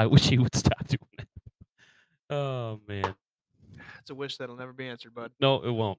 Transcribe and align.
I 0.00 0.06
wish 0.06 0.30
he 0.30 0.38
would 0.38 0.54
stop 0.56 0.86
doing 0.88 1.00
it. 1.18 1.28
Oh 2.30 2.80
man. 2.88 3.14
It's 3.98 4.08
a 4.08 4.14
wish 4.14 4.38
that'll 4.38 4.56
never 4.56 4.72
be 4.72 4.88
answered, 4.88 5.14
bud. 5.14 5.30
No, 5.42 5.60
it 5.60 5.70
won't. 5.70 5.98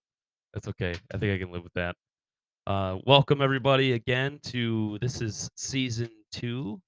That's 0.55 0.67
okay. 0.70 0.95
I 1.13 1.20
think 1.20 1.31
I 1.31 1.38
can 1.38 1.52
live 1.54 1.61
with 1.61 1.73
that. 1.75 1.95
Uh, 2.66 2.98
welcome 3.05 3.43
everybody 3.43 3.91
again 3.91 4.39
to 4.45 4.98
this 5.02 5.21
is 5.21 5.52
season 5.55 6.09
two, 6.31 6.81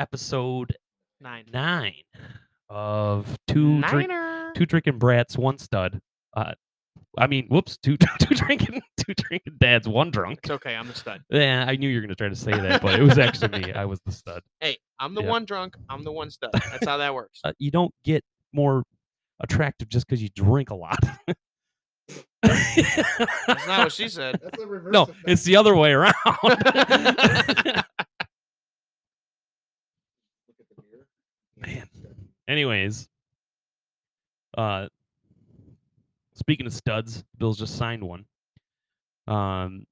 episode 0.00 0.74
Nine. 1.20 1.44
nine 1.52 1.92
of 2.70 3.38
two 3.46 3.82
drink, 3.82 4.10
two 4.54 4.64
drinking 4.64 4.98
brats, 4.98 5.36
one 5.36 5.58
stud. 5.58 6.00
Uh, 6.34 6.54
I 7.18 7.26
mean, 7.26 7.48
whoops, 7.48 7.76
two 7.76 7.98
two 8.18 8.34
drinking 8.34 8.80
two 8.96 9.12
drinking 9.12 9.58
dads, 9.58 9.86
one 9.86 10.10
drunk. 10.10 10.38
It's 10.42 10.50
okay. 10.52 10.74
I'm 10.74 10.88
the 10.88 10.94
stud. 10.94 11.20
Yeah, 11.28 11.66
I 11.68 11.76
knew 11.76 11.90
you 11.90 11.98
were 11.98 12.02
gonna 12.02 12.14
try 12.14 12.30
to 12.30 12.36
say 12.36 12.52
that, 12.52 12.80
but 12.80 12.98
it 12.98 13.02
was 13.02 13.18
actually 13.18 13.60
me. 13.60 13.72
I 13.74 13.84
was 13.84 14.00
the 14.06 14.12
stud. 14.12 14.42
Hey, 14.60 14.78
I'm 15.04 15.14
the 15.14 15.22
Yeah. 15.22 15.28
one 15.30 15.44
drunk. 15.44 15.76
I'm 15.90 16.02
the 16.02 16.12
one 16.12 16.30
stud. 16.30 16.50
That's 16.52 16.86
how 16.86 16.96
that 16.96 17.14
works. 17.14 17.40
Uh, 17.44 17.52
you 17.58 17.70
don't 17.70 17.92
get 18.04 18.24
more 18.52 18.82
attractive 19.40 19.88
just 19.88 20.06
because 20.06 20.22
you 20.22 20.28
drink 20.30 20.70
a 20.70 20.74
lot. 20.74 20.98
That's 22.42 23.66
not 23.66 23.78
what 23.84 23.92
she 23.92 24.08
said. 24.08 24.38
That's 24.42 24.62
a 24.62 24.66
reverse 24.66 24.92
no, 24.92 25.02
effect. 25.02 25.18
it's 25.26 25.44
the 25.44 25.56
other 25.56 25.74
way 25.76 25.92
around. 25.92 26.14
Look 26.42 26.58
at 30.58 30.66
the 30.76 30.82
beer. 30.90 31.06
Man. 31.56 31.88
Anyways, 32.48 33.08
uh, 34.58 34.88
speaking 36.34 36.66
of 36.66 36.72
studs, 36.74 37.24
Bills 37.38 37.58
just 37.58 37.76
signed 37.76 38.02
one. 38.02 38.24
Um, 39.26 39.86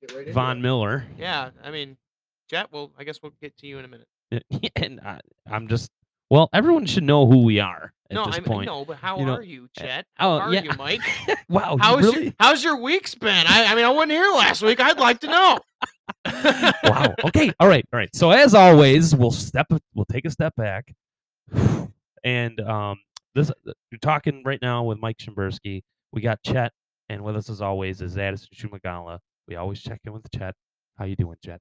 Get 0.00 0.16
right 0.16 0.32
Von 0.32 0.58
it. 0.58 0.60
Miller, 0.60 1.04
Yeah, 1.18 1.50
I 1.62 1.70
mean, 1.70 1.96
Jet. 2.48 2.68
Well, 2.72 2.90
I 2.98 3.04
guess 3.04 3.22
we'll 3.22 3.32
get 3.42 3.56
to 3.58 3.66
you 3.66 3.78
in 3.78 3.84
a 3.84 3.88
minute. 3.88 4.08
Uh, 4.32 4.40
and 4.76 5.00
I, 5.00 5.20
I'm 5.50 5.68
just 5.68 5.90
well, 6.30 6.48
everyone 6.52 6.86
should 6.86 7.04
know 7.04 7.26
who 7.26 7.44
we 7.44 7.60
are 7.60 7.92
at 8.10 8.14
no, 8.14 8.26
this 8.26 8.36
I 8.36 8.40
point. 8.40 8.66
know, 8.66 8.84
but 8.84 8.96
how 8.96 9.18
you 9.18 9.26
know, 9.26 9.34
are 9.34 9.42
you, 9.42 9.68
eh, 9.78 9.82
Jet? 9.82 10.06
Oh, 10.18 10.38
how 10.38 10.46
oh, 10.46 10.48
are 10.48 10.54
yeah. 10.54 10.62
you, 10.62 10.70
Mike? 10.76 11.00
wow, 11.48 11.76
How's 11.80 12.04
really? 12.04 12.24
your 12.24 12.32
How's 12.40 12.64
your 12.64 12.80
week's 12.80 13.14
been? 13.14 13.46
I, 13.46 13.66
I 13.66 13.74
mean, 13.74 13.84
I 13.84 13.90
wasn't 13.90 14.12
here 14.12 14.30
last 14.32 14.62
week. 14.62 14.80
I'd 14.80 14.98
like 14.98 15.20
to 15.20 15.28
know. 15.28 15.58
wow. 16.84 17.14
Okay. 17.24 17.52
All 17.60 17.68
right. 17.68 17.84
All 17.92 17.98
right. 17.98 18.10
So 18.14 18.30
as 18.30 18.54
always, 18.54 19.14
we'll 19.14 19.30
step 19.30 19.66
we'll 19.94 20.06
take 20.06 20.24
a 20.24 20.30
step 20.30 20.54
back. 20.56 20.92
And 22.24 22.60
um 22.62 22.98
this 23.36 23.50
uh, 23.50 23.72
you're 23.92 24.00
talking 24.00 24.42
right 24.44 24.60
now 24.60 24.82
with 24.82 24.98
Mike 24.98 25.18
Shimbersky. 25.18 25.82
We 26.10 26.22
got 26.22 26.42
Chet 26.42 26.72
and 27.08 27.22
with 27.22 27.36
us 27.36 27.48
as 27.48 27.62
always 27.62 28.00
is 28.00 28.18
Addison 28.18 28.48
Shumagala. 28.52 29.20
We 29.46 29.54
always 29.54 29.80
check 29.80 30.00
in 30.04 30.12
with 30.12 30.28
Chet. 30.36 30.56
How 30.98 31.04
you 31.04 31.14
doing, 31.14 31.36
Chet? 31.44 31.60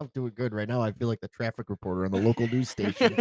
I'm 0.00 0.10
doing 0.14 0.32
good 0.36 0.52
right 0.54 0.68
now. 0.68 0.80
I 0.80 0.92
feel 0.92 1.08
like 1.08 1.20
the 1.20 1.28
traffic 1.28 1.68
reporter 1.70 2.04
on 2.04 2.12
the 2.12 2.18
local 2.20 2.46
news 2.46 2.68
station. 2.70 3.16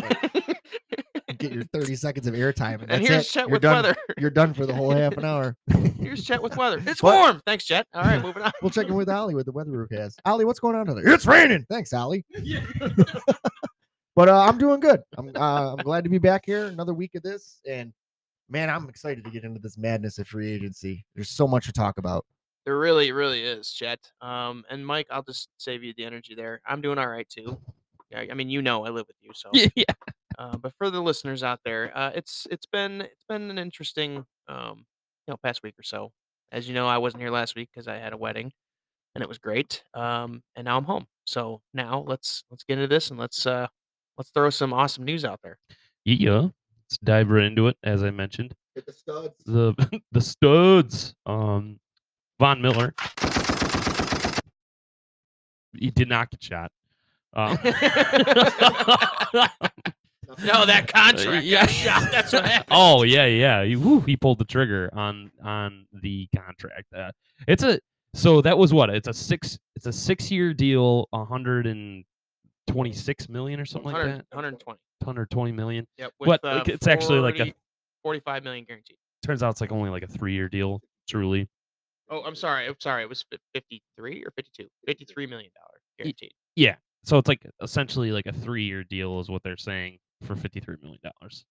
Get 1.40 1.52
your 1.52 1.64
30 1.74 1.96
seconds 1.96 2.28
of 2.28 2.36
airtime, 2.36 2.82
and, 2.84 2.92
and 2.92 3.04
that's 3.04 3.08
here's 3.08 3.26
it. 3.26 3.30
Chet 3.32 3.44
You're 3.48 3.52
with 3.54 3.62
done. 3.64 3.84
weather. 3.84 3.96
You're 4.20 4.30
done 4.30 4.54
for 4.54 4.66
the 4.68 4.74
whole 4.76 4.92
half 4.92 5.18
an 5.18 5.26
hour. 5.26 5.56
Here's 6.00 6.24
Chet 6.24 6.42
with 6.42 6.56
weather. 6.56 6.82
It's 6.86 7.02
What? 7.02 7.16
warm. 7.16 7.42
Thanks, 7.48 7.66
Chet. 7.66 7.88
All 7.96 8.04
right, 8.04 8.22
moving 8.22 8.44
on. 8.44 8.52
we'll 8.62 8.70
check 8.70 8.88
in 8.88 8.94
with 8.94 9.10
Ollie 9.10 9.34
with 9.34 9.48
the 9.48 9.52
weather 9.52 9.72
forecast. 9.72 10.22
Ollie, 10.26 10.46
what's 10.46 10.60
going 10.60 10.76
on 10.76 10.86
today? 10.86 11.02
It's 11.04 11.26
raining. 11.26 11.66
Thanks, 11.70 11.94
Ollie. 11.94 12.26
But 14.16 14.30
uh, 14.30 14.40
I'm 14.46 14.58
doing 14.58 14.80
good. 14.80 15.02
I'm 15.18 15.32
uh, 15.36 15.74
I'm 15.74 15.84
glad 15.84 16.04
to 16.04 16.10
be 16.10 16.18
back 16.18 16.44
here. 16.46 16.66
Another 16.68 16.94
week 16.94 17.14
of 17.16 17.22
this, 17.24 17.60
and 17.68 17.94
man, 18.50 18.68
I'm 18.70 18.88
excited 18.90 19.24
to 19.24 19.30
get 19.32 19.44
into 19.44 19.60
this 19.60 19.78
madness 19.78 20.18
of 20.18 20.28
free 20.28 20.52
agency. 20.52 21.06
There's 21.16 21.30
so 21.30 21.48
much 21.48 21.66
to 21.68 21.72
talk 21.74 21.98
about. 22.00 22.26
There 22.68 22.78
really, 22.78 23.14
really 23.14 23.44
is, 23.44 23.72
Chet. 23.72 24.12
Um, 24.20 24.66
and 24.70 24.86
Mike, 24.86 25.08
I'll 25.10 25.24
just 25.24 25.48
save 25.58 25.86
you 25.86 25.94
the 25.96 26.04
energy 26.04 26.36
there. 26.36 26.60
I'm 26.68 26.82
doing 26.82 26.98
all 26.98 27.08
right 27.08 27.28
too. 27.30 27.58
Yeah, 28.12 28.26
I 28.30 28.34
mean, 28.34 28.50
you 28.50 28.62
know, 28.62 28.86
I 28.86 28.90
live 28.90 29.06
with 29.08 29.16
you, 29.22 29.32
so. 29.34 29.50
Yeah. 29.74 29.86
Uh, 30.38 30.58
but 30.58 30.74
for 30.78 30.90
the 30.90 31.00
listeners 31.02 31.44
out 31.44 31.62
there, 31.64 31.98
uh, 31.98 32.12
it's 32.14 32.46
it's 32.52 32.66
been 32.66 33.00
it's 33.00 33.24
been 33.30 33.50
an 33.50 33.58
interesting 33.58 34.26
um, 34.50 34.86
you 35.26 35.32
know 35.32 35.38
past 35.42 35.64
week 35.64 35.76
or 35.80 35.84
so. 35.84 36.12
As 36.52 36.68
you 36.68 36.76
know, 36.76 36.86
I 36.86 36.98
wasn't 36.98 37.24
here 37.24 37.32
last 37.32 37.56
week 37.56 37.70
because 37.74 37.88
I 37.88 38.00
had 38.00 38.12
a 38.12 38.18
wedding, 38.18 38.52
and 39.16 39.22
it 39.22 39.30
was 39.30 39.38
great. 39.38 39.82
Um, 39.94 40.44
and 40.58 40.66
now 40.66 40.78
I'm 40.78 40.84
home. 40.84 41.08
So 41.26 41.62
now 41.74 42.04
let's 42.06 42.44
let's 42.52 42.66
get 42.66 42.74
into 42.74 42.88
this 42.88 43.12
and 43.12 43.18
let's 43.18 43.46
uh, 43.46 43.68
let's 44.18 44.32
throw 44.32 44.50
some 44.50 44.74
awesome 44.74 45.06
news 45.06 45.24
out 45.24 45.40
there. 45.42 45.58
Yeah. 46.04 46.42
Let's 46.42 46.98
dive 47.02 47.30
right 47.30 47.46
into 47.46 47.68
it. 47.68 47.78
As 47.82 48.04
I 48.04 48.12
mentioned, 48.12 48.54
Hit 48.76 48.86
the 48.86 48.92
studs. 48.92 49.36
the 49.46 50.02
the 50.12 50.22
studs. 50.22 51.16
Um, 51.26 51.80
Von 52.40 52.62
Miller. 52.62 52.94
He 55.78 55.92
did 55.92 56.10
not 56.10 56.30
get 56.32 56.44
shot. 56.44 56.72
Um, 57.34 57.58
No, 60.44 60.66
that 60.66 60.88
contract. 60.94 61.46
yeah. 61.46 61.62
got 61.66 61.70
shot. 61.72 62.12
That's 62.12 62.34
what 62.34 62.46
happened. 62.46 62.68
oh 62.72 63.04
yeah, 63.04 63.26
yeah. 63.26 63.64
He, 63.64 63.76
whew, 63.76 64.02
he 64.02 64.16
pulled 64.18 64.40
the 64.40 64.46
trigger 64.46 64.90
on 64.94 65.32
on 65.44 65.86
the 65.94 66.28
contract. 66.36 66.94
Uh, 66.96 67.12
it's 67.48 67.64
a 67.64 67.80
so 68.14 68.42
that 68.42 68.58
was 68.58 68.74
what? 68.74 68.90
It's 68.90 69.08
a 69.08 69.14
six. 69.14 69.58
It's 69.76 69.86
a 69.86 69.94
six 69.94 70.30
year 70.30 70.54
deal. 70.54 71.08
A 71.14 71.24
hundred 71.26 71.66
and 71.66 72.04
twenty 72.68 72.94
six 72.94 73.30
million 73.30 73.60
or 73.60 73.66
something 73.66 73.92
like 73.92 74.04
that. 74.06 74.26
120. 74.32 74.80
Hundred 75.04 75.30
twenty 75.32 75.52
million. 75.54 75.88
Yep. 75.98 76.12
But, 76.20 76.44
uh, 76.44 76.56
like, 76.58 76.68
it's 76.68 76.88
actually 76.88 77.20
like 77.20 77.36
a- 77.36 77.46
40 77.46 77.56
45 78.04 78.44
million 78.44 78.66
guaranteed. 78.66 78.98
Turns 79.26 79.42
out 79.44 79.52
it's 79.52 79.62
like 79.62 79.72
only 79.72 79.90
like 79.90 80.04
a 80.04 80.08
three 80.08 80.34
year 80.34 80.50
deal. 80.50 80.82
Truly. 81.10 81.48
Oh, 82.10 82.22
I'm 82.24 82.36
sorry. 82.36 82.68
I'm 82.68 82.76
sorry. 82.80 83.04
It 83.04 83.10
was 83.10 83.26
53 83.54 84.24
or 84.24 84.32
52. 84.32 84.68
53 84.86 85.28
million 85.28 85.52
dollar 85.56 85.80
guaranteed. 85.98 86.32
Yeah. 86.56 86.76
So 87.04 87.18
it's 87.18 87.28
like 87.28 87.46
essentially 87.62 88.12
like 88.12 88.26
a 88.26 88.34
three 88.34 88.64
year 88.64 88.84
deal 88.84 89.20
is 89.20 89.30
what 89.30 89.44
they're 89.44 89.58
saying 89.58 90.00
for 90.24 90.36
fifty 90.36 90.60
three 90.60 90.78
million 90.82 91.00
dollars. 91.04 91.46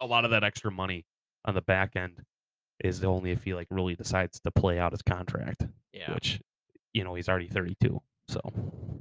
A 0.00 0.06
lot 0.06 0.24
of 0.24 0.30
that 0.32 0.44
extra 0.44 0.70
money 0.70 1.04
on 1.44 1.54
the 1.54 1.62
back 1.62 1.96
end 1.96 2.20
is 2.82 3.04
only 3.04 3.30
if 3.30 3.44
he 3.44 3.54
like 3.54 3.68
really 3.70 3.94
decides 3.94 4.40
to 4.40 4.50
play 4.50 4.78
out 4.78 4.92
his 4.92 5.02
contract. 5.02 5.66
Yeah. 5.92 6.12
which 6.12 6.40
you 6.92 7.04
know 7.04 7.14
he's 7.14 7.28
already 7.28 7.46
32 7.48 8.00
so 8.28 8.40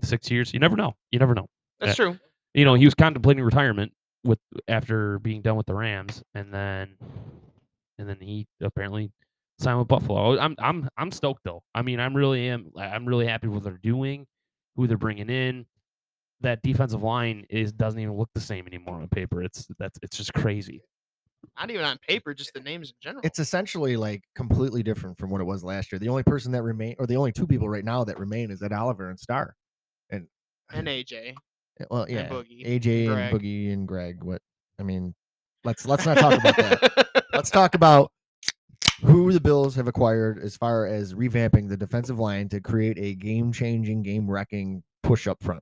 six 0.04 0.30
years 0.30 0.54
you 0.54 0.60
never 0.60 0.76
know 0.76 0.94
you 1.12 1.18
never 1.18 1.34
know 1.34 1.48
That's 1.80 2.00
eh, 2.00 2.04
true. 2.04 2.20
you 2.54 2.66
know 2.66 2.76
he 2.76 2.86
was 2.86 2.94
contemplating 2.94 3.44
retirement 3.44 3.92
with 4.24 4.38
after 4.68 5.18
being 5.20 5.42
done 5.42 5.56
with 5.56 5.66
the 5.66 5.74
rams 5.74 6.22
and 6.36 6.54
then 6.54 6.96
and 7.98 8.08
then 8.08 8.18
he 8.20 8.46
apparently 8.62 9.12
signed 9.60 9.80
with 9.80 9.88
buffalo 9.88 10.36
oh, 10.36 10.40
i'm 10.40 10.56
i'm 10.60 10.88
i'm 10.98 11.12
stoked 11.12 11.44
though 11.44 11.62
i 11.76 11.82
mean 11.82 12.00
i'm 12.00 12.16
really 12.16 12.48
am 12.50 12.72
i'm 12.78 13.06
really 13.06 13.28
happy 13.28 13.48
with 13.48 13.56
what 13.56 13.64
they're 13.64 13.80
doing 13.84 14.26
who 14.76 14.88
they're 14.88 14.98
bringing 14.98 15.30
in 15.30 15.66
that 16.42 16.62
defensive 16.64 17.04
line 17.04 17.46
is 17.50 17.72
doesn't 17.72 18.00
even 18.00 18.16
look 18.16 18.30
the 18.34 18.42
same 18.42 18.68
anymore 18.68 18.96
on 18.96 19.08
paper 19.10 19.42
it's 19.44 19.68
that's 19.80 19.98
it's 20.02 20.18
just 20.18 20.34
crazy 20.34 20.82
Not 21.60 21.70
even 21.70 21.84
on 21.86 21.98
paper, 22.08 22.34
just 22.34 22.54
the 22.54 22.62
names 22.62 22.90
in 22.90 22.96
general. 23.02 23.22
It's 23.24 23.38
essentially 23.38 23.98
like 23.98 24.24
completely 24.34 24.82
different 24.82 25.18
from 25.18 25.30
what 25.30 25.42
it 25.42 25.44
was 25.44 25.62
last 25.64 25.92
year. 25.92 26.00
The 26.00 26.08
only 26.08 26.24
person 26.24 26.54
that 26.54 26.64
remain, 26.64 26.96
or 27.00 27.06
the 27.06 27.18
only 27.18 27.34
two 27.34 27.46
people 27.46 27.68
right 27.68 27.84
now 27.84 28.04
that 28.06 28.18
remain, 28.18 28.50
is 28.50 28.64
Ed 28.64 28.72
Oliver 28.72 29.10
and 29.10 29.20
Star. 29.20 29.56
Eh, 30.12 30.16
and 30.16 30.28
and 30.74 30.88
AJ. 30.88 31.36
Well, 31.92 32.10
yeah, 32.10 32.30
Boogie, 32.30 32.66
AJ 32.66 33.08
Greg. 33.08 33.34
and 33.34 33.42
Boogie 33.42 33.74
and 33.74 33.88
Greg. 33.88 34.24
What 34.24 34.42
I 34.80 34.84
mean, 34.84 35.14
let's 35.66 35.86
let's 35.86 36.06
not 36.06 36.18
talk 36.18 36.40
about 36.40 36.56
that. 36.56 37.26
let's 37.34 37.50
talk 37.50 37.76
about 37.76 38.12
who 39.04 39.32
the 39.32 39.40
Bills 39.40 39.76
have 39.76 39.88
acquired 39.88 40.40
as 40.40 40.56
far 40.56 40.86
as 40.86 41.14
revamping 41.14 41.70
the 41.70 41.78
defensive 41.78 42.20
line 42.20 42.50
to 42.50 42.60
create 42.60 42.98
a 42.98 43.16
game-changing, 43.16 44.02
game-wrecking 44.04 44.84
push 45.02 45.28
up 45.28 45.42
front. 45.44 45.62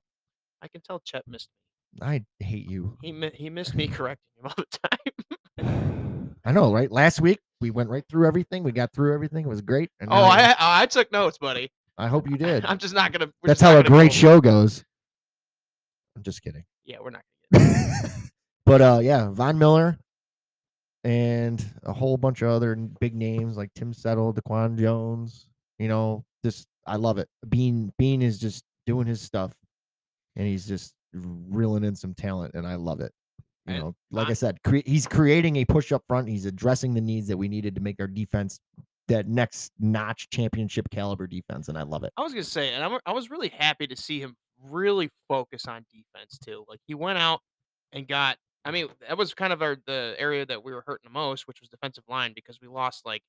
I 0.62 0.68
can 0.68 0.80
tell 0.80 1.00
Chet 1.00 1.22
missed 1.26 1.48
me. 1.50 2.06
I 2.06 2.24
hate 2.38 2.70
you. 2.70 2.96
He 3.02 3.12
mi- 3.12 3.32
he 3.34 3.50
missed 3.50 3.74
me 3.74 3.88
correcting 3.88 4.30
him 4.38 4.46
all 4.46 4.54
the 4.56 4.78
time. 5.58 6.34
I 6.44 6.52
know, 6.52 6.72
right? 6.72 6.90
Last 6.90 7.20
week 7.20 7.38
we 7.60 7.70
went 7.70 7.90
right 7.90 8.04
through 8.08 8.26
everything. 8.26 8.62
We 8.62 8.72
got 8.72 8.92
through 8.92 9.14
everything. 9.14 9.44
It 9.44 9.48
was 9.48 9.60
great. 9.60 9.90
And 10.00 10.10
oh, 10.10 10.14
now 10.14 10.22
I 10.24 10.54
I 10.58 10.86
took 10.86 11.12
notes, 11.12 11.38
buddy. 11.38 11.70
I 11.98 12.08
hope 12.08 12.28
you 12.28 12.36
did. 12.36 12.64
I'm 12.66 12.78
just 12.78 12.94
not 12.94 13.12
gonna. 13.12 13.30
That's 13.42 13.60
how 13.60 13.76
a 13.76 13.82
go 13.82 13.88
great 13.88 14.12
show 14.12 14.40
goes. 14.40 14.84
I'm 16.16 16.22
just 16.22 16.42
kidding. 16.42 16.64
Yeah, 16.84 16.98
we're 17.02 17.10
not 17.10 17.22
gonna 17.52 17.68
get. 17.68 18.04
it. 18.04 18.10
but 18.66 18.80
uh 18.80 19.00
yeah, 19.02 19.30
Von 19.30 19.58
Miller 19.58 19.98
and 21.04 21.64
a 21.84 21.92
whole 21.92 22.16
bunch 22.16 22.42
of 22.42 22.48
other 22.50 22.74
big 22.76 23.14
names 23.14 23.56
like 23.56 23.70
Tim 23.74 23.92
Settle, 23.92 24.32
Daquan 24.32 24.78
Jones. 24.78 25.46
You 25.78 25.88
know, 25.88 26.24
just 26.44 26.66
I 26.86 26.96
love 26.96 27.18
it. 27.18 27.28
Beane 27.48 27.92
Beane 27.98 28.22
is 28.22 28.38
just 28.38 28.64
doing 28.86 29.06
his 29.06 29.20
stuff, 29.20 29.52
and 30.36 30.46
he's 30.46 30.66
just 30.66 30.94
reeling 31.12 31.84
in 31.84 31.94
some 31.96 32.14
talent, 32.14 32.54
and 32.54 32.66
I 32.66 32.74
love 32.76 33.00
it. 33.00 33.12
You 33.66 33.74
And 33.74 33.84
know, 33.84 33.94
like 34.10 34.28
I, 34.28 34.30
I- 34.30 34.34
said, 34.34 34.62
cre- 34.64 34.78
he's 34.86 35.06
creating 35.06 35.56
a 35.56 35.64
push 35.64 35.92
up 35.92 36.02
front. 36.08 36.28
He's 36.28 36.46
addressing 36.46 36.94
the 36.94 37.00
needs 37.00 37.28
that 37.28 37.36
we 37.36 37.48
needed 37.48 37.74
to 37.76 37.80
make 37.80 38.00
our 38.00 38.06
defense 38.06 38.58
that 39.08 39.26
next 39.28 39.72
notch 39.80 40.30
championship 40.30 40.88
caliber 40.90 41.26
defense, 41.26 41.68
and 41.68 41.76
I 41.76 41.82
love 41.82 42.04
it. 42.04 42.12
I 42.16 42.22
was 42.22 42.32
gonna 42.32 42.44
say, 42.44 42.72
and 42.74 42.84
I'm, 42.84 42.98
I 43.06 43.12
was 43.12 43.30
really 43.30 43.48
happy 43.48 43.86
to 43.88 43.96
see 43.96 44.20
him 44.20 44.34
really 44.62 45.10
focus 45.28 45.66
on 45.66 45.84
defense 45.92 46.38
too. 46.38 46.64
Like 46.68 46.78
he 46.86 46.94
went 46.94 47.18
out 47.18 47.40
and 47.92 48.06
got. 48.06 48.36
I 48.64 48.70
mean, 48.70 48.88
that 49.08 49.18
was 49.18 49.34
kind 49.34 49.52
of 49.52 49.60
our 49.62 49.76
the 49.86 50.14
area 50.18 50.46
that 50.46 50.62
we 50.62 50.72
were 50.72 50.84
hurting 50.86 51.04
the 51.04 51.10
most, 51.12 51.46
which 51.48 51.60
was 51.60 51.68
defensive 51.68 52.04
line, 52.08 52.32
because 52.34 52.60
we 52.60 52.68
lost 52.68 53.04
like 53.04 53.22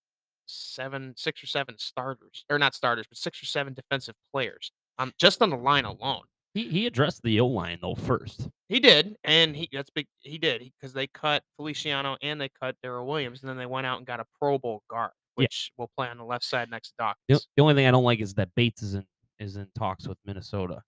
seven, 0.45 1.13
six 1.17 1.43
or 1.43 1.47
seven 1.47 1.75
starters, 1.77 2.45
or 2.49 2.59
not 2.59 2.75
starters, 2.75 3.05
but 3.09 3.17
six 3.17 3.41
or 3.41 3.45
seven 3.45 3.73
defensive 3.73 4.15
players, 4.31 4.71
um, 4.99 5.11
just 5.17 5.41
on 5.41 5.49
the 5.49 5.57
line 5.57 5.85
alone. 5.85 6.23
He 6.53 6.69
he 6.69 6.85
addressed 6.85 7.23
the 7.23 7.39
O 7.39 7.47
line 7.47 7.79
though 7.81 7.95
first. 7.95 8.47
He 8.69 8.79
did, 8.79 9.15
and 9.23 9.55
he 9.55 9.67
that's 9.71 9.89
big. 9.89 10.05
He 10.19 10.37
did 10.37 10.61
because 10.79 10.93
they 10.93 11.07
cut 11.07 11.41
Feliciano 11.57 12.15
and 12.21 12.39
they 12.39 12.49
cut 12.61 12.75
Daryl 12.85 13.07
Williams, 13.07 13.41
and 13.41 13.49
then 13.49 13.57
they 13.57 13.65
went 13.65 13.87
out 13.87 13.97
and 13.97 14.05
got 14.05 14.19
a 14.19 14.25
Pro 14.39 14.59
Bowl 14.59 14.83
guard, 14.87 15.11
Yeah. 15.37 15.43
which 15.45 15.71
will 15.77 15.89
play 15.97 16.09
on 16.09 16.17
the 16.17 16.23
left 16.25 16.45
side 16.45 16.69
next 16.69 16.93
to 16.99 17.13
The, 17.27 17.41
the 17.57 17.63
only 17.63 17.73
thing 17.73 17.87
I 17.87 17.91
don't 17.91 18.03
like 18.03 18.19
is 18.19 18.35
that 18.35 18.53
Bates 18.55 18.83
is 18.83 18.93
in 18.93 19.05
is 19.39 19.55
in 19.55 19.67
talks 19.73 20.07
with 20.07 20.19
Minnesota, 20.25 20.83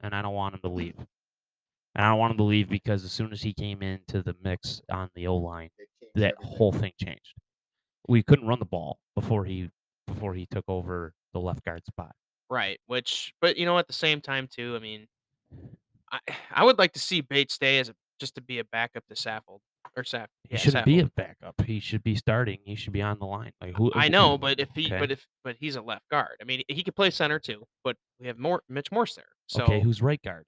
and 0.00 0.16
I 0.16 0.22
don't 0.22 0.34
want 0.34 0.54
him 0.56 0.60
to 0.62 0.68
leave. 0.68 0.96
And 1.98 2.06
I 2.06 2.10
don't 2.10 2.18
want 2.20 2.30
him 2.30 2.36
to 2.38 2.44
leave 2.44 2.68
because 2.68 3.04
as 3.04 3.10
soon 3.10 3.32
as 3.32 3.42
he 3.42 3.52
came 3.52 3.82
into 3.82 4.22
the 4.22 4.36
mix 4.42 4.80
on 4.88 5.10
the 5.16 5.26
O 5.26 5.36
line, 5.36 5.70
that 6.14 6.36
whole 6.38 6.70
thing 6.70 6.92
changed. 6.96 7.34
We 8.06 8.22
couldn't 8.22 8.46
run 8.46 8.60
the 8.60 8.64
ball 8.64 9.00
before 9.16 9.44
he 9.44 9.68
before 10.06 10.32
he 10.32 10.46
took 10.46 10.64
over 10.68 11.12
the 11.32 11.40
left 11.40 11.64
guard 11.64 11.84
spot. 11.84 12.12
Right. 12.48 12.78
Which, 12.86 13.34
but 13.40 13.56
you 13.56 13.66
know, 13.66 13.78
at 13.78 13.88
the 13.88 13.92
same 13.92 14.20
time 14.20 14.46
too, 14.48 14.76
I 14.76 14.78
mean, 14.78 15.08
I 16.12 16.20
I 16.52 16.64
would 16.64 16.78
like 16.78 16.92
to 16.92 17.00
see 17.00 17.20
Bates 17.20 17.54
stay 17.54 17.80
as 17.80 17.88
a 17.88 17.94
just 18.20 18.36
to 18.36 18.40
be 18.40 18.60
a 18.60 18.64
backup 18.64 19.04
to 19.08 19.14
Saffold 19.16 19.58
or 19.96 20.04
Saff. 20.04 20.28
He 20.44 20.54
Yeah, 20.54 20.58
shouldn't 20.58 20.86
be 20.86 21.00
a 21.00 21.06
backup. 21.16 21.60
He 21.66 21.80
should 21.80 22.04
be 22.04 22.14
starting. 22.14 22.58
He 22.64 22.76
should 22.76 22.92
be 22.92 23.02
on 23.02 23.18
the 23.18 23.26
line. 23.26 23.50
Like 23.60 23.76
who? 23.76 23.90
I 23.92 24.04
who- 24.04 24.10
know, 24.10 24.38
but 24.38 24.60
if 24.60 24.68
he, 24.72 24.86
okay. 24.86 25.00
but 25.00 25.10
if, 25.10 25.26
but 25.42 25.56
he's 25.58 25.74
a 25.74 25.82
left 25.82 26.08
guard. 26.10 26.36
I 26.40 26.44
mean, 26.44 26.62
he 26.68 26.84
could 26.84 26.94
play 26.94 27.10
center 27.10 27.40
too. 27.40 27.64
But 27.82 27.96
we 28.20 28.28
have 28.28 28.38
more 28.38 28.62
Mitch 28.68 28.92
Morse 28.92 29.16
there. 29.16 29.30
So 29.48 29.64
okay, 29.64 29.80
who's 29.80 30.00
right 30.00 30.22
guard? 30.22 30.46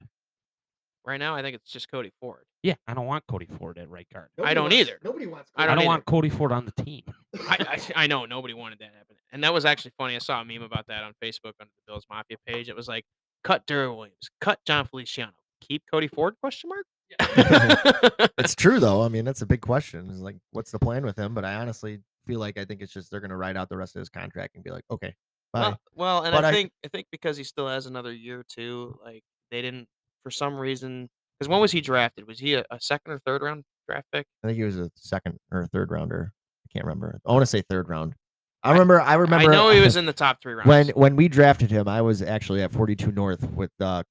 Right 1.05 1.19
now, 1.19 1.35
I 1.35 1.41
think 1.43 1.57
it's 1.57 1.71
just 1.71 1.91
Cody 1.91 2.13
Ford. 2.21 2.45
Yeah, 2.63 2.75
I 2.87 2.93
don't 2.93 3.07
want 3.07 3.25
Cody 3.27 3.47
Ford 3.47 3.79
at 3.79 3.89
right 3.89 4.07
guard. 4.13 4.29
I 4.43 4.53
don't 4.53 4.73
either. 4.73 4.99
Nobody 5.03 5.27
wants. 5.27 5.51
I 5.57 5.63
I 5.63 5.67
don't 5.67 5.79
don't, 5.79 5.87
want 5.87 6.05
Cody 6.05 6.29
Ford 6.29 6.53
on 6.53 6.67
the 6.67 6.83
team. 6.85 7.03
I, 7.49 7.57
I 7.61 7.81
I 8.05 8.07
know 8.07 8.27
nobody 8.27 8.53
wanted 8.55 8.79
that 8.81 8.93
to 8.93 8.99
happen, 8.99 9.17
and 9.33 9.43
that 9.43 9.53
was 9.55 9.65
actually 9.65 9.93
funny. 9.97 10.15
I 10.15 10.19
saw 10.19 10.41
a 10.41 10.45
meme 10.45 10.63
about 10.63 10.87
that 10.89 11.03
on 11.03 11.13
Facebook 11.23 11.53
on 11.61 11.69
the 11.69 11.83
Bills 11.87 12.05
Mafia 12.11 12.37
page. 12.47 12.69
It 12.69 12.77
was 12.77 12.87
like, 12.89 13.05
"Cut 13.45 13.67
Daryl 13.67 13.97
Williams, 13.97 14.31
cut 14.43 14.59
Jon 14.67 14.87
Feliciano, 14.87 15.33
keep 15.63 15.83
Cody 15.91 16.07
Ford?" 16.09 16.35
Question 16.43 16.69
mark. 16.71 16.85
It's 18.39 18.55
true 18.55 18.79
though. 18.81 19.03
I 19.03 19.09
mean, 19.09 19.25
that's 19.25 19.43
a 19.43 19.47
big 19.47 19.61
question. 19.63 20.09
Is 20.11 20.21
like, 20.21 20.37
what's 20.53 20.71
the 20.71 20.79
plan 20.79 21.05
with 21.05 21.17
him? 21.19 21.35
But 21.35 21.45
I 21.45 21.55
honestly 21.55 22.01
feel 22.27 22.41
like 22.41 22.59
I 22.59 22.65
think 22.65 22.83
it's 22.83 22.93
just 22.93 23.11
they're 23.11 23.21
gonna 23.21 23.37
ride 23.37 23.57
out 23.57 23.69
the 23.69 23.77
rest 23.77 23.97
of 23.97 24.01
his 24.01 24.09
contract 24.09 24.55
and 24.55 24.63
be 24.65 24.71
like, 24.71 24.85
okay, 24.91 25.15
bye. 25.53 25.61
well, 25.61 25.81
well, 25.95 26.23
and 26.25 26.33
But 26.35 26.45
I 26.45 26.49
I- 26.49 26.53
think 26.53 26.73
I 26.85 26.89
think 26.89 27.07
because 27.11 27.37
he 27.37 27.45
still 27.45 27.69
has 27.69 27.87
another 27.87 28.13
year 28.13 28.41
or 28.41 28.45
two, 28.45 28.99
like 29.05 29.23
they 29.51 29.63
didn't 29.63 29.89
for 30.23 30.31
some 30.31 30.57
reason. 30.57 31.09
Because 31.39 31.49
when 31.49 31.61
was 31.61 31.73
he 31.73 31.81
drafted? 31.81 32.27
Was 32.27 32.39
he 32.39 32.55
a, 32.55 32.65
a 32.71 32.81
second 32.81 33.13
or 33.13 33.19
third 33.21 33.43
round 33.43 33.65
draft 33.89 34.07
pick? 34.13 34.27
I 34.45 34.49
think 34.49 34.59
he 34.59 34.65
was 34.65 34.79
a 34.79 34.91
second 34.95 35.39
or 35.51 35.63
a 35.63 35.67
third 35.69 35.91
rounder. 35.91 36.33
I 36.67 36.69
can't 36.73 36.85
remember. 36.85 37.21
I 37.27 37.33
want 37.33 37.43
to 37.43 37.47
say 37.47 37.63
third 37.63 37.89
round. 37.89 38.15
I 38.63 38.73
remember. 38.73 39.01
I 39.01 39.15
remember. 39.15 39.51
I 39.51 39.53
know 39.53 39.71
he 39.71 39.81
was 39.81 39.97
in 39.97 40.07
the 40.07 40.13
top 40.13 40.43
three 40.43 40.55
rounds. 40.55 40.69
when 40.69 40.89
when 40.91 41.17
we 41.17 41.29
drafted 41.29 41.71
him. 41.71 41.89
I 41.89 42.03
was 42.03 42.23
actually 42.23 42.63
at 42.63 42.71
42 42.71 43.13
North 43.13 43.51
with 43.53 43.71
uh, 43.81 44.03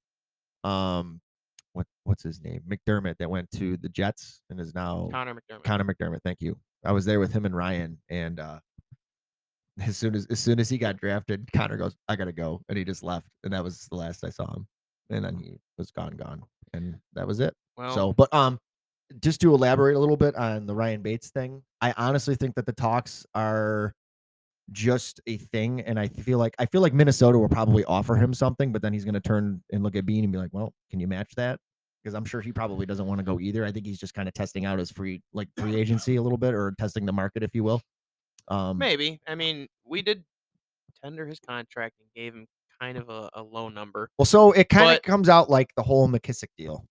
um, 0.64 1.22
what 1.74 1.86
what's 2.04 2.24
his 2.24 2.42
name? 2.42 2.62
McDermott 2.68 3.18
that 3.20 3.30
went 3.30 3.50
to 3.52 3.78
the 3.78 3.90
Jets 3.90 4.42
and 4.50 4.60
is 4.60 4.74
now 4.74 5.10
Conor 5.12 5.36
McDermott. 5.36 5.64
Conor 5.64 5.84
McDermott. 5.84 6.22
Thank 6.24 6.42
you. 6.42 6.58
I 6.84 6.92
was 6.92 7.06
there 7.06 7.20
with 7.20 7.32
him 7.32 7.46
and 7.46 7.56
Ryan, 7.56 7.98
and 8.10 8.40
uh, 8.40 8.60
as 9.82 9.98
soon 9.98 10.16
as 10.16 10.26
as 10.32 10.40
soon 10.40 10.60
as 10.60 10.70
he 10.70 10.78
got 10.78 10.98
drafted, 10.98 11.48
Connor 11.54 11.78
goes, 11.78 11.96
"I 12.08 12.16
gotta 12.16 12.32
go," 12.32 12.62
and 12.70 12.78
he 12.78 12.84
just 12.84 13.04
left, 13.04 13.28
and 13.44 13.54
that 13.54 13.64
was 13.64 13.88
the 13.90 13.98
last 13.98 14.24
I 14.24 14.30
saw 14.30 14.52
him. 14.54 14.68
And 15.12 15.26
then 15.26 15.36
he 15.36 15.58
was 15.80 15.90
gone, 15.92 16.16
gone, 16.16 16.44
and 16.74 16.96
that 17.14 17.26
was 17.26 17.40
it. 17.40 17.56
well, 17.78 17.96
so, 17.96 18.14
but 18.14 18.32
um, 18.34 18.60
just 19.22 19.42
to 19.42 19.54
elaborate 19.54 19.96
a 19.96 20.00
little 20.00 20.18
bit 20.18 20.36
on 20.36 20.68
the 20.68 20.76
Ryan 20.76 21.02
Bates 21.02 21.32
thing, 21.32 21.64
I 21.82 21.94
honestly 21.98 22.36
think 22.36 22.54
that 22.56 22.68
the 22.68 22.74
talks 22.74 23.26
are 23.34 23.96
just 24.72 25.20
a 25.26 25.38
thing, 25.38 25.82
and 25.82 26.00
I 26.00 26.08
feel 26.08 26.38
like 26.38 26.54
I 26.60 26.68
feel 26.68 26.82
like 26.82 26.94
Minnesota 26.94 27.40
will 27.40 27.50
probably 27.50 27.84
offer 27.86 28.16
him 28.16 28.34
something, 28.34 28.72
but 28.72 28.82
then 28.84 28.94
he's 28.94 29.06
gonna 29.06 29.20
turn 29.20 29.64
and 29.72 29.82
look 29.82 29.96
at 29.96 30.06
Beane 30.06 30.24
and 30.24 30.32
be 30.32 30.38
like, 30.38 30.52
"Well, 30.54 30.74
can 30.92 31.00
you 31.00 31.08
match 31.08 31.34
that?" 31.38 31.60
Because 32.04 32.14
I'm 32.14 32.24
sure 32.26 32.40
he 32.40 32.54
probably 32.54 32.86
doesn't 32.86 33.06
want 33.08 33.20
to 33.20 33.24
go 33.24 33.40
either. 33.40 33.66
I 33.66 33.72
think 33.72 33.86
he's 33.86 34.00
just 34.00 34.14
kind 34.14 34.28
of 34.28 34.34
testing 34.34 34.66
out 34.66 34.78
his 34.80 34.92
free 34.92 35.22
like 35.34 35.50
free 35.58 35.76
agency 35.76 36.18
a 36.18 36.22
little 36.22 36.38
bit, 36.38 36.54
or 36.54 36.74
testing 36.78 37.06
the 37.06 37.14
market, 37.14 37.42
if 37.44 37.56
you 37.56 37.64
will. 37.64 37.82
Um, 38.48 38.78
maybe. 38.78 39.20
I 39.28 39.36
mean, 39.36 39.68
we 39.86 40.02
did 40.02 40.24
tender 41.04 41.26
his 41.26 41.40
contract 41.40 41.96
and 42.00 42.10
gave 42.16 42.34
him 42.34 42.48
kind 42.80 42.98
of 42.98 43.10
a, 43.10 43.30
a 43.34 43.44
low 43.44 43.70
number. 43.70 44.10
well, 44.18 44.26
so 44.26 44.52
it 44.52 44.70
kind 44.70 44.96
of 44.96 45.02
comes 45.02 45.30
out 45.30 45.50
like 45.50 45.70
the 45.76 45.84
whole 45.84 46.08
McKissic 46.08 46.50
deal. 46.58 46.86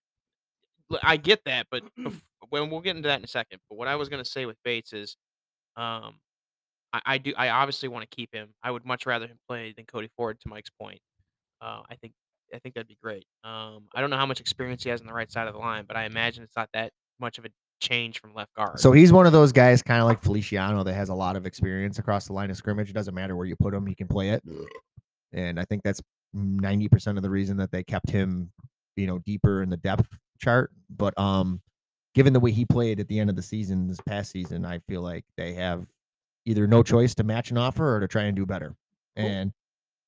I 1.03 1.17
get 1.17 1.43
that, 1.45 1.67
but 1.69 1.83
when 2.49 2.69
we'll 2.69 2.81
get 2.81 2.95
into 2.95 3.07
that 3.07 3.19
in 3.19 3.23
a 3.23 3.27
second. 3.27 3.59
But 3.69 3.77
what 3.77 3.87
I 3.87 3.95
was 3.95 4.09
gonna 4.09 4.25
say 4.25 4.45
with 4.45 4.57
Bates 4.63 4.93
is, 4.93 5.17
um, 5.75 6.15
I, 6.93 7.01
I 7.05 7.17
do. 7.17 7.33
I 7.37 7.49
obviously 7.49 7.89
want 7.89 8.09
to 8.09 8.15
keep 8.15 8.33
him. 8.33 8.49
I 8.63 8.71
would 8.71 8.85
much 8.85 9.05
rather 9.05 9.27
him 9.27 9.37
play 9.47 9.73
than 9.75 9.85
Cody 9.85 10.09
Ford. 10.15 10.39
To 10.41 10.49
Mike's 10.49 10.71
point, 10.79 10.99
uh, 11.61 11.81
I 11.89 11.95
think 11.95 12.13
I 12.53 12.59
think 12.59 12.75
that'd 12.75 12.87
be 12.87 12.97
great. 13.01 13.25
Um, 13.43 13.83
I 13.93 14.01
don't 14.01 14.09
know 14.09 14.17
how 14.17 14.25
much 14.25 14.39
experience 14.39 14.83
he 14.83 14.89
has 14.89 15.01
on 15.01 15.07
the 15.07 15.13
right 15.13 15.31
side 15.31 15.47
of 15.47 15.53
the 15.53 15.59
line, 15.59 15.85
but 15.87 15.95
I 15.97 16.05
imagine 16.05 16.43
it's 16.43 16.55
not 16.55 16.69
that 16.73 16.91
much 17.19 17.37
of 17.37 17.45
a 17.45 17.49
change 17.79 18.19
from 18.19 18.33
left 18.33 18.53
guard. 18.55 18.79
So 18.79 18.91
he's 18.91 19.11
one 19.11 19.25
of 19.25 19.31
those 19.31 19.51
guys, 19.51 19.81
kind 19.81 20.01
of 20.01 20.07
like 20.07 20.21
Feliciano, 20.21 20.83
that 20.83 20.93
has 20.93 21.09
a 21.09 21.13
lot 21.13 21.35
of 21.35 21.45
experience 21.45 21.99
across 21.99 22.27
the 22.27 22.33
line 22.33 22.49
of 22.49 22.57
scrimmage. 22.57 22.89
It 22.89 22.93
doesn't 22.93 23.13
matter 23.13 23.35
where 23.35 23.45
you 23.45 23.55
put 23.55 23.73
him, 23.73 23.85
he 23.85 23.95
can 23.95 24.07
play 24.07 24.29
it. 24.29 24.43
And 25.33 25.59
I 25.59 25.65
think 25.65 25.83
that's 25.83 26.01
ninety 26.33 26.87
percent 26.87 27.17
of 27.17 27.23
the 27.23 27.29
reason 27.29 27.57
that 27.57 27.71
they 27.71 27.83
kept 27.83 28.09
him, 28.09 28.51
you 28.95 29.07
know, 29.07 29.19
deeper 29.19 29.61
in 29.61 29.69
the 29.69 29.77
depth 29.77 30.17
chart. 30.39 30.71
But 30.89 31.17
um, 31.19 31.61
given 32.15 32.33
the 32.33 32.39
way 32.39 32.51
he 32.51 32.65
played 32.65 32.99
at 32.99 33.07
the 33.07 33.19
end 33.19 33.29
of 33.29 33.35
the 33.35 33.41
season 33.41 33.87
this 33.87 34.01
past 34.01 34.31
season, 34.31 34.65
I 34.65 34.79
feel 34.79 35.01
like 35.01 35.25
they 35.37 35.53
have 35.53 35.85
either 36.45 36.67
no 36.67 36.81
choice 36.81 37.13
to 37.15 37.23
match 37.23 37.51
an 37.51 37.57
offer 37.57 37.95
or 37.95 37.99
to 37.99 38.07
try 38.07 38.23
and 38.23 38.35
do 38.35 38.45
better. 38.45 38.75
And 39.15 39.51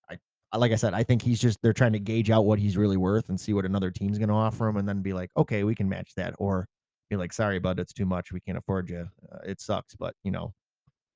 I, 0.09 0.18
I 0.51 0.57
like 0.57 0.71
I 0.71 0.75
said, 0.75 0.94
I 0.94 1.03
think 1.03 1.21
he's 1.21 1.39
just 1.39 1.62
they're 1.62 1.74
trying 1.74 1.94
to 1.94 2.00
gauge 2.00 2.31
out 2.31 2.45
what 2.45 2.59
he's 2.59 2.77
really 2.77 2.97
worth 2.97 3.29
and 3.29 3.39
see 3.39 3.53
what 3.53 3.65
another 3.65 3.91
team's 3.91 4.17
going 4.17 4.29
to 4.29 4.35
offer 4.35 4.67
him, 4.67 4.77
and 4.77 4.88
then 4.88 5.01
be 5.01 5.13
like, 5.13 5.29
okay, 5.38 5.63
we 5.63 5.75
can 5.75 5.89
match 5.89 6.13
that, 6.15 6.33
or 6.39 6.67
be 7.09 7.17
like, 7.17 7.33
sorry, 7.33 7.59
bud, 7.59 7.79
it's 7.79 7.94
too 7.94 8.06
much. 8.06 8.31
We 8.31 8.39
can't 8.39 8.57
afford 8.57 8.89
you. 8.89 9.07
Uh, 9.31 9.39
it 9.45 9.59
sucks, 9.59 9.95
but 9.95 10.15
you 10.24 10.31
know, 10.31 10.53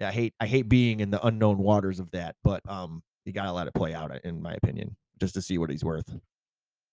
I 0.01 0.12
hate 0.12 0.34
I 0.42 0.46
hate 0.46 0.68
being 0.68 1.00
in 1.00 1.10
the 1.10 1.25
unknown 1.25 1.58
waters 1.58 2.00
of 2.00 2.12
that. 2.12 2.36
But 2.44 2.62
um, 2.69 3.01
you 3.25 3.33
gotta 3.33 3.51
let 3.51 3.68
it 3.68 3.74
play 3.74 3.94
out, 3.94 4.12
uh, 4.12 4.19
in 4.24 4.42
my 4.42 4.54
opinion, 4.54 4.95
just 5.19 5.33
to 5.36 5.42
see 5.42 5.57
what 5.57 5.69
he's 5.69 5.83
worth. 5.83 6.10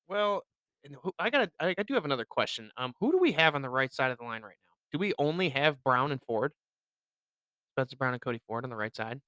well, 0.09 0.43
who, 1.03 1.13
I 1.19 1.31
got. 1.31 1.49
I, 1.61 1.75
I 1.79 1.83
do 1.85 1.95
have 1.95 2.05
another 2.05 2.27
question. 2.29 2.71
Um, 2.77 2.93
who 3.01 3.13
do 3.13 3.19
we 3.19 3.33
have 3.33 3.55
on 3.55 3.63
the 3.63 3.71
right 3.71 3.93
side 3.93 4.11
of 4.11 4.19
the 4.19 4.25
line 4.25 4.43
right 4.43 4.57
now? 4.67 4.75
Do 4.93 4.99
we 4.99 5.15
only 5.19 5.49
have 5.51 5.83
Brown 5.85 6.11
and 6.11 6.21
Ford? 6.27 6.53
Spencer 7.75 7.97
Brown 7.97 8.13
and 8.13 8.21
Cody 8.21 8.41
Ford 8.47 8.65
on 8.65 8.71
the 8.71 8.77
right 8.77 8.95
side? 8.95 9.21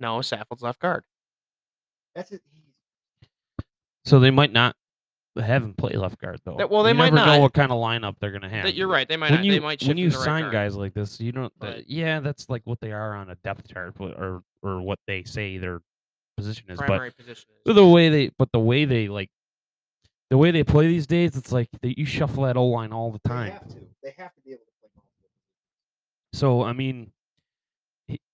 No, 0.00 0.18
Saffold's 0.18 0.62
left 0.62 0.80
guard. 0.80 1.04
That's 2.14 2.32
it. 2.32 2.42
So 4.04 4.20
they 4.20 4.30
might 4.30 4.52
not 4.52 4.76
have 5.36 5.62
him 5.64 5.74
play 5.74 5.92
left 5.96 6.18
guard 6.20 6.40
though. 6.44 6.56
That- 6.56 6.70
well, 6.70 6.82
they 6.82 6.90
you 6.90 6.94
might 6.94 7.12
never 7.12 7.26
know 7.26 7.32
not. 7.34 7.40
what 7.40 7.52
kind 7.54 7.72
of 7.72 7.78
lineup 7.78 8.16
they're 8.20 8.30
gonna 8.30 8.48
have. 8.48 8.64
That 8.64 8.74
you're 8.74 8.88
right. 8.88 9.08
They 9.08 9.16
might 9.16 9.30
When 9.30 9.40
not. 9.40 9.44
you 9.44 9.52
they 9.52 9.60
might 9.60 9.80
shift 9.80 9.88
when 9.88 9.98
you 9.98 10.06
him 10.06 10.12
to 10.12 10.18
right 10.18 10.24
sign 10.24 10.50
guys 10.52 10.76
like 10.76 10.94
this, 10.94 11.20
you 11.20 11.32
don't. 11.32 11.52
that- 11.60 11.76
But- 11.76 11.90
yeah, 11.90 12.20
that's 12.20 12.48
like 12.48 12.62
what 12.64 12.80
they 12.80 12.92
are 12.92 13.14
on 13.14 13.30
a 13.30 13.34
depth 13.36 13.66
chart, 13.72 13.94
but- 13.98 14.18
or 14.18 14.42
or 14.62 14.80
what 14.80 14.98
they 15.06 15.24
say 15.24 15.58
their 15.58 15.80
position 16.36 16.70
is. 16.70 16.78
primary 16.78 17.10
position. 17.10 17.48
But 17.64 17.72
Is. 17.72 17.76
the 17.76 17.86
way 17.86 18.08
they, 18.08 18.30
but 18.38 18.50
the 18.52 18.60
way 18.60 18.84
they 18.84 19.08
like, 19.08 19.30
the 20.30 20.38
way 20.38 20.50
they 20.50 20.64
play 20.64 20.86
these 20.86 21.06
days, 21.06 21.36
it's 21.36 21.52
like 21.52 21.68
they, 21.82 21.94
you 21.96 22.06
shuffle 22.06 22.44
that 22.44 22.56
O 22.56 22.64
line 22.66 22.92
all 22.92 23.10
the 23.12 23.18
time. 23.28 23.46
They 23.46 23.52
have 23.52 23.68
to. 23.68 23.80
They 24.02 24.14
have 24.18 24.34
to 24.34 24.40
be 24.42 24.50
able 24.52 24.60
to 24.64 24.72
play 24.82 25.02
So 26.32 26.62
I 26.62 26.72
mean, 26.72 27.12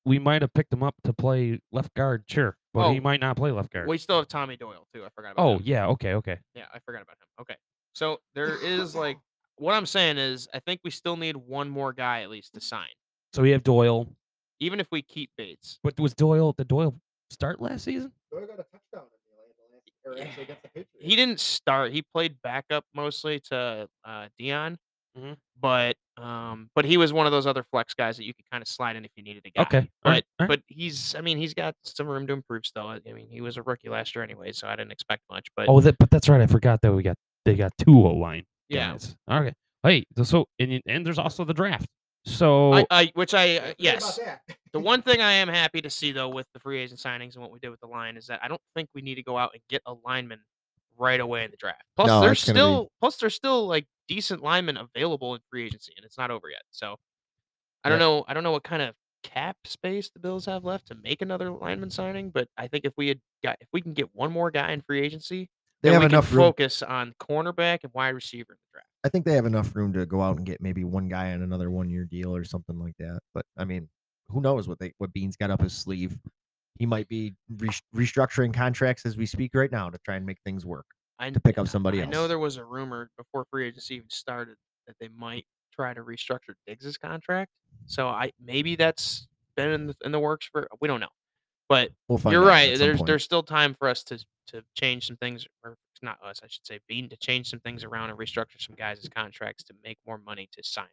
we 0.05 0.19
might 0.19 0.43
have 0.43 0.53
picked 0.55 0.73
him 0.73 0.83
up 0.83 0.95
to 1.05 1.13
play 1.13 1.61
left 1.73 1.95
guard, 1.95 2.25
sure, 2.27 2.57
but 2.75 2.93
he 2.93 2.99
Oh, 2.99 3.03
might 3.03 3.21
not 3.21 3.37
play 3.37 3.51
left 3.51 3.73
guard. 3.73 3.89
We 3.89 3.99
still 3.99 4.19
have 4.19 4.29
Tommy 4.29 4.57
Doyle 4.57 4.87
too. 4.95 5.05
I 5.05 5.09
forgot 5.11 5.33
about. 5.33 5.43
Him. 5.43 5.49
Oh 5.49 5.57
him. 5.59 5.63
yeah, 5.65 5.87
okay, 5.89 6.15
okay. 6.15 6.39
yeah, 6.55 6.65
I 6.73 6.79
forgot 6.81 7.03
about 7.03 7.17
him. 7.21 7.27
Okay, 7.43 7.57
so 7.93 8.19
there 8.35 8.55
is 8.57 8.95
like 8.95 9.19
what 9.57 9.75
I'm 9.75 9.87
saying 9.87 10.19
is 10.19 10.49
I 10.55 10.61
think 10.61 10.81
we 10.85 10.91
still 10.91 11.17
need 11.17 11.37
one 11.37 11.69
more 11.69 11.93
guy 11.93 12.23
at 12.23 12.31
least 12.31 12.55
to 12.55 12.61
sign, 12.61 12.89
So 13.35 13.43
we 13.43 13.51
have 13.51 13.63
Doyle, 13.63 14.09
even 14.61 14.81
if 14.81 14.89
we 14.91 15.03
keep 15.03 15.31
Bates. 15.37 15.79
but 15.83 15.99
was 16.01 16.15
Doyle 16.15 16.53
did 16.53 16.69
Doyle 16.69 16.95
start 17.31 17.61
last 17.61 17.85
season? 17.85 18.13
Doyle 18.33 18.47
got 18.47 18.55
a 18.61 18.65
touchdown 18.65 19.07
in 19.11 20.13
the 20.13 20.17
Yeah. 20.19 20.25
actually 20.25 20.43
against 20.45 20.63
the 20.63 20.69
Patriots. 20.69 20.91
He 21.01 21.17
didn't 21.17 21.41
start. 21.41 21.93
He 21.93 22.03
played 22.03 22.37
backup 22.43 22.85
mostly 22.95 23.41
to 23.51 23.89
uh, 24.05 24.29
Dion, 24.39 24.79
Mhm. 25.19 25.37
but 25.61 25.97
um, 26.17 26.71
but 26.75 26.85
he 26.85 26.97
was 26.97 27.13
one 27.13 27.27
of 27.27 27.33
those 27.33 27.47
other 27.47 27.65
flex 27.65 27.95
guys 27.95 28.17
that 28.17 28.25
you 28.25 28.33
could 28.35 28.45
kind 28.51 28.63
of 28.63 28.69
slide 28.69 28.95
in 28.97 29.05
if 29.05 29.11
you 29.17 29.23
needed 29.25 29.45
a 29.47 29.51
guy. 29.51 29.63
Okay, 29.63 29.91
but 30.03 30.11
right, 30.11 30.25
but 30.49 30.63
he's 30.69 31.15
I 31.17 31.21
mean 31.21 31.37
he's 31.39 31.53
got 31.55 31.75
some 31.83 32.07
room 32.07 32.27
to 32.29 32.33
improve 32.33 32.65
still. 32.67 32.87
I 32.87 33.01
mean 33.13 33.27
he 33.29 33.41
was 33.41 33.57
a 33.57 33.63
rookie 33.63 33.89
last 33.89 34.15
year 34.15 34.23
anyway, 34.23 34.53
so 34.53 34.69
I 34.69 34.77
didn't 34.77 34.93
expect 34.93 35.23
much. 35.31 35.49
But 35.57 35.69
Oh, 35.69 35.81
that, 35.81 35.97
but 35.99 36.11
that's 36.11 36.29
right. 36.29 36.41
I 36.41 36.47
forgot 36.47 36.81
that 36.83 36.93
we 36.93 37.03
got 37.03 37.17
they 37.45 37.55
got 37.57 37.73
two 37.79 37.91
O 38.07 38.13
line. 38.15 38.45
yeah, 38.69 38.93
guys. 38.93 39.17
Okay. 39.31 39.53
Hey, 39.83 40.05
so 40.23 40.47
and 40.59 40.81
and 40.87 41.05
there's 41.07 41.19
also 41.19 41.45
the 41.45 41.55
draft. 41.55 41.87
So 42.27 42.75
I, 42.75 42.87
I 42.91 43.11
which 43.15 43.33
I 43.35 43.57
uh, 43.57 43.73
yes. 43.79 44.21
The 44.73 44.79
one 44.79 45.03
thing 45.03 45.21
I 45.21 45.33
am 45.33 45.49
happy 45.49 45.81
to 45.81 45.91
see 45.91 46.13
though 46.13 46.29
with 46.29 46.47
the 46.55 46.61
free 46.61 46.79
agent 46.79 47.01
signings 47.01 47.33
and 47.35 47.43
what 47.43 47.51
we 47.51 47.59
did 47.59 47.71
with 47.71 47.81
the 47.81 47.87
line 47.89 48.17
is 48.17 48.27
that 48.27 48.41
I 48.43 48.49
don't 48.49 48.61
think 48.77 48.89
we 48.95 49.01
need 49.01 49.15
to 49.17 49.23
go 49.23 49.37
out 49.39 49.51
and 49.55 49.63
get 49.71 49.83
a 49.87 49.95
lineman 50.05 50.39
right 50.99 51.19
away 51.19 51.45
in 51.45 51.51
the 51.51 51.57
draft. 51.57 51.83
Plus, 51.97 52.09
No, 52.09 52.21
there's 52.21 52.45
gonna 52.45 52.55
be- 52.55 52.59
still 52.59 52.89
plus 53.01 53.17
there's 53.17 53.35
still 53.35 53.67
like 53.67 53.87
decent 54.11 54.43
linemen 54.43 54.77
available 54.77 55.37
in 55.37 55.41
free 55.49 55.65
agency, 55.65 55.93
and 55.97 56.05
it's 56.05 56.19
not 56.19 56.33
over 56.33 56.51
yet. 56.51 56.63
So 56.71 56.97
I 57.85 57.89
don't 57.89 57.99
Yeah. 57.99 58.07
know. 58.07 58.25
I 58.27 58.35
don't 58.35 58.43
know 58.43 58.51
what 58.51 58.65
kind 58.65 58.83
of 58.83 58.95
cap 59.23 59.57
space 59.65 60.11
the 60.11 60.19
Bills 60.19 60.47
have 60.47 60.65
left 60.65 60.87
to 60.89 60.95
make 60.97 61.23
another 61.23 61.51
lineman 61.51 61.91
signing, 61.91 62.31
but 62.31 62.49
I 62.57 62.67
think 62.67 62.85
if 62.85 62.93
we 62.97 63.07
had 63.09 63.21
got 63.45 63.57
if 63.61 63.69
we 63.73 63.81
can 63.81 63.95
get 63.95 64.15
one 64.15 64.33
more 64.33 64.51
guy 64.51 64.73
in 64.73 64.83
free 64.83 65.01
agency, 65.01 65.49
they 65.83 65.93
have 65.93 66.03
enough 66.03 66.29
focus 66.29 66.83
on 66.83 67.15
cornerback 67.21 67.85
and 67.85 67.93
wide 67.95 68.11
receiver 68.11 68.53
in 68.53 68.59
the 68.59 68.73
draft. 68.73 68.89
I 69.05 69.09
think 69.09 69.25
they 69.25 69.35
have 69.35 69.47
enough 69.47 69.75
room 69.77 69.93
to 69.93 70.05
go 70.05 70.21
out 70.21 70.37
and 70.37 70.45
get 70.45 70.61
maybe 70.61 70.85
one 70.85 71.09
guy 71.09 71.33
on 71.33 71.43
another 71.43 71.71
one 71.71 71.89
year 71.89 72.05
deal 72.05 72.35
or 72.35 72.45
something 72.45 72.79
like 72.79 72.97
that. 72.99 73.21
But 73.33 73.47
I 73.57 73.65
mean, 73.65 73.89
who 74.29 74.41
knows 74.41 74.67
what 74.67 74.79
they 74.81 74.93
what 74.99 75.13
Beane's 75.13 75.37
got 75.37 75.51
up 75.51 75.63
his 75.63 75.73
sleeve? 75.73 76.19
He 76.79 76.87
might 76.87 77.09
be 77.09 77.37
re- 77.59 77.69
restructuring 77.95 78.53
contracts 78.53 79.07
as 79.07 79.17
we 79.17 79.27
speak 79.27 79.53
right 79.55 79.71
now 79.71 79.89
to 79.91 79.99
try 79.99 80.17
and 80.17 80.27
make 80.27 80.39
things 80.45 80.67
work 80.67 80.87
I, 81.21 81.31
to 81.31 81.41
pick 81.41 81.59
up 81.59 81.69
somebody 81.69 82.01
I 82.01 82.05
else. 82.05 82.13
know 82.13 82.27
there 82.29 82.39
was 82.39 82.57
a 82.57 82.65
rumor 82.65 83.11
before 83.17 83.45
free 83.51 83.67
agency 83.67 83.97
even 83.97 84.11
started 84.11 84.57
that 84.87 84.97
they 84.99 85.09
might 85.09 85.47
try 85.73 85.95
to 85.95 86.03
restructure 86.03 86.55
Diggs's 86.67 86.97
contract. 86.97 87.51
So 87.87 88.09
I 88.09 88.33
maybe 88.45 88.77
that's 88.77 89.29
been 89.57 89.71
in 89.71 89.87
the, 89.89 89.97
in 90.05 90.13
the 90.13 90.21
works 90.21 90.49
for 90.51 90.69
we 90.81 90.89
don't 90.89 91.01
know. 91.01 91.09
But 91.69 91.91
we'll 92.09 92.19
find 92.19 92.33
you're 92.33 92.43
out 92.43 92.49
right. 92.49 92.71
at 92.71 92.79
some 92.79 92.87
There's 92.87 92.97
point. 92.99 93.07
there's 93.07 93.25
still 93.25 93.43
time 93.43 93.75
for 93.79 93.89
us 93.89 94.03
to 94.05 94.19
to 94.49 94.65
change 94.75 95.07
some 95.07 95.17
things, 95.17 95.47
or 95.65 95.77
it's 95.95 96.03
not 96.03 96.19
us, 96.25 96.41
I 96.43 96.49
should 96.49 96.67
say, 96.67 96.81
Beane 96.89 97.09
to 97.11 97.17
change 97.17 97.49
some 97.49 97.61
things 97.61 97.85
around 97.85 98.11
and 98.11 98.19
restructure 98.19 98.61
some 98.61 98.75
guys' 98.75 99.09
contracts 99.15 99.63
to 99.65 99.75
make 99.85 99.99
more 100.05 100.19
money 100.19 100.49
to 100.53 100.65
sign, 100.65 100.87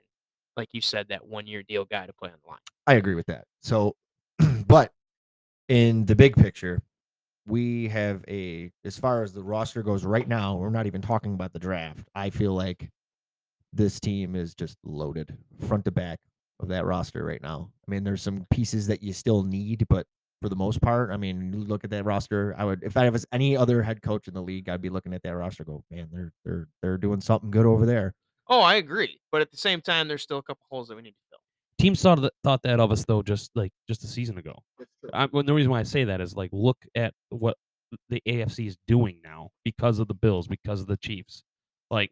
like 0.55 0.69
you 0.73 0.81
said, 0.81 1.07
that 1.09 1.25
one 1.25 1.47
year 1.47 1.63
deal 1.63 1.85
guy 1.85 2.05
to 2.05 2.13
play 2.13 2.29
on 2.29 2.35
the 2.43 2.49
line. 2.49 2.59
I 2.85 2.93
agree 2.93 3.15
with 3.15 3.25
that. 3.25 3.45
So, 3.63 3.95
but 4.67 4.91
in 5.67 6.05
the 6.05 6.15
big 6.15 6.35
picture, 6.35 6.83
we 7.47 7.87
have 7.87 8.23
a 8.27 8.71
as 8.83 8.97
far 8.97 9.23
as 9.23 9.33
the 9.33 9.43
roster 9.43 9.81
goes 9.81 10.03
right 10.03 10.27
now. 10.27 10.55
We're 10.55 10.69
not 10.69 10.85
even 10.85 11.01
talking 11.01 11.33
about 11.33 11.53
the 11.53 11.59
draft. 11.59 12.07
I 12.13 12.29
feel 12.29 12.53
like 12.53 12.89
this 13.73 13.99
team 13.99 14.35
is 14.35 14.53
just 14.53 14.77
loaded 14.83 15.35
front 15.67 15.85
to 15.85 15.91
back 15.91 16.19
of 16.59 16.67
that 16.69 16.85
roster 16.85 17.23
right 17.23 17.41
now. 17.41 17.69
I 17.87 17.91
mean, 17.91 18.03
there's 18.03 18.21
some 18.21 18.45
pieces 18.49 18.87
that 18.87 19.03
you 19.03 19.13
still 19.13 19.43
need, 19.43 19.85
but 19.87 20.05
for 20.41 20.49
the 20.49 20.55
most 20.55 20.81
part, 20.81 21.11
I 21.11 21.17
mean, 21.17 21.65
look 21.67 21.83
at 21.83 21.89
that 21.91 22.05
roster. 22.05 22.55
I 22.57 22.65
would, 22.65 22.83
if 22.83 22.97
I 22.97 23.09
was 23.09 23.25
any 23.31 23.57
other 23.57 23.81
head 23.81 24.01
coach 24.01 24.27
in 24.27 24.33
the 24.33 24.41
league, 24.41 24.69
I'd 24.69 24.81
be 24.81 24.89
looking 24.89 25.13
at 25.13 25.23
that 25.23 25.35
roster. 25.35 25.63
Go, 25.63 25.83
man, 25.89 26.09
they're 26.11 26.33
they're 26.45 26.67
they're 26.81 26.97
doing 26.97 27.21
something 27.21 27.51
good 27.51 27.65
over 27.65 27.85
there. 27.85 28.13
Oh, 28.49 28.61
I 28.61 28.75
agree, 28.75 29.19
but 29.31 29.41
at 29.41 29.51
the 29.51 29.57
same 29.57 29.81
time, 29.81 30.07
there's 30.07 30.23
still 30.23 30.37
a 30.37 30.43
couple 30.43 30.63
holes 30.69 30.87
that 30.87 30.95
we 30.95 31.01
need 31.01 31.11
to 31.11 31.17
fill. 31.29 31.39
Teams 31.79 32.01
thought 32.01 32.19
that, 32.21 32.33
thought 32.43 32.63
that 32.63 32.79
of 32.79 32.91
us 32.91 33.05
though, 33.05 33.21
just 33.21 33.51
like 33.55 33.71
just 33.87 34.03
a 34.03 34.07
season 34.07 34.37
ago. 34.37 34.57
I, 35.13 35.27
well, 35.31 35.43
the 35.43 35.53
reason 35.53 35.71
why 35.71 35.79
I 35.79 35.83
say 35.83 36.03
that 36.05 36.21
is 36.21 36.35
like 36.35 36.49
look 36.51 36.77
at 36.95 37.13
what 37.29 37.55
the 38.09 38.21
AFC 38.27 38.67
is 38.67 38.77
doing 38.87 39.19
now 39.23 39.51
because 39.63 39.99
of 39.99 40.07
the 40.07 40.13
Bills, 40.13 40.47
because 40.47 40.81
of 40.81 40.87
the 40.87 40.97
Chiefs, 40.97 41.43
like, 41.91 42.11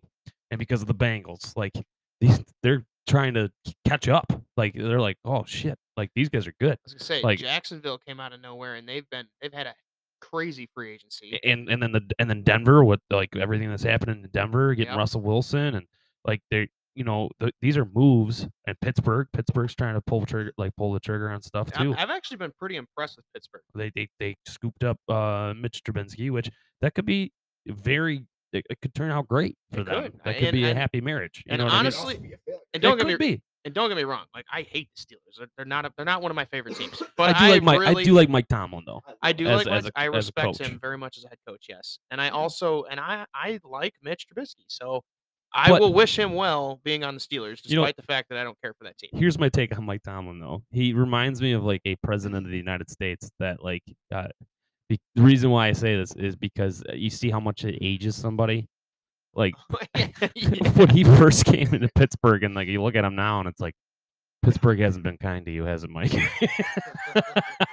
and 0.52 0.60
because 0.60 0.82
of 0.82 0.88
the 0.88 0.96
Bengals. 0.96 1.52
Like 1.58 1.74
these, 2.22 2.40
they're 2.64 2.86
trying 3.08 3.34
to 3.34 3.52
catch 3.86 4.08
up. 4.08 4.32
Like 4.56 4.74
they're 4.76 5.02
like, 5.02 5.18
oh 5.26 5.44
shit, 5.46 5.78
like 5.98 6.12
these 6.16 6.30
guys 6.30 6.46
are 6.48 6.54
good. 6.60 6.74
I 6.74 6.78
was 6.86 6.94
gonna 6.94 7.04
say 7.04 7.22
Like- 7.24 7.40
Jacksonville 7.40 7.98
came 7.98 8.20
out 8.20 8.34
of 8.34 8.42
nowhere, 8.42 8.76
and 8.76 8.88
they've 8.88 9.10
been 9.10 9.26
they've 9.42 9.54
had 9.54 9.68
a 9.68 9.76
crazy 10.22 10.70
free 10.74 10.94
agency. 10.94 11.40
and 11.44 11.70
and 11.70 11.82
then 11.84 11.92
the 11.92 12.02
and 12.20 12.30
then 12.30 12.44
Denver 12.44 12.86
with 12.86 13.00
like 13.10 13.36
everything 13.36 13.70
that's 13.70 13.84
happening 13.84 14.24
in 14.24 14.30
Denver, 14.30 14.74
getting 14.76 14.92
Yep. 14.92 14.98
Russell 14.98 15.22
Wilson 15.22 15.76
and 15.76 15.88
like 16.24 16.42
they 16.52 16.70
you 16.96 17.04
know 17.04 17.30
th- 17.42 17.54
these 17.62 17.78
are 17.78 17.88
moves 17.94 18.48
and 18.68 18.80
Pittsburgh 18.82 19.28
Pittsburgh's 19.34 19.76
trying 19.76 19.96
to 19.96 20.02
pull 20.02 20.22
the 20.22 20.26
trigger 20.26 20.52
like 20.58 20.72
pull 20.78 20.94
the 20.94 21.00
trigger 21.00 21.30
on 21.30 21.42
stuff 21.42 21.70
I've, 21.76 21.82
too. 21.82 21.96
I've 21.98 22.10
actually 22.10 22.38
been 22.38 22.52
pretty 22.58 22.78
impressed 22.78 23.18
with 23.18 23.26
Pittsburgh. 23.34 23.62
They 23.76 23.92
they 23.96 24.08
they 24.20 24.36
scooped 24.48 24.84
up 24.84 24.98
uh 25.10 25.54
Mitch 25.60 25.82
Trubinsky, 25.84 26.32
which 26.32 26.50
that 26.82 26.96
could 26.96 27.06
be 27.06 27.32
very 27.68 28.26
it, 28.54 28.66
it 28.70 28.78
could 28.82 28.94
turn 28.96 29.12
out 29.12 29.28
great 29.28 29.58
for 29.74 29.82
It 29.82 29.86
them. 29.88 30.04
could, 30.04 30.14
That 30.24 30.36
could 30.38 30.44
and- 30.50 30.54
be 30.54 30.66
a 30.70 30.74
happy 30.74 31.02
marriage. 31.02 31.44
You 31.46 31.52
and 31.54 31.60
know 31.60 31.66
what 31.66 31.74
I 31.74 31.78
mean? 31.78 31.80
honestly- 31.88 32.34
And 32.74 32.82
don't 32.82 32.98
get 32.98 33.06
me 33.08 33.14
could 33.14 33.20
be. 33.20 33.42
and 33.66 33.74
don't 33.74 33.90
get 33.90 33.98
me 33.98 34.04
wrong, 34.04 34.26
like 34.34 34.46
I 34.54 34.62
hate 34.62 34.88
the 34.96 35.02
Steelers. 35.02 35.38
They're, 35.38 35.48
they're 35.58 35.66
not 35.66 35.86
a, 35.86 35.92
they're 35.98 36.06
not 36.06 36.22
one 36.22 36.32
of 36.32 36.36
my 36.36 36.46
favorite 36.46 36.76
teams. 36.78 37.02
But 37.18 37.32
I 37.32 37.34
But 37.34 37.40
do 37.40 37.50
like 37.52 37.64
Mike. 37.64 37.80
really, 37.80 38.02
I 38.04 38.06
do 38.06 38.14
like 38.14 38.30
Mike 38.30 38.48
Tomlin 38.48 38.84
though. 38.86 39.02
I 39.22 39.34
do 39.34 39.48
as- 39.48 39.66
like 39.66 39.76
as 39.76 39.86
a- 39.88 39.92
I 39.96 40.06
respect 40.06 40.60
him 40.62 40.80
very 40.82 40.98
much 40.98 41.18
as 41.18 41.26
a 41.26 41.28
head 41.30 41.38
coach. 41.46 41.66
Yes, 41.68 42.00
and 42.12 42.22
I 42.22 42.30
also 42.30 42.84
and 42.84 43.00
I 43.00 43.26
I 43.34 43.60
like 43.66 43.94
Mitch 44.02 44.26
Trubisky. 44.34 44.64
So 44.68 45.02
I 45.58 45.70
But- 45.70 45.80
will 45.82 45.94
wish 45.94 46.20
him 46.20 46.34
well 46.34 46.82
being 46.84 47.04
on 47.06 47.14
the 47.14 47.20
Steelers, 47.22 47.62
despite 47.62 47.70
You 47.72 47.76
know- 47.78 47.92
the 47.96 48.04
fact 48.04 48.28
that 48.30 48.38
I 48.38 48.44
don't 48.44 48.60
care 48.62 48.74
for 48.74 48.84
that 48.84 48.98
team. 48.98 49.10
Here's 49.14 49.40
my 49.40 49.48
take 49.50 49.76
on 49.78 49.86
Mike 49.86 50.04
Tomlin 50.04 50.40
though. 50.40 50.64
He 50.72 50.94
reminds 50.94 51.42
me 51.42 51.54
of 51.54 51.64
like 51.64 51.82
a 51.86 51.96
president 51.98 52.46
of 52.46 52.52
the 52.52 52.58
United 52.58 52.90
States 52.90 53.32
that 53.40 53.64
like 53.64 53.84
uh, 54.14 54.28
the 54.90 55.00
reason 55.16 55.50
why 55.50 55.68
I 55.68 55.72
say 55.72 55.96
this 55.96 56.14
is 56.16 56.36
because 56.36 56.84
uh, 56.90 56.94
you 56.94 57.10
see 57.10 57.30
how 57.32 57.40
much 57.40 57.64
it 57.64 57.78
ages 57.82 58.16
somebody. 58.16 58.68
Like 59.34 59.54
when 60.76 60.90
he 60.90 61.04
first 61.04 61.46
came 61.46 61.74
into 61.74 61.90
Pittsburgh 61.96 62.44
and 62.44 62.54
like 62.54 62.68
you 62.68 62.84
look 62.84 62.96
at 62.96 63.06
him 63.06 63.16
now 63.16 63.40
and 63.40 63.48
it's 63.48 63.62
like 63.62 63.76
Pittsburgh 64.44 64.80
hasn't 64.80 65.04
been 65.04 65.18
kind 65.18 65.46
to 65.46 65.52
you, 65.52 65.64
has 65.64 65.84
it, 65.84 65.90
Mike? 65.90 66.14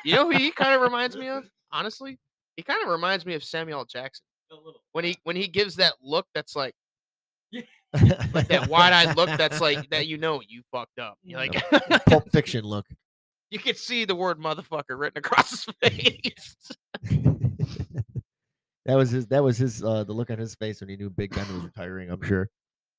you 0.05 0.15
know 0.15 0.31
who 0.31 0.37
he 0.39 0.51
kind 0.51 0.75
of 0.75 0.81
reminds 0.81 1.17
me 1.17 1.29
of? 1.29 1.45
Honestly, 1.71 2.19
he 2.57 2.63
kind 2.63 2.83
of 2.83 2.89
reminds 2.89 3.27
me 3.27 3.35
of 3.35 3.45
Samuel. 3.45 3.85
Jackson 3.85 4.25
when 4.93 5.05
he 5.05 5.17
when 5.25 5.35
he 5.37 5.49
gives 5.49 5.77
that 5.77 5.95
look 6.03 6.27
that's 6.35 6.55
like 6.55 6.75
like 8.33 8.49
that 8.49 8.69
wide-eyed 8.69 9.17
look 9.17 9.29
that's 9.37 9.61
like 9.61 9.89
that 9.91 10.07
you 10.07 10.17
know 10.17 10.41
you 10.47 10.63
fucked 10.73 10.99
up. 10.99 11.19
You 11.23 11.37
like 11.37 11.55
Pulp 12.07 12.31
Fiction 12.31 12.65
look. 12.65 12.87
you 13.53 13.59
could 13.59 13.77
see 13.77 14.07
the 14.07 14.15
word 14.15 14.39
motherfucker 14.39 14.99
written 14.99 15.19
across 15.19 15.67
his 15.67 15.75
face. 15.83 16.57
that 18.87 18.95
was 18.95 19.11
his. 19.11 19.27
That 19.27 19.45
was 19.45 19.59
his. 19.59 19.85
Uh, 19.85 20.05
the 20.05 20.13
look 20.13 20.31
on 20.31 20.39
his 20.39 20.55
face 20.55 20.81
when 20.81 20.89
he 20.89 20.97
knew 20.97 21.11
Big 21.11 21.35
Ben 21.35 21.47
was 21.53 21.65
retiring. 21.65 22.11
I'm 22.11 22.23
sure. 22.23 22.49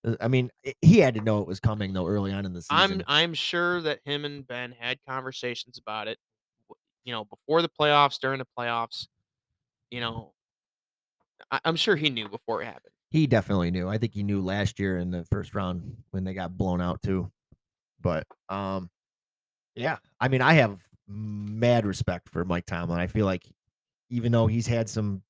Uh, 0.05 0.15
I 0.21 0.27
mean, 0.27 0.51
he 0.81 0.99
had 0.99 1.15
to 1.15 1.21
know 1.21 1.41
it 1.41 1.47
was 1.47 1.59
coming 1.59 1.91
though 1.91 2.07
early 2.07 2.31
on 2.31 2.45
in 2.45 2.53
the 2.53 2.61
season. 2.61 2.77
I'm 2.77 3.03
I'm 3.07 3.33
sure 3.33 3.81
that 3.81 3.99
him 4.05 4.25
and 4.25 4.47
Ben 4.47 4.75
had 4.77 4.99
conversations 5.09 5.79
about 5.79 6.07
it, 6.07 6.19
you 7.03 7.13
know, 7.13 7.25
before 7.25 7.63
the 7.63 7.69
playoffs, 7.69 8.19
during 8.19 8.37
the 8.37 8.47
playoffs. 8.57 9.07
You 9.89 10.01
know, 10.01 10.33
I, 11.49 11.59
I'm 11.65 11.75
sure 11.75 11.95
he 11.95 12.11
knew 12.11 12.29
before 12.29 12.61
it 12.61 12.65
happened. 12.65 12.93
He 13.13 13.27
definitely 13.27 13.69
knew. 13.69 13.87
I 13.87 13.99
think 13.99 14.15
he 14.15 14.23
knew 14.23 14.41
last 14.41 14.79
year 14.79 14.97
in 14.97 15.11
the 15.11 15.23
first 15.25 15.53
round 15.53 15.97
when 16.09 16.23
they 16.23 16.33
got 16.33 16.57
blown 16.57 16.81
out 16.81 16.99
too. 17.03 17.31
But 18.01 18.25
um, 18.49 18.89
yeah. 19.75 19.97
I 20.19 20.29
mean, 20.29 20.41
I 20.41 20.53
have 20.53 20.79
mad 21.07 21.85
respect 21.85 22.27
for 22.27 22.43
Mike 22.43 22.65
Tomlin. 22.65 22.99
I 22.99 23.05
feel 23.05 23.27
like 23.27 23.47
even 24.09 24.31
though 24.31 24.47
he's 24.47 24.65
had 24.65 24.89
some, 24.89 25.21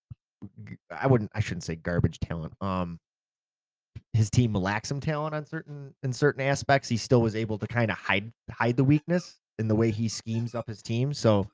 I 0.89 1.07
wouldn't, 1.07 1.29
I 1.35 1.41
shouldn't 1.41 1.65
say 1.65 1.75
garbage 1.75 2.21
talent. 2.21 2.53
Um, 2.61 3.01
his 4.13 4.29
team 4.29 4.53
lacks 4.53 4.87
some 4.87 5.01
talent 5.01 5.35
on 5.35 5.45
certain 5.45 5.93
in 6.03 6.13
certain 6.13 6.41
aspects. 6.41 6.87
He 6.87 6.95
still 6.95 7.21
was 7.21 7.35
able 7.35 7.57
to 7.57 7.67
kind 7.67 7.91
of 7.91 7.97
hide 7.97 8.31
hide 8.49 8.77
the 8.77 8.83
weakness 8.85 9.39
in 9.59 9.67
the 9.67 9.75
way 9.75 9.91
he 9.91 10.07
schemes 10.07 10.55
up 10.55 10.69
his 10.69 10.81
team. 10.81 11.13
So 11.13 11.49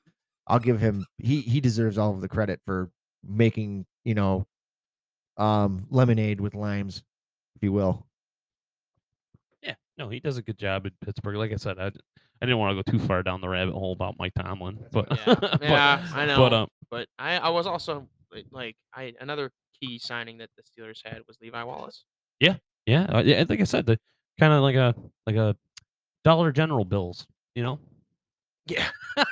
I'll 0.46 0.60
give 0.60 0.78
him 0.78 1.06
he 1.18 1.40
he 1.40 1.60
deserves 1.60 1.98
all 1.98 2.14
of 2.14 2.20
the 2.20 2.28
credit 2.28 2.60
for 2.64 2.88
making 3.26 3.84
you 4.04 4.14
know 4.14 4.46
um 5.40 5.86
lemonade 5.90 6.40
with 6.40 6.54
limes, 6.54 7.02
if 7.56 7.62
you 7.62 7.72
will. 7.72 8.06
yeah, 9.62 9.74
no, 9.98 10.08
he 10.08 10.20
does 10.20 10.36
a 10.36 10.42
good 10.42 10.58
job 10.58 10.86
at 10.86 10.92
Pittsburgh. 11.04 11.36
Like 11.36 11.52
I 11.52 11.56
said, 11.56 11.78
I, 11.78 11.86
I 11.86 11.90
didn't 12.46 12.58
want 12.58 12.76
to 12.76 12.82
go 12.82 12.98
too 12.98 13.04
far 13.06 13.22
down 13.22 13.40
the 13.40 13.48
rabbit 13.48 13.72
hole 13.72 13.92
about 13.92 14.16
Mike 14.18 14.32
Tomlin, 14.38 14.78
but 14.92 15.06
Yeah, 15.10 15.34
but, 15.40 15.62
yeah, 15.62 16.06
I 16.14 16.26
know. 16.26 16.36
But 16.36 16.52
um, 16.52 16.68
But 16.90 17.08
I, 17.18 17.38
I 17.38 17.48
was 17.50 17.66
also 17.66 18.06
like- 18.32 18.46
like 18.50 18.76
I 18.94 19.12
another 19.20 19.50
key 19.80 19.98
signing 19.98 20.38
that 20.38 20.50
the 20.56 20.62
Steelers 20.62 21.00
had 21.04 21.22
was 21.26 21.38
Levi 21.40 21.62
Wallace. 21.64 22.04
yeah, 22.38 22.56
uh, 22.88 23.22
yeah, 23.24 23.44
like 23.48 23.60
I 23.60 23.64
said, 23.64 23.86
the 23.86 23.98
kind 24.38 24.52
of 24.52 24.62
like 24.62 24.76
a 24.76 24.94
like 25.26 25.36
a 25.36 25.56
Dollar 26.24 26.52
General 26.52 26.84
bills, 26.84 27.26
you 27.54 27.62
know, 27.62 27.78
Yeah, 28.66 28.88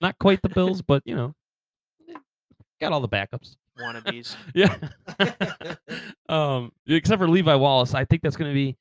not 0.00 0.18
quite 0.18 0.42
the 0.42 0.48
bills, 0.48 0.82
but 0.82 1.02
you 1.06 1.14
know, 1.14 1.34
got 2.80 2.92
all 2.92 3.00
the 3.00 3.08
backups. 3.08 3.56
Wannabes. 3.80 4.36
Yeah. 4.54 4.76
um, 6.28 6.72
except 6.86 7.20
for 7.20 7.28
Levi 7.28 7.54
Wallace, 7.54 7.94
I 7.94 8.04
think 8.04 8.22
that's 8.22 8.36
going 8.36 8.50
to 8.50 8.54
be 8.54 8.76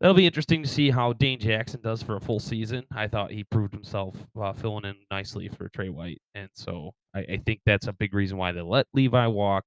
that'll 0.00 0.14
be 0.14 0.26
interesting 0.26 0.62
to 0.62 0.68
see 0.68 0.90
how 0.90 1.12
Dane 1.14 1.38
Jackson 1.38 1.80
does 1.80 2.02
for 2.02 2.16
a 2.16 2.20
full 2.20 2.40
season. 2.40 2.84
I 2.94 3.06
thought 3.08 3.30
he 3.30 3.44
proved 3.44 3.72
himself 3.72 4.16
uh, 4.40 4.52
filling 4.52 4.84
in 4.84 4.96
nicely 5.10 5.48
for 5.48 5.68
Trey 5.68 5.88
White, 5.90 6.20
and 6.34 6.48
so 6.54 6.92
I, 7.14 7.20
I 7.20 7.40
think 7.46 7.60
that's 7.66 7.86
a 7.86 7.92
big 7.92 8.14
reason 8.14 8.36
why 8.36 8.52
they 8.52 8.62
let 8.62 8.86
Levi 8.94 9.26
walk 9.26 9.64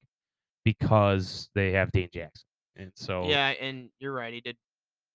because 0.64 1.50
they 1.56 1.72
have 1.72 1.92
Dane 1.92 2.10
Jackson, 2.12 2.46
and 2.76 2.92
so 2.96 3.28
Yeah, 3.28 3.50
and 3.50 3.90
you're 4.00 4.14
right. 4.14 4.34
He 4.34 4.42
did 4.42 4.58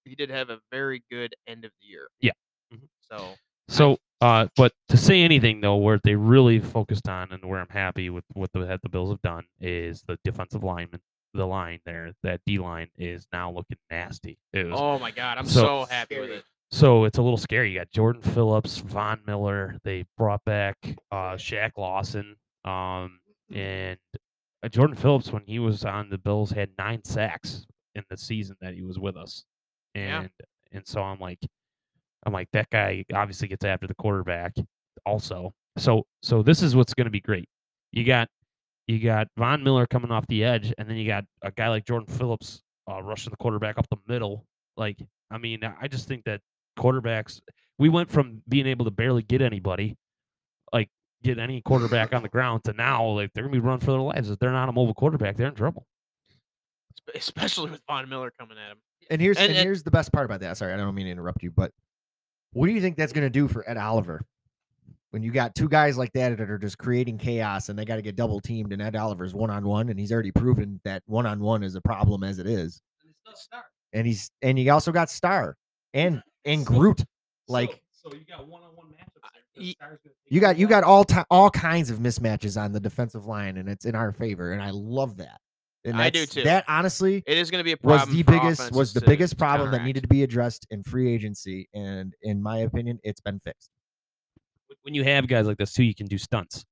he 0.05 0.15
did 0.15 0.31
have 0.31 0.51
a 0.51 0.59
very 0.73 1.03
good 1.11 1.35
end 1.47 1.65
of 1.65 1.73
the 1.81 1.87
year. 1.89 2.09
Yeah. 2.21 2.33
Mhm. 2.73 2.89
So 3.01 3.35
So, 3.69 3.99
uh, 4.21 4.47
but 4.57 4.73
to 4.89 4.97
say 4.97 5.23
anything 5.23 5.61
though, 5.61 5.77
where 5.77 6.01
they 6.05 6.15
really 6.15 6.59
focused 6.61 7.09
on 7.09 7.33
and 7.33 7.45
where 7.45 7.61
I'm 7.61 7.69
happy 7.69 8.11
with 8.11 8.25
what 8.35 8.51
the 8.53 8.79
the 8.83 8.89
Bills 8.89 9.11
have 9.11 9.23
done 9.23 9.45
is 9.61 10.03
the 10.07 10.19
defensive 10.25 10.63
lineman, 10.65 11.01
the 11.35 11.47
line 11.47 11.81
there, 11.87 12.13
that 12.23 12.41
D 12.47 12.59
line 12.59 12.89
is 12.97 13.27
now 13.33 13.51
looking 13.51 13.79
nasty. 13.91 14.39
It 14.53 14.67
was, 14.67 14.79
oh 14.79 14.99
my 14.99 15.11
god, 15.11 15.39
I'm 15.39 15.47
so, 15.47 15.61
So- 15.61 15.87
happy 15.91 16.21
with 16.21 16.31
it. 16.31 16.45
So 16.73 17.03
it's 17.03 17.19
a 17.19 17.23
little 17.23 17.37
scary. 17.37 17.73
You 17.73 17.81
got 17.81 17.91
Jordan 17.91 18.23
Phillips, 18.23 18.79
Von 18.79 19.21
Miller. 19.27 19.77
They 19.83 20.05
brought 20.17 20.45
back 20.45 20.77
uh, 21.11 21.33
Shaq 21.35 21.73
Lawson, 21.77 22.37
um, 22.65 23.19
and 23.53 23.99
uh, 24.63 24.69
Jordan 24.69 24.95
Phillips 24.95 25.33
when 25.33 25.43
he 25.47 25.59
was 25.59 25.85
on 25.85 26.11
the 26.11 26.19
Bills 26.19 26.53
had 26.53 26.71
nine 26.79 27.03
sacks 27.03 27.67
in 27.97 28.05
the 28.09 28.17
season 28.17 28.55
that 28.61 28.75
he 28.75 28.83
was 28.83 29.01
with 29.01 29.17
us, 29.17 29.45
Yeah. 29.97 30.21
and 30.21 30.31
and 30.71 30.87
so 30.87 31.03
I'm 31.03 31.19
like, 31.19 31.41
I'm 32.27 32.33
like 32.33 32.49
that 32.53 32.69
guy 32.71 33.05
obviously 33.15 33.49
gets 33.49 33.65
after 33.65 33.87
the 33.87 33.95
quarterback 33.95 34.55
also. 35.07 35.53
So 35.79 36.05
so 36.23 36.43
this 36.43 36.63
is 36.63 36.75
what's 36.77 36.95
going 36.95 37.07
to 37.07 37.11
be 37.11 37.21
great. 37.21 37.49
You 37.93 38.05
got 38.05 38.29
you 38.87 38.99
got 38.99 39.29
Von 39.39 39.63
Miller 39.63 39.87
coming 39.87 40.11
off 40.11 40.27
the 40.27 40.45
edge, 40.45 40.73
and 40.79 40.89
then 40.89 40.97
you 40.97 41.07
got 41.07 41.25
a 41.43 41.51
guy 41.53 41.69
like 41.69 41.87
Jordan 41.87 42.13
Phillips 42.13 42.61
uh, 42.91 43.01
rushing 43.03 43.31
the 43.31 43.37
quarterback 43.37 43.79
up 43.79 43.87
the 43.89 43.97
middle. 44.09 44.45
Like, 44.77 44.99
I 45.31 45.39
mean, 45.39 45.61
I 45.81 45.87
just 45.89 46.09
think 46.09 46.25
that 46.25 46.41
quarterbacks. 46.79 47.41
We 47.79 47.89
went 47.89 48.11
from 48.11 48.43
being 48.49 48.67
able 48.67 48.85
to 48.85 48.91
barely 48.91 49.23
get 49.23 49.41
anybody, 49.41 49.97
like 50.73 50.89
get 51.23 51.39
any 51.39 51.61
quarterback 51.65 52.13
on 52.13 52.23
the 52.23 52.29
ground, 52.29 52.65
to 52.65 52.73
now 52.73 53.07
like 53.07 53.33
they're 53.33 53.45
gonna 53.45 53.53
be 53.53 53.59
running 53.61 53.81
for 53.81 53.93
their 53.93 54.01
lives. 54.01 54.29
If 54.29 54.39
they're 54.41 54.51
not 54.53 54.69
a 54.69 54.73
mobile 54.73 54.95
quarterback, 54.95 55.37
they're 55.37 55.47
in 55.49 55.55
trouble. 55.55 55.87
Especially 57.15 57.71
with 57.71 57.81
Von 57.89 58.09
Miller 58.09 58.33
coming 58.39 58.57
at 58.59 58.73
him. 58.73 58.79
And 59.11 59.21
here's 59.21 59.37
And- 59.39 59.49
and, 59.49 59.57
and- 59.59 59.65
here's 59.65 59.83
the 59.83 59.91
best 59.91 60.13
part 60.13 60.25
about 60.27 60.41
that. 60.41 60.57
Sorry, 60.57 60.73
I 60.73 60.77
don't 60.77 60.95
mean 60.95 61.07
to 61.07 61.13
interrupt 61.13 61.43
you, 61.43 61.51
but 61.51 61.73
what 62.53 62.67
do 62.67 62.73
you 62.73 62.81
think 62.81 62.97
that's 62.97 63.13
going 63.13 63.27
to 63.27 63.31
do 63.31 63.49
for 63.49 63.69
Ed 63.69 63.77
Oliver 63.77 64.23
when 65.11 65.23
you 65.23 65.31
got 65.31 65.55
two 65.55 65.69
guys 65.69 65.99
like 65.99 66.13
that 66.13 66.37
that 66.39 66.51
are 66.51 66.59
just 66.59 66.79
creating 66.79 67.19
chaos 67.19 67.69
and 67.69 67.79
they 67.79 67.85
got 67.85 67.97
to 67.97 68.03
get 68.03 68.17
double 68.17 68.41
teamed 68.41 68.73
and 68.73 68.81
Ed 68.81 68.97
Oliver's 68.97 69.35
one 69.35 69.51
on 69.51 69.65
one 69.67 69.89
and 69.89 69.99
he's 69.99 70.13
already 70.13 70.33
proven 70.33 70.81
that 70.85 71.03
one 71.07 71.27
on 71.27 71.41
one 71.41 71.63
is 71.63 71.75
a 71.75 71.81
problem 71.81 72.23
as 72.23 72.39
it 72.39 72.47
is. 72.47 72.81
And 73.93 74.07
he's 74.07 74.31
and 74.43 74.59
you 74.59 74.71
also 74.73 74.93
got 74.93 75.11
Star 75.11 75.57
and 75.95 76.23
and 76.45 76.65
Groot 76.65 77.05
like 77.49 77.83
so 77.91 78.13
you 78.15 78.25
got 78.25 78.47
one 78.47 78.63
on 78.63 78.71
one 78.77 78.87
matchups. 78.89 79.75
You 80.29 80.41
got 80.41 80.59
you 80.59 80.67
got 80.69 80.85
all 80.85 81.05
ti 81.05 81.21
all 81.31 81.51
kinds 81.51 81.91
of 81.91 81.99
mismatches 81.99 82.61
on 82.61 82.73
the 82.73 82.81
defensive 82.81 83.27
line 83.27 83.57
and 83.57 83.69
it's 83.69 83.85
in 83.85 83.95
our 83.95 84.13
favor 84.13 84.53
and 84.53 84.63
I 84.63 84.71
love 84.71 85.17
that. 85.19 85.41
And 85.85 85.97
I 86.01 86.11
do 86.11 86.27
too. 86.27 86.43
That 86.43 86.65
honestly 86.69 87.23
It 87.27 87.39
is 87.39 87.51
going 87.51 87.61
to 87.61 87.65
be 87.65 87.73
a 87.73 87.77
was 87.83 88.01
problem. 88.03 88.17
the 88.17 88.23
biggest 88.23 88.73
was 88.73 88.93
the 88.93 89.01
biggest 89.01 89.33
to 89.33 89.37
problem 89.39 89.71
that 89.71 89.83
needed 89.85 90.03
to 90.03 90.09
be 90.09 90.23
addressed 90.23 90.67
in 90.71 90.83
free 90.83 91.13
agency 91.13 91.69
and 91.75 92.15
in 92.23 92.43
my 92.43 92.59
opinion 92.59 92.99
it's 93.03 93.21
been 93.21 93.41
fixed 93.41 93.71
when 94.83 94.95
you 94.95 95.05
have 95.05 95.27
guys 95.27 95.47
like 95.47 95.59
this 95.59 95.73
too, 95.73 95.83
you 95.85 95.95
can 95.95 96.07
do 96.07 96.19
stunts. 96.19 96.65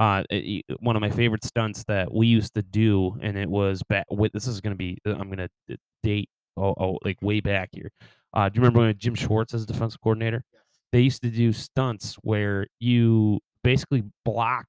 Uh, 0.00 0.22
it- 0.30 0.64
one 0.80 0.96
of 0.96 1.00
my 1.00 1.10
favorite 1.10 1.44
stunts 1.44 1.84
that 1.84 2.12
we 2.12 2.26
used 2.26 2.54
to 2.54 2.62
do, 2.62 3.16
and 3.20 3.36
it 3.36 3.48
was 3.48 3.82
back. 3.88 4.06
With, 4.10 4.32
this 4.32 4.46
is 4.46 4.60
going 4.60 4.72
to 4.72 4.76
be. 4.78 4.98
uh, 5.06 5.10
I'm 5.12 5.30
going 5.30 5.48
to 5.68 5.78
date. 6.02 6.28
Oh, 6.56 6.74
oh, 6.78 6.98
like 7.04 7.20
way 7.22 7.40
back 7.40 7.70
here. 7.72 7.90
Uh, 8.34 8.48
do 8.48 8.56
you 8.56 8.62
remember 8.62 8.80
when 8.80 8.98
Jim 8.98 9.14
Schwartz 9.14 9.54
as 9.54 9.64
defensive 9.64 10.00
coordinator? 10.00 10.44
They 10.92 11.00
used 11.00 11.22
to 11.22 11.30
do 11.30 11.52
stunts 11.52 12.14
where 12.22 12.66
you 12.80 13.40
basically 13.62 14.02
block, 14.24 14.66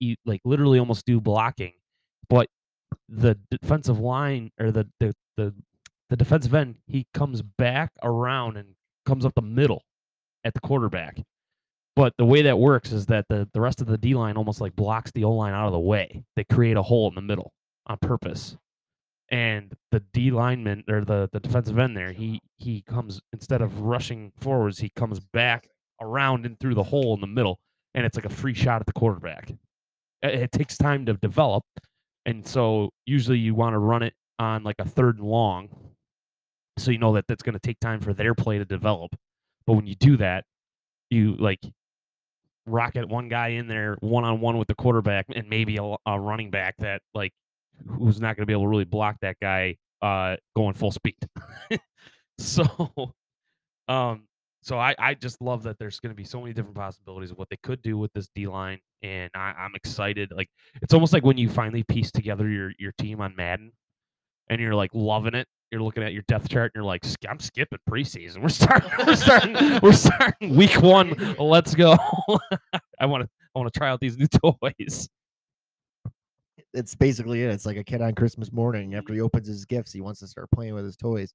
you 0.00 0.16
like 0.26 0.40
literally 0.44 0.78
almost 0.78 1.06
do 1.06 1.20
blocking, 1.20 1.72
but 2.28 2.48
the 3.08 3.38
defensive 3.50 3.98
line 4.00 4.50
or 4.60 4.70
the 4.70 4.88
the 5.00 5.14
the, 5.36 5.54
the 6.10 6.16
defensive 6.16 6.54
end 6.54 6.76
he 6.86 7.06
comes 7.14 7.42
back 7.42 7.92
around 8.02 8.56
and 8.56 8.74
comes 9.06 9.24
up 9.24 9.34
the 9.34 9.42
middle 9.42 9.82
at 10.44 10.54
the 10.54 10.60
quarterback. 10.60 11.20
But 11.96 12.14
the 12.18 12.24
way 12.24 12.42
that 12.42 12.58
works 12.58 12.90
is 12.90 13.06
that 13.06 13.26
the, 13.28 13.48
the 13.52 13.60
rest 13.60 13.80
of 13.80 13.86
the 13.86 13.98
D 13.98 14.14
line 14.14 14.36
almost 14.36 14.60
like 14.60 14.74
blocks 14.74 15.12
the 15.12 15.24
O 15.24 15.30
line 15.32 15.54
out 15.54 15.66
of 15.66 15.72
the 15.72 15.78
way. 15.78 16.24
They 16.34 16.44
create 16.44 16.76
a 16.76 16.82
hole 16.82 17.08
in 17.08 17.14
the 17.14 17.22
middle 17.22 17.52
on 17.86 17.98
purpose. 17.98 18.56
And 19.30 19.72
the 19.90 20.00
D 20.12 20.30
lineman 20.30 20.84
or 20.88 21.04
the, 21.04 21.28
the 21.32 21.40
defensive 21.40 21.78
end 21.78 21.96
there, 21.96 22.12
he 22.12 22.40
he 22.58 22.82
comes 22.82 23.20
instead 23.32 23.62
of 23.62 23.80
rushing 23.80 24.32
forwards, 24.38 24.78
he 24.78 24.90
comes 24.90 25.18
back 25.18 25.68
around 26.00 26.44
and 26.46 26.58
through 26.60 26.74
the 26.74 26.82
hole 26.82 27.14
in 27.14 27.20
the 27.20 27.26
middle, 27.26 27.58
and 27.94 28.04
it's 28.04 28.16
like 28.16 28.26
a 28.26 28.30
free 28.30 28.54
shot 28.54 28.80
at 28.80 28.86
the 28.86 28.92
quarterback. 28.92 29.50
It, 30.22 30.34
it 30.34 30.52
takes 30.52 30.76
time 30.76 31.06
to 31.06 31.14
develop, 31.14 31.64
and 32.26 32.46
so 32.46 32.90
usually 33.06 33.38
you 33.38 33.54
want 33.54 33.74
to 33.74 33.78
run 33.78 34.02
it 34.02 34.14
on 34.38 34.64
like 34.64 34.76
a 34.78 34.84
third 34.84 35.18
and 35.18 35.26
long, 35.26 35.68
so 36.78 36.90
you 36.90 36.98
know 36.98 37.14
that 37.14 37.26
that's 37.28 37.42
going 37.42 37.54
to 37.54 37.60
take 37.60 37.78
time 37.80 38.00
for 38.00 38.12
their 38.12 38.34
play 38.34 38.58
to 38.58 38.64
develop. 38.64 39.14
But 39.66 39.74
when 39.74 39.86
you 39.86 39.94
do 39.94 40.16
that, 40.18 40.44
you 41.10 41.36
like 41.36 41.60
rocket 42.66 43.08
one 43.08 43.28
guy 43.28 43.48
in 43.48 43.68
there 43.68 43.96
one 44.00 44.24
on 44.24 44.40
one 44.40 44.56
with 44.56 44.68
the 44.68 44.74
quarterback 44.74 45.26
and 45.34 45.48
maybe 45.48 45.76
a, 45.76 45.96
a 46.06 46.18
running 46.18 46.50
back 46.50 46.74
that 46.78 47.02
like 47.14 47.32
who's 47.86 48.20
not 48.20 48.36
going 48.36 48.42
to 48.42 48.46
be 48.46 48.52
able 48.52 48.62
to 48.62 48.68
really 48.68 48.84
block 48.84 49.16
that 49.20 49.36
guy 49.40 49.76
uh 50.02 50.36
going 50.56 50.74
full 50.74 50.90
speed. 50.90 51.16
so 52.38 53.12
um 53.88 54.26
so 54.64 54.78
I, 54.78 54.94
I 54.98 55.12
just 55.14 55.42
love 55.42 55.62
that 55.64 55.78
there's 55.78 56.00
going 56.00 56.10
to 56.10 56.16
be 56.16 56.24
so 56.24 56.40
many 56.40 56.54
different 56.54 56.74
possibilities 56.74 57.30
of 57.30 57.36
what 57.36 57.50
they 57.50 57.58
could 57.62 57.82
do 57.82 57.98
with 57.98 58.10
this 58.14 58.28
D 58.34 58.46
line, 58.46 58.78
and 59.02 59.30
I, 59.34 59.52
I'm 59.58 59.74
excited. 59.74 60.32
Like 60.34 60.48
it's 60.80 60.94
almost 60.94 61.12
like 61.12 61.22
when 61.22 61.36
you 61.36 61.50
finally 61.50 61.82
piece 61.82 62.10
together 62.10 62.48
your 62.48 62.72
your 62.78 62.92
team 62.98 63.20
on 63.20 63.36
Madden, 63.36 63.72
and 64.48 64.60
you're 64.60 64.74
like 64.74 64.90
loving 64.94 65.34
it. 65.34 65.46
You're 65.70 65.82
looking 65.82 66.02
at 66.02 66.14
your 66.14 66.22
depth 66.28 66.48
chart, 66.48 66.72
and 66.74 66.80
you're 66.80 66.86
like, 66.88 67.04
"Sk- 67.04 67.28
I'm 67.28 67.40
skipping 67.40 67.78
preseason. 67.88 68.38
We're 68.42 68.48
starting. 68.48 68.90
We're 69.06 69.16
starting. 69.26 69.80
we're 69.82 69.92
starting 69.92 70.56
week 70.56 70.80
one. 70.80 71.14
Let's 71.38 71.74
go. 71.74 71.96
I 72.98 73.04
want 73.06 73.24
to. 73.24 73.28
I 73.54 73.58
want 73.58 73.72
to 73.72 73.78
try 73.78 73.90
out 73.90 74.00
these 74.00 74.16
new 74.16 74.26
toys. 74.28 75.08
it's 76.72 76.94
basically 76.94 77.42
it 77.42 77.50
it's 77.50 77.66
like 77.66 77.76
a 77.76 77.84
kid 77.84 78.02
on 78.02 78.12
christmas 78.14 78.52
morning 78.52 78.94
after 78.94 79.14
he 79.14 79.20
opens 79.20 79.46
his 79.46 79.64
gifts 79.64 79.92
he 79.92 80.00
wants 80.00 80.18
to 80.20 80.26
start 80.26 80.50
playing 80.50 80.74
with 80.74 80.84
his 80.84 80.96
toys 80.96 81.32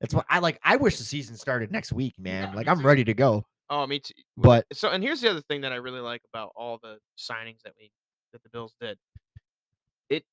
that's 0.00 0.14
what 0.14 0.24
i 0.30 0.38
like 0.38 0.58
i 0.62 0.76
wish 0.76 0.96
the 0.98 1.04
season 1.04 1.36
started 1.36 1.70
next 1.72 1.92
week 1.92 2.14
man 2.18 2.54
like 2.54 2.68
i'm 2.68 2.84
ready 2.84 3.04
to 3.04 3.14
go 3.14 3.44
Oh, 3.70 3.86
me 3.86 3.98
too. 3.98 4.14
but 4.34 4.64
So, 4.72 4.88
and 4.88 5.04
here's 5.04 5.20
the 5.20 5.30
other 5.30 5.42
thing 5.42 5.60
that 5.60 5.72
I 5.72 5.76
really 5.76 6.00
like 6.00 6.22
about 6.32 6.52
all 6.56 6.78
the 6.82 6.96
signings 7.18 7.60
that 7.64 7.74
we 7.78 7.90
that 8.32 8.42
the 8.42 8.48
Bills 8.48 8.74
did. 8.80 8.96
It 10.08 10.24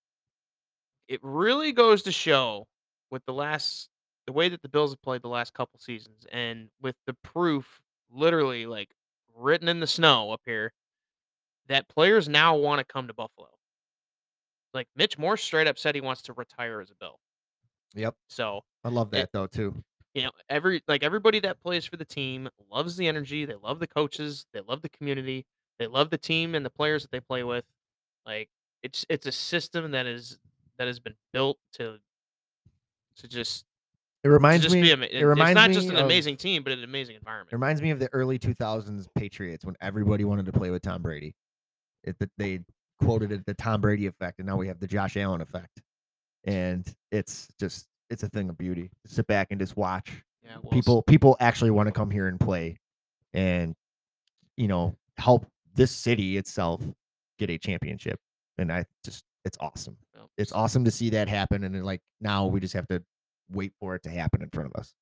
it 1.09 1.19
really 1.21 1.73
goes 1.73 2.03
to 2.03 2.13
show 2.13 2.65
with 3.11 3.25
the 3.25 3.33
last 3.33 3.89
the 4.25 4.31
way 4.31 4.47
that 4.47 4.61
the 4.61 4.69
Bills 4.69 4.91
have 4.91 5.01
played 5.01 5.21
the 5.21 5.27
last 5.27 5.53
couple 5.53 5.77
seasons, 5.81 6.25
and 6.31 6.69
with 6.81 6.95
the 7.07 7.13
proof 7.23 7.81
literally 8.09 8.67
like 8.67 8.91
written 9.35 9.67
in 9.67 9.81
the 9.81 9.87
snow 9.87 10.31
up 10.31 10.41
here, 10.45 10.71
that 11.67 11.89
players 11.89 12.29
now 12.29 12.55
want 12.55 12.79
to 12.79 12.85
come 12.85 13.07
to 13.07 13.13
Buffalo. 13.13 13.49
Like 14.73 14.87
Mitch 14.95 15.17
Morse 15.17 15.43
straight 15.43 15.67
up 15.67 15.77
said 15.77 15.93
he 15.93 15.99
wants 15.99 16.21
to 16.21 16.33
retire 16.33 16.79
as 16.79 16.89
a 16.89 16.95
Bill. 16.95 17.19
Yep 17.95 18.15
So 18.27 18.61
i 18.83 18.89
love 18.89 19.07
It- 19.09 19.17
that 19.17 19.29
though 19.31 19.47
too 19.47 19.83
you 20.13 20.23
know 20.23 20.31
every 20.49 20.81
like 20.87 21.03
everybody 21.03 21.39
that 21.41 21.61
plays 21.61 21.85
for 21.85 21.97
the 21.97 22.05
team 22.05 22.47
loves 22.71 22.95
the 22.97 23.07
energy 23.07 23.45
they 23.45 23.55
love 23.55 23.79
the 23.79 23.87
coaches 23.87 24.45
they 24.53 24.61
love 24.61 24.81
the 24.81 24.89
community 24.89 25.45
they 25.79 25.87
love 25.87 26.09
the 26.09 26.17
team 26.17 26.55
and 26.55 26.65
the 26.65 26.69
players 26.69 27.01
that 27.01 27.11
they 27.11 27.19
play 27.19 27.43
with 27.43 27.65
like 28.25 28.49
it's 28.83 29.05
it's 29.09 29.25
a 29.25 29.31
system 29.31 29.91
that 29.91 30.05
is 30.05 30.37
that 30.77 30.87
has 30.87 30.99
been 30.99 31.15
built 31.33 31.57
to 31.73 31.97
to 33.17 33.27
just 33.27 33.65
it 34.23 34.29
reminds 34.29 34.73
me 34.73 34.89
it 34.91 34.99
it's 35.03 35.23
reminds 35.23 35.55
not 35.55 35.69
me 35.69 35.73
just 35.75 35.89
an 35.89 35.95
of- 35.97 36.05
amazing 36.05 36.35
team 36.37 36.63
but 36.63 36.71
an 36.73 36.83
amazing 36.83 37.15
It 37.15 37.19
environment 37.19 37.51
reminds 37.53 37.81
me 37.81 37.91
of 37.91 37.99
the 37.99 38.09
early 38.13 38.39
2000s 38.39 39.07
Patriots 39.15 39.65
when 39.65 39.75
everybody 39.81 40.23
wanted 40.23 40.45
to 40.47 40.51
play 40.51 40.69
with 40.71 40.81
Tom 40.81 41.01
Brady. 41.01 41.35
It, 42.03 42.15
they 42.37 42.61
quoted 42.99 43.31
it 43.31 43.45
the 43.45 43.53
Tom 43.53 43.81
Brady 43.81 44.05
effect, 44.07 44.39
and 44.39 44.47
now 44.47 44.57
we 44.57 44.67
have 44.67 44.79
the 44.79 44.87
Josh 44.87 45.17
Allen 45.17 45.41
effect. 45.41 45.81
And 46.45 46.85
it's 47.11 47.47
just 47.59 47.87
it's 48.09 48.23
a 48.23 48.29
thing 48.29 48.49
of 48.49 48.57
beauty. 48.57 48.91
Sit 49.05 49.27
back 49.27 49.47
and 49.51 49.59
just 49.59 49.75
watch 49.75 50.23
yeah 50.43 50.57
well, 50.61 50.71
people. 50.71 51.01
People 51.01 51.37
actually 51.39 51.71
want 51.71 51.87
to 51.87 51.91
come 51.91 52.09
here 52.11 52.27
and 52.27 52.39
play, 52.39 52.77
and 53.33 53.75
you 54.57 54.67
know 54.67 54.95
help 55.17 55.45
this 55.75 55.91
city 55.91 56.37
itself 56.37 56.81
get 57.39 57.49
a 57.49 57.57
championship. 57.57 58.19
And 58.57 58.71
I 58.71 58.85
just 59.03 59.23
it's 59.43 59.57
awesome. 59.59 59.97
well, 60.15 60.29
It's 60.37 60.51
awesome 60.51 60.85
to 60.85 60.91
see 60.91 61.09
that 61.11 61.27
happen. 61.27 61.63
And 61.63 61.83
like 61.83 62.01
now 62.21 62.45
we 62.45 62.59
just 62.59 62.73
have 62.73 62.87
to 62.87 63.03
wait 63.51 63.73
for 63.79 63.95
it 63.95 64.03
to 64.03 64.09
happen 64.09 64.41
in 64.41 64.49
front 64.49 64.71
of 64.73 64.79
us. 64.79 64.93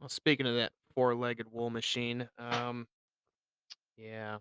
well, 0.00 0.08
speaking 0.08 0.46
of 0.46 0.54
that 0.56 0.72
four-legged 0.94 1.46
wool 1.50 1.70
machine 1.70 2.28
um 2.38 2.86
yeah 3.96 4.38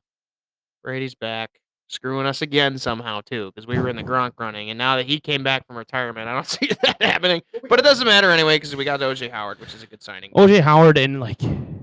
brady's 0.84 1.16
back 1.16 1.50
screwing 1.94 2.26
us 2.26 2.42
again 2.42 2.78
somehow 2.78 3.22
too 3.22 3.52
because 3.54 3.68
we 3.68 3.78
were 3.78 3.88
in 3.88 3.96
the 3.96 4.04
Gronk 4.04 4.32
running 4.38 4.70
and 4.70 4.78
now 4.78 4.98
that 4.98 5.06
he 5.06 5.20
came 5.20 5.44
back 5.44 5.66
from 5.68 5.78
retirement 5.78 6.28
i 6.28 6.34
don't 6.34 6.48
see 6.60 6.70
that 6.82 7.02
happening 7.02 7.42
But 7.70 7.80
it 7.80 7.84
doesn't 7.84 8.06
matter 8.06 8.30
anyway 8.32 8.58
because 8.58 8.76
we 8.76 8.84
got 8.84 9.00
OJ 9.00 9.32
Howard, 9.32 9.60
which 9.60 9.74
is 9.74 9.84
a 9.84 9.88
good 9.88 10.02
signing. 10.04 10.32
OJ 10.32 10.62
Howard 10.62 10.98
and 10.98 11.20
like 11.20 11.40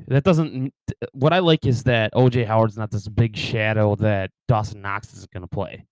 that 0.09 0.25
doesn't. 0.25 0.73
What 1.13 1.33
I 1.33 1.39
like 1.39 1.65
is 1.67 1.85
that 1.85 2.13
OJ 2.15 2.47
Howard's 2.47 2.77
not 2.77 2.91
this 2.91 3.09
big 3.09 3.37
shadow 3.37 3.95
that 3.97 4.31
Dawson 4.49 4.83
Knox 4.83 5.15
is 5.15 5.27
going 5.27 5.43
to 5.43 5.49
play. 5.49 5.87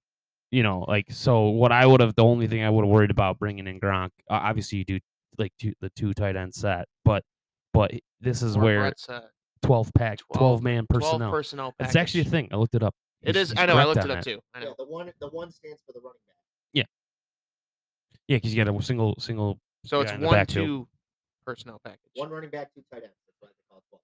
You 0.51 0.63
know, 0.63 0.85
like 0.89 1.07
so. 1.11 1.49
What 1.49 1.73
I 1.73 1.87
would 1.87 2.01
have 2.01 2.15
the 2.17 2.25
only 2.25 2.47
thing 2.49 2.63
I 2.63 2.71
would 2.71 2.85
have 2.85 2.91
worried 2.91 3.11
about 3.11 3.39
bringing 3.39 3.67
in 3.67 3.79
Gronk. 3.81 4.11
Uh, 4.29 4.41
obviously, 4.43 4.79
you 4.79 4.85
do 4.85 4.99
like 5.39 5.53
two, 5.59 5.73
the 5.81 5.91
two 5.91 6.13
tight 6.15 6.37
end 6.37 6.55
set, 6.55 6.87
but 7.05 7.23
but 7.73 7.93
this 8.21 8.43
is 8.43 8.57
Or 8.57 8.61
where 8.61 8.81
Brett's, 8.81 9.09
uh, 9.09 9.23
twelve 9.63 9.91
pack, 9.95 10.19
12 10.19 10.39
twelve 10.39 10.63
man 10.63 10.87
12 10.87 10.89
personnel. 10.89 11.31
personnel 11.31 11.75
It's 11.81 11.97
actually 11.97 12.23
a 12.23 12.25
thing. 12.25 12.49
I 12.51 12.57
looked 12.57 12.75
it 12.75 12.83
up. 12.83 12.95
It 13.23 13.35
He's- 13.35 13.45
is. 13.45 13.51
he's 13.51 13.59
I 13.61 13.67
know. 13.67 13.77
I 13.77 13.85
looked 13.85 14.05
it 14.05 14.11
up 14.11 14.19
that. 14.19 14.25
too. 14.25 14.41
I 14.55 14.61
know. 14.61 14.75
the 14.79 14.85
one 14.87 15.13
the 15.21 15.29
one 15.29 15.51
stands 15.51 15.83
for 15.87 15.93
the 15.93 16.01
running 16.01 16.21
back. 16.27 16.37
Yeah, 16.73 16.85
Yeah, 18.29 18.37
because 18.37 18.55
you 18.55 18.65
got 18.65 18.73
a 18.75 18.83
single 18.83 19.17
single. 19.19 19.59
So 19.85 20.01
it's 20.01 20.13
Yeah, 20.13 20.19
one 20.21 20.35
backfield. 20.35 20.67
two 20.67 20.89
personnel 21.45 21.81
package. 21.85 22.01
One 22.15 22.31
running 22.31 22.51
back, 22.51 22.73
two 22.75 22.83
tight 22.93 23.03
ends. 23.03 23.15
That's 23.27 23.37
why 23.41 23.49
they 23.49 23.55
call 23.69 23.79
it 23.79 23.85
12. 23.91 24.03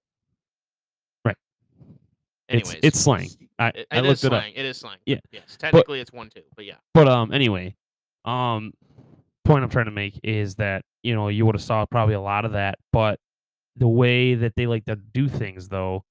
Anyways, 2.47 2.73
It's 2.75 2.79
it's 2.83 2.99
slang. 2.99 3.27
I, 3.57 3.69
It, 3.69 3.87
I 3.89 3.97
it 3.97 4.05
is 4.05 4.07
looked 4.07 4.23
it 4.25 4.33
up. 4.37 4.41
slang. 4.43 4.53
It 4.55 4.65
is 4.65 4.77
slang. 4.77 4.97
Yeah, 5.07 5.17
Yes. 5.31 5.57
Technically, 5.57 5.99
it's 5.99 6.11
one 6.13 6.29
two. 6.29 6.43
But 6.55 6.65
yeah. 6.65 6.75
But 6.93 7.07
um, 7.07 7.31
anyway, 7.33 7.75
um, 8.23 8.71
point 9.45 9.63
I'm 9.63 9.69
trying 9.71 9.85
to 9.85 9.91
make 9.91 10.19
is 10.23 10.55
that 10.55 10.83
you 11.01 11.15
know 11.15 11.29
you 11.29 11.45
would 11.47 11.55
have 11.55 11.63
saw 11.63 11.85
probably 11.87 12.13
a 12.13 12.21
lot 12.21 12.45
of 12.45 12.51
that, 12.51 12.77
but 12.93 13.19
the 13.77 13.87
way 13.87 14.35
that 14.35 14.55
they 14.55 14.67
like 14.67 14.85
to 14.85 14.95
do 14.95 15.27
things 15.27 15.69
though, 15.69 16.03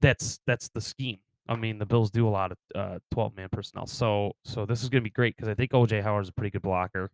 that's 0.00 0.40
that's 0.46 0.70
the 0.70 0.80
scheme. 0.80 1.18
I 1.48 1.56
mean, 1.56 1.78
the 1.78 1.86
Bills 1.86 2.10
do 2.10 2.28
a 2.28 2.30
lot 2.30 2.52
of 2.52 2.58
uh, 2.74 2.98
12 3.12 3.36
man 3.36 3.48
personnel, 3.50 3.86
so 3.86 4.32
so 4.44 4.66
this 4.66 4.82
is 4.82 4.88
going 4.88 5.02
to 5.02 5.04
be 5.04 5.10
great 5.12 5.36
because 5.36 5.48
I 5.48 5.54
think 5.54 5.72
OJ 5.72 6.02
Howard's 6.02 6.28
a 6.28 6.32
pretty 6.32 6.50
good 6.50 6.62
blocker, 6.62 7.10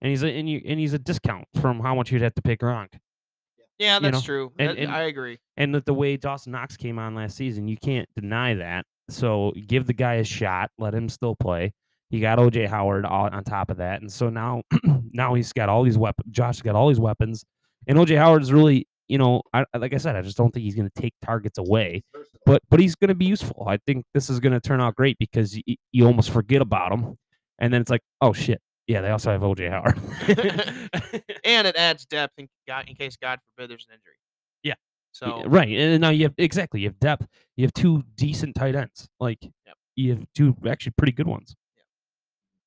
and 0.00 0.10
he's 0.10 0.22
a 0.22 0.28
and, 0.28 0.48
you, 0.48 0.60
and 0.66 0.78
he's 0.78 0.92
a 0.92 0.98
discount 0.98 1.46
from 1.60 1.80
how 1.80 1.94
much 1.94 2.12
you'd 2.12 2.22
have 2.22 2.34
to 2.34 2.42
pay 2.42 2.56
Gronk. 2.56 2.88
Yeah, 3.78 3.96
you 3.96 4.00
that's 4.02 4.14
know, 4.14 4.20
true. 4.20 4.52
and- 4.58 4.70
That- 4.70 4.78
and- 4.78 4.92
I 4.92 5.02
agree. 5.02 5.38
And 5.56 5.72
with 5.72 5.84
the 5.84 5.94
way 5.94 6.16
Dawson 6.16 6.52
Knox 6.52 6.76
came 6.76 6.98
on 6.98 7.14
last 7.14 7.36
season, 7.36 7.66
you 7.68 7.76
can't 7.76 8.08
deny 8.16 8.54
that. 8.54 8.84
So 9.08 9.52
give 9.66 9.86
the 9.86 9.92
guy 9.92 10.14
a 10.14 10.24
shot, 10.24 10.70
let 10.78 10.94
him 10.94 11.08
still 11.08 11.34
play. 11.36 11.72
He 12.10 12.20
got 12.20 12.38
OJ 12.38 12.68
Howard 12.68 13.04
on, 13.04 13.34
on 13.34 13.42
top 13.44 13.70
of 13.70 13.78
that, 13.78 14.00
and 14.00 14.10
so 14.12 14.30
now 14.30 14.62
now 15.12 15.34
he's 15.34 15.52
got 15.52 15.68
all 15.68 15.82
these 15.82 15.98
weapons. 15.98 16.30
Josh's 16.30 16.62
got 16.62 16.74
all 16.76 16.88
these 16.88 17.00
weapons, 17.00 17.44
and 17.88 17.98
OJ 17.98 18.16
Howard 18.16 18.42
is 18.42 18.52
really, 18.52 18.86
you 19.08 19.18
know, 19.18 19.42
I, 19.52 19.64
like 19.76 19.92
I 19.94 19.98
said, 19.98 20.16
I 20.16 20.22
just 20.22 20.36
don't 20.36 20.52
think 20.52 20.64
he's 20.64 20.74
going 20.74 20.88
to 20.88 21.00
take 21.00 21.14
targets 21.22 21.58
away, 21.58 22.02
but 22.46 22.62
but 22.70 22.80
he's 22.80 22.94
going 22.94 23.08
to 23.08 23.14
be 23.14 23.26
useful. 23.26 23.66
I 23.68 23.78
think 23.86 24.04
this 24.14 24.30
is 24.30 24.40
going 24.40 24.52
to 24.52 24.60
turn 24.60 24.80
out 24.80 24.96
great 24.96 25.18
because 25.18 25.56
you, 25.66 25.76
you 25.92 26.06
almost 26.06 26.30
forget 26.30 26.62
about 26.62 26.92
him, 26.92 27.16
and 27.58 27.72
then 27.72 27.80
it's 27.80 27.90
like, 27.90 28.02
oh 28.20 28.32
shit, 28.32 28.60
yeah, 28.86 29.00
they 29.00 29.10
also 29.10 29.30
have 29.30 29.42
OJ 29.42 29.70
Howard. 29.70 29.98
and 31.44 31.66
it 31.66 31.76
adds 31.76 32.04
depth 32.06 32.34
in, 32.38 32.48
God, 32.66 32.88
in 32.88 32.94
case 32.94 33.16
God 33.16 33.38
forbid 33.56 33.70
there's 33.70 33.86
an 33.88 33.94
injury. 33.94 34.14
Yeah. 34.62 34.74
So 35.12 35.44
right, 35.46 35.68
and 35.68 36.00
now 36.00 36.10
you 36.10 36.24
have 36.24 36.34
exactly 36.38 36.80
you 36.80 36.88
have 36.88 36.98
depth. 36.98 37.26
You 37.56 37.64
have 37.64 37.72
two 37.74 38.02
decent 38.16 38.54
tight 38.56 38.74
ends. 38.74 39.08
Like 39.20 39.38
Yep. 39.42 39.76
you 39.96 40.10
have 40.12 40.24
two 40.34 40.56
actually 40.66 40.92
pretty 40.96 41.12
good 41.12 41.26
ones. 41.26 41.54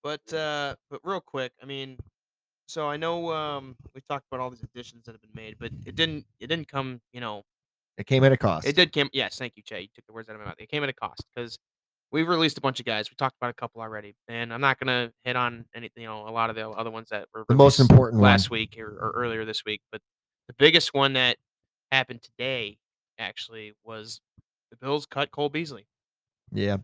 But 0.04 0.34
uh, 0.34 0.76
but 0.89 1.02
real 1.04 1.19
quick, 1.19 1.52
I 1.62 1.65
mean, 1.65 1.97
so 2.67 2.88
I 2.88 2.97
know 2.97 3.32
um, 3.34 3.75
we 3.95 4.01
talked 4.01 4.25
about 4.32 4.41
all 4.41 4.49
these 4.49 4.63
additions 4.63 5.06
that 5.06 5.13
have 5.13 5.21
been 5.21 5.32
made, 5.34 5.56
but 5.60 5.71
it 5.86 5.95
didn't 5.95 6.25
it 6.39 6.47
didn't 6.47 6.67
come, 6.67 7.01
you 7.13 7.21
know, 7.21 7.43
It 7.97 8.06
came 8.06 8.23
at 8.23 8.32
a 8.32 8.38
cost. 8.38 8.67
it 8.67 8.75
did 8.75 8.93
come. 8.93 9.10
Yes, 9.13 9.38
thank 9.38 9.53
you, 9.56 9.63
Jay. 9.63 9.82
You 9.82 9.88
took 9.95 10.06
the 10.06 10.13
words 10.13 10.30
out 10.30 10.36
of 10.36 10.41
my 10.41 10.47
mouth. 10.47 10.56
It 10.60 10.69
came 10.69 10.84
at 10.84 10.89
a 10.89 10.93
cost 10.93 11.23
because 11.36 11.58
we've 12.12 12.27
released 12.27 12.58
a 12.58 12.62
bunch 12.62 12.80
of 12.80 12.86
guys. 12.86 13.10
We 13.10 13.15
talked 13.15 13.36
about 13.41 13.49
a 13.49 13.53
couple 13.53 13.82
already, 13.82 14.15
and 14.27 14.53
I'm 14.53 14.62
not 14.62 14.80
gonna 14.80 15.12
hit 15.23 15.36
on 15.36 15.65
any, 15.75 15.89
you 15.95 16.06
know, 16.06 16.27
a 16.27 16.32
lot 16.32 16.49
of 16.49 16.56
the 16.56 16.69
other 16.69 16.91
ones 16.91 17.10
that 17.10 17.27
were 17.34 17.45
The 17.49 17.56
most 17.56 17.80
released 17.80 17.91
important 17.91 18.21
one. 18.21 18.30
last 18.32 18.49
week 18.49 18.77
or, 18.80 18.88
or 18.88 19.12
earlier 19.15 19.45
this 19.45 19.63
week. 19.65 19.82
But 19.91 20.01
the 20.47 20.53
biggest 20.58 20.93
one 20.93 21.13
that 21.13 21.38
happened 21.91 22.21
today 22.21 22.77
actually 23.19 23.73
was 23.84 24.21
the 24.71 24.77
Bills 24.77 25.06
cut 25.06 25.32
Cole 25.32 25.49
Beasley, 25.49 25.88
Yeah. 26.51 26.77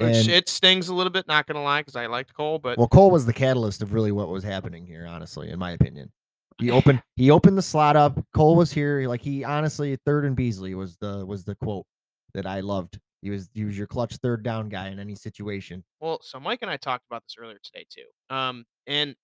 Which 0.00 0.16
And- 0.16 0.28
it 0.28 0.48
stings 0.48 0.88
a 0.88 0.94
little 0.94 1.10
bit. 1.12 1.26
Not 1.28 1.46
gonna 1.46 1.62
lie, 1.62 1.80
because 1.80 1.96
I 1.96 2.06
liked 2.06 2.34
Cole, 2.34 2.58
but 2.58 2.78
Well, 2.78 2.88
Cole 2.88 3.10
was 3.10 3.26
the 3.26 3.32
catalyst 3.32 3.82
of 3.82 3.92
really 3.92 4.12
what 4.12 4.28
was 4.28 4.42
happening 4.44 4.86
here, 4.86 5.06
honestly, 5.06 5.50
in 5.50 5.58
my 5.58 5.72
opinion. 5.72 6.10
He 6.58 6.70
opened 6.70 7.02
he 7.16 7.30
opened 7.30 7.56
the 7.56 7.62
slot 7.62 7.96
up. 7.96 8.18
Cole 8.34 8.54
was 8.54 8.70
here. 8.72 9.08
Like 9.08 9.22
he 9.22 9.44
honestly, 9.44 9.96
third 10.04 10.24
and 10.26 10.36
Beasley 10.36 10.74
was 10.74 10.96
the 10.96 11.24
was 11.24 11.44
the 11.44 11.54
quote 11.54 11.86
that 12.34 12.46
I 12.46 12.60
loved. 12.60 12.98
He 13.22 13.30
was 13.30 13.48
he 13.54 13.64
was 13.64 13.76
your 13.78 13.86
clutch 13.86 14.16
third 14.16 14.42
down 14.42 14.68
guy 14.68 14.88
in 14.88 14.98
any 14.98 15.14
situation. 15.14 15.84
Well, 16.00 16.20
so 16.22 16.38
Mike 16.38 16.60
and 16.62 16.70
I 16.70 16.76
talked 16.76 17.06
about 17.10 17.22
this 17.24 17.36
earlier 17.38 17.58
today 17.62 17.86
too. 17.88 18.34
Um, 18.34 18.66
and 18.86 19.16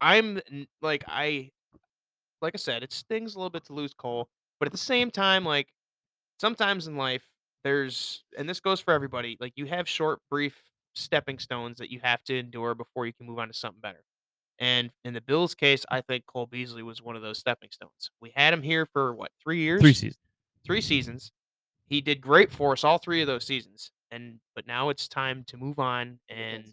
I'm 0.00 0.40
like 0.80 1.04
I, 1.06 1.50
like 2.40 2.54
I 2.54 2.58
said, 2.58 2.82
it 2.82 2.92
stings 2.92 3.34
a 3.34 3.38
little 3.38 3.50
bit 3.50 3.64
to 3.66 3.74
lose 3.74 3.92
Cole, 3.94 4.28
but 4.58 4.66
at 4.66 4.72
the 4.72 4.78
same 4.78 5.10
time, 5.10 5.44
like 5.44 5.68
sometimes 6.40 6.86
in 6.86 6.96
life, 6.96 7.22
there's, 7.64 8.24
and 8.36 8.48
this 8.48 8.60
goes 8.60 8.80
for 8.80 8.92
everybody. 8.92 9.36
Like 9.40 9.52
you 9.56 9.66
have 9.66 9.88
short, 9.88 10.20
brief 10.30 10.54
stepping 10.94 11.38
stones 11.38 11.78
that 11.78 11.90
you 11.90 12.00
have 12.02 12.22
to 12.24 12.38
endure 12.38 12.74
before 12.74 13.06
you 13.06 13.12
can 13.12 13.26
move 13.26 13.38
on 13.38 13.48
to 13.48 13.54
something 13.54 13.80
better. 13.80 14.02
And 14.58 14.90
in 15.04 15.14
the 15.14 15.20
Bills' 15.20 15.54
case, 15.54 15.84
I 15.90 16.02
think 16.02 16.26
Cole 16.26 16.46
Beasley 16.46 16.82
was 16.82 17.02
one 17.02 17.16
of 17.16 17.22
those 17.22 17.38
stepping 17.38 17.70
stones. 17.72 18.10
We 18.20 18.32
had 18.34 18.52
him 18.54 18.62
here 18.62 18.86
for 18.86 19.14
what 19.14 19.30
three 19.42 19.58
years? 19.60 19.80
Three 19.80 19.92
seasons. 19.92 20.18
three 20.64 20.80
seasons. 20.80 21.32
He 21.88 22.00
did 22.00 22.20
great 22.20 22.50
for 22.52 22.72
us 22.72 22.84
all 22.84 22.98
three 22.98 23.20
of 23.20 23.26
those 23.26 23.44
seasons. 23.44 23.90
And 24.10 24.38
but 24.54 24.66
now 24.66 24.90
it's 24.90 25.08
time 25.08 25.44
to 25.48 25.56
move 25.56 25.78
on 25.78 26.18
and 26.28 26.64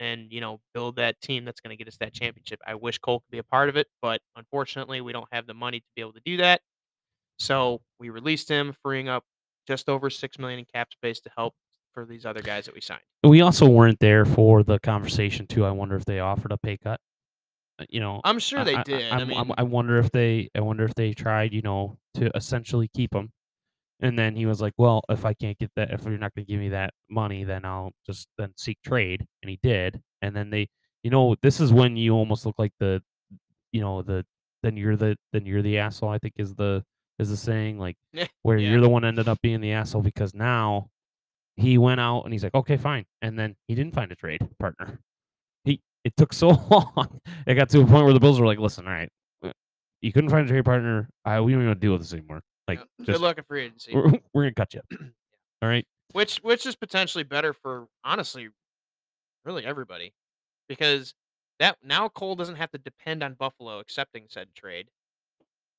and 0.00 0.30
you 0.30 0.40
know 0.40 0.60
build 0.74 0.96
that 0.96 1.20
team 1.20 1.44
that's 1.44 1.60
going 1.60 1.76
to 1.76 1.76
get 1.76 1.88
us 1.88 1.96
that 1.98 2.12
championship. 2.12 2.60
I 2.66 2.74
wish 2.74 2.98
Cole 2.98 3.20
could 3.20 3.30
be 3.30 3.38
a 3.38 3.42
part 3.44 3.68
of 3.68 3.76
it, 3.76 3.88
but 4.00 4.20
unfortunately 4.36 5.00
we 5.00 5.12
don't 5.12 5.28
have 5.32 5.46
the 5.46 5.54
money 5.54 5.80
to 5.80 5.86
be 5.96 6.02
able 6.02 6.12
to 6.12 6.22
do 6.24 6.36
that. 6.36 6.60
So 7.38 7.80
we 7.98 8.10
released 8.10 8.48
him, 8.48 8.74
freeing 8.82 9.08
up 9.08 9.24
just 9.66 9.88
over 9.88 10.10
six 10.10 10.38
million 10.38 10.58
in 10.60 10.64
cap 10.64 10.92
space 10.92 11.20
to 11.20 11.30
help 11.36 11.54
for 11.92 12.04
these 12.06 12.24
other 12.24 12.40
guys 12.42 12.64
that 12.66 12.74
we 12.74 12.80
signed. 12.80 13.02
We 13.22 13.40
also 13.42 13.68
weren't 13.68 14.00
there 14.00 14.24
for 14.24 14.62
the 14.62 14.78
conversation 14.78 15.46
too. 15.46 15.64
I 15.64 15.70
wonder 15.70 15.94
if 15.96 16.04
they 16.04 16.20
offered 16.20 16.52
a 16.52 16.56
pay 16.58 16.78
cut. 16.78 17.00
Uh, 17.78 17.84
You 17.88 18.00
know, 18.00 18.20
I'm 18.24 18.38
sure 18.38 18.64
they 18.64 18.82
did. 18.82 19.12
I, 19.12 19.18
I'm- 19.18 19.28
mean, 19.28 19.52
I 19.56 19.62
wonder 19.62 19.98
if 19.98 20.10
they. 20.10 20.48
I 20.54 20.60
wonder 20.60 20.84
if 20.84 20.94
they 20.94 21.12
tried. 21.12 21.52
You 21.52 21.62
know, 21.62 21.98
to 22.14 22.30
essentially 22.34 22.88
keep 22.94 23.14
him. 23.14 23.30
And 24.00 24.18
then 24.18 24.34
he 24.34 24.46
was 24.46 24.60
like, 24.60 24.72
"Well, 24.78 25.02
if 25.08 25.24
I 25.24 25.32
can't 25.34 25.56
get 25.58 25.70
that, 25.76 25.90
if 25.92 26.04
you're 26.04 26.18
not 26.18 26.34
going 26.34 26.44
to 26.46 26.50
give 26.52 26.58
me 26.60 26.70
that 26.70 26.92
money, 27.08 27.44
then 27.44 27.64
I'll 27.64 27.92
just 28.04 28.26
then 28.38 28.52
seek 28.56 28.78
trade." 28.82 29.26
And 29.42 29.50
he 29.50 29.58
did. 29.62 30.00
And 30.22 30.34
then 30.34 30.50
they, 30.50 30.68
you 31.04 31.10
know, 31.10 31.36
this 31.42 31.60
is 31.60 31.72
when 31.72 31.96
you 31.96 32.14
almost 32.14 32.44
look 32.44 32.56
like 32.58 32.72
the, 32.80 33.00
you 33.70 33.80
know, 33.80 34.02
the 34.02 34.24
then 34.64 34.76
you're 34.76 34.96
the 34.96 35.16
then 35.32 35.46
you're 35.46 35.62
the 35.62 35.78
asshole. 35.78 36.08
I 36.10 36.18
think 36.18 36.34
is 36.38 36.54
the 36.54 36.84
is 37.22 37.30
the 37.30 37.36
saying 37.36 37.78
like 37.78 37.96
where 38.42 38.58
yeah. 38.58 38.70
you're 38.70 38.80
the 38.80 38.88
one 38.88 39.04
ended 39.04 39.28
up 39.28 39.40
being 39.40 39.60
the 39.60 39.72
asshole 39.72 40.02
because 40.02 40.34
now 40.34 40.90
he 41.56 41.78
went 41.78 42.00
out 42.00 42.22
and 42.22 42.32
he's 42.32 42.42
like, 42.42 42.54
okay, 42.54 42.76
fine, 42.76 43.04
and 43.20 43.38
then 43.38 43.56
he 43.68 43.74
didn't 43.74 43.94
find 43.94 44.10
a 44.12 44.14
trade 44.14 44.46
partner. 44.58 45.00
He 45.64 45.80
it 46.04 46.16
took 46.16 46.32
so 46.32 46.48
long. 46.70 47.20
It 47.46 47.54
got 47.54 47.70
to 47.70 47.80
a 47.80 47.86
point 47.86 48.04
where 48.04 48.12
the 48.12 48.20
Bills 48.20 48.40
were 48.40 48.46
like, 48.46 48.58
listen, 48.58 48.86
all 48.86 48.92
right, 48.92 49.10
uh, 49.44 49.52
you 50.00 50.12
couldn't 50.12 50.30
find 50.30 50.46
a 50.46 50.50
trade 50.50 50.64
partner. 50.64 51.08
I 51.24 51.40
we 51.40 51.52
don't 51.52 51.62
even 51.62 51.78
deal 51.78 51.92
with 51.92 52.02
this 52.02 52.12
anymore. 52.12 52.42
Like, 52.68 52.78
yeah, 52.78 52.84
good 52.98 53.12
just 53.12 53.20
luck 53.20 53.38
at 53.38 53.46
free 53.46 53.64
agency. 53.64 53.94
we're, 53.94 54.12
we're 54.34 54.42
gonna 54.42 54.54
cut 54.54 54.74
you. 54.74 54.82
all 55.62 55.68
right. 55.68 55.86
which 56.12 56.38
which 56.38 56.66
is 56.66 56.76
potentially 56.76 57.24
better 57.24 57.52
for 57.52 57.86
honestly 58.04 58.48
really 59.44 59.64
everybody 59.64 60.12
because 60.68 61.14
that 61.58 61.76
now 61.82 62.08
Cole 62.08 62.34
doesn't 62.34 62.56
have 62.56 62.70
to 62.72 62.78
depend 62.78 63.22
on 63.22 63.34
Buffalo 63.34 63.78
accepting 63.78 64.24
said 64.28 64.48
trade. 64.54 64.88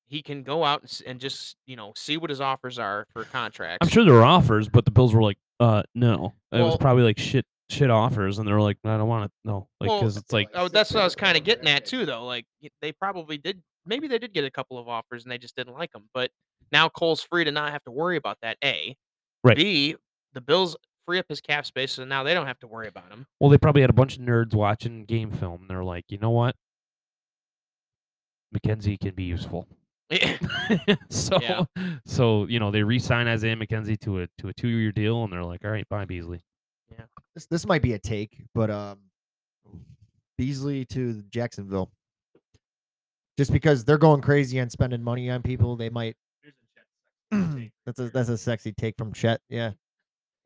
He 0.06 0.22
can 0.22 0.42
go 0.42 0.64
out 0.64 0.82
and, 0.82 1.02
and 1.06 1.20
just 1.20 1.56
you 1.66 1.76
know 1.76 1.92
see 1.96 2.16
what 2.16 2.30
his 2.30 2.40
offers 2.40 2.78
are 2.78 3.06
for 3.12 3.24
contracts. 3.24 3.78
I'm 3.80 3.88
sure 3.88 4.04
there 4.04 4.14
were 4.14 4.24
offers, 4.24 4.68
but 4.68 4.84
the 4.84 4.90
Bills 4.90 5.14
were 5.14 5.22
like, 5.22 5.38
uh, 5.60 5.82
no. 5.94 6.34
It 6.52 6.60
was 6.60 6.76
probably 6.76 7.02
like 7.04 7.18
shit 7.18 7.46
shit 7.70 7.90
offers, 7.90 8.38
and 8.38 8.46
they 8.46 8.52
were 8.52 8.60
like, 8.60 8.78
I 8.84 8.96
don't 8.96 9.08
want 9.08 9.26
it. 9.26 9.30
No, 9.44 9.68
like 9.80 9.88
Well, 9.88 10.00
because 10.00 10.16
it's 10.16 10.32
like 10.32 10.50
Oh, 10.54 10.68
that's 10.68 10.92
what 10.92 11.00
I 11.00 11.04
was 11.04 11.14
kind 11.14 11.36
of 11.36 11.44
getting 11.44 11.68
at 11.68 11.86
too, 11.86 12.06
though. 12.06 12.24
Like 12.24 12.46
they 12.80 12.92
probably 12.92 13.38
did. 13.38 13.62
Maybe 13.86 14.08
they 14.08 14.18
did 14.18 14.32
get 14.32 14.44
a 14.44 14.50
couple 14.50 14.78
of 14.78 14.88
offers 14.88 15.24
and 15.24 15.32
they 15.32 15.38
just 15.38 15.56
didn't 15.56 15.74
like 15.74 15.92
them. 15.92 16.08
But 16.14 16.30
now 16.72 16.88
Cole's 16.88 17.22
free 17.22 17.44
to 17.44 17.52
not 17.52 17.72
have 17.72 17.84
to 17.84 17.90
worry 17.90 18.16
about 18.16 18.38
that. 18.42 18.56
A, 18.64 18.96
Right. 19.44 19.56
B, 19.56 19.94
the 20.32 20.40
Bills 20.40 20.74
free 21.06 21.18
up 21.18 21.26
his 21.28 21.42
cap 21.42 21.66
space, 21.66 21.92
so 21.92 22.04
now 22.04 22.22
they 22.22 22.32
don't 22.32 22.46
have 22.46 22.58
to 22.60 22.66
worry 22.66 22.88
about 22.88 23.10
him. 23.10 23.26
Well, 23.38 23.50
they 23.50 23.58
probably 23.58 23.82
had 23.82 23.90
a 23.90 23.94
bunch 23.94 24.16
of 24.16 24.22
nerds 24.22 24.54
watching 24.54 25.04
game 25.04 25.30
film. 25.30 25.60
And 25.62 25.70
they're 25.70 25.84
like, 25.84 26.06
you 26.08 26.16
know 26.16 26.30
what? 26.30 26.56
McKenzie 28.56 28.98
can 28.98 29.14
be 29.14 29.24
useful. 29.24 29.68
so, 31.10 31.38
Yeah. 31.40 31.64
so 32.06 32.46
you 32.46 32.58
know, 32.60 32.70
they 32.70 32.82
re-sign 32.82 33.26
Isaiah 33.28 33.56
McKenzie 33.56 33.98
to 34.00 34.22
a 34.22 34.28
to 34.38 34.48
a 34.48 34.52
two-year 34.54 34.92
deal, 34.92 35.24
and 35.24 35.32
they're 35.32 35.44
like, 35.44 35.64
all 35.64 35.70
right, 35.70 35.88
bye 35.88 36.04
Beasley. 36.04 36.40
Yeah, 36.92 37.04
This 37.34 37.46
this 37.46 37.66
might 37.66 37.82
be 37.82 37.92
a 37.94 37.98
take, 37.98 38.44
but 38.54 38.70
um 38.70 38.98
Beasley 40.38 40.84
to 40.86 41.22
Jacksonville. 41.30 41.90
Just 43.36 43.52
because 43.52 43.84
they're 43.84 43.98
going 43.98 44.20
crazy 44.20 44.60
on 44.60 44.70
spending 44.70 45.02
money 45.02 45.30
on 45.30 45.42
people, 45.42 45.76
they 45.76 45.90
might 45.90 46.16
that's 47.30 47.98
a 47.98 48.10
that's 48.10 48.28
a 48.28 48.38
sexy 48.38 48.72
take 48.72 48.96
from 48.96 49.12
Chet. 49.12 49.40
Yeah. 49.48 49.72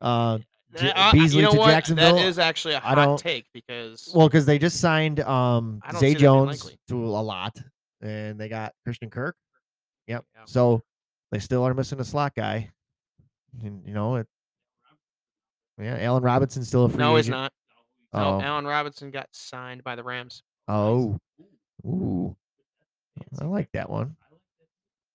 Uh 0.01 0.39
J- 0.77 0.91
Uh, 0.95 1.11
Beasley 1.11 1.37
you 1.37 1.41
know 1.43 1.51
to 1.51 1.57
what? 1.57 1.69
Jacksonville. 1.71 2.15
That 2.15 2.25
is 2.25 2.37
actually 2.39 2.75
a 2.75 2.79
hot 2.79 2.95
don't- 2.95 3.19
take 3.19 3.45
because 3.53 4.11
well, 4.13 4.27
because 4.27 4.45
they 4.45 4.57
just 4.59 4.79
signed 4.79 5.19
um 5.21 5.81
Zay 5.93 5.97
see 5.97 5.97
that 5.97 5.99
being 6.01 6.17
Jones 6.19 6.75
to 6.89 7.05
a 7.05 7.21
lot, 7.21 7.57
and 8.01 8.39
they 8.39 8.49
got 8.49 8.73
Christian 8.85 9.09
Kirk. 9.09 9.35
Yep. 10.09 10.25
Yeah. 10.35 10.41
So 10.45 10.83
they 11.31 11.39
still 11.39 11.63
are 11.63 11.73
missing 11.73 11.99
a 11.99 12.03
slot 12.03 12.35
guy. 12.35 12.71
And 13.63 13.83
you 13.87 13.93
know 13.93 14.17
it. 14.17 14.27
Yeah, 15.81 15.97
Allen 16.01 16.23
Robinson's 16.23 16.67
still 16.67 16.85
a 16.85 16.89
free 16.89 16.97
no, 16.97 17.15
he's 17.15 17.27
agent. 17.27 17.37
not. 17.37 17.53
Oh. 18.11 18.39
No, 18.39 18.45
Allen 18.45 18.65
Robinson 18.65 19.11
got 19.11 19.27
signed 19.31 19.83
by 19.83 19.95
the 19.95 20.03
Rams. 20.03 20.43
Oh. 20.67 21.17
Ooh. 21.85 22.35
I 23.39 23.45
like 23.45 23.69
that 23.73 23.89
one. 23.89 24.17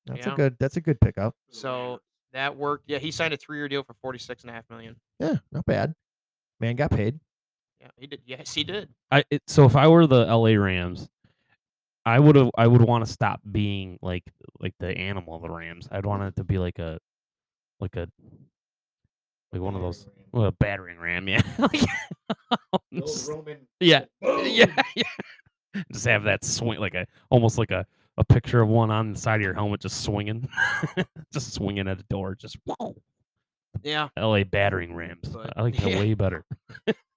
That's 0.06 0.26
Yeah. 0.26 0.32
a 0.32 0.36
good 0.36 0.56
that's 0.58 0.76
a 0.76 0.80
good 0.80 1.00
pickup. 1.00 1.34
So 1.50 2.00
that 2.32 2.56
worked. 2.56 2.84
Yeah, 2.86 2.98
he 2.98 3.10
signed 3.10 3.34
a 3.34 3.36
three-year 3.36 3.68
deal 3.68 3.82
for 3.82 3.94
forty-six 3.94 4.42
and 4.42 4.50
a 4.50 4.54
half 4.54 4.68
million. 4.70 4.96
Yeah, 5.18 5.36
not 5.52 5.66
bad. 5.66 5.94
Man 6.60 6.76
got 6.76 6.90
paid. 6.90 7.18
Yeah, 7.80 7.88
he 7.96 8.06
did. 8.06 8.20
Yes, 8.24 8.54
he 8.54 8.64
did. 8.64 8.88
I 9.10 9.24
it, 9.30 9.42
so 9.46 9.64
if 9.64 9.76
I 9.76 9.88
were 9.88 10.06
the 10.06 10.24
LA 10.26 10.54
Rams, 10.60 11.08
I 12.06 12.18
would 12.18 12.36
have 12.36 12.50
I 12.56 12.66
would 12.66 12.82
want 12.82 13.04
to 13.06 13.10
stop 13.10 13.40
being 13.50 13.98
like 14.02 14.24
like 14.60 14.74
the 14.78 14.88
animal 14.96 15.36
of 15.36 15.42
the 15.42 15.50
Rams. 15.50 15.88
I'd 15.90 16.06
want 16.06 16.22
it 16.22 16.36
to 16.36 16.44
be 16.44 16.58
like 16.58 16.78
a 16.78 16.98
like 17.80 17.96
a 17.96 18.08
like 19.52 19.62
one 19.62 19.74
of 19.74 19.82
those 19.82 20.06
well, 20.32 20.46
a 20.46 20.52
battering 20.52 20.98
ram, 20.98 21.28
yeah. 21.28 21.40
just- 22.94 23.30
yeah, 23.80 24.04
yeah, 24.22 24.82
yeah. 24.96 25.02
Just 25.92 26.06
have 26.06 26.24
that 26.24 26.44
swing 26.44 26.78
like 26.80 26.94
a 26.94 27.06
almost 27.30 27.58
like 27.58 27.70
a 27.70 27.86
a 28.16 28.24
picture 28.24 28.60
of 28.60 28.68
one 28.68 28.90
on 28.90 29.12
the 29.12 29.18
side 29.18 29.36
of 29.36 29.42
your 29.42 29.54
helmet 29.54 29.80
just 29.80 30.02
swinging, 30.04 30.48
just 31.32 31.52
swinging 31.52 31.88
at 31.88 31.98
a 31.98 32.04
door, 32.10 32.36
just 32.36 32.56
whoa. 32.64 32.94
Yeah, 33.82 34.08
L.A. 34.16 34.44
battering 34.44 34.94
rams. 34.94 35.28
But- 35.28 35.52
I 35.56 35.62
like 35.62 35.76
that 35.78 35.90
yeah. 35.90 35.98
way 35.98 36.14
better. 36.14 36.44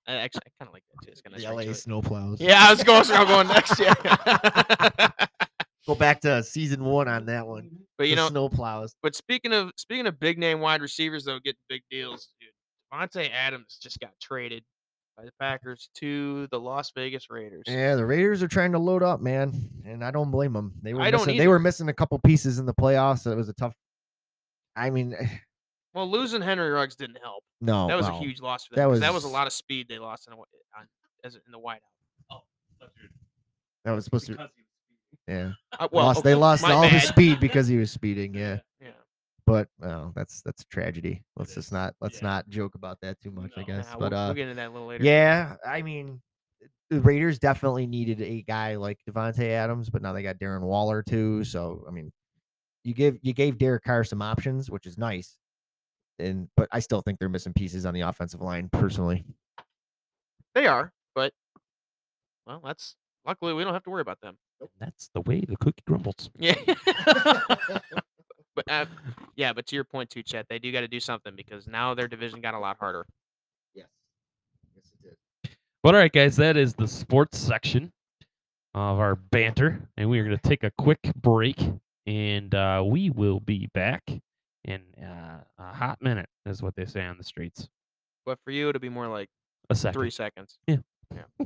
I 0.08 0.16
actually 0.16 0.42
I 0.46 0.64
kind 0.64 0.70
of 0.70 0.74
like 0.74 0.84
that 0.94 1.06
too. 1.06 1.12
It's 1.12 1.22
kind 1.22 1.36
of 1.36 1.42
The 1.42 1.50
LA 1.50 1.74
snowplows. 1.74 2.38
Yeah, 2.40 2.66
I 2.66 2.72
was 2.72 2.84
going. 2.84 3.04
I 3.12 3.24
was 3.24 3.30
going 3.30 3.48
next. 3.48 3.80
Yeah. 3.80 5.10
Go 5.88 5.96
back 5.96 6.22
to 6.22 6.44
season 6.44 6.84
one 6.84 7.08
on 7.08 7.26
that 7.28 7.48
one. 7.48 7.70
but 7.98 8.08
you 8.08 8.16
the 8.16 8.30
know, 8.30 8.50
snowplows. 8.50 8.92
but 9.02 9.16
speaking 9.16 9.54
of 9.54 9.72
speaking 9.78 10.06
of 10.08 10.20
big 10.20 10.38
name 10.38 10.60
wide 10.60 10.82
receivers 10.82 11.24
though, 11.26 11.40
getting 11.40 11.60
big 11.70 11.82
deals, 11.90 12.30
dude. 12.42 12.50
Davante 12.94 13.30
Adams 13.32 13.78
just 13.82 14.00
got 14.00 14.12
traded 14.22 14.64
by 15.18 15.26
the 15.26 15.32
Packers 15.40 15.90
to 15.96 16.48
the 16.52 16.60
Las 16.60 16.92
Vegas 16.96 17.30
Raiders. 17.30 17.64
Yeah, 17.68 17.96
the 17.96 18.06
Raiders 18.06 18.44
are 18.44 18.48
trying 18.48 18.74
to 18.74 18.80
load 18.80 19.02
up, 19.04 19.20
man, 19.20 19.70
and 19.86 20.04
I 20.04 20.12
don't 20.12 20.32
blame 20.32 20.54
them. 20.54 20.74
They 20.82 20.94
were 20.94 21.02
I 21.02 21.12
don't 21.12 21.22
missing, 21.26 21.38
they 21.38 21.48
were 21.48 21.60
missing 21.60 21.90
a 21.90 21.94
couple 21.94 22.20
pieces 22.20 22.60
in 22.60 22.66
the 22.66 22.74
playoffs, 22.74 23.20
so 23.20 23.32
it 23.32 23.36
was 23.38 23.50
a 23.50 23.54
tough. 23.54 23.74
I 24.76 24.90
mean, 24.90 25.16
Well, 25.98 26.08
losing 26.12 26.44
Henry 26.44 26.70
Ruggs 26.70 26.96
didn't 26.96 27.18
help. 27.24 27.44
no, 27.60 27.88
That 27.88 27.98
was 27.98 28.08
no. 28.08 28.18
a 28.18 28.20
huge 28.20 28.40
loss 28.40 28.66
for 28.68 28.76
That 28.76 28.84
them. 28.84 28.92
'cause 28.92 29.00
That 29.00 29.14
was 29.16 29.24
a 29.24 29.28
lot 29.30 29.48
of 29.48 29.54
speed 29.54 29.88
they 29.90 29.98
lost 29.98 30.28
in, 30.28 30.34
a, 30.34 30.38
on, 30.38 30.46
as 31.24 31.34
in 31.34 31.42
the 31.52 31.58
whiteout. 31.58 32.42
That 33.84 33.94
was 33.94 34.06
supposed 34.06 34.28
to. 34.28 34.50
Yeah, 35.28 35.54
Uh, 35.80 35.88
well, 35.92 36.06
lost, 36.06 36.24
they 36.24 36.36
lost 36.36 36.62
my 36.62 36.72
all 36.72 36.84
his 36.84 37.04
speed 37.04 37.40
because 37.40 37.68
he 37.68 37.78
was 37.78 37.90
speeding. 37.90 38.36
Yeah, 38.36 38.60
Yeah. 38.80 38.90
but 39.48 39.70
well, 39.80 40.12
that's 40.16 40.44
that's 40.44 40.62
a 40.62 40.66
tragedy. 40.68 41.24
Let's 41.36 41.56
just 41.56 41.72
not 41.72 41.96
let's 42.00 42.22
Yeah. 42.22 42.28
not 42.28 42.48
joke 42.50 42.76
about 42.76 43.00
that 43.02 43.20
too 43.20 43.32
much. 43.32 43.52
I 43.58 43.64
guess, 43.64 43.88
Nah, 43.92 43.98
but 43.98 44.12
we'll, 44.12 44.20
uh, 44.20 44.26
we'll 44.28 44.36
get 44.36 44.44
into 44.44 44.56
that 44.56 44.68
a 44.70 44.72
little 44.72 44.88
later. 44.88 45.04
Yeah, 45.04 45.56
I 45.66 45.82
mean, 45.82 46.22
the 46.92 47.02
Raiders 47.02 47.40
definitely 47.40 47.88
needed 47.88 48.22
a 48.22 48.44
guy 48.44 48.76
like 48.76 49.00
Davante 49.10 49.48
Adams, 49.50 49.90
but 49.90 50.04
now 50.04 50.14
they 50.14 50.22
got 50.22 50.38
Darren 50.38 50.62
Waller 50.62 51.02
too. 51.02 51.44
So 51.44 51.84
I 51.88 51.92
mean, 51.92 52.12
you 52.84 52.94
give 52.94 53.18
you 53.24 53.34
gave 53.34 53.58
Derek 53.58 53.84
Carr 53.84 54.04
some 54.04 54.22
options, 54.22 54.70
which 54.70 54.86
is 54.86 54.98
nice. 54.98 55.38
And 56.20 56.50
but 56.58 56.68
I 56.72 56.80
still 56.80 57.02
think 57.02 57.20
they're 57.20 57.30
missing 57.30 57.54
pieces 57.54 57.86
on 57.86 57.94
the 57.94 58.02
offensive 58.02 58.42
line, 58.42 58.70
personally. 58.72 59.24
They 60.56 60.66
are, 60.66 60.92
but 61.14 61.34
well, 62.48 62.62
that's 62.64 62.96
luckily 63.26 63.54
we 63.54 63.64
don't 63.64 63.74
have 63.74 63.84
to 63.84 63.90
worry 63.90 64.02
about 64.02 64.22
them. 64.22 64.38
That's 64.80 65.10
the 65.14 65.22
way 65.22 65.42
the 65.42 65.58
cookie 65.58 65.84
crumbles. 65.86 66.32
Yeah. 66.40 66.56
but 68.56 68.70
uh, 68.70 68.86
yeah, 69.36 69.54
but 69.54 69.68
to 69.68 69.76
your 69.76 69.84
point 69.84 70.10
too, 70.10 70.24
Chet, 70.24 70.48
they 70.50 70.58
do 70.58 70.72
got 70.72 70.82
to 70.82 70.88
do 70.88 71.00
something 71.00 71.36
because 71.36 71.68
now 71.68 71.94
their 71.94 72.08
division 72.08 72.42
got 72.42 72.56
a 72.56 72.60
lot 72.60 72.78
harder. 72.80 73.06
Yes, 73.76 73.88
yes, 74.76 74.92
it 74.94 75.04
did. 75.04 75.52
But 75.84 75.94
all 75.94 76.02
right, 76.02 76.12
guys, 76.12 76.36
that 76.38 76.58
is 76.58 76.74
the 76.74 76.88
sports 76.88 77.38
section 77.38 77.92
of 78.74 79.00
our 79.00 79.16
banter, 79.16 79.88
and 79.96 80.10
we 80.10 80.20
are 80.20 80.24
going 80.24 80.38
to 80.38 80.50
take 80.50 80.64
a 80.64 80.72
quick 80.78 81.00
break, 81.16 81.60
and 82.08 82.54
uh, 82.56 82.84
we 82.86 83.10
will 83.10 83.40
be 83.40 83.70
back 83.74 84.04
in 84.68 84.82
uh, 85.04 85.40
a 85.58 85.74
hot 85.74 86.02
minute, 86.02 86.28
is 86.46 86.62
what 86.62 86.76
they 86.76 86.86
say 86.86 87.06
on 87.06 87.18
the 87.18 87.24
streets. 87.24 87.68
But 88.26 88.38
for 88.44 88.52
you, 88.52 88.70
it'll 88.70 88.82
be 88.82 88.90
more 88.90 89.08
like 89.08 89.30
A 89.70 89.76
second. 89.76 89.94
three 90.00 90.12
seconds. 90.12 90.60
Yeah. 90.68 90.78
Yeah. 91.16 91.46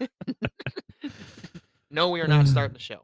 no, 1.90 2.10
we 2.10 2.20
are 2.20 2.28
not 2.28 2.46
starting 2.48 2.74
the 2.74 2.80
show. 2.80 3.00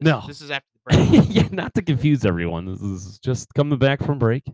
No. 0.00 0.22
This 0.26 0.40
is 0.40 0.50
after 0.50 0.66
the 0.74 0.96
break. 1.10 1.24
yeah, 1.28 1.48
not 1.52 1.74
to 1.74 1.82
confuse 1.82 2.24
everyone. 2.24 2.66
This 2.66 2.80
is 2.82 3.18
just 3.18 3.52
coming 3.54 3.78
back 3.78 4.02
from 4.04 4.18
break, 4.18 4.44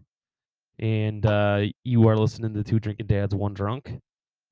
and 0.79 1.25
uh, 1.27 1.63
you 1.85 2.07
are 2.09 2.17
listening 2.17 2.55
to 2.55 2.63
Two 2.63 2.79
Drinking 2.79 3.07
Dads, 3.07 3.35
One 3.35 3.55
Drunk. 3.55 3.93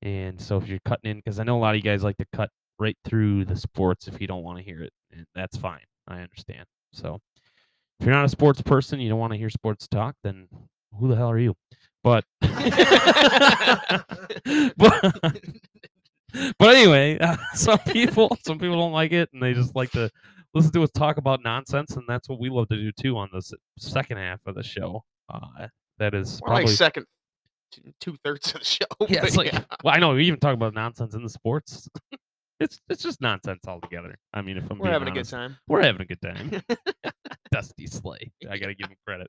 And 0.02 0.40
so 0.40 0.56
if 0.56 0.66
you're 0.68 0.78
cutting 0.84 1.10
in, 1.10 1.16
because 1.18 1.38
I 1.38 1.44
know 1.44 1.58
a 1.58 1.60
lot 1.60 1.70
of 1.70 1.76
you 1.76 1.82
guys 1.82 2.02
like 2.02 2.16
to 2.18 2.26
cut 2.32 2.50
right 2.78 2.96
through 3.04 3.44
the 3.44 3.56
sports 3.56 4.08
if 4.08 4.20
you 4.20 4.26
don't 4.26 4.42
want 4.42 4.58
to 4.58 4.64
hear 4.64 4.82
it, 4.82 4.92
and 5.12 5.26
that's 5.34 5.56
fine. 5.56 5.80
I 6.08 6.20
understand. 6.20 6.64
So 6.92 7.20
if 7.98 8.06
you're 8.06 8.14
not 8.14 8.24
a 8.24 8.30
sports 8.30 8.62
person, 8.62 9.00
you 9.00 9.10
don't 9.10 9.18
want 9.18 9.32
to 9.32 9.38
hear 9.38 9.50
sports 9.50 9.86
talk, 9.86 10.16
then 10.24 10.48
who 10.98 11.08
the 11.08 11.16
hell 11.16 11.30
are 11.30 11.38
you? 11.38 11.54
But 12.02 12.24
but, 12.40 12.50
but 16.58 16.74
anyway, 16.74 17.18
uh, 17.18 17.36
some 17.54 17.78
people 17.80 18.36
some 18.44 18.58
people 18.58 18.78
don't 18.78 18.92
like 18.92 19.12
it, 19.12 19.28
and 19.32 19.42
they 19.42 19.52
just 19.52 19.76
like 19.76 19.90
to 19.92 20.10
listen 20.54 20.72
to 20.72 20.82
us 20.82 20.90
talk 20.92 21.18
about 21.18 21.42
nonsense, 21.44 21.96
and 21.96 22.04
that's 22.08 22.28
what 22.28 22.40
we 22.40 22.48
love 22.48 22.68
to 22.68 22.76
do 22.76 22.90
too 22.92 23.18
on 23.18 23.28
the 23.32 23.42
second 23.78 24.16
half 24.16 24.40
of 24.46 24.54
the 24.54 24.62
show. 24.62 25.04
Uh, 25.32 25.68
that 25.98 26.14
is 26.14 26.40
More 26.40 26.48
probably 26.48 26.64
like 26.64 26.74
second 26.74 27.06
two 28.00 28.16
thirds 28.24 28.52
of 28.54 28.60
the 28.60 28.64
show. 28.64 28.86
yeah, 29.08 29.24
it's 29.24 29.36
like 29.36 29.52
well, 29.84 29.94
I 29.94 29.98
know 29.98 30.14
we 30.14 30.24
even 30.26 30.40
talk 30.40 30.54
about 30.54 30.74
nonsense 30.74 31.14
in 31.14 31.22
the 31.22 31.28
sports. 31.28 31.88
it's 32.60 32.80
it's 32.88 33.02
just 33.02 33.20
nonsense 33.20 33.60
altogether. 33.66 34.16
I 34.32 34.42
mean, 34.42 34.56
if 34.56 34.64
I'm 34.70 34.78
we're 34.78 34.90
having 34.90 35.08
a 35.08 35.12
good 35.12 35.28
time. 35.28 35.56
We're 35.68 35.82
having 35.82 36.02
a 36.02 36.04
good 36.06 36.20
time. 36.20 36.62
Dusty 37.52 37.86
Slay. 37.86 38.32
I 38.48 38.58
gotta 38.58 38.74
give 38.74 38.88
him 38.88 38.96
credit. 39.06 39.28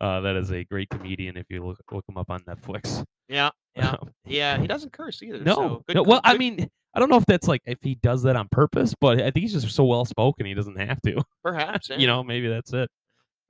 Uh, 0.00 0.20
that 0.20 0.36
is 0.36 0.52
a 0.52 0.64
great 0.64 0.88
comedian. 0.90 1.36
If 1.36 1.46
you 1.50 1.64
look 1.64 1.80
look 1.90 2.04
him 2.08 2.16
up 2.16 2.30
on 2.30 2.40
Netflix. 2.40 3.04
Yeah, 3.28 3.50
yeah, 3.74 3.90
Um, 3.90 4.10
yeah. 4.24 4.58
He 4.60 4.66
doesn't 4.66 4.92
curse 4.92 5.22
either. 5.22 5.40
no, 5.40 5.54
so 5.54 5.82
good 5.88 5.96
no. 5.96 6.02
Well, 6.04 6.20
I 6.22 6.36
mean, 6.36 6.68
I 6.94 7.00
don't 7.00 7.10
know 7.10 7.16
if 7.16 7.26
that's 7.26 7.48
like 7.48 7.62
if 7.66 7.78
he 7.82 7.96
does 7.96 8.22
that 8.22 8.36
on 8.36 8.48
purpose, 8.50 8.94
but 9.00 9.18
I 9.20 9.30
think 9.30 9.38
he's 9.38 9.52
just 9.52 9.74
so 9.74 9.84
well 9.84 10.04
spoken 10.04 10.46
he 10.46 10.54
doesn't 10.54 10.78
have 10.78 11.00
to. 11.02 11.22
perhaps 11.42 11.90
you 11.90 12.06
know, 12.06 12.22
maybe 12.22 12.48
that's 12.48 12.72
it. 12.72 12.88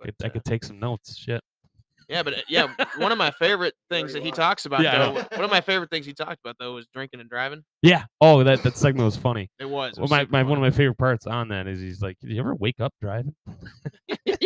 but, 0.00 0.06
Could- 0.06 0.14
I 0.24 0.26
uh, 0.28 0.30
could 0.30 0.44
take 0.44 0.64
some 0.64 0.78
notes. 0.78 1.16
Shit. 1.16 1.42
Yeah, 2.08 2.22
but 2.22 2.34
uh, 2.34 2.42
yeah, 2.48 2.72
one 2.98 3.10
of 3.10 3.18
my 3.18 3.30
favorite 3.32 3.74
things 3.90 4.12
that 4.12 4.22
he 4.22 4.30
talks 4.30 4.64
about 4.64 4.80
Yeah, 4.82 4.94
I 4.94 4.98
though. 4.98 5.12
One 5.36 5.44
of 5.44 5.50
my 5.50 5.60
favorite 5.60 5.90
things 5.90 6.06
he 6.06 6.14
talked 6.14 6.38
about 6.44 6.56
though 6.58 6.74
was 6.74 6.86
drinking 6.92 7.20
and 7.20 7.28
driving. 7.28 7.64
Yeah. 7.82 8.04
Oh, 8.20 8.44
that 8.44 8.62
that 8.62 8.76
segment 8.76 9.04
was 9.04 9.16
funny. 9.16 9.50
It 9.58 9.68
was. 9.68 9.92
it 9.92 9.98
Well, 9.98 10.02
was 10.02 10.10
my, 10.10 10.20
super 10.20 10.32
my 10.32 10.42
one 10.44 10.58
of 10.58 10.62
my 10.62 10.70
favorite 10.70 10.98
parts 10.98 11.26
on 11.26 11.48
that 11.48 11.66
is 11.66 11.80
he's 11.80 12.02
like, 12.02 12.16
"Did 12.20 12.30
you 12.30 12.40
ever 12.40 12.54
wake 12.54 12.80
up 12.80 12.92
driving?" 13.00 13.34
yeah. 14.24 14.36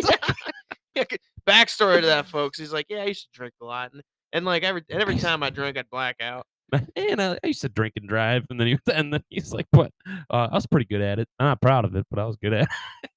Yeah, 0.95 1.05
Backstory 1.47 2.01
to 2.01 2.07
that, 2.07 2.27
folks. 2.27 2.59
He's 2.59 2.73
like, 2.73 2.87
yeah, 2.89 3.03
I 3.03 3.07
used 3.07 3.23
to 3.23 3.39
drink 3.39 3.55
a 3.63 3.65
lot, 3.65 3.93
and, 3.93 4.03
and 4.33 4.45
like 4.45 4.63
every 4.63 4.83
and 4.91 5.01
every 5.01 5.19
time 5.19 5.43
I 5.43 5.51
drank, 5.51 5.79
I'd 5.79 5.89
black 5.91 6.17
out. 6.21 6.47
and 6.97 7.21
I, 7.21 7.39
I 7.43 7.47
used 7.47 7.61
to 7.63 7.69
drink 7.69 7.95
and 7.97 8.09
drive, 8.09 8.45
and 8.51 8.59
then 8.59 8.67
he 8.67 8.79
and 8.93 9.13
then 9.13 9.23
he's 9.29 9.53
like, 9.53 9.67
"What? 9.71 9.93
Uh, 10.31 10.49
I 10.51 10.55
was 10.55 10.67
pretty 10.67 10.87
good 10.87 11.01
at 11.01 11.19
it. 11.19 11.29
I'm 11.39 11.47
not 11.47 11.61
proud 11.61 11.85
of 11.85 11.95
it, 11.95 12.07
but 12.11 12.19
I 12.19 12.25
was 12.25 12.37
good 12.37 12.53
at 12.55 12.63
it." 12.63 13.11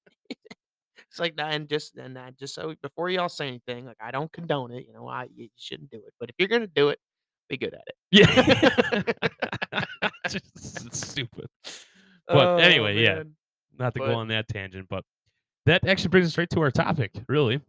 It's 1.14 1.20
like 1.20 1.36
that, 1.36 1.54
and 1.54 1.68
just 1.68 1.96
and 1.96 2.18
I 2.18 2.32
just 2.32 2.56
so 2.56 2.74
before 2.82 3.08
y'all 3.08 3.28
say 3.28 3.46
anything, 3.46 3.86
like 3.86 3.98
I 4.00 4.10
don't 4.10 4.32
condone 4.32 4.72
it. 4.72 4.84
You 4.84 4.94
know, 4.94 5.06
I 5.06 5.28
you 5.36 5.48
shouldn't 5.54 5.90
do 5.90 5.98
it, 5.98 6.12
but 6.18 6.28
if 6.28 6.34
you're 6.40 6.48
gonna 6.48 6.66
do 6.66 6.88
it, 6.88 6.98
be 7.48 7.56
good 7.56 7.72
at 7.72 7.84
it. 7.86 7.94
Yeah, 8.10 9.84
just 10.28 10.86
it's 10.86 11.06
stupid. 11.06 11.46
But 12.26 12.62
anyway, 12.62 13.00
yeah. 13.00 13.22
Oh. 13.24 13.30
Not 13.78 13.94
to 13.94 14.00
But- 14.00 14.06
go 14.06 14.14
on 14.14 14.26
that 14.28 14.48
tangent, 14.48 14.88
but 14.88 15.04
that 15.66 15.86
actually 15.86 16.08
brings 16.08 16.26
us 16.26 16.32
straight 16.32 16.50
to 16.50 16.60
our 16.62 16.72
topic, 16.72 17.12
really. 17.28 17.60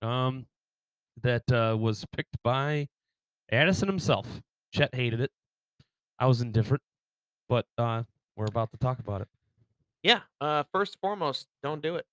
Um, 0.00 0.46
that 1.22 1.42
uh, 1.52 1.76
was 1.78 2.06
picked 2.16 2.36
by 2.42 2.88
Addison 3.52 3.86
himself. 3.88 4.26
Chet 4.72 4.94
hated 4.94 5.20
it. 5.20 5.30
I 6.18 6.26
was 6.26 6.40
indifferent, 6.40 6.82
but 7.50 7.66
uh, 7.76 8.04
we're 8.36 8.46
about 8.46 8.70
to 8.70 8.78
talk 8.78 8.98
about 8.98 9.20
it. 9.20 9.28
Yeah. 10.02 10.20
Uh, 10.40 10.62
first 10.72 10.94
and 10.94 11.00
foremost, 11.00 11.48
don't 11.62 11.82
do 11.82 11.96
it. 11.96 12.06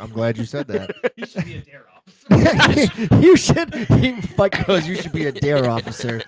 I'm 0.00 0.10
glad 0.10 0.38
you 0.38 0.44
said 0.44 0.66
that. 0.68 0.94
you 1.16 1.26
should 1.26 1.44
be 1.44 1.56
a 1.56 1.60
dare 1.60 1.86
officer. 1.94 3.16
you 3.20 3.36
should. 3.36 3.74
He, 3.74 4.16
Mike 4.36 4.66
goes. 4.66 4.86
You 4.86 4.96
should 4.96 5.12
be 5.12 5.26
a 5.26 5.32
dare 5.32 5.68
officer. 5.68 6.22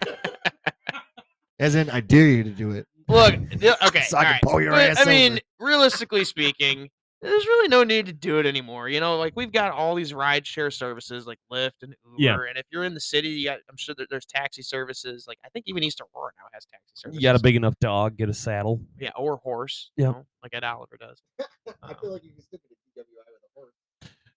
As 1.58 1.74
in, 1.74 1.90
I 1.90 2.00
dare 2.00 2.26
you 2.26 2.44
to 2.44 2.50
do 2.50 2.70
it. 2.72 2.86
Look, 3.08 3.34
okay. 3.34 4.02
So 4.02 4.16
I 4.16 4.22
can 4.22 4.26
alright, 4.26 4.42
pull 4.42 4.60
your 4.60 4.70
but, 4.70 4.90
ass 4.90 5.00
I 5.00 5.04
mean, 5.04 5.32
over. 5.32 5.40
realistically 5.58 6.24
speaking, 6.24 6.88
there's 7.22 7.44
really 7.44 7.68
no 7.68 7.84
need 7.84 8.06
to 8.06 8.12
do 8.12 8.38
it 8.38 8.46
anymore. 8.46 8.88
You 8.88 9.00
know, 9.00 9.16
like 9.18 9.34
we've 9.36 9.52
got 9.52 9.72
all 9.72 9.94
these 9.94 10.14
ride 10.14 10.46
share 10.46 10.70
services 10.70 11.26
like 11.26 11.38
Lyft 11.52 11.82
and 11.82 11.94
Uber, 12.04 12.16
Yeah. 12.18 12.38
and 12.48 12.56
if 12.56 12.64
you're 12.70 12.84
in 12.84 12.94
the 12.94 13.00
city, 13.00 13.28
you 13.28 13.48
got, 13.48 13.58
I'm 13.68 13.76
sure 13.76 13.94
that 13.98 14.08
there's 14.10 14.24
taxi 14.24 14.62
services. 14.62 15.26
Like 15.28 15.38
I 15.44 15.48
think 15.50 15.64
even 15.68 15.82
East 15.82 16.00
Aurora 16.00 16.30
now 16.38 16.46
has 16.54 16.64
taxi 16.64 16.92
services. 16.94 17.20
You 17.20 17.28
got 17.28 17.36
a 17.36 17.42
big 17.42 17.56
enough 17.56 17.74
dog, 17.80 18.16
get 18.16 18.28
a 18.28 18.34
saddle. 18.34 18.80
yeah, 18.98 19.10
or 19.16 19.36
horse. 19.38 19.90
you 19.96 20.04
know, 20.04 20.24
like 20.42 20.54
Ed 20.54 20.64
Oliver 20.64 20.96
does. 20.98 21.20
I 21.82 21.94
feel 21.94 22.08
um, 22.08 22.12
like 22.12 22.24
you 22.24 22.30
can 22.30 22.40
stick 22.40 22.60
it 22.64 22.76
at 22.98 23.04
DWI 23.04 23.26
with 23.26 23.42
a 23.44 23.52
horse. 23.54 23.74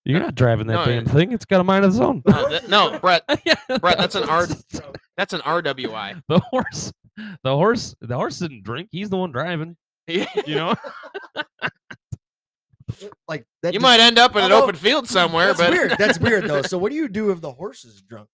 You're 0.05 0.19
not 0.19 0.35
driving 0.35 0.67
that 0.67 0.73
no, 0.73 0.85
damn 0.85 1.03
it- 1.03 1.09
thing. 1.09 1.31
It's 1.31 1.45
got 1.45 1.61
a 1.61 1.63
mind 1.63 1.85
of 1.85 1.91
its 1.91 1.99
own. 2.01 2.21
Uh, 2.25 2.31
no, 2.31 2.49
that- 2.49 2.69
no, 2.69 2.99
Brett, 2.99 3.23
yeah, 3.45 3.55
Brett, 3.79 3.97
that's 3.97 4.15
an 4.15 4.27
R. 4.27 4.47
That's 5.17 5.33
an 5.33 5.41
RWI. 5.41 6.21
The 6.27 6.39
horse, 6.39 6.91
the 7.43 7.55
horse, 7.55 7.95
the 8.01 8.15
horse 8.15 8.39
didn't 8.39 8.63
drink. 8.63 8.89
He's 8.91 9.09
the 9.09 9.17
one 9.17 9.31
driving. 9.31 9.77
you 10.07 10.25
You 10.47 10.55
know. 10.55 10.75
Like 13.27 13.45
that. 13.61 13.73
just- 13.73 13.81
might 13.81 13.99
end 13.99 14.19
up 14.19 14.31
in 14.35 14.39
an 14.43 14.51
Although, 14.51 14.63
open 14.65 14.75
field 14.75 15.07
somewhere, 15.07 15.47
That's 15.47 15.59
but 15.59 15.71
weird. 15.71 15.95
That's 15.97 16.19
weird 16.19 16.45
though. 16.47 16.61
So 16.63 16.77
what 16.77 16.89
do 16.91 16.95
you 16.95 17.07
do 17.07 17.31
if 17.31 17.39
the 17.41 17.51
horse 17.51 17.85
is 17.85 18.01
drunk? 18.01 18.27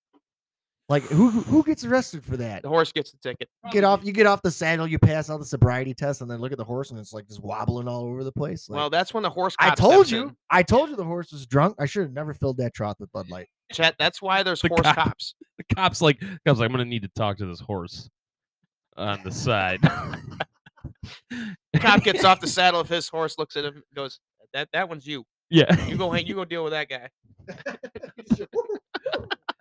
Like 0.89 1.03
who 1.03 1.29
who 1.29 1.41
who 1.41 1.63
gets 1.63 1.85
arrested 1.85 2.23
for 2.23 2.35
that? 2.37 2.63
the 2.63 2.67
horse 2.69 2.91
gets 2.91 3.11
the 3.11 3.17
ticket. 3.19 3.47
You 3.65 3.71
get 3.71 3.83
off 3.83 4.01
you 4.03 4.11
get 4.11 4.25
off 4.25 4.41
the 4.41 4.49
saddle, 4.49 4.87
you 4.87 4.97
pass 4.97 5.29
all 5.29 5.37
the 5.37 5.45
sobriety 5.45 5.93
tests, 5.93 6.21
and 6.21 6.29
then 6.31 6.39
look 6.39 6.51
at 6.51 6.57
the 6.57 6.63
horse 6.65 6.89
and 6.89 6.99
it's 6.99 7.13
like 7.13 7.27
just 7.27 7.43
wobbling 7.43 7.87
all 7.87 8.05
over 8.05 8.23
the 8.23 8.31
place. 8.31 8.67
Like, 8.69 8.77
well, 8.77 8.89
that's 8.89 9.13
when 9.13 9.21
the 9.21 9.29
horse. 9.29 9.55
I 9.59 9.75
told 9.75 10.09
you, 10.09 10.23
in. 10.29 10.35
I 10.49 10.63
told 10.63 10.89
you 10.89 10.95
the 10.95 11.03
horse 11.05 11.31
was 11.31 11.45
drunk. 11.45 11.75
I 11.79 11.85
should 11.85 12.01
have 12.01 12.11
never 12.13 12.33
filled 12.33 12.57
that 12.57 12.73
trough 12.73 12.99
with 12.99 13.11
Bud 13.11 13.29
Light. 13.29 13.47
Chet, 13.71 13.95
that's 13.99 14.19
why 14.19 14.41
there's 14.41 14.61
The 14.61 14.69
horse 14.69 14.81
cop. 14.81 14.95
cops. 14.95 15.35
The 15.59 15.75
cop's 15.75 16.01
like, 16.01 16.19
cop's 16.47 16.59
like, 16.59 16.65
I'm 16.67 16.71
gonna 16.71 16.85
need 16.85 17.03
to 17.03 17.09
talk 17.09 17.37
to 17.37 17.45
this 17.45 17.59
horse 17.59 18.09
on 18.97 19.19
the 19.23 19.31
side. 19.31 19.81
cop 21.77 22.01
gets 22.03 22.23
off 22.23 22.39
the 22.39 22.47
saddle 22.47 22.79
of 22.79 22.89
his 22.89 23.09
horse, 23.09 23.37
looks 23.37 23.55
at 23.57 23.65
him, 23.65 23.83
goes, 23.93 24.19
"That 24.53 24.69
that 24.73 24.87
one's 24.89 25.05
you. 25.05 25.25
yeah, 25.49 25.85
You 25.87 25.97
go 25.97 26.09
hang. 26.11 26.25
You 26.25 26.33
go 26.35 26.45
deal 26.45 26.63
with 26.63 26.71
that 26.73 26.87
guy." 26.89 27.09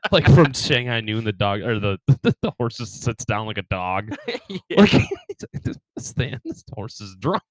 like 0.12 0.26
from 0.26 0.52
Shanghai 0.52 1.00
Noon, 1.00 1.24
the 1.24 1.32
dog 1.32 1.60
or 1.60 1.78
the 1.80 1.98
the 2.06 2.52
horse 2.58 2.78
just 2.78 3.02
sits 3.02 3.24
down 3.24 3.46
like 3.46 3.58
a 3.58 3.62
dog. 3.62 4.14
yeah. 4.48 4.80
Like 4.80 4.92
this, 5.64 5.76
this 5.96 6.12
thing, 6.12 6.38
this 6.44 6.64
horse 6.72 7.00
is 7.00 7.16
drunk. 7.18 7.42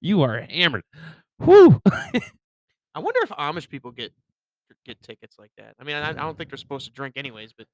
you 0.00 0.22
are 0.22 0.40
hammered. 0.42 0.82
Whoo! 1.38 1.80
I 2.94 3.00
wonder 3.00 3.20
if 3.22 3.30
Amish 3.30 3.68
people 3.68 3.90
get 3.90 4.12
get 4.84 5.02
tickets 5.02 5.36
like 5.38 5.50
that. 5.58 5.74
I 5.80 5.84
mean, 5.84 5.96
I, 5.96 6.10
I 6.10 6.12
don't 6.12 6.36
think 6.36 6.50
they're 6.50 6.56
supposed 6.58 6.86
to 6.86 6.92
drink 6.92 7.16
anyways, 7.16 7.52
but 7.56 7.66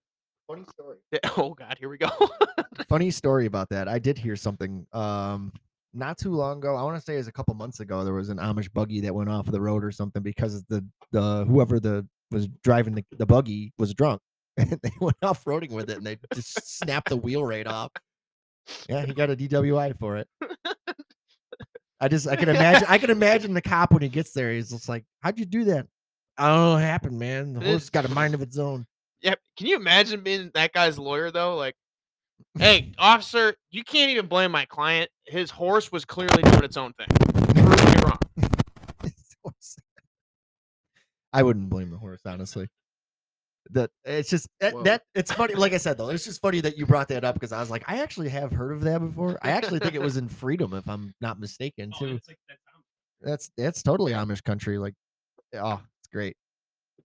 Funny 0.51 0.65
story. 0.73 0.97
oh 1.37 1.55
god, 1.55 1.77
here 1.79 1.89
we 1.89 1.97
go. 1.97 2.09
Funny 2.89 3.11
story 3.13 3.47
about 3.47 3.69
that. 3.69 3.87
I 3.87 4.01
did 4.01 4.19
hear 4.19 4.35
something 4.35 4.85
um 4.93 5.53
not 5.93 6.19
too 6.19 6.33
long 6.33 6.59
ago. 6.59 6.75
I 6.75 6.83
want 6.83 6.97
to 6.97 7.01
say 7.01 7.15
it 7.15 7.19
was 7.19 7.29
a 7.29 7.33
couple 7.33 7.55
months 7.55 7.81
ago. 7.81 8.05
There 8.05 8.15
was 8.15 8.31
an 8.31 8.39
Amish 8.39 8.73
buggy 8.73 9.01
that 9.01 9.15
went 9.15 9.29
off 9.29 9.47
of 9.47 9.53
the 9.53 9.61
road 9.61 9.85
or 9.85 9.93
something 9.93 10.23
because 10.23 10.57
of 10.57 10.67
the 10.69 10.85
the 11.13 11.45
whoever 11.47 11.79
the 11.79 12.07
was 12.31 12.49
driving 12.63 12.95
the, 12.95 13.05
the 13.17 13.27
buggy 13.27 13.73
was 13.79 13.95
drunk. 13.95 14.21
And 14.59 14.79
they 14.83 14.91
went 15.01 15.17
off 15.23 15.45
roading 15.45 15.71
with 15.73 15.89
it 15.89 15.97
and 15.97 16.07
they 16.07 16.19
just 16.35 16.79
snapped 16.79 17.09
the 17.09 17.17
wheel 17.17 17.45
right 17.45 17.67
off. 17.67 17.91
Yeah, 18.89 19.07
he 19.07 19.15
got 19.15 19.31
a 19.31 19.37
DWI 19.37 19.99
for 19.99 20.17
it. 20.19 20.29
I 22.01 22.09
just 22.09 22.27
I 22.29 22.37
can 22.37 22.49
imagine 22.49 22.87
I 22.89 22.99
can 22.99 23.11
imagine 23.11 23.55
the 23.55 23.63
cop 23.63 23.93
when 23.93 24.03
he 24.03 24.09
gets 24.09 24.33
there. 24.33 24.53
He's 24.53 24.71
just 24.71 24.89
like, 24.89 25.05
How'd 25.23 25.39
you 25.39 25.47
do 25.47 25.65
that? 25.65 25.87
I 26.37 26.49
don't 26.49 26.57
know 26.59 26.73
what 26.75 26.83
happened, 26.83 27.19
man. 27.19 27.53
The 27.55 27.61
horse 27.61 27.89
got 27.91 28.05
a 28.05 28.09
mind 28.09 28.35
of 28.35 28.43
its 28.43 28.59
own. 28.59 28.87
yeah, 29.23 29.35
can 29.57 29.67
you 29.67 29.77
imagine 29.77 30.21
being 30.23 30.51
that 30.55 30.73
guy's 30.73 30.99
lawyer 30.99 31.31
though? 31.31 31.57
Like, 31.57 31.75
hey, 32.59 32.93
officer, 32.99 33.55
you 33.71 33.85
can't 33.85 34.11
even 34.11 34.27
blame 34.27 34.51
my 34.51 34.65
client. 34.67 35.11
His 35.27 35.51
horse 35.51 35.93
was 35.93 36.05
clearly 36.05 36.43
doing 36.43 36.65
its 36.65 36.77
own 36.77 36.93
thing. 36.95 37.07
Prove 37.65 37.95
me 37.95 38.03
wrong. 38.03 38.19
His 39.05 39.37
horse. 39.43 39.77
I 41.33 41.43
wouldn't 41.43 41.69
blame 41.69 41.91
the 41.91 41.99
horse, 41.99 42.21
honestly. 42.25 42.69
That 43.73 43.91
it's 44.05 44.31
just 44.31 44.49
that, 44.61 44.75
Whoa. 44.75 44.83
that 44.85 45.03
it's 45.15 45.33
funny. 45.33 45.55
Like 45.55 45.73
I 45.73 45.77
said 45.77 45.99
though, 45.99 46.09
it's 46.09 46.25
just 46.25 46.41
funny 46.41 46.61
that 46.63 46.77
you 46.79 46.87
brought 46.87 47.09
that 47.09 47.25
up 47.25 47.35
because 47.35 47.53
I 47.53 47.61
was 47.61 47.71
like, 47.71 47.85
I 47.87 48.01
actually 48.01 48.29
have 48.31 48.51
heard 48.51 48.73
of 48.73 48.81
that 48.81 48.99
before. 49.01 49.39
I 49.43 49.51
actually 49.51 49.79
think 49.81 49.95
it 49.95 50.01
was 50.01 50.17
in 50.17 50.29
Freedom, 50.29 50.73
if 50.75 50.89
I'm 50.89 51.15
not 51.21 51.39
mistaken, 51.41 51.93
too. 51.99 52.19
That's 53.21 53.51
that's 53.57 53.83
totally 53.83 54.13
Amish 54.13 54.43
country. 54.43 54.79
Like, 54.79 54.95
oh, 55.55 55.81
it's 56.01 56.09
great. 56.11 56.37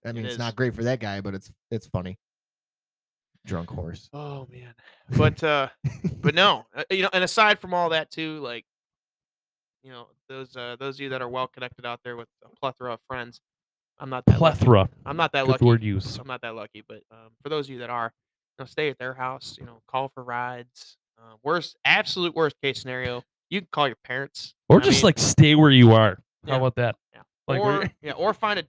I 0.06 0.12
mean, 0.12 0.26
it's 0.26 0.36
is. 0.36 0.40
not 0.40 0.56
great 0.56 0.74
for 0.74 0.84
that 0.84 1.00
guy, 1.00 1.22
but 1.22 1.36
it's 1.36 1.52
it's 1.72 1.88
funny. 1.88 2.18
Drunk 3.46 3.70
horse. 3.70 4.10
Oh 4.14 4.48
man, 4.52 4.74
but 5.18 5.44
uh, 5.44 5.70
but 6.22 6.34
no, 6.34 6.66
uh, 6.76 6.84
you 6.90 7.04
know, 7.04 7.10
and 7.14 7.24
aside 7.24 7.60
from 7.60 7.74
all 7.74 7.90
that 7.90 8.10
too, 8.10 8.40
like, 8.40 8.66
you 9.84 9.92
know, 9.92 10.08
those 10.30 10.56
uh, 10.56 10.78
those 10.80 10.96
of 10.96 11.02
you 11.02 11.10
that 11.10 11.22
are 11.22 11.30
well 11.30 11.48
connected 11.48 11.86
out 11.86 12.00
there 12.04 12.16
with 12.16 12.28
a 12.44 12.50
plethora 12.60 12.94
of 12.94 13.00
friends, 13.08 13.42
I'm 14.00 14.10
not 14.10 14.26
that 14.26 14.42
lucky. 14.42 14.58
Plethora. 14.58 14.90
I'm 15.06 15.18
not 15.18 15.32
that 15.34 15.46
Good 15.46 15.52
lucky. 15.54 15.66
word 15.66 15.84
use. 15.84 16.18
I'm 16.18 16.28
not 16.28 16.42
that 16.42 16.56
lucky, 16.56 16.84
but 16.88 17.02
um, 17.12 17.30
for 17.42 17.50
those 17.50 17.68
of 17.68 17.72
you 17.72 17.80
that 17.80 17.90
are, 17.90 18.12
you 18.58 18.64
know, 18.64 18.66
stay 18.66 18.90
at 18.90 18.98
their 19.00 19.14
house. 19.14 19.58
You 19.60 19.66
know, 19.66 19.82
call 19.88 20.10
for 20.10 20.24
rides. 20.24 20.98
Uh, 21.18 21.36
worst, 21.44 21.78
absolute 21.86 22.36
worst 22.36 22.56
case 22.62 22.82
scenario, 22.82 23.24
you 23.50 23.62
can 23.62 23.68
call 23.72 23.88
your 23.88 23.96
parents, 24.04 24.54
Or 24.68 24.82
I 24.82 24.84
just 24.84 24.98
mean, 25.00 25.06
like 25.08 25.18
stay 25.20 25.56
where 25.56 25.72
you 25.72 25.94
are. 25.94 26.18
Yeah. 26.46 26.52
How 26.54 26.58
about 26.58 26.76
that? 26.76 26.96
Yeah. 27.14 27.22
Like 27.48 27.62
or 27.62 27.90
yeah, 28.02 28.12
or 28.14 28.34
find 28.34 28.60
a. 28.60 28.64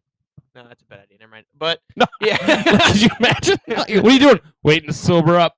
No, 0.55 0.67
that's 0.69 0.81
a 0.81 0.87
bad 0.87 1.01
idea. 1.01 1.19
Never 1.19 1.33
mind. 1.33 1.47
But 1.59 1.81
No. 1.97 2.07
yeah, 2.21 2.37
Could 2.87 3.03
you 3.03 3.09
imagine? 3.19 3.59
Like, 3.67 3.89
what 3.89 4.07
are 4.07 4.11
you 4.11 4.19
doing? 4.19 4.41
Waiting 4.63 4.89
to 4.89 4.95
sober 4.95 5.37
up. 5.37 5.55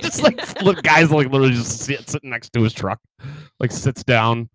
Just 0.00 0.22
like 0.22 0.36
little 0.62 0.80
guys 0.82 1.10
like 1.10 1.28
literally 1.30 1.52
just 1.54 1.80
sit, 1.80 2.08
sitting 2.08 2.30
next 2.30 2.52
to 2.52 2.62
his 2.62 2.72
truck. 2.72 3.00
Like 3.58 3.72
sits 3.72 4.04
down. 4.04 4.48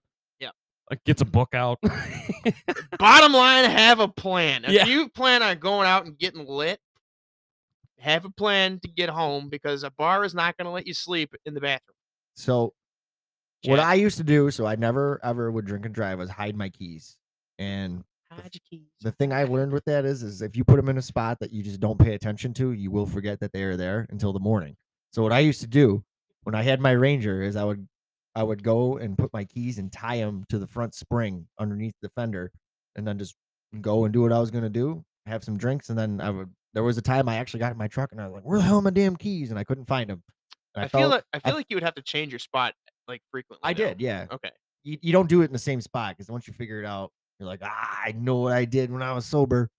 Yeah. 0.89 0.95
Like 0.95 1.03
gets 1.03 1.21
a 1.21 1.25
book 1.25 1.53
out. 1.53 1.79
bottom 2.99 3.33
line, 3.33 3.69
have 3.69 3.99
a 3.99 4.07
plan. 4.07 4.65
If 4.65 4.71
Yeah. 4.71 4.85
you 4.85 5.09
plan 5.09 5.43
on 5.43 5.57
going 5.59 5.87
out 5.87 6.05
and 6.05 6.17
getting 6.17 6.45
lit, 6.45 6.79
have 7.99 8.25
a 8.25 8.29
plan 8.29 8.79
to 8.79 8.87
get 8.87 9.09
home 9.09 9.49
because 9.49 9.83
a 9.83 9.91
bar 9.91 10.23
is 10.23 10.33
not 10.33 10.57
going 10.57 10.65
to 10.65 10.71
let 10.71 10.87
you 10.87 10.93
sleep 10.93 11.35
in 11.45 11.53
the 11.53 11.61
bathroom. 11.61 11.95
So 12.35 12.73
what 13.65 13.79
I 13.79 13.95
used 13.95 14.17
to 14.17 14.23
do, 14.23 14.49
so 14.51 14.65
I 14.65 14.75
never 14.75 15.19
ever 15.23 15.51
would 15.51 15.65
drink 15.65 15.85
and 15.85 15.93
drive, 15.93 16.17
was 16.19 16.29
hide 16.29 16.55
my 16.55 16.69
keys. 16.69 17.17
And 17.57 18.05
hide 18.31 18.51
your 18.53 18.61
keys. 18.69 18.87
the 19.01 19.11
thing 19.11 19.33
I 19.33 19.43
learned 19.43 19.73
with 19.73 19.83
that 19.85 20.05
is, 20.05 20.23
is 20.23 20.41
if 20.41 20.55
you 20.55 20.63
put 20.63 20.77
them 20.77 20.87
in 20.87 20.97
a 20.97 21.01
spot 21.01 21.39
that 21.41 21.51
you 21.51 21.61
just 21.61 21.81
don't 21.81 21.99
pay 21.99 22.13
attention 22.13 22.53
to, 22.53 22.71
you 22.71 22.89
will 22.89 23.05
forget 23.05 23.39
that 23.41 23.51
they 23.51 23.63
are 23.63 23.75
there 23.75 24.07
until 24.11 24.31
the 24.31 24.39
morning. 24.39 24.77
So 25.11 25.21
what 25.21 25.33
I 25.33 25.39
used 25.39 25.59
to 25.61 25.67
do 25.67 26.03
when 26.43 26.55
I 26.55 26.63
had 26.63 26.79
my 26.79 26.91
Ranger 26.91 27.41
is 27.41 27.57
I 27.57 27.65
would, 27.65 27.85
I 28.39 28.43
would 28.43 28.63
go 28.63 28.95
and 28.95 29.17
put 29.17 29.33
my 29.33 29.43
keys 29.43 29.79
and 29.79 29.91
tie 29.91 30.19
them 30.19 30.45
to 30.47 30.57
the 30.57 30.65
front 30.65 30.95
spring 30.95 31.45
underneath 31.59 31.95
the 32.01 32.07
fender, 32.07 32.53
and 32.95 33.05
then 33.05 33.19
just 33.19 33.35
go 33.81 34.05
and 34.05 34.13
do 34.13 34.21
what 34.21 34.31
I 34.31 34.39
was 34.39 34.49
gonna 34.49 34.69
do, 34.69 35.03
have 35.25 35.43
some 35.43 35.57
drinks, 35.57 35.89
and 35.89 35.99
then 35.99 36.21
I 36.21 36.29
would. 36.29 36.49
There 36.73 36.83
was 36.83 36.97
a 36.97 37.01
time 37.01 37.27
I 37.27 37.35
actually 37.35 37.59
got 37.59 37.73
in 37.73 37.77
my 37.77 37.89
truck 37.89 38.13
and 38.13 38.21
I 38.21 38.27
was 38.27 38.35
like, 38.35 38.43
"Where 38.45 38.57
the 38.57 38.63
hell 38.63 38.77
are 38.77 38.81
my 38.81 38.91
damn 38.91 39.17
keys?" 39.17 39.49
And 39.49 39.59
I 39.59 39.65
couldn't 39.65 39.87
find 39.87 40.09
them. 40.09 40.23
I, 40.73 40.87
feel 40.87 41.09
like 41.09 41.25
I 41.33 41.39
feel 41.39 41.53
like 41.53 41.65
you 41.67 41.75
would 41.75 41.83
have 41.83 41.95
to 41.95 42.01
change 42.01 42.31
your 42.31 42.39
spot 42.39 42.75
like 43.09 43.21
frequently. 43.29 43.59
I 43.61 43.73
though. 43.73 43.89
did, 43.89 43.99
yeah. 43.99 44.27
Okay. 44.31 44.51
you, 44.85 44.97
you 45.01 45.11
don't 45.11 45.27
do 45.27 45.41
it 45.41 45.45
in 45.45 45.51
the 45.51 45.59
same 45.59 45.81
spot 45.81 46.15
because 46.15 46.31
once 46.31 46.47
you 46.47 46.53
figure 46.53 46.79
it 46.79 46.85
out, 46.85 47.11
you're 47.39 47.47
like, 47.47 47.59
ah, 47.61 47.99
I 48.05 48.13
know 48.13 48.37
what 48.37 48.53
I 48.53 48.63
did 48.63 48.89
when 48.89 49.01
I 49.01 49.11
was 49.11 49.25
sober. 49.25 49.69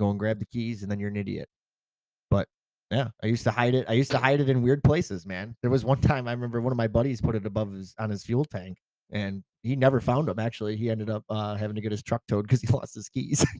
Go 0.00 0.10
and 0.10 0.18
grab 0.18 0.40
the 0.40 0.46
keys, 0.46 0.82
and 0.82 0.90
then 0.90 0.98
you're 0.98 1.10
an 1.10 1.16
idiot. 1.16 1.48
Yeah, 2.92 3.08
I 3.22 3.26
used 3.26 3.44
to 3.44 3.50
hide 3.50 3.74
it. 3.74 3.86
I 3.88 3.94
used 3.94 4.10
to 4.10 4.18
hide 4.18 4.40
it 4.40 4.50
in 4.50 4.60
weird 4.60 4.84
places, 4.84 5.24
man. 5.24 5.56
There 5.62 5.70
was 5.70 5.82
one 5.82 6.02
time 6.02 6.28
I 6.28 6.32
remember 6.32 6.60
one 6.60 6.72
of 6.72 6.76
my 6.76 6.88
buddies 6.88 7.22
put 7.22 7.34
it 7.34 7.46
above 7.46 7.72
his 7.72 7.94
on 7.98 8.10
his 8.10 8.22
fuel 8.22 8.44
tank, 8.44 8.76
and 9.10 9.42
he 9.62 9.76
never 9.76 9.98
found 9.98 10.28
them. 10.28 10.38
Actually, 10.38 10.76
he 10.76 10.90
ended 10.90 11.08
up 11.08 11.24
uh, 11.30 11.54
having 11.54 11.74
to 11.76 11.80
get 11.80 11.90
his 11.90 12.02
truck 12.02 12.20
towed 12.28 12.42
because 12.42 12.60
he 12.60 12.66
lost 12.72 12.94
his 12.94 13.08
keys. 13.08 13.46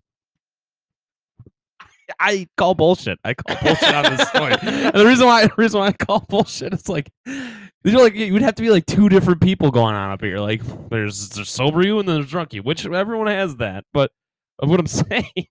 I 2.20 2.46
call 2.58 2.74
bullshit. 2.74 3.18
I 3.24 3.32
call 3.32 3.56
bullshit 3.62 3.94
on 3.94 4.14
this 4.14 4.28
story. 4.28 4.54
And 4.60 4.92
the 5.00 5.06
reason 5.06 5.26
why 5.26 5.46
the 5.46 5.54
reason 5.56 5.80
why 5.80 5.86
I 5.86 5.92
call 5.92 6.20
bullshit 6.20 6.74
is 6.74 6.86
like 6.86 7.10
these 7.24 7.94
are 7.94 8.02
like 8.02 8.14
you 8.14 8.34
would 8.34 8.42
have 8.42 8.56
to 8.56 8.62
be 8.62 8.68
like 8.68 8.84
two 8.84 9.08
different 9.08 9.40
people 9.40 9.70
going 9.70 9.94
on 9.94 10.10
up 10.10 10.20
here. 10.20 10.40
Like 10.40 10.60
there's 10.90 11.30
there's 11.30 11.48
sober 11.48 11.82
you 11.82 11.98
and 12.00 12.06
then 12.06 12.16
there's 12.16 12.28
drunk 12.28 12.52
you, 12.52 12.62
which 12.62 12.84
everyone 12.84 13.28
has 13.28 13.56
that. 13.56 13.86
But 13.94 14.10
of 14.58 14.68
what 14.68 14.78
I'm 14.78 14.86
saying 14.86 15.46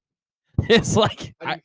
is 0.70 0.96
like 0.98 1.34
I, 1.42 1.62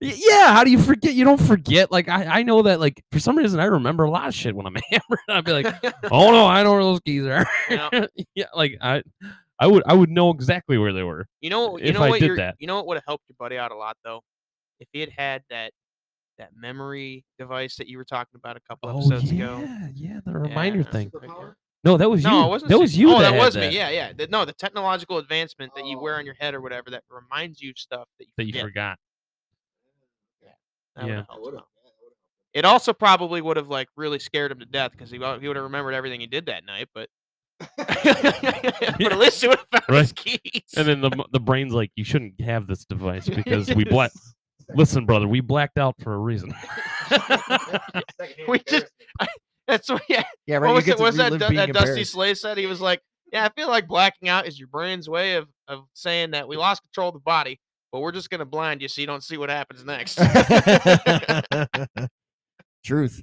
yeah, 0.00 0.52
how 0.54 0.64
do 0.64 0.70
you 0.70 0.78
forget? 0.80 1.14
You 1.14 1.24
don't 1.24 1.40
forget. 1.40 1.90
Like 1.90 2.08
I, 2.08 2.40
I 2.40 2.42
know 2.42 2.62
that 2.62 2.80
like 2.80 3.02
for 3.12 3.18
some 3.20 3.36
reason 3.36 3.60
I 3.60 3.64
remember 3.66 4.04
a 4.04 4.10
lot 4.10 4.28
of 4.28 4.34
shit 4.34 4.54
when 4.54 4.66
I'm 4.66 4.76
hammered. 4.90 5.20
I'd 5.28 5.44
be 5.44 5.52
like, 5.52 5.66
oh 6.10 6.30
no, 6.30 6.46
I 6.46 6.62
know 6.62 6.72
where 6.72 6.82
those 6.82 7.00
keys 7.00 7.24
are. 7.26 7.46
Yeah. 7.68 8.06
yeah, 8.34 8.46
like 8.54 8.76
I 8.80 9.02
I 9.58 9.66
would 9.66 9.82
I 9.86 9.94
would 9.94 10.10
know 10.10 10.30
exactly 10.30 10.78
where 10.78 10.92
they 10.92 11.02
were. 11.02 11.26
You 11.40 11.50
know, 11.50 11.76
you 11.78 11.84
If 11.84 11.94
know 11.94 12.02
I 12.02 12.08
what 12.10 12.20
did 12.20 12.26
you're- 12.26 12.38
that. 12.38 12.56
you 12.58 12.66
know 12.66 12.76
what 12.76 12.86
would 12.88 12.96
have 12.96 13.04
helped 13.06 13.24
your 13.28 13.36
buddy 13.38 13.58
out 13.58 13.72
a 13.72 13.76
lot 13.76 13.96
though, 14.04 14.20
if 14.80 14.88
he 14.92 15.00
had 15.00 15.10
had 15.10 15.42
that 15.50 15.72
that 16.38 16.50
memory 16.56 17.24
device 17.38 17.76
that 17.76 17.86
you 17.86 17.98
were 17.98 18.04
talking 18.04 18.36
about 18.42 18.56
a 18.56 18.60
couple 18.68 18.88
oh, 18.88 18.96
episodes 18.98 19.30
ago. 19.30 19.58
Oh, 19.60 19.62
yeah, 19.62 19.88
yeah, 19.94 20.20
the 20.24 20.32
reminder 20.32 20.78
Yeah. 20.80 20.90
thing. 20.90 21.10
Okay. 21.14 21.28
No, 21.82 21.96
that 21.96 22.10
was 22.10 22.22
No, 22.22 22.40
you. 22.40 22.44
it 22.44 22.48
wasn't. 22.48 22.70
that 22.70 22.78
was 22.78 22.96
you. 22.98 23.10
Oh, 23.14 23.18
that, 23.20 23.32
had 23.32 23.38
was 23.38 23.54
that, 23.54 23.70
me. 23.70 23.74
Yeah, 23.76 23.88
yeah. 23.88 24.12
The- 24.12 24.26
no, 24.26 24.44
the 24.44 24.52
technological 24.52 25.18
advancement 25.18 25.72
that 25.76 25.86
you 25.86 25.98
wear 25.98 26.16
on 26.16 26.26
your 26.26 26.34
head 26.34 26.54
or 26.54 26.60
whatever 26.60 26.90
that 26.90 27.04
reminds 27.08 27.60
you 27.62 27.70
of 27.70 27.78
stuff 27.78 28.06
that 28.18 28.26
you 28.26 28.32
That 28.36 28.44
you 28.46 28.60
forgot. 28.60 28.98
That 30.96 31.06
Yeah. 31.06 31.22
It 32.52 32.64
also 32.64 32.92
probably 32.92 33.40
would 33.40 33.56
have 33.56 33.68
like 33.68 33.88
really 33.96 34.18
scared 34.18 34.50
him 34.50 34.58
to 34.58 34.66
death 34.66 34.90
because 34.92 35.10
he, 35.10 35.18
he 35.18 35.46
would 35.48 35.56
have 35.56 35.62
remembered 35.64 35.94
everything 35.94 36.20
he 36.20 36.26
did 36.26 36.46
that 36.46 36.64
night. 36.66 36.88
But 36.92 37.08
but 37.76 38.06
at 38.06 39.18
least 39.18 39.40
he 39.40 39.48
would 39.48 39.58
have 39.72 39.82
found 39.86 39.98
his 40.00 40.12
keys. 40.12 40.62
And 40.76 40.86
then 40.88 41.00
the 41.00 41.10
the 41.32 41.40
brain's 41.40 41.72
like, 41.72 41.92
you 41.94 42.04
shouldn't 42.04 42.40
have 42.40 42.66
this 42.66 42.84
device 42.84 43.28
because 43.28 43.72
we 43.74 43.84
black. 43.84 44.10
Listen, 44.74 45.04
brother, 45.06 45.26
we 45.28 45.40
blacked 45.40 45.78
out 45.78 45.94
for 46.00 46.14
a 46.14 46.18
reason. 46.18 46.52
we 48.48 48.58
just 48.60 48.86
that's 49.70 49.88
what 49.90 50.02
yeah. 50.08 50.24
yeah, 50.46 50.56
right. 50.56 50.68
What 50.68 50.74
was 50.76 50.88
it? 50.88 50.98
Was 50.98 51.16
that 51.16 51.38
that 51.38 51.72
Dusty. 51.72 52.04
Slay 52.04 52.34
said? 52.34 52.58
He 52.58 52.66
was 52.66 52.80
like, 52.80 53.00
"Yeah, 53.32 53.44
I 53.44 53.48
feel 53.50 53.68
like 53.68 53.86
blacking 53.86 54.28
out 54.28 54.46
is 54.46 54.58
your 54.58 54.68
brain's 54.68 55.08
way 55.08 55.34
of 55.34 55.48
of 55.68 55.84
saying 55.94 56.32
that 56.32 56.48
we 56.48 56.56
lost 56.56 56.82
control 56.82 57.08
of 57.08 57.14
the 57.14 57.20
body, 57.20 57.60
but 57.92 58.00
we're 58.00 58.12
just 58.12 58.30
gonna 58.30 58.44
blind 58.44 58.82
you 58.82 58.88
so 58.88 59.00
you 59.00 59.06
don't 59.06 59.22
see 59.24 59.36
what 59.36 59.48
happens 59.50 59.84
next." 59.84 60.18
truth, 62.84 63.22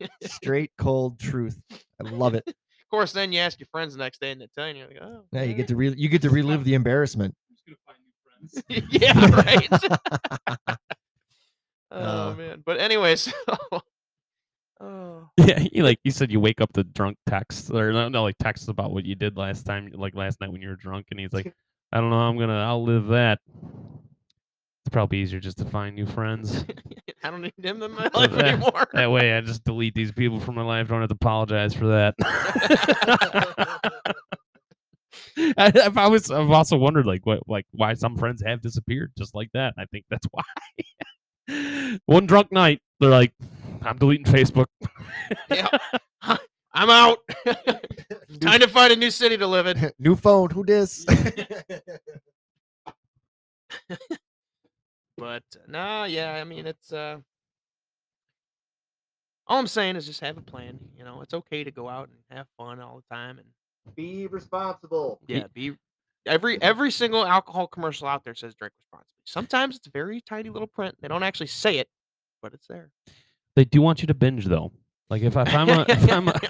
straight 0.24 0.70
cold 0.78 1.18
truth. 1.18 1.60
I 1.72 2.08
love 2.08 2.34
it. 2.34 2.44
Of 2.46 2.54
course, 2.90 3.12
then 3.12 3.32
you 3.32 3.40
ask 3.40 3.58
your 3.58 3.66
friends 3.72 3.94
the 3.94 3.98
next 3.98 4.20
day 4.20 4.30
and 4.30 4.40
they 4.40 4.48
tell 4.56 4.68
you, 4.68 4.74
you're 4.76 4.86
like, 4.88 4.98
"Oh, 5.02 5.24
Yeah, 5.32 5.42
you 5.42 5.54
get 5.54 5.68
to 5.68 5.76
re- 5.76 5.94
you 5.96 6.08
get 6.08 6.22
to 6.22 6.30
relive 6.30 6.64
the 6.64 6.74
embarrassment. 6.74 7.34
yeah, 8.68 9.30
right. 9.30 9.68
oh 11.90 12.30
Uh. 12.30 12.34
man, 12.36 12.62
but 12.64 12.78
anyways, 12.78 13.32
oh, 14.80 15.28
yeah, 15.36 15.64
you 15.72 15.82
like 15.82 15.98
you 16.04 16.10
said 16.10 16.30
you 16.30 16.40
wake 16.40 16.60
up 16.60 16.72
the 16.72 16.84
drunk 16.84 17.16
texts 17.26 17.70
or 17.70 17.92
no, 17.92 18.08
no, 18.08 18.22
like 18.22 18.36
texts 18.38 18.68
about 18.68 18.92
what 18.92 19.04
you 19.04 19.14
did 19.14 19.36
last 19.36 19.64
time, 19.64 19.90
like 19.94 20.14
last 20.14 20.40
night 20.40 20.52
when 20.52 20.62
you 20.62 20.68
were 20.68 20.76
drunk, 20.76 21.06
and 21.10 21.20
he's 21.20 21.32
like, 21.32 21.52
I 21.92 22.00
don't 22.00 22.10
know, 22.10 22.16
I'm 22.16 22.38
gonna, 22.38 22.60
I'll 22.60 22.82
live 22.82 23.08
that. 23.08 23.40
It's 24.84 24.92
probably 24.92 25.18
easier 25.18 25.40
just 25.40 25.58
to 25.58 25.64
find 25.64 25.94
new 25.94 26.06
friends. 26.06 26.64
I 27.24 27.30
don't 27.30 27.40
need 27.40 27.54
them 27.56 27.82
in 27.82 27.92
my 27.92 28.10
life 28.12 28.32
that- 28.32 28.44
anymore. 28.44 28.86
that 28.92 29.10
way, 29.10 29.32
I 29.32 29.40
just 29.40 29.64
delete 29.64 29.94
these 29.94 30.12
people 30.12 30.40
from 30.40 30.56
my 30.56 30.62
life. 30.62 30.88
Don't 30.88 31.00
have 31.00 31.08
to 31.08 31.14
apologize 31.14 31.72
for 31.74 31.86
that. 31.86 32.14
I, 35.56 35.72
I've 35.84 35.96
always, 35.96 36.30
I've 36.30 36.50
also 36.50 36.76
wondered 36.76 37.06
like 37.06 37.24
what, 37.24 37.48
like 37.48 37.66
why 37.72 37.94
some 37.94 38.16
friends 38.16 38.42
have 38.44 38.60
disappeared 38.60 39.12
just 39.16 39.34
like 39.34 39.50
that. 39.54 39.74
I 39.78 39.86
think 39.86 40.04
that's 40.10 40.26
why. 40.30 40.42
One 42.06 42.26
drunk 42.26 42.52
night, 42.52 42.80
they're 43.00 43.10
like, 43.10 43.32
"I'm 43.86 43.98
deleting 43.98 44.26
Facebook." 44.26 44.66
yeah. 45.50 45.68
I'm 46.76 46.90
out. 46.90 47.18
Time 48.40 48.58
to 48.60 48.66
find 48.68 48.92
a 48.92 48.96
new 48.96 49.10
city 49.10 49.36
to 49.36 49.46
live 49.46 49.66
in. 49.68 49.92
New 50.00 50.16
phone. 50.16 50.50
Who 50.50 50.64
dis? 50.64 51.06
But 55.16 55.44
no, 55.68 56.04
yeah, 56.04 56.32
I 56.32 56.44
mean 56.44 56.66
it's 56.66 56.92
uh 56.92 57.18
all 59.46 59.58
I'm 59.58 59.66
saying 59.66 59.96
is 59.96 60.06
just 60.06 60.20
have 60.20 60.36
a 60.38 60.42
plan. 60.42 60.78
You 60.98 61.04
know, 61.04 61.20
it's 61.20 61.34
okay 61.34 61.62
to 61.64 61.70
go 61.70 61.88
out 61.88 62.08
and 62.08 62.36
have 62.36 62.46
fun 62.56 62.80
all 62.80 62.96
the 63.08 63.14
time 63.14 63.38
and 63.38 63.46
Be 63.94 64.26
responsible. 64.26 65.20
yeah, 65.28 65.44
be 65.52 65.74
every 66.26 66.60
every 66.60 66.90
single 66.90 67.24
alcohol 67.24 67.68
commercial 67.68 68.08
out 68.08 68.24
there 68.24 68.34
says 68.34 68.54
drink 68.54 68.72
responsibly. 68.80 69.08
Sometimes 69.24 69.76
it's 69.76 69.86
very 69.86 70.20
tiny 70.20 70.50
little 70.50 70.66
print. 70.66 70.96
They 71.00 71.08
don't 71.08 71.22
actually 71.22 71.46
say 71.46 71.78
it, 71.78 71.88
but 72.42 72.52
it's 72.52 72.66
there. 72.66 72.90
They 73.56 73.64
do 73.64 73.80
want 73.82 74.00
you 74.02 74.06
to 74.08 74.14
binge 74.14 74.46
though. 74.46 74.72
Like 75.10 75.22
if, 75.22 75.36
I- 75.36 75.42
if 75.42 75.54
I'm 75.54 75.68
a, 75.68 75.84
if 75.88 76.10
I'm 76.12 76.28
a, 76.28 76.40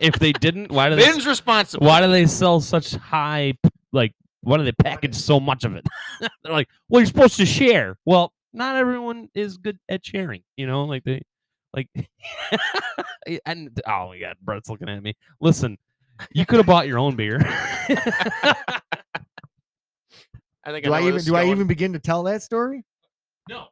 if 0.00 0.14
they 0.18 0.32
didn't, 0.32 0.70
why 0.70 0.90
do 0.90 0.96
they 0.96 1.04
Binge 1.06 1.24
responsible. 1.26 1.86
why 1.86 2.00
do 2.00 2.10
they 2.10 2.26
sell 2.26 2.60
such 2.60 2.92
high 2.96 3.54
like 3.92 4.12
why 4.42 4.56
do 4.58 4.64
they 4.64 4.72
package 4.72 5.14
so 5.14 5.40
much 5.40 5.64
of 5.64 5.74
it 5.76 5.86
they're 6.20 6.52
like 6.52 6.68
well 6.88 7.00
you're 7.00 7.06
supposed 7.06 7.36
to 7.36 7.46
share 7.46 7.96
well 8.04 8.32
not 8.52 8.76
everyone 8.76 9.28
is 9.34 9.56
good 9.56 9.78
at 9.88 10.04
sharing 10.04 10.42
you 10.56 10.66
know 10.66 10.84
like 10.84 11.02
they 11.04 11.22
like 11.72 11.88
and 13.46 13.80
oh 13.88 14.08
my 14.08 14.18
god 14.20 14.36
brett's 14.42 14.68
looking 14.68 14.88
at 14.88 15.02
me 15.02 15.14
listen 15.40 15.76
you 16.32 16.44
could 16.46 16.58
have 16.58 16.66
bought 16.66 16.86
your 16.86 16.98
own 16.98 17.16
beer 17.16 17.38
I 20.64 20.72
think 20.72 20.84
Do 20.84 20.92
I, 20.92 20.98
I 20.98 21.00
even 21.02 21.12
do 21.14 21.16
is 21.18 21.32
I 21.32 21.44
even 21.46 21.66
begin 21.66 21.92
to 21.94 21.98
tell 21.98 22.24
that 22.24 22.42
story? 22.42 22.84
no 23.48 23.66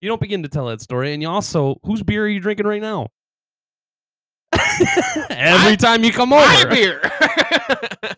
you 0.00 0.08
don't 0.08 0.20
begin 0.20 0.42
to 0.42 0.48
tell 0.48 0.66
that 0.66 0.80
story 0.80 1.12
and 1.12 1.22
you 1.22 1.28
also 1.28 1.78
whose 1.84 2.02
beer 2.02 2.24
are 2.24 2.28
you 2.28 2.40
drinking 2.40 2.66
right 2.66 2.80
now 2.82 3.08
every 5.30 5.70
My- 5.72 5.76
time 5.76 6.04
you 6.04 6.12
come 6.12 6.32
over. 6.32 6.44
my 6.44 6.64
beer? 6.66 7.00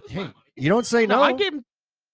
Hey, 0.09 0.29
you 0.57 0.69
don't 0.69 0.85
say 0.87 1.07
no. 1.07 1.17
no, 1.17 1.23
I 1.23 1.33
gave 1.33 1.53
him 1.55 1.65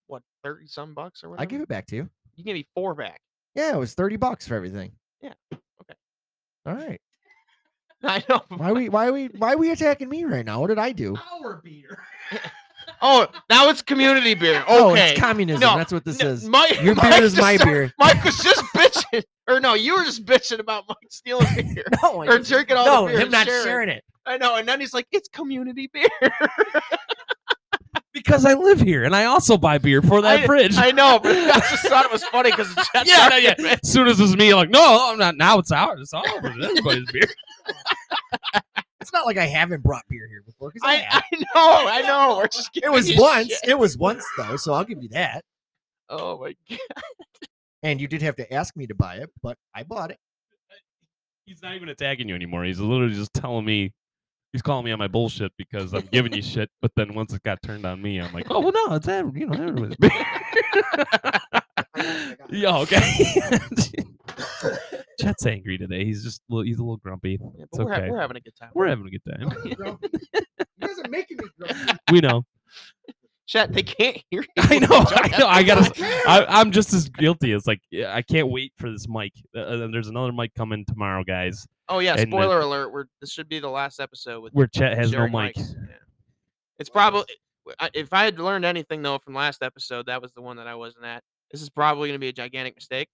what 0.07 0.23
thirty 0.45 0.67
some 0.69 0.95
bucks 0.95 1.23
or 1.25 1.31
whatever. 1.31 1.43
I 1.43 1.47
give 1.47 1.61
it 1.61 1.69
back 1.69 1.87
to 1.87 1.97
you. 1.97 2.09
You 2.37 2.45
gave 2.45 2.55
me 2.55 2.67
four 2.75 2.95
back. 2.95 3.21
Yeah, 3.57 3.75
it 3.75 3.79
was 3.79 3.95
thirty 3.95 4.17
bucks 4.17 4.47
for 4.47 4.55
everything. 4.55 4.93
Yeah, 5.21 5.33
okay. 5.53 5.95
All 6.67 6.75
right. 6.75 7.01
I 8.05 8.23
know. 8.29 8.43
Why 8.57 8.71
we 8.73 8.89
why 8.89 9.11
we 9.11 9.27
why 9.27 9.55
are 9.55 9.57
we 9.57 9.71
attacking 9.73 10.09
me 10.09 10.25
right 10.25 10.45
now? 10.47 10.61
What 10.61 10.69
did 10.69 10.79
I 10.79 10.93
do? 10.93 11.17
our 11.43 11.61
beer 11.65 12.05
Oh, 13.01 13.27
now 13.49 13.69
it's 13.69 13.83
community 13.83 14.35
beer. 14.35 14.61
Okay. 14.63 14.67
Oh, 14.69 14.95
it's 14.95 15.21
communism. 15.21 15.61
No, 15.61 15.77
That's 15.77 15.93
what 15.93 16.05
this 16.05 16.19
No, 16.21 16.29
is. 16.29 16.45
Mike, 16.49 16.83
Your 16.83 16.95
Mike 16.95 17.11
beer 17.15 17.23
is 17.25 17.35
just 17.35 17.43
my 17.43 17.57
beer. 17.65 17.93
Mike 17.99 18.23
was 18.25 18.39
just 18.39 18.63
bitching, 18.75 19.23
or 19.49 19.61
no, 19.61 19.75
you 19.75 19.97
were 19.97 20.05
just 20.05 20.25
bitching 20.25 20.59
about 20.59 20.85
Mike 20.89 20.97
stealing 21.11 21.47
beer 21.75 21.85
No, 22.03 22.25
or 22.25 22.39
drinking 22.39 22.77
all 22.77 22.87
no, 22.87 23.03
the 23.03 23.07
beer. 23.09 23.19
No, 23.19 23.25
him 23.25 23.31
not 23.31 23.47
sharing. 23.47 23.65
sharing 23.65 23.89
it. 23.91 24.05
I 24.27 24.37
know, 24.37 24.57
and 24.57 24.69
then 24.69 24.81
he's 24.81 24.93
like, 24.93 25.07
"It's 25.13 25.29
community 25.29 25.89
beer." 25.93 26.09
because 28.13 28.45
I 28.45 28.55
live 28.55 28.81
here 28.81 29.05
and 29.05 29.15
I 29.15 29.25
also 29.27 29.57
buy 29.57 29.79
beer 29.79 30.03
for 30.03 30.21
that 30.23 30.41
I- 30.41 30.47
fridge. 30.47 30.77
I 30.77 30.91
know, 30.91 31.19
but 31.23 31.37
I 31.37 31.61
just 31.61 31.87
thought 31.87 32.05
it 32.05 32.13
was 32.13 32.25
funny 32.25 32.51
because 32.51 32.75
yeah, 33.07 33.29
no, 33.29 33.37
yeah. 33.37 33.55
As 33.59 33.89
soon 33.91 34.09
as 34.09 34.19
it's 34.21 34.35
me, 34.37 34.53
like, 34.55 34.71
no, 34.71 35.09
I'm 35.11 35.19
not. 35.19 35.37
Now 35.37 35.59
it's 35.59 35.71
ours. 35.73 36.01
It's 36.01 36.13
all 36.13 36.25
over. 36.37 36.49
Everybody's 36.49 37.11
beer. 37.13 37.29
It's 39.01 39.13
not 39.13 39.27
like 39.27 39.39
I 39.39 39.47
haven't 39.47 39.83
brought 39.83 40.03
beer 40.09 40.27
here 40.29 40.43
before. 40.45 40.71
'cause 40.73 40.81
I, 40.83 41.05
I. 41.11 41.23
I 41.33 41.37
know, 41.39 41.89
I 41.91 42.01
know. 42.03 42.37
We're 42.39 42.49
just 42.49 42.71
it 42.75 42.91
was 42.91 43.11
once. 43.17 43.49
shit. 43.49 43.59
It 43.69 43.79
was 43.79 43.97
once 43.97 44.25
though, 44.37 44.57
so 44.57 44.75
I'll 44.75 44.85
give 44.85 45.03
you 45.03 45.09
that. 45.11 45.45
Oh 46.09 46.39
my 46.41 46.55
god! 46.71 46.79
And 47.83 48.01
you 48.01 48.09
did 48.09 48.23
have 48.23 48.37
to 48.37 48.53
ask 48.53 48.77
me 48.77 48.87
to 48.89 48.95
buy 48.95 49.17
it, 49.17 49.31
but 49.43 49.57
I 49.75 49.83
bought 49.85 50.11
it. 50.11 50.19
He's 51.47 51.63
not 51.63 51.75
even 51.77 51.89
attacking 51.89 52.29
you 52.29 52.35
anymore. 52.35 52.65
He's 52.65 52.81
literally 52.81 53.15
just 53.15 53.33
telling 53.35 53.65
me. 53.65 53.93
He's 54.55 54.63
calling 54.63 54.87
me 54.87 54.93
on 54.93 54.99
my 54.99 55.09
bullshit 55.09 55.53
because 55.59 55.93
I'm 55.93 56.09
giving 56.11 56.33
you 56.33 56.41
shit. 56.41 56.71
But 56.81 56.93
then 56.97 57.15
once 57.15 57.35
it 57.35 57.43
got 57.43 57.61
turned 57.63 57.85
on 57.85 58.01
me, 58.01 58.19
I'm 58.19 58.33
like, 58.33 58.47
oh 58.51 58.61
well, 58.61 58.73
no, 58.73 58.95
it's 58.95 59.07
ev- 59.07 59.37
you 59.37 59.47
know 59.47 59.63
everybody's 59.63 59.95
beer. 59.97 60.11
yeah, 62.51 62.79
okay. 62.79 63.13
Chet's 65.21 65.47
angry 65.47 65.79
today. 65.79 66.05
He's 66.05 66.23
just 66.23 66.41
a 66.51 66.55
little- 66.55 66.65
he's 66.65 66.79
a 66.79 66.83
little 66.83 66.97
grumpy. 66.99 67.39
Yeah, 67.41 67.65
It's 67.65 67.79
we're, 67.79 67.89
ha- 67.91 67.99
okay. 68.01 68.11
we're 68.11 68.21
having 68.21 68.37
a 68.37 68.41
good 68.41 68.55
time. 68.61 68.71
We're 68.75 68.87
having 68.89 69.07
a 69.07 69.11
good 69.11 69.23
time. 69.25 69.53
you 69.65 69.77
guys 70.81 70.99
are 71.05 71.09
making 71.11 71.39
me 71.39 71.45
grumpy. 71.59 71.99
We 72.13 72.21
know. 72.21 72.45
Chat, 73.47 73.73
they 73.73 73.83
can't 73.83 74.19
hear 74.31 74.43
you. 74.57 74.63
I 74.63 74.79
know. 74.79 74.89
I 74.91 75.29
have 75.29 75.31
know. 75.33 75.39
to 75.39 75.47
I 75.49 75.63
gotta. 75.63 75.81
watch. 75.83 76.01
s- 76.01 76.25
I, 76.27 76.45
I'm 76.49 76.71
just 76.71 76.93
as 76.93 77.09
guilty. 77.09 77.53
It's 77.53 77.67
like 77.67 77.81
I 78.07 78.21
can't 78.23 78.51
wait 78.51 78.73
for 78.77 78.91
this 78.91 79.07
mic. 79.09 79.33
Uh, 79.57 79.61
Uh, 79.61 79.89
there's 79.91 80.09
another 80.09 80.33
mic 80.33 80.55
coming 80.55 80.85
tomorrow, 80.87 81.25
guys. 81.25 81.67
Oh 81.89 81.99
yeah, 82.01 82.13
and 82.19 82.31
the- 82.31 82.37
spoiler 82.37 82.61
alert. 82.61 82.93
We're 82.93 83.07
this 83.23 83.33
should 83.33 83.49
be 83.49 83.59
the 83.59 83.71
last 83.71 84.01
episode 84.01 84.43
with 84.43 84.53
Where 84.53 84.67
Chet 84.67 84.97
has 84.99 85.13
no 85.13 85.27
mic. 85.29 85.55
mics. 85.57 85.75
Yeah. 85.75 85.95
It's 86.79 86.91
probably 86.91 87.25
if 87.95 88.13
I 88.13 88.25
had 88.25 88.39
learned 88.39 88.65
anything 88.67 89.01
though 89.03 89.19
from 89.19 89.33
last 89.35 89.63
episode, 89.63 90.07
that 90.07 90.21
was 90.21 90.33
the 90.33 90.43
one 90.43 90.59
that 90.59 90.67
I 90.67 90.75
wasn't 90.75 91.07
at. 91.07 91.23
This 91.51 91.63
is 91.63 91.71
probably 91.71 92.09
going 92.09 92.15
to 92.17 92.23
be 92.23 92.29
a 92.29 92.33
gigantic 92.33 92.75
mistake. 92.77 93.09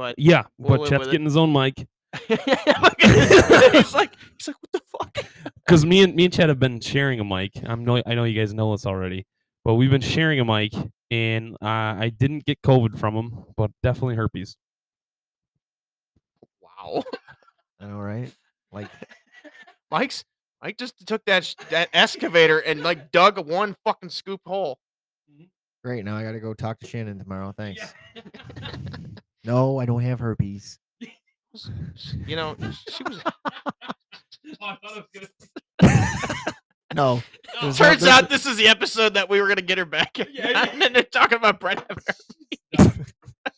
But 0.00 0.14
Yeah, 0.18 0.44
We'll 0.56 0.70
but 0.70 0.80
live 0.80 0.88
Chet's 0.88 0.98
with 1.00 1.08
it. 1.08 1.10
getting 1.12 1.26
his 1.26 1.36
own 1.36 1.52
mic 1.52 1.86
Look 2.30 2.40
he's 3.02 3.94
like 3.94 4.14
he's 4.38 4.48
like 4.48 4.56
what 4.56 4.72
the 4.72 4.80
fuck? 4.98 5.18
because 5.66 5.84
me 5.84 6.02
and 6.02 6.14
me 6.14 6.24
and 6.24 6.32
Chet 6.32 6.48
have 6.48 6.58
been 6.58 6.80
sharing 6.80 7.20
a 7.20 7.24
mic. 7.24 7.52
I'm 7.64 7.84
know 7.84 8.02
I 8.06 8.14
know 8.14 8.24
you 8.24 8.38
guys 8.38 8.54
know 8.54 8.72
this 8.72 8.86
already, 8.86 9.26
but 9.62 9.74
we've 9.74 9.90
been 9.90 10.00
sharing 10.00 10.40
a 10.40 10.44
mic, 10.44 10.72
and 11.10 11.54
uh, 11.62 11.66
I 12.00 12.10
didn't 12.16 12.46
get 12.46 12.62
COVID 12.62 12.98
from 12.98 13.14
him, 13.14 13.44
but 13.56 13.70
definitely 13.82 14.16
herpes. 14.16 14.56
Wow. 16.62 17.04
I 17.78 17.86
know, 17.86 17.98
right? 17.98 18.32
Like 18.72 18.88
Mike's 19.90 20.24
Mike 20.62 20.78
just 20.78 21.06
took 21.06 21.24
that 21.26 21.44
sh- 21.44 21.56
that 21.68 21.90
excavator 21.92 22.58
and 22.58 22.82
like 22.82 23.12
dug 23.12 23.38
one 23.46 23.76
fucking 23.84 24.08
scoop 24.08 24.40
hole. 24.46 24.78
great. 25.84 26.04
Now 26.06 26.16
I 26.16 26.22
got 26.22 26.32
to 26.32 26.40
go 26.40 26.54
talk 26.54 26.80
to 26.80 26.86
Shannon 26.86 27.18
tomorrow. 27.18 27.54
Thanks. 27.56 27.82
No, 29.44 29.78
I 29.78 29.86
don't 29.86 30.02
have 30.02 30.18
herpes. 30.20 30.78
You 32.26 32.36
know, 32.36 32.56
she 32.88 33.02
was. 33.04 33.22
Oh, 34.62 34.74
no. 36.94 37.22
There's 37.60 37.80
no- 37.80 37.86
Turns 37.86 38.00
there's- 38.00 38.04
out 38.08 38.28
this 38.28 38.46
is 38.46 38.56
the 38.56 38.66
episode 38.68 39.14
that 39.14 39.28
we 39.28 39.40
were 39.40 39.48
gonna 39.48 39.60
get 39.62 39.78
her 39.78 39.84
back. 39.84 40.16
Yeah, 40.18 40.24
yeah. 40.32 40.68
and 40.72 40.80
then 40.82 40.92
they're 40.92 41.02
talking 41.04 41.38
about 41.38 41.58
Brett. 41.60 41.84
having 41.88 42.04
her- 42.06 42.14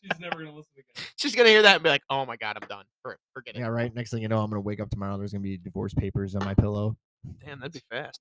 She's 0.03 0.21
never 0.21 0.37
gonna 0.39 0.55
listen 0.55 0.73
again. 0.77 1.05
She's 1.17 1.35
gonna 1.35 1.49
hear 1.49 1.63
that 1.63 1.77
and 1.77 1.83
be 1.83 1.89
like, 1.91 2.03
"Oh 2.11 2.27
my 2.27 2.37
god, 2.37 2.59
I'm 2.61 2.69
done. 2.69 2.85
For, 3.03 3.19
forget 3.33 3.57
it." 3.57 3.61
Yeah, 3.61 3.69
right. 3.69 3.95
Next 3.95 4.11
thing 4.11 4.21
you 4.23 4.29
know, 4.29 4.41
I'm 4.41 4.51
gonna 4.51 4.61
wake 4.61 4.81
up 4.81 4.91
tomorrow. 4.91 5.17
There's 5.17 5.33
gonna 5.33 5.43
be 5.43 5.57
divorce 5.59 5.95
papers 5.95 6.35
on 6.35 6.45
my 6.45 6.55
pillow. 6.55 6.97
Damn, 7.45 7.61
that'd 7.61 7.73
be 7.73 7.83
fast. 7.91 8.21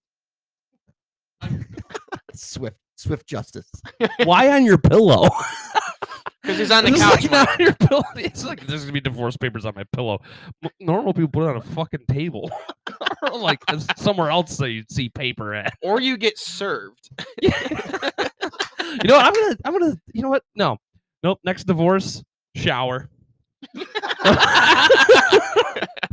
Swift, 2.34 2.78
swift 2.96 3.28
justice. 3.28 3.70
Why 4.24 4.50
on 4.52 4.64
your 4.66 4.78
pillow? 4.78 5.28
Because 6.42 6.58
he's 6.58 6.72
on 6.72 6.84
the 6.86 6.90
It's 6.92 7.00
couch. 7.00 7.22
like 7.24 7.32
Mike. 7.32 7.32
not 7.32 7.50
on 7.50 7.60
your 7.60 7.74
pillow. 7.76 8.04
It's 8.16 8.44
like 8.44 8.66
there's 8.66 8.82
gonna 8.82 8.94
be 8.94 9.00
divorce 9.02 9.38
papers 9.38 9.64
on 9.66 9.74
my 9.76 9.84
pillow. 9.94 10.20
Normal 10.80 11.14
people 11.14 11.30
put 11.30 11.44
it 11.44 11.50
on 11.50 11.58
a 11.58 11.62
fucking 11.62 12.06
table, 12.10 12.50
or 13.32 13.38
like 13.38 13.60
somewhere 13.98 14.32
else 14.32 14.58
that 14.58 14.72
you'd 14.72 14.92
see 14.92 15.10
paper 15.10 15.54
at. 15.54 15.74
or 15.84 16.02
you 16.02 16.18
get 16.18 16.40
served. 16.40 17.10
you 17.42 17.50
know 19.04 19.16
what? 19.18 19.26
I'm 19.26 19.34
gonna, 19.34 19.58
I'm 19.66 19.74
gonna, 19.80 19.96
you 20.14 20.22
know 20.24 20.30
what? 20.30 20.44
No, 20.56 20.78
nope. 21.24 21.40
Next 21.44 21.66
divorce, 21.66 22.24
shower. 22.56 23.08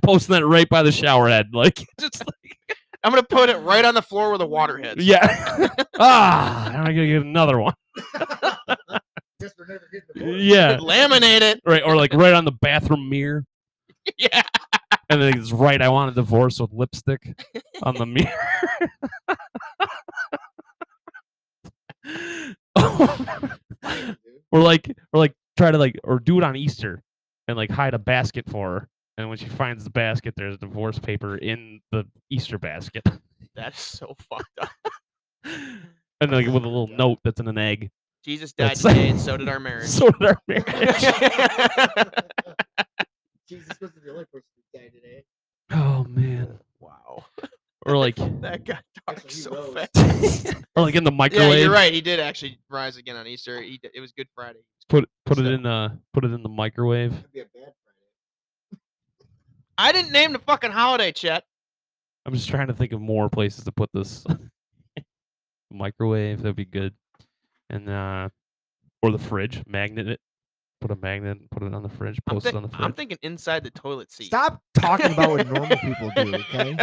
Posting 0.05 0.35
that 0.35 0.47
right 0.47 0.69
by 0.69 0.83
the 0.83 0.93
shower 0.93 1.29
head, 1.29 1.49
like 1.55 1.83
just 2.01 2.21
like, 2.21 2.59
I'm 3.03 3.11
gonna 3.13 3.23
put 3.23 3.49
it 3.51 3.57
right 3.59 3.85
on 3.85 3.95
the 3.95 4.03
floor 4.03 4.29
where 4.31 4.39
the 4.39 4.47
water 4.47 4.77
hits. 4.79 5.03
yeah. 5.03 5.69
ah, 5.99 6.69
I'm 6.69 6.85
gonna 6.85 7.07
get 7.07 7.23
another 7.23 7.59
one. 7.59 7.75
Guess 9.41 9.53
we're 9.59 9.67
never 9.67 9.89
Yeah, 10.37 10.79
Laminate 10.79 11.43
it. 11.43 11.61
right, 11.65 11.83
or 11.85 11.97
like 11.97 12.13
right 12.15 12.35
on 12.35 12.45
the 12.45 12.51
bathroom 12.53 13.09
mirror, 13.09 13.45
Yeah. 14.19 14.43
and 15.09 15.21
then 15.23 15.39
it's 15.39 15.53
right. 15.53 15.81
I 15.81 15.89
want 15.89 16.11
a 16.11 16.15
divorce 16.15 16.59
with 16.61 16.73
lipstick 16.73 17.39
on 17.83 17.95
the 17.95 18.07
mirror. 18.07 18.29
or 24.53 24.61
like, 24.61 24.89
or 25.13 25.19
like 25.19 25.35
try 25.57 25.71
to 25.71 25.79
like, 25.79 25.99
or 26.05 26.19
do 26.19 26.39
it 26.39 26.45
on 26.45 26.57
Easter, 26.57 27.03
and 27.47 27.57
like 27.57 27.71
hide 27.71 27.95
a 27.95 27.99
basket 27.99 28.49
for 28.49 28.81
her. 28.81 28.89
And 29.19 29.29
when 29.29 29.39
she 29.39 29.47
finds 29.47 29.83
the 29.85 29.91
basket, 29.91 30.35
there's 30.37 30.57
divorce 30.59 30.99
paper 30.99 31.37
in 31.37 31.81
the 31.91 32.07
Easter 32.31 32.57
basket, 32.59 33.03
That's 33.57 33.81
so 33.81 34.15
fucked 34.31 34.59
up. 34.61 34.71
and 36.21 36.31
like 36.31 36.47
with 36.47 36.55
a 36.65 36.69
little 36.69 36.87
note 36.89 37.19
that's 37.25 37.41
in 37.41 37.49
an 37.49 37.59
egg. 37.59 37.91
Jesus 38.25 38.53
died 38.53 38.77
That's- 38.77 38.83
today, 38.83 39.09
and 39.11 39.21
so 39.21 39.37
did 39.37 39.49
our 39.49 39.61
marriage. 39.61 39.89
So 39.89 40.11
did 40.11 40.23
our 40.29 40.39
marriage. 40.49 40.65
Jesus 43.49 43.69
wasn't 43.81 44.05
the 44.05 44.11
only 44.11 44.25
person 44.27 44.45
who 44.57 44.79
died 44.79 44.93
today. 44.93 45.25
oh 45.73 46.05
man. 46.05 46.59
wow, 46.81 47.25
Or 47.87 47.97
like, 47.97 48.17
that 48.17 48.65
guy 48.65 48.79
dark 49.07 49.19
Actually, 49.19 49.31
he 49.31 49.41
so 49.41 49.51
rose. 49.55 49.75
fast. 49.95 50.55
or 50.77 50.83
like 50.83 50.95
in 50.95 51.05
the 51.05 51.11
microwave. 51.11 51.43
yeah, 51.43 51.49
microwave. 51.49 51.65
you're 51.65 51.73
right. 51.73 51.93
He 51.93 52.01
did 52.01 52.21
actually 52.21 52.59
rise 52.71 52.97
again 52.97 53.17
on 53.17 53.27
Easter. 53.27 53.61
He 53.63 53.79
d- 53.79 53.89
it 53.95 54.01
was 54.01 54.13
Good 54.13 54.29
Friday. 54.35 54.61
Put 54.89 55.09
put 55.27 55.39
it 55.39 55.47
in 55.47 55.65
uh 55.67 55.95
put 56.13 56.25
it 56.25 56.33
in 56.33 56.43
the 56.43 56.49
microwave. 56.49 57.13
Could 57.13 57.33
be 57.33 57.41
a 57.41 57.45
bad 57.45 57.73
Friday. 57.83 58.83
I 59.79 59.93
didn't 59.93 60.13
name 60.13 60.33
the 60.33 60.39
fucking 60.41 60.71
holiday, 60.73 61.13
Chet. 61.13 61.45
I'm 62.27 62.35
just 62.35 62.49
trying 62.49 62.67
to 62.69 62.75
think 62.75 62.93
of 62.93 63.01
more 63.01 63.29
places 63.31 63.65
to 63.65 63.73
put 63.73 63.91
this. 63.95 64.25
microwave, 65.71 66.43
that'd 66.43 66.57
be 66.57 66.65
good. 66.65 66.95
And 67.71 67.89
uh 67.89 68.29
or 69.03 69.13
the 69.13 69.19
fridge, 69.19 69.63
magnet 69.67 70.09
it. 70.09 70.21
Put 70.81 70.91
a 70.93 70.97
magnet, 70.97 71.39
put 71.51 71.65
it 71.65 71.75
on 71.75 71.83
the 71.83 71.89
fridge, 71.89 72.19
post 72.25 72.45
thi- 72.45 72.51
it 72.51 72.55
on 72.55 72.63
the 72.63 72.69
fridge. 72.69 72.81
I'm 72.81 72.93
thinking 72.93 73.19
inside 73.23 73.65
the 73.65 73.71
toilet 73.71 74.13
seat. 74.13 74.27
Stop 74.27 74.63
talking 74.75 75.11
about 75.11 75.31
what 75.31 75.47
normal 75.49 75.77
people 75.79 76.11
do, 76.15 76.35
okay? 76.55 76.77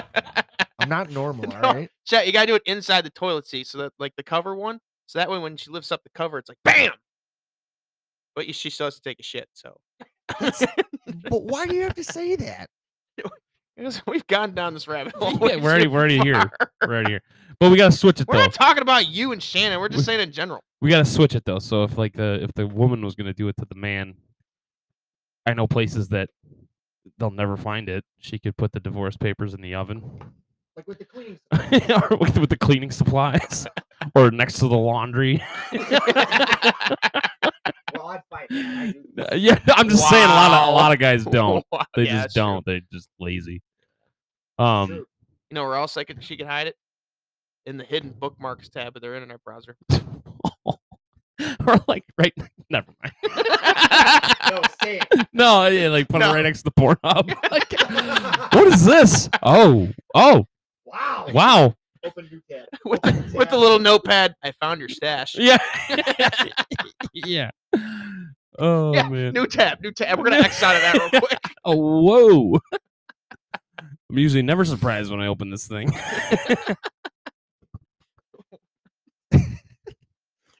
I'm 0.79 0.89
not 0.89 1.09
normal, 1.11 1.49
No. 1.49 1.55
all 1.55 1.73
right? 1.73 1.89
Chet, 2.05 2.27
you 2.27 2.33
gotta 2.33 2.47
do 2.47 2.55
it 2.55 2.61
inside 2.65 3.05
the 3.05 3.09
toilet 3.09 3.47
seat, 3.47 3.67
so 3.67 3.77
that 3.79 3.93
like 3.97 4.13
the 4.17 4.23
cover 4.23 4.53
one, 4.55 4.79
so 5.07 5.19
that 5.19 5.29
way 5.29 5.39
when 5.39 5.55
she 5.55 5.69
lifts 5.69 5.91
up 5.93 6.03
the 6.03 6.09
cover, 6.09 6.37
it's 6.37 6.49
like 6.49 6.57
bam. 6.65 6.91
But 8.35 8.53
she 8.53 8.69
still 8.69 8.87
has 8.87 8.95
to 8.95 9.01
take 9.01 9.19
a 9.19 9.23
shit. 9.23 9.47
So 9.53 9.77
But 10.39 11.43
why 11.43 11.65
do 11.67 11.75
you 11.75 11.83
have 11.83 11.95
to 11.95 12.03
say 12.03 12.35
that? 12.35 12.69
Because 13.77 14.01
we've 14.07 14.25
gone 14.27 14.53
down 14.53 14.73
this 14.73 14.87
rabbit 14.87 15.13
hole. 15.15 15.31
Yeah, 15.47 15.57
we're 15.57 15.69
already- 15.69 15.83
too 15.85 15.89
we're 15.91 15.99
already 15.99 16.19
here. 16.19 16.49
We're 16.81 16.89
right 17.01 17.07
here. 17.07 17.21
But 17.59 17.71
we 17.71 17.77
gotta 17.77 17.95
switch 17.95 18.19
it 18.19 18.27
We're 18.27 18.35
though. 18.35 18.41
not 18.45 18.53
talking 18.53 18.81
about 18.81 19.07
you 19.07 19.31
and 19.31 19.41
Shannon. 19.41 19.79
We're 19.79 19.87
just 19.89 19.99
We- 19.99 20.03
saying 20.05 20.19
in 20.21 20.31
general. 20.31 20.61
we 20.81 20.89
gotta 20.89 21.05
switch 21.05 21.35
it 21.35 21.45
though. 21.45 21.59
So 21.59 21.83
if 21.83 21.97
like 21.97 22.13
the 22.13 22.39
if 22.43 22.53
the 22.53 22.67
woman 22.67 23.03
was 23.03 23.15
gonna 23.15 23.33
do 23.33 23.47
it 23.47 23.55
to 23.57 23.65
the 23.65 23.75
man, 23.75 24.15
I 25.45 25.53
know 25.53 25.67
places 25.67 26.09
that 26.09 26.29
they'll 27.17 27.31
never 27.31 27.55
find 27.55 27.87
it. 27.87 28.03
She 28.19 28.39
could 28.39 28.57
put 28.57 28.73
the 28.73 28.79
divorce 28.81 29.15
papers 29.15 29.53
in 29.53 29.61
the 29.61 29.75
oven, 29.75 30.19
Like 30.75 30.87
with 30.87 30.99
the 30.99 31.05
cleaning 31.05 31.39
or 32.11 32.17
with, 32.17 32.37
with 32.39 32.49
the 32.49 32.57
cleaning 32.57 32.91
supplies, 32.91 33.65
or 34.15 34.31
next 34.31 34.55
to 34.59 34.67
the 34.67 34.77
laundry. 34.77 35.41
Well, 35.71 36.01
I'd 38.09 38.21
fight 38.29 38.49
that. 38.49 38.93
I 39.29 39.31
do. 39.31 39.37
yeah, 39.37 39.57
I'm 39.69 39.87
just 39.89 40.09
saying 40.09 40.25
a 40.25 40.27
lot 40.27 40.51
of 40.63 40.67
a 40.69 40.71
lot 40.71 40.91
of 40.91 40.99
guys 40.99 41.23
don't. 41.23 41.63
They 41.95 42.03
yeah, 42.05 42.23
just 42.23 42.35
don't. 42.35 42.65
They're 42.65 42.81
just 42.91 43.09
lazy. 43.19 43.61
Um, 44.57 44.87
True. 44.87 45.05
You 45.49 45.55
know 45.55 45.63
where 45.63 45.75
else 45.75 45.97
I 45.97 46.03
could 46.03 46.23
she 46.23 46.37
could 46.37 46.47
hide 46.47 46.67
it? 46.67 46.75
In 47.65 47.77
the 47.77 47.83
hidden 47.83 48.11
bookmarks 48.11 48.69
tab 48.69 48.95
of 48.95 49.01
their 49.01 49.15
internet 49.15 49.43
browser. 49.43 49.75
or 51.67 51.79
like 51.87 52.03
right. 52.17 52.33
Never 52.69 52.87
mind. 53.03 53.13
No, 54.51 54.61
say 54.83 54.99
it. 54.99 55.27
No, 55.33 55.65
yeah, 55.67 55.89
like 55.89 56.07
put 56.07 56.19
No. 56.19 56.29
it 56.29 56.33
right 56.35 56.43
next 56.43 56.61
to 56.61 56.65
the 56.65 56.71
Pornhub. 56.71 57.27
like, 57.51 58.53
what 58.53 58.67
is 58.67 58.85
this? 58.85 59.27
Oh, 59.41 59.89
oh, 60.13 60.45
Wow. 60.85 61.27
wow. 61.33 61.73
Open 62.03 62.29
new 62.31 62.39
tab. 62.49 62.67
with, 62.85 63.01
the, 63.01 63.31
with 63.35 63.49
the 63.49 63.57
little 63.57 63.79
notepad, 63.79 64.35
I 64.43 64.51
found 64.61 64.79
your 64.79 64.89
stash. 64.89 65.35
Yeah. 65.35 65.57
yeah. 67.15 67.49
Oh 68.59 68.93
Yeah, 68.93 69.09
man. 69.09 69.33
New 69.33 69.47
tab, 69.47 69.81
new 69.81 69.91
tab. 69.91 70.17
We're 70.19 70.25
gonna 70.25 70.37
X 70.37 70.61
out 70.61 70.75
of 70.75 70.81
that 70.83 70.93
real 71.11 71.21
quick. 71.21 71.39
Oh 71.65 71.75
whoa. 71.75 72.59
I'm 74.09 74.17
usually 74.17 74.43
never 74.43 74.65
surprised 74.65 75.09
when 75.11 75.19
I 75.19 75.27
open 75.27 75.49
this 75.49 75.67
thing. 75.67 75.91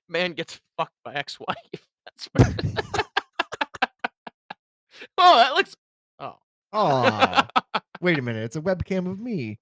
Man 0.09 0.33
gets 0.33 0.59
fucked 0.77 0.95
by 1.03 1.13
ex-wife. 1.15 1.57
That's 2.05 2.29
what- 2.33 2.55
oh, 5.17 5.35
that 5.37 5.53
looks. 5.55 5.75
Oh, 6.19 6.35
Oh, 6.73 7.41
wait 8.01 8.19
a 8.19 8.21
minute. 8.21 8.43
It's 8.43 8.55
a 8.55 8.61
webcam 8.61 9.09
of 9.09 9.19
me. 9.19 9.59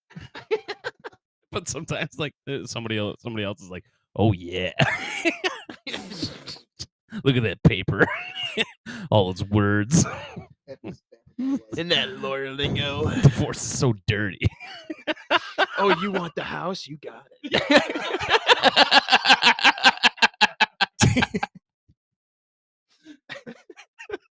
but 1.51 1.67
sometimes 1.69 2.17
like 2.17 2.33
uh, 2.49 2.65
somebody 2.65 2.97
else 2.97 3.21
somebody 3.21 3.43
else 3.45 3.61
is 3.61 3.69
like, 3.69 3.85
"Oh 4.15 4.31
yeah." 4.33 4.71
Look 7.23 7.35
at 7.37 7.43
that 7.43 7.61
paper. 7.63 8.05
All 9.11 9.29
its 9.29 9.43
words. 9.43 10.03
in 11.77 11.89
that 11.89 12.19
lawyer 12.19 12.51
lingo. 12.51 13.09
Divorce 13.21 13.57
is 13.61 13.79
so 13.79 13.93
dirty. 14.07 14.39
Oh, 15.79 15.89
you 16.01 16.11
want 16.11 16.33
the 16.35 16.43
house? 16.43 16.87
You 16.87 16.97
got 16.97 17.25
it. 17.41 17.63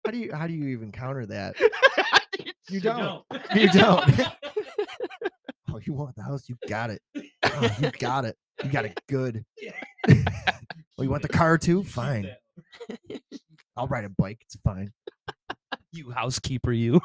How 0.05 0.11
do 0.11 0.19
you 0.19 0.33
how 0.35 0.47
do 0.47 0.53
you 0.53 0.69
even 0.69 0.93
counter 0.93 1.27
that? 1.27 1.57
You 2.39 2.77
You 2.77 2.81
don't. 2.81 3.25
don't. 3.31 3.55
You 3.55 3.69
don't. 3.69 4.21
Oh, 5.71 5.79
you 5.85 5.93
want 5.93 6.17
the 6.17 6.23
house? 6.23 6.49
You 6.49 6.57
got 6.67 6.89
it. 6.91 7.03
Oh, 7.45 7.77
you 7.81 7.91
got 7.91 8.25
it. 8.25 8.37
You 8.65 8.71
got 8.71 8.85
it 8.87 8.99
good. 9.09 9.45
oh, 10.09 11.03
you 11.03 11.11
want 11.11 11.23
the 11.23 11.29
car 11.29 11.59
too? 11.59 11.83
Fine. 11.85 12.31
I'll 13.77 13.89
ride 13.89 14.05
a 14.05 14.09
bike. 14.09 14.39
It's 14.47 14.57
fine. 14.65 14.93
You 15.93 16.11
housekeeper, 16.11 16.72
you. 16.72 17.01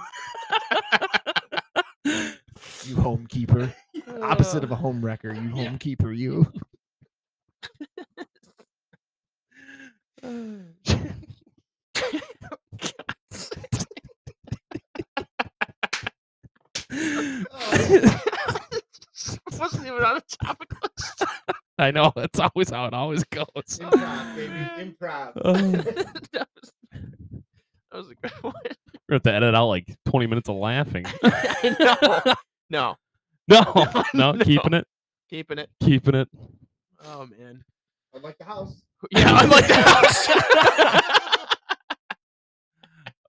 You 2.05 2.95
homekeeper. 2.95 3.73
Opposite 4.21 4.63
of 4.63 4.71
a 4.71 4.75
home 4.75 5.03
wrecker. 5.03 5.33
You 5.33 5.49
Yeah. 5.53 5.65
homekeeper. 5.71 6.17
You. 6.17 6.51
oh. 10.23 10.59
wasn't 19.59 19.85
even 19.87 20.03
on 20.03 20.15
the 20.15 20.23
topic 20.43 20.69
list. 20.81 21.25
I 21.77 21.91
know 21.91 22.11
that's 22.15 22.39
always 22.39 22.69
how 22.69 22.85
it 22.85 22.93
always 22.93 23.23
goes. 23.25 23.45
Improv, 23.55 24.35
baby. 24.35 24.93
Improv. 24.93 25.33
Oh. 25.43 26.43
that, 27.97 28.07
was, 28.07 28.07
that 28.07 28.07
was 28.07 28.09
a 28.11 28.15
good 28.15 28.31
one. 28.43 28.53
We're 28.63 28.71
gonna 29.09 29.15
have 29.17 29.23
to 29.23 29.33
edit 29.33 29.55
out 29.55 29.67
like 29.67 29.95
20 30.05 30.27
minutes 30.27 30.49
of 30.49 30.55
laughing. 30.57 31.05
I 31.23 32.35
know. 32.69 32.95
No, 33.49 33.63
no, 33.73 34.03
no, 34.13 34.31
No. 34.33 34.43
keeping 34.43 34.73
it, 34.73 34.85
keeping 35.29 35.57
it. 35.57 35.69
keeping 35.81 36.15
it. 36.15 36.27
Oh 37.05 37.25
man. 37.27 37.63
I 38.13 38.19
like 38.19 38.37
the 38.37 38.43
house. 38.43 38.81
Yeah, 39.11 39.31
I 39.31 39.45
like 39.45 39.67
the 39.67 39.73
house. 39.75 40.27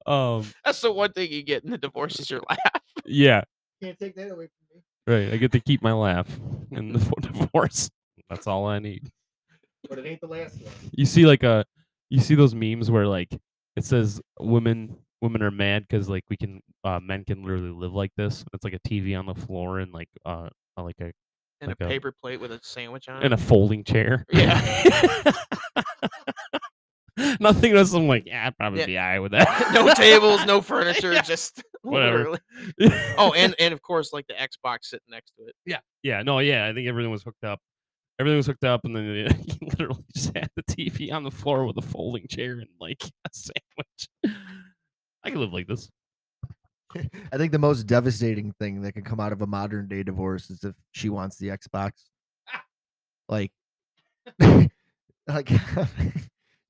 Um, 0.07 0.45
That's 0.65 0.81
the 0.81 0.91
one 0.93 1.13
thing 1.13 1.31
you 1.31 1.43
get 1.43 1.65
in 1.65 1.71
the 1.71 1.79
divorce 1.79 2.19
is 2.19 2.31
your 2.31 2.41
laugh. 2.49 2.59
yeah, 3.05 3.43
Can't 3.83 3.99
take 3.99 4.15
that 4.17 4.31
away 4.33 4.49
from 4.49 4.67
me. 4.75 4.83
right. 5.07 5.33
I 5.33 5.37
get 5.37 5.53
to 5.53 5.61
keep 5.61 5.83
my 5.83 5.93
laugh 5.93 6.27
in 6.73 6.93
the 6.95 6.99
divorce. 7.21 7.91
That's 8.31 8.47
all 8.47 8.67
I 8.67 8.79
need. 8.79 9.11
But 9.89 9.99
it 10.01 10.07
ain't 10.07 10.21
the 10.21 10.27
last 10.27 10.61
one. 10.61 10.73
You 10.93 11.05
see, 11.07 11.27
like 11.27 11.43
a, 11.43 11.65
you 12.11 12.21
see 12.21 12.35
those 12.35 12.55
memes 12.55 12.91
where 12.91 13.07
like 13.07 13.29
it 13.79 13.85
says 13.85 14.21
women 14.41 14.97
women 15.23 15.43
are 15.43 15.51
mad 15.51 15.87
because 15.89 16.09
like 16.09 16.25
we 16.29 16.37
can 16.37 16.61
uh, 16.85 17.01
men 17.01 17.25
can 17.25 17.43
literally 17.43 17.71
live 17.71 17.95
like 17.95 18.13
this. 18.17 18.45
It's 18.53 18.65
like 18.65 18.75
a 18.75 18.81
TV 18.81 19.19
on 19.19 19.27
the 19.27 19.35
floor 19.35 19.79
and 19.81 19.93
like 19.93 20.09
uh 20.27 20.49
uh, 20.77 20.83
like 20.83 20.97
a 21.01 21.13
And 21.61 21.69
Like 21.69 21.77
a 21.81 21.87
paper 21.87 22.13
plate 22.21 22.41
with 22.41 22.53
a 22.53 22.61
sandwich 22.63 23.09
on 23.09 23.17
and 23.23 23.27
it. 23.27 23.33
a 23.33 23.37
folding 23.37 23.85
chair. 23.85 24.25
Yeah. 24.33 25.33
Nothing 27.41 27.77
else. 27.77 27.93
I'm 27.95 28.07
like, 28.07 28.27
yeah, 28.27 28.47
I'd 28.47 28.57
probably 28.57 28.79
Yeah. 28.81 28.87
be 28.87 28.97
alright 28.99 29.23
with 29.23 29.33
that. 29.33 29.71
no 29.75 29.93
tables, 29.95 30.47
no 30.47 30.61
furniture, 30.61 31.13
Yeah. 31.13 31.23
just 31.23 31.61
Whatever. 31.83 32.39
literally. 32.79 33.03
Oh, 33.19 33.33
and 33.33 33.57
and 33.59 33.75
of 33.75 33.83
course, 33.83 34.13
like 34.13 34.27
the 34.29 34.35
Xbox 34.35 34.85
sitting 34.85 35.07
next 35.11 35.33
to 35.37 35.47
it. 35.47 35.55
Yeah, 35.67 35.79
yeah, 36.05 36.23
no, 36.23 36.39
yeah. 36.39 36.67
I 36.67 36.73
think 36.75 36.87
everything 36.87 37.11
was 37.11 37.25
hooked 37.25 37.43
up. 37.43 37.59
Everything 38.19 38.37
was 38.37 38.47
hooked 38.47 38.65
up, 38.65 38.85
and 38.85 38.97
then 38.97 39.05
he 39.47 39.59
literally 39.67 40.05
just 40.15 40.37
had 40.37 40.51
the 40.57 40.63
TV 40.63 41.13
on 41.13 41.23
the 41.23 41.31
floor 41.31 41.65
with 41.65 41.79
a 41.79 41.83
folding 41.83 42.27
chair 42.29 42.59
and 42.59 42.69
like 42.81 43.05
a 43.25 43.31
sandwich. 43.33 44.37
I 45.25 45.31
could 45.31 45.39
live 45.39 45.53
like 45.53 45.69
this. 45.69 45.89
I 46.95 47.37
think 47.37 47.53
the 47.53 47.59
most 47.59 47.87
devastating 47.87 48.53
thing 48.59 48.81
that 48.83 48.93
can 48.93 49.05
come 49.05 49.21
out 49.21 49.33
of 49.33 49.43
a 49.43 49.47
modern 49.47 49.89
day 49.89 50.03
divorce 50.03 50.49
is 50.51 50.65
if 50.65 50.75
she 50.93 51.11
wants 51.11 51.37
the 51.37 51.49
Xbox. 51.49 51.91
Like, 53.29 53.53
like 54.39 55.51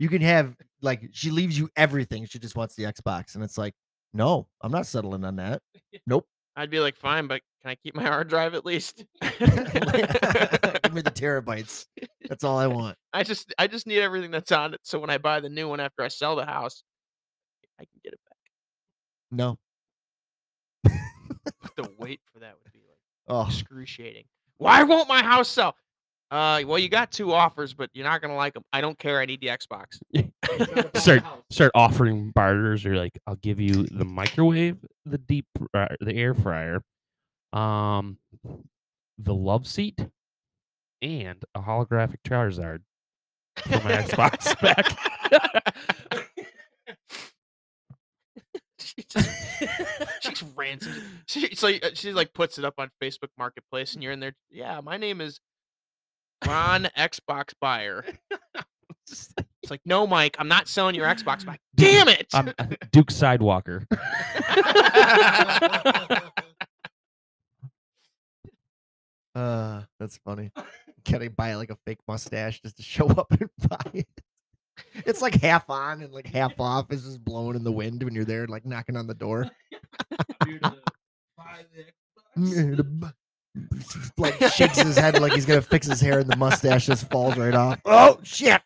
you 0.01 0.09
can 0.09 0.23
have 0.23 0.57
like 0.83 1.09
she 1.13 1.31
leaves 1.31 1.57
you 1.57 1.71
everything. 1.77 2.27
She 2.27 2.41
just 2.41 2.57
wants 2.57 2.75
the 2.75 2.83
Xbox, 2.83 3.37
and 3.37 3.45
it's 3.45 3.57
like, 3.57 3.75
no, 4.13 4.49
I'm 4.61 4.73
not 4.73 4.87
settling 4.87 5.25
on 5.25 5.37
that. 5.37 5.63
Nope. 6.07 6.27
I'd 6.57 6.71
be 6.71 6.81
like, 6.81 6.97
fine, 6.97 7.29
but 7.29 7.41
can 7.63 7.71
I 7.71 7.75
keep 7.77 7.95
my 7.95 8.05
hard 8.05 8.29
drive 8.29 8.55
at 8.55 8.65
least? 8.65 9.05
Give 9.21 9.41
me 9.41 11.03
the 11.03 11.13
terabytes. 11.15 11.87
That's 12.29 12.45
all 12.45 12.59
I 12.59 12.67
want. 12.69 12.97
I 13.13 13.23
just 13.25 13.53
I 13.59 13.67
just 13.67 13.87
need 13.87 14.01
everything 14.01 14.31
that's 14.31 14.53
on 14.53 14.75
it. 14.75 14.81
So 14.85 14.99
when 14.99 15.11
I 15.11 15.19
buy 15.19 15.41
the 15.41 15.49
new 15.49 15.69
one 15.69 15.81
after 15.81 16.03
I 16.03 16.09
sell 16.09 16.37
the 16.37 16.47
house, 16.47 16.83
I 17.81 17.85
can 17.85 18.01
get 18.05 18.13
it 18.13 18.21
back. 18.29 18.37
No. 19.31 19.59
But 20.85 21.77
the 21.77 21.91
wait 21.99 22.21
for 22.33 22.41
that 22.41 22.55
would 22.63 22.73
be 22.73 22.81
like 22.81 22.99
Oh, 23.29 23.47
excruciating. 23.47 24.25
Why 24.59 24.83
won't 24.83 25.09
my 25.09 25.23
house 25.23 25.49
sell? 25.49 25.75
Uh, 26.31 26.63
well, 26.67 26.79
you 26.79 26.89
got 26.91 27.11
two 27.11 27.33
offers, 27.33 27.73
but 27.73 27.89
you're 27.95 28.05
not 28.05 28.21
gonna 28.21 28.37
like 28.37 28.53
them. 28.55 28.63
I 28.73 28.81
don't 28.83 28.99
care. 28.99 29.19
I 29.21 29.25
need 29.25 29.41
the 29.41 29.47
Xbox. 29.49 29.99
start 31.01 31.23
start 31.51 31.73
offering 31.75 32.33
barters. 32.35 32.85
You're 32.85 32.97
like, 32.97 33.19
I'll 33.27 33.37
give 33.37 33.61
you 33.61 33.85
the 33.85 34.05
microwave, 34.05 34.77
the 35.07 35.19
deep, 35.19 35.47
fry- 35.73 35.97
the 36.01 36.15
air 36.15 36.35
fryer, 36.35 36.83
um, 37.53 38.19
the 39.19 39.35
love 39.35 39.67
seat, 39.67 40.07
and 41.03 41.45
a 41.55 41.61
holographic 41.61 42.19
Charizard 42.27 42.81
for 43.57 43.71
my 43.71 43.93
Xbox 43.93 44.61
back. 44.63 44.99
she 48.79 49.05
just, 49.09 49.31
she 50.21 50.31
just 50.31 50.45
rants. 50.57 50.87
She, 51.27 51.55
so 51.55 51.71
she 51.93 52.13
like 52.15 52.33
puts 52.33 52.59
it 52.59 52.65
up 52.65 52.75
on 52.79 52.91
Facebook 53.03 53.29
Marketplace, 53.37 53.93
and 53.93 54.03
you're 54.03 54.13
in 54.13 54.21
there. 54.21 54.35
Yeah, 54.51 54.81
my 54.81 54.97
name 54.97 55.21
is 55.21 55.41
Ron 56.47 56.89
Xbox 56.97 57.53
Buyer. 57.61 58.03
It's 59.11 59.35
like, 59.71 59.83
no, 59.85 60.07
Mike, 60.07 60.37
I'm 60.39 60.49
not 60.49 60.69
selling 60.69 60.95
your 60.95 61.07
Xbox. 61.07 61.45
Mike, 61.45 61.61
Damn 61.75 62.09
it! 62.09 62.29
I'm 62.33 62.55
Duke 62.91 63.11
Sidewalker. 63.11 63.85
Uh, 69.39 69.83
that's 70.01 70.17
funny. 70.19 70.51
Can 71.05 71.23
I 71.23 71.29
buy 71.29 71.55
like 71.55 71.71
a 71.71 71.77
fake 71.87 72.01
mustache 72.09 72.61
just 72.61 72.77
to 72.79 72.83
show 72.83 73.07
up 73.17 73.31
and 73.31 73.49
buy 73.69 73.91
it? 73.95 74.09
It's 75.07 75.23
like 75.23 75.41
half 75.41 75.71
on 75.71 76.03
and 76.03 76.13
like 76.13 76.27
half 76.27 76.59
off. 76.59 76.87
It's 76.91 77.05
just 77.05 77.25
blowing 77.25 77.55
in 77.55 77.63
the 77.63 77.71
wind 77.71 78.03
when 78.03 78.15
you're 78.15 78.25
there, 78.25 78.49
like 78.49 78.67
knocking 78.67 78.97
on 78.97 79.07
the 79.07 79.15
door. 79.15 79.49
like 84.17 84.41
shakes 84.53 84.79
his 84.81 84.97
head 84.97 85.21
like 85.21 85.33
he's 85.33 85.47
gonna 85.47 85.63
fix 85.63 85.87
his 85.87 86.01
hair, 86.01 86.19
and 86.19 86.31
the 86.31 86.37
mustache 86.37 86.87
just 86.87 87.09
falls 87.11 87.37
right 87.37 87.55
off. 87.55 87.81
Oh 87.85 88.19
shit! 88.25 88.61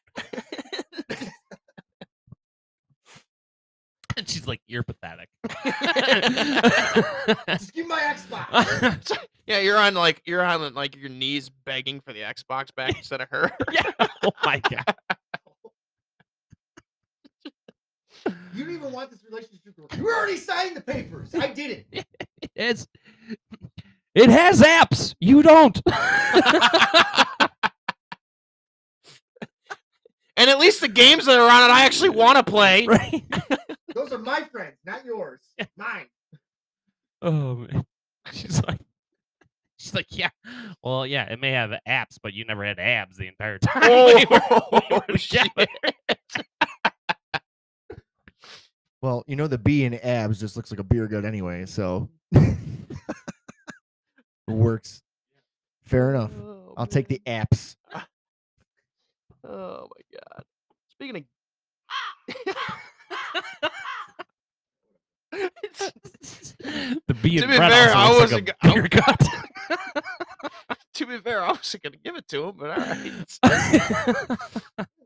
And 4.23 4.31
she's 4.31 4.47
like, 4.47 4.61
"You're 4.69 4.85
pathetic." 4.85 5.29
Just 7.49 7.75
give 7.75 7.89
my 7.89 8.01
Xbox. 8.01 9.19
Yeah, 9.45 9.59
you're 9.59 9.77
on 9.77 9.95
like 9.95 10.23
you're 10.25 10.41
on 10.45 10.73
like 10.73 10.95
your 10.97 11.09
knees 11.09 11.51
begging 11.67 12.01
for 12.01 12.13
the 12.13 12.21
Xbox 12.21 12.73
back 12.73 12.97
instead 12.97 13.21
of 13.21 13.29
her. 13.31 13.51
yeah. 13.73 13.91
Oh 14.23 14.31
my 14.45 14.61
god. 14.61 14.95
You 18.55 18.65
don't 18.65 18.73
even 18.73 18.93
want 18.93 19.11
this 19.11 19.25
relationship 19.29 19.75
to 19.75 19.83
work. 19.83 19.97
You 19.97 20.07
already 20.07 20.37
signed 20.37 20.77
the 20.77 20.81
papers. 20.81 21.35
I 21.35 21.49
did 21.49 21.85
it. 21.91 22.07
It's 22.55 22.87
it 24.15 24.31
has 24.31 24.63
apps. 24.63 25.17
You 25.19 25.43
don't. 25.43 25.83
And 30.43 30.51
at 30.51 30.59
least 30.59 30.81
the 30.81 30.89
games 30.89 31.27
that 31.27 31.39
are 31.39 31.49
on 31.49 31.71
it, 31.71 31.73
I 31.73 31.85
actually 31.85 32.09
want 32.11 32.37
to 32.37 32.43
play. 32.43 32.85
right. 32.89 33.23
Those 33.95 34.13
are 34.13 34.19
my 34.19 34.43
friends, 34.51 34.77
not 34.85 35.05
yours. 35.05 35.41
Mine. 35.77 36.07
Oh 37.23 37.55
man. 37.55 37.85
She's 38.33 38.61
like 38.65 38.81
She's 39.79 39.95
like, 39.95 40.07
yeah. 40.11 40.31
Well, 40.83 41.07
yeah, 41.07 41.25
it 41.33 41.39
may 41.41 41.53
have 41.53 41.71
apps, 41.89 42.17
but 42.21 42.33
you 42.35 42.45
never 42.45 42.65
had 42.65 42.79
abs 42.81 43.17
the 43.17 43.29
entire 43.29 43.59
time. 43.59 43.83
when 43.89 44.19
you 44.19 44.27
were- 44.31 44.41
oh, 44.51 44.63
when 44.71 44.83
you 44.91 44.97
were 44.97 45.05
Oh, 45.11 45.17
shit. 45.17 45.49
Well, 49.01 49.25
you 49.27 49.35
know 49.37 49.47
the 49.49 49.59
B 49.59 49.85
in 49.85 49.95
abs 49.95 50.41
just 50.41 50.57
looks 50.57 50.71
like 50.73 50.81
a 50.81 50.85
beer 50.85 51.07
gut 51.09 51.25
anyway, 51.25 51.67
so 51.67 52.09
it 52.33 52.57
works. 54.49 55.03
Fair 55.85 56.11
enough. 56.15 56.33
Oh, 56.41 56.75
I'll 56.77 56.87
take 56.87 57.09
the 57.09 57.21
man. 57.27 57.47
apps. 57.47 57.77
Oh 59.45 59.89
my 59.91 60.19
god. 60.19 60.45
Speaking 60.91 61.17
of 61.17 61.23
the 67.07 67.15
B 67.23 67.39
To 67.39 67.47
be 67.47 67.57
fair, 67.57 67.95
I 67.95 68.11
wasn't 68.11 68.47
like 68.47 68.57
go- 68.63 68.69
a 68.69 68.73
beer 68.75 68.89
gut. 68.89 69.25
to 70.95 71.07
be 71.07 71.19
fair, 71.19 71.43
I 71.43 71.53
wasn't 71.53 71.83
gonna 71.83 71.97
give 71.97 72.17
it 72.17 72.29
to 72.29 72.45
him, 72.45 72.55
but 72.57 72.71
all 72.71 72.77
right. 72.77 72.97
it 73.07 73.15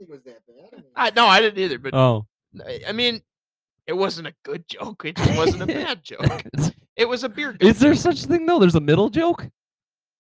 was 0.08 0.22
that 0.24 0.40
bad. 0.46 0.84
I, 0.94 1.10
no, 1.14 1.26
I 1.26 1.40
didn't 1.40 1.58
either. 1.58 1.78
But 1.78 1.94
oh. 1.94 2.26
I- 2.66 2.82
I 2.88 2.92
mean, 2.92 3.22
it 3.86 3.92
wasn't 3.94 4.28
a 4.28 4.34
good 4.44 4.66
joke. 4.68 5.04
It 5.04 5.16
just 5.16 5.36
wasn't 5.36 5.62
a 5.62 5.66
bad 5.66 6.02
joke. 6.02 6.42
It 6.96 7.08
was 7.08 7.24
a 7.24 7.28
beer 7.28 7.52
gut. 7.52 7.62
Is 7.62 7.78
there 7.78 7.92
joke. 7.92 8.02
such 8.02 8.24
thing 8.24 8.46
though? 8.46 8.58
There's 8.58 8.74
a 8.74 8.80
middle 8.80 9.10
joke? 9.10 9.46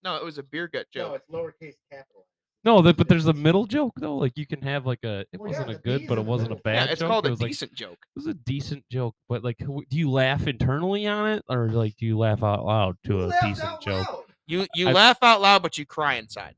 No, 0.04 0.16
it 0.16 0.24
was 0.24 0.36
a 0.38 0.42
beer 0.42 0.68
gut 0.68 0.86
joke. 0.92 1.08
No, 1.08 1.14
it's 1.14 1.28
lowercase 1.28 1.76
capital. 1.90 2.26
No, 2.66 2.82
that, 2.82 2.96
but 2.96 3.08
there's 3.08 3.26
a 3.28 3.32
middle 3.32 3.64
joke 3.64 3.94
though. 3.96 4.16
Like 4.16 4.36
you 4.36 4.44
can 4.46 4.60
have 4.62 4.84
like 4.86 4.98
a. 5.04 5.20
It 5.32 5.38
Well, 5.38 5.50
yeah, 5.52 5.58
wasn't 5.60 5.70
a 5.70 5.74
the 5.74 5.78
good, 5.82 6.00
B's 6.00 6.08
but 6.08 6.14
in 6.14 6.18
it 6.20 6.24
the 6.24 6.30
wasn't 6.30 6.46
a 6.48 6.50
middle. 6.56 6.62
bad 6.64 6.86
yeah, 6.86 6.92
it's 6.92 7.00
joke. 7.00 7.08
called 7.10 7.24
it 7.26 7.28
a 7.28 7.30
was 7.30 7.40
like 7.40 7.50
decent 7.52 7.72
joke. 7.74 7.92
it 7.92 8.16
was 8.16 8.26
a 8.26 8.34
decent 8.34 8.84
joke, 8.90 9.14
but 9.28 9.44
like, 9.44 9.60
who- 9.60 9.84
do 9.88 9.96
you 9.96 10.10
laugh 10.10 10.46
internally 10.48 11.06
on 11.06 11.30
it, 11.30 11.44
or 11.48 11.68
like 11.68 11.96
do 11.96 12.04
you 12.06 12.18
laugh 12.18 12.42
out 12.42 12.64
loud 12.66 12.96
to 13.04 13.26
a 13.28 13.38
decent 13.40 13.80
joke? 13.80 14.28
You 14.48 14.66
you 14.74 14.88
I- 14.88 14.92
laugh 14.92 15.18
out 15.22 15.40
loud, 15.40 15.62
but 15.62 15.78
you 15.78 15.86
cry 15.86 16.14
inside. 16.16 16.56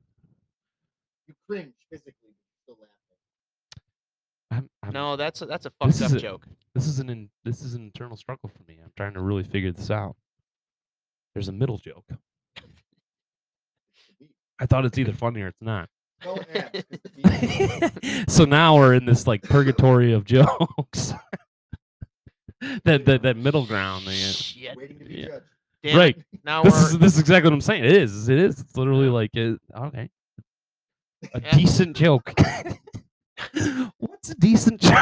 You 1.26 1.34
cringe 1.46 1.74
physically, 1.90 2.14
but 2.22 2.28
you 2.28 2.56
still 2.64 2.76
laugh. 2.80 2.88
I'm, 4.50 4.70
I'm, 4.82 4.92
No, 4.94 5.16
that's 5.16 5.42
a, 5.42 5.46
that's 5.46 5.66
a 5.66 5.72
This 5.84 5.98
fucked 6.00 6.10
is 6.10 6.12
up 6.14 6.18
a- 6.18 6.20
joke. 6.22 6.46
This 6.74 6.86
is 6.86 7.00
an 7.00 7.10
in, 7.10 7.28
this 7.44 7.60
is 7.60 7.74
an 7.74 7.82
internal 7.82 8.16
struggle 8.16 8.48
for 8.48 8.62
me. 8.66 8.78
I'm 8.82 8.92
trying 8.96 9.12
to 9.12 9.20
really 9.20 9.42
figure 9.42 9.72
this 9.72 9.90
out. 9.90 10.16
There's 11.34 11.48
a 11.48 11.52
middle 11.52 11.76
joke. 11.76 12.04
I 14.58 14.64
thought 14.66 14.86
it's 14.86 14.96
either 14.98 15.12
funny 15.12 15.42
or 15.42 15.48
it's 15.48 15.60
not. 15.60 15.90
No 16.24 16.36
abs. 16.54 16.70
it's 16.90 17.02
the 17.02 17.90
B. 18.00 18.24
so 18.28 18.44
now 18.44 18.76
we're 18.76 18.94
in 18.94 19.04
this 19.04 19.26
like 19.26 19.42
purgatory 19.42 20.12
of 20.12 20.24
jokes. 20.24 21.12
that, 22.84 23.04
that 23.04 23.22
that 23.22 23.36
middle 23.36 23.66
ground. 23.66 24.06
the, 24.06 24.12
Shit. 24.12 24.76
Waiting 24.76 24.98
to 24.98 25.04
be 25.04 25.14
Yeah. 25.28 25.38
Damn 25.82 25.96
Right. 25.96 26.16
It. 26.16 26.24
Now 26.44 26.62
This 26.64 26.74
we're 26.74 26.86
is 26.88 26.98
this 26.98 27.12
is 27.14 27.20
exactly 27.20 27.48
what 27.50 27.54
I'm 27.54 27.60
saying. 27.60 27.84
It 27.84 27.92
is. 27.92 28.28
It 28.28 28.38
is. 28.38 28.58
It's 28.60 28.76
literally 28.76 29.08
like 29.08 29.30
it, 29.34 29.60
okay. 29.76 30.10
A 31.34 31.40
Yeah. 31.40 31.56
decent 31.56 31.96
joke. 31.96 32.32
What's 33.98 34.30
a 34.30 34.34
decent 34.34 34.80
joke? 34.80 34.94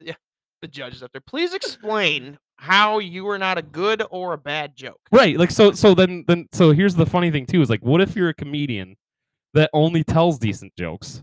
Yeah. 0.00 0.14
The 0.62 0.68
judges 0.68 1.02
up 1.02 1.12
there. 1.12 1.22
Please 1.26 1.54
explain 1.54 2.38
how 2.58 2.98
you 2.98 3.28
are 3.28 3.38
not 3.38 3.58
a 3.58 3.62
good 3.62 4.02
or 4.10 4.32
a 4.32 4.38
bad 4.38 4.74
joke. 4.76 5.00
right. 5.12 5.36
Like 5.38 5.50
so 5.50 5.72
so 5.72 5.94
then 5.94 6.24
then 6.26 6.48
so 6.52 6.72
here's 6.72 6.94
the 6.94 7.06
funny 7.06 7.30
thing 7.30 7.46
too 7.46 7.60
is 7.62 7.68
like 7.70 7.82
what 7.84 8.00
if 8.00 8.16
you're 8.16 8.30
a 8.30 8.34
comedian 8.34 8.96
that 9.54 9.70
only 9.72 10.02
tells 10.04 10.38
decent 10.38 10.74
jokes? 10.76 11.22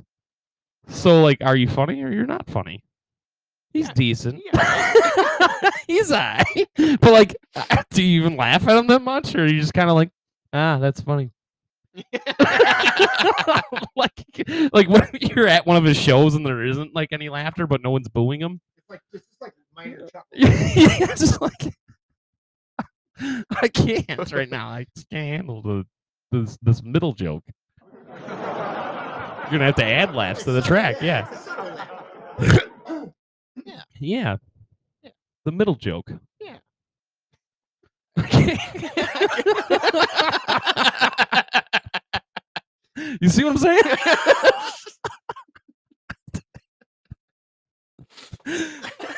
So 0.88 1.22
like 1.24 1.40
are 1.42 1.56
you 1.56 1.68
funny 1.68 2.04
or 2.04 2.12
you're 2.12 2.26
not 2.26 2.50
funny? 2.50 2.84
He's 3.72 3.88
Yeah, 3.88 3.94
decent. 3.94 4.44
yeah. 4.54 4.94
He's 5.88 6.12
I. 6.12 6.44
But 6.78 7.12
like 7.12 7.36
do 7.92 8.04
you 8.04 8.22
even 8.22 8.38
laugh 8.38 8.68
at 8.68 8.78
him 8.78 8.88
that 8.88 9.02
much 9.02 9.34
or 9.36 9.44
are 9.44 9.48
you 9.48 9.60
just 9.60 9.74
kind 9.74 9.90
of 9.90 9.96
like 9.96 10.12
ah 10.54 10.78
that's 10.80 11.02
funny? 11.02 11.32
like 13.96 14.12
like 14.74 14.90
when 14.90 15.08
you're 15.22 15.48
at 15.48 15.66
one 15.66 15.78
of 15.78 15.84
his 15.84 15.98
shows 15.98 16.36
and 16.36 16.46
there 16.46 16.64
isn't 16.66 16.94
like 16.96 17.10
any 17.12 17.30
laughter 17.30 17.68
but 17.68 17.82
no 17.82 17.92
one's 17.92 18.08
booing 18.10 18.40
him. 18.42 18.60
It's 18.78 18.90
like 18.90 19.02
it's 19.14 19.26
just 19.28 19.42
like 19.42 19.54
minor 19.84 20.08
chuckle. 20.08 20.28
yeah, 20.34 21.06
just 21.16 21.42
like 21.42 21.74
I 23.62 23.68
can't 23.68 24.32
right 24.32 24.50
now. 24.50 24.70
I 24.70 24.86
just 24.96 25.10
can't 25.10 25.28
handle 25.28 25.62
the 25.62 25.86
this 26.32 26.58
this 26.62 26.82
middle 26.84 27.14
joke. 27.14 27.44
You're 28.10 29.60
gonna 29.60 29.66
have 29.66 29.76
to 29.76 29.86
add 29.86 30.16
laughs 30.16 30.44
to 30.44 30.52
the 30.52 30.62
track. 30.62 31.02
Yeah, 31.02 31.28
it's 31.32 31.42
a 31.42 31.44
subtle 31.44 31.66
laugh. 31.66 32.04
yeah. 33.66 33.82
Yeah. 34.00 34.38
The 35.46 35.52
middle 35.52 35.76
joke. 35.76 36.10
Yeah. 36.40 36.58
you 43.22 43.30
see 43.30 43.44
what 43.44 43.52
I'm 43.52 43.58
saying? 43.58 43.82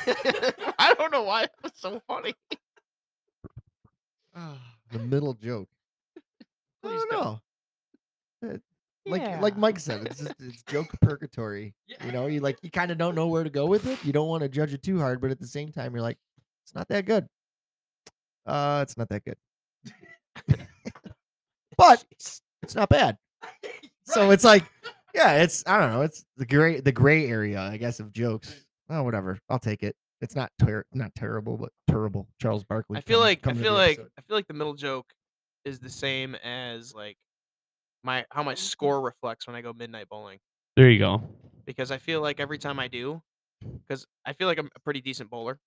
I 0.80 0.94
don't 0.98 1.12
know 1.12 1.24
why 1.24 1.44
it 1.44 1.52
was 1.64 1.72
so 1.76 2.02
funny. 2.08 2.34
the 4.92 5.00
middle 5.00 5.34
joke. 5.34 5.70
I 6.18 6.88
Please 6.88 7.02
don't 7.10 7.12
know. 7.12 7.42
Uh, 8.44 8.58
Like 9.08 9.22
Yeah. 9.22 9.40
like 9.40 9.58
Mike 9.58 9.80
said, 9.80 10.04
it's 10.06 10.20
just 10.20 10.34
it's 10.40 10.64
joke 10.64 10.90
purgatory. 11.02 11.74
You 12.06 12.12
know, 12.12 12.28
you 12.28 12.40
like 12.40 12.60
you 12.62 12.70
kind 12.70 12.92
of 12.92 12.98
don't 12.98 13.16
know 13.16 13.28
where 13.28 13.44
to 13.44 13.50
go 13.50 13.66
with 13.66 13.88
it. 13.88 14.04
You 14.04 14.12
don't 14.14 14.28
want 14.28 14.44
to 14.44 14.50
judge 14.50 14.74
it 14.74 14.84
too 14.84 15.00
hard, 15.00 15.22
but 15.22 15.32
at 15.32 15.40
the 15.40 15.48
same 15.48 15.72
time, 15.72 15.94
you're 15.94 16.04
like, 16.04 16.18
it's 16.64 16.76
not 16.76 16.88
that 16.90 17.06
good. 17.06 17.28
Uh, 18.46 18.80
it's 18.84 18.98
not 18.98 19.10
that 19.10 19.24
good. 19.24 19.38
but 21.78 22.04
it's 22.62 22.76
not 22.76 22.90
bad. 22.90 23.18
So 24.04 24.30
it's 24.32 24.44
like, 24.44 24.66
yeah, 25.16 25.42
it's 25.42 25.64
I 25.66 25.80
don't 25.80 25.92
know, 25.94 26.02
it's 26.02 26.26
the 26.38 26.46
gray 26.46 26.80
the 26.80 26.92
gray 26.92 27.28
area, 27.28 27.60
I 27.60 27.78
guess, 27.78 28.00
of 28.00 28.12
jokes. 28.12 28.65
Oh, 28.90 29.04
whatever, 29.04 29.40
I'll 29.50 29.60
take 29.60 29.84
it. 29.84 29.96
It's 30.22 30.36
not 30.36 30.52
ter- 30.60 30.86
not 30.94 31.14
terrible, 31.16 31.58
but 31.58 31.72
terrible. 31.90 32.28
Charles 32.42 32.64
Barkley. 32.64 32.98
I 32.98 33.02
feel 33.02 33.20
coming- 33.20 33.30
like 33.30 33.40
I 33.40 33.42
coming 33.42 33.58
to 33.58 33.64
feel 33.64 33.74
the 33.74 33.80
like 33.80 33.92
episode. 34.00 34.12
I 34.18 34.22
feel 34.22 34.38
like 34.38 34.48
the 34.48 34.54
middle 34.54 34.74
joke 34.74 35.08
is 35.66 35.80
the 35.80 35.90
same 35.90 36.36
as 36.36 36.94
like 36.94 37.18
my 38.04 38.26
how 38.32 38.44
my 38.44 38.54
mm-hmm. 38.54 38.60
score 38.60 39.02
reflects 39.02 39.48
when 39.48 39.56
I 39.56 39.62
go 39.62 39.74
midnight 39.74 40.08
bowling 40.10 40.40
There 40.76 40.90
you 40.90 41.00
go. 41.00 41.24
because 41.66 41.92
I 41.92 41.98
feel 41.98 42.22
like 42.22 42.40
every 42.40 42.58
time 42.60 42.80
I 42.80 42.88
do, 42.88 43.22
because 43.88 44.06
I 44.26 44.34
feel 44.34 44.48
like 44.48 44.60
I'm 44.60 44.70
a 44.76 44.80
pretty 44.80 45.02
decent 45.02 45.30
bowler, 45.30 45.60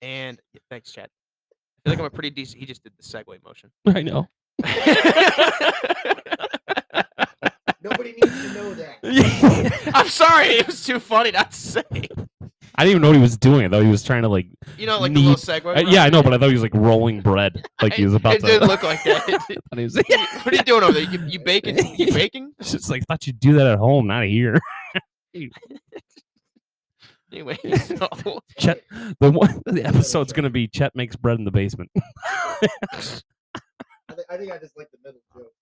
and 0.00 0.40
yeah, 0.54 0.60
thanks, 0.70 0.92
Chad. 0.92 1.08
I 1.50 1.82
feel 1.84 1.92
like 1.94 1.98
I'm 2.00 2.06
a 2.06 2.10
pretty 2.10 2.30
decent. 2.30 2.60
He 2.60 2.66
just 2.66 2.82
did 2.84 2.92
the 2.96 3.02
segue 3.02 3.42
motion. 3.44 3.70
I 3.86 4.02
know. 4.02 4.28
Nobody 7.82 8.12
needs 8.12 8.42
to 8.42 8.54
know 8.54 8.74
that. 8.74 9.90
I'm 9.94 10.08
sorry, 10.08 10.46
it 10.46 10.66
was 10.68 10.84
too 10.84 11.00
funny 11.00 11.32
not 11.32 11.50
to 11.50 11.56
say. 11.56 11.82
I 12.76 12.84
didn't 12.84 12.90
even 12.92 13.02
know 13.02 13.08
what 13.08 13.16
he 13.16 13.22
was 13.22 13.36
doing. 13.36 13.66
I 13.66 13.68
thought 13.68 13.82
he 13.82 13.90
was 13.90 14.02
trying 14.02 14.22
to 14.22 14.28
like. 14.28 14.46
You 14.78 14.86
know, 14.86 14.98
like 14.98 15.12
the 15.12 15.18
little 15.20 15.32
Neat. 15.32 15.38
segue. 15.64 15.76
Uh, 15.76 15.90
yeah, 15.90 16.04
I 16.04 16.10
know, 16.10 16.22
but 16.22 16.32
I 16.32 16.38
thought 16.38 16.48
he 16.48 16.54
was 16.54 16.62
like 16.62 16.74
rolling 16.74 17.20
bread, 17.20 17.66
like 17.82 17.92
he 17.94 18.04
was 18.04 18.14
about 18.14 18.30
to 18.32 18.36
it 18.38 18.40
to. 18.40 18.46
did 18.46 18.62
look 18.68 18.82
like 18.82 19.02
that. 19.04 19.24
thought 19.28 19.48
he 19.76 19.84
was- 19.84 19.94
what 19.96 20.46
are 20.52 20.56
you 20.56 20.62
doing 20.62 20.82
over 20.82 20.92
there? 20.92 21.02
You, 21.02 21.22
you 21.26 21.38
baking? 21.40 21.78
You 21.98 22.12
baking? 22.12 22.52
It's 22.58 22.72
just 22.72 22.88
like 22.90 23.04
thought 23.06 23.26
you'd 23.26 23.40
do 23.40 23.54
that 23.54 23.66
at 23.66 23.78
home, 23.78 24.06
not 24.06 24.24
here. 24.24 24.58
Anyway, 27.32 27.56
so 27.76 28.08
Chet, 28.58 28.82
the 29.20 29.30
one 29.30 29.62
the 29.64 29.84
episode's 29.84 30.32
gonna 30.34 30.50
be 30.50 30.68
Chet 30.68 30.94
makes 30.94 31.16
bread 31.16 31.38
in 31.38 31.44
the 31.46 31.50
basement. 31.50 31.90
I, 31.96 32.58
thi- 34.10 34.24
I 34.28 34.36
think 34.36 34.52
I 34.52 34.58
just 34.58 34.76
like 34.76 34.88
the 34.90 34.98
middle 35.02 35.20
joke. 35.34 35.52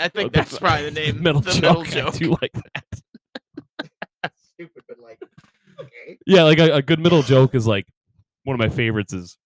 I 0.00 0.08
think 0.08 0.32
the- 0.32 0.38
that's 0.38 0.58
probably 0.58 0.86
the 0.88 0.90
name. 0.92 1.22
middle 1.22 1.42
the 1.42 1.52
joke. 1.52 1.62
middle 1.62 1.82
I 1.82 2.10
joke. 2.10 2.14
do 2.14 2.30
like 2.40 2.52
that. 2.52 2.84
Stupid, 4.54 4.82
but 4.88 4.98
like, 4.98 5.18
Yeah, 6.26 6.44
like 6.44 6.58
a, 6.58 6.74
a 6.74 6.82
good 6.82 7.00
middle 7.00 7.22
joke 7.22 7.54
is 7.54 7.66
like 7.66 7.86
one 8.44 8.54
of 8.54 8.58
my 8.58 8.68
favorites 8.68 9.12
is 9.12 9.36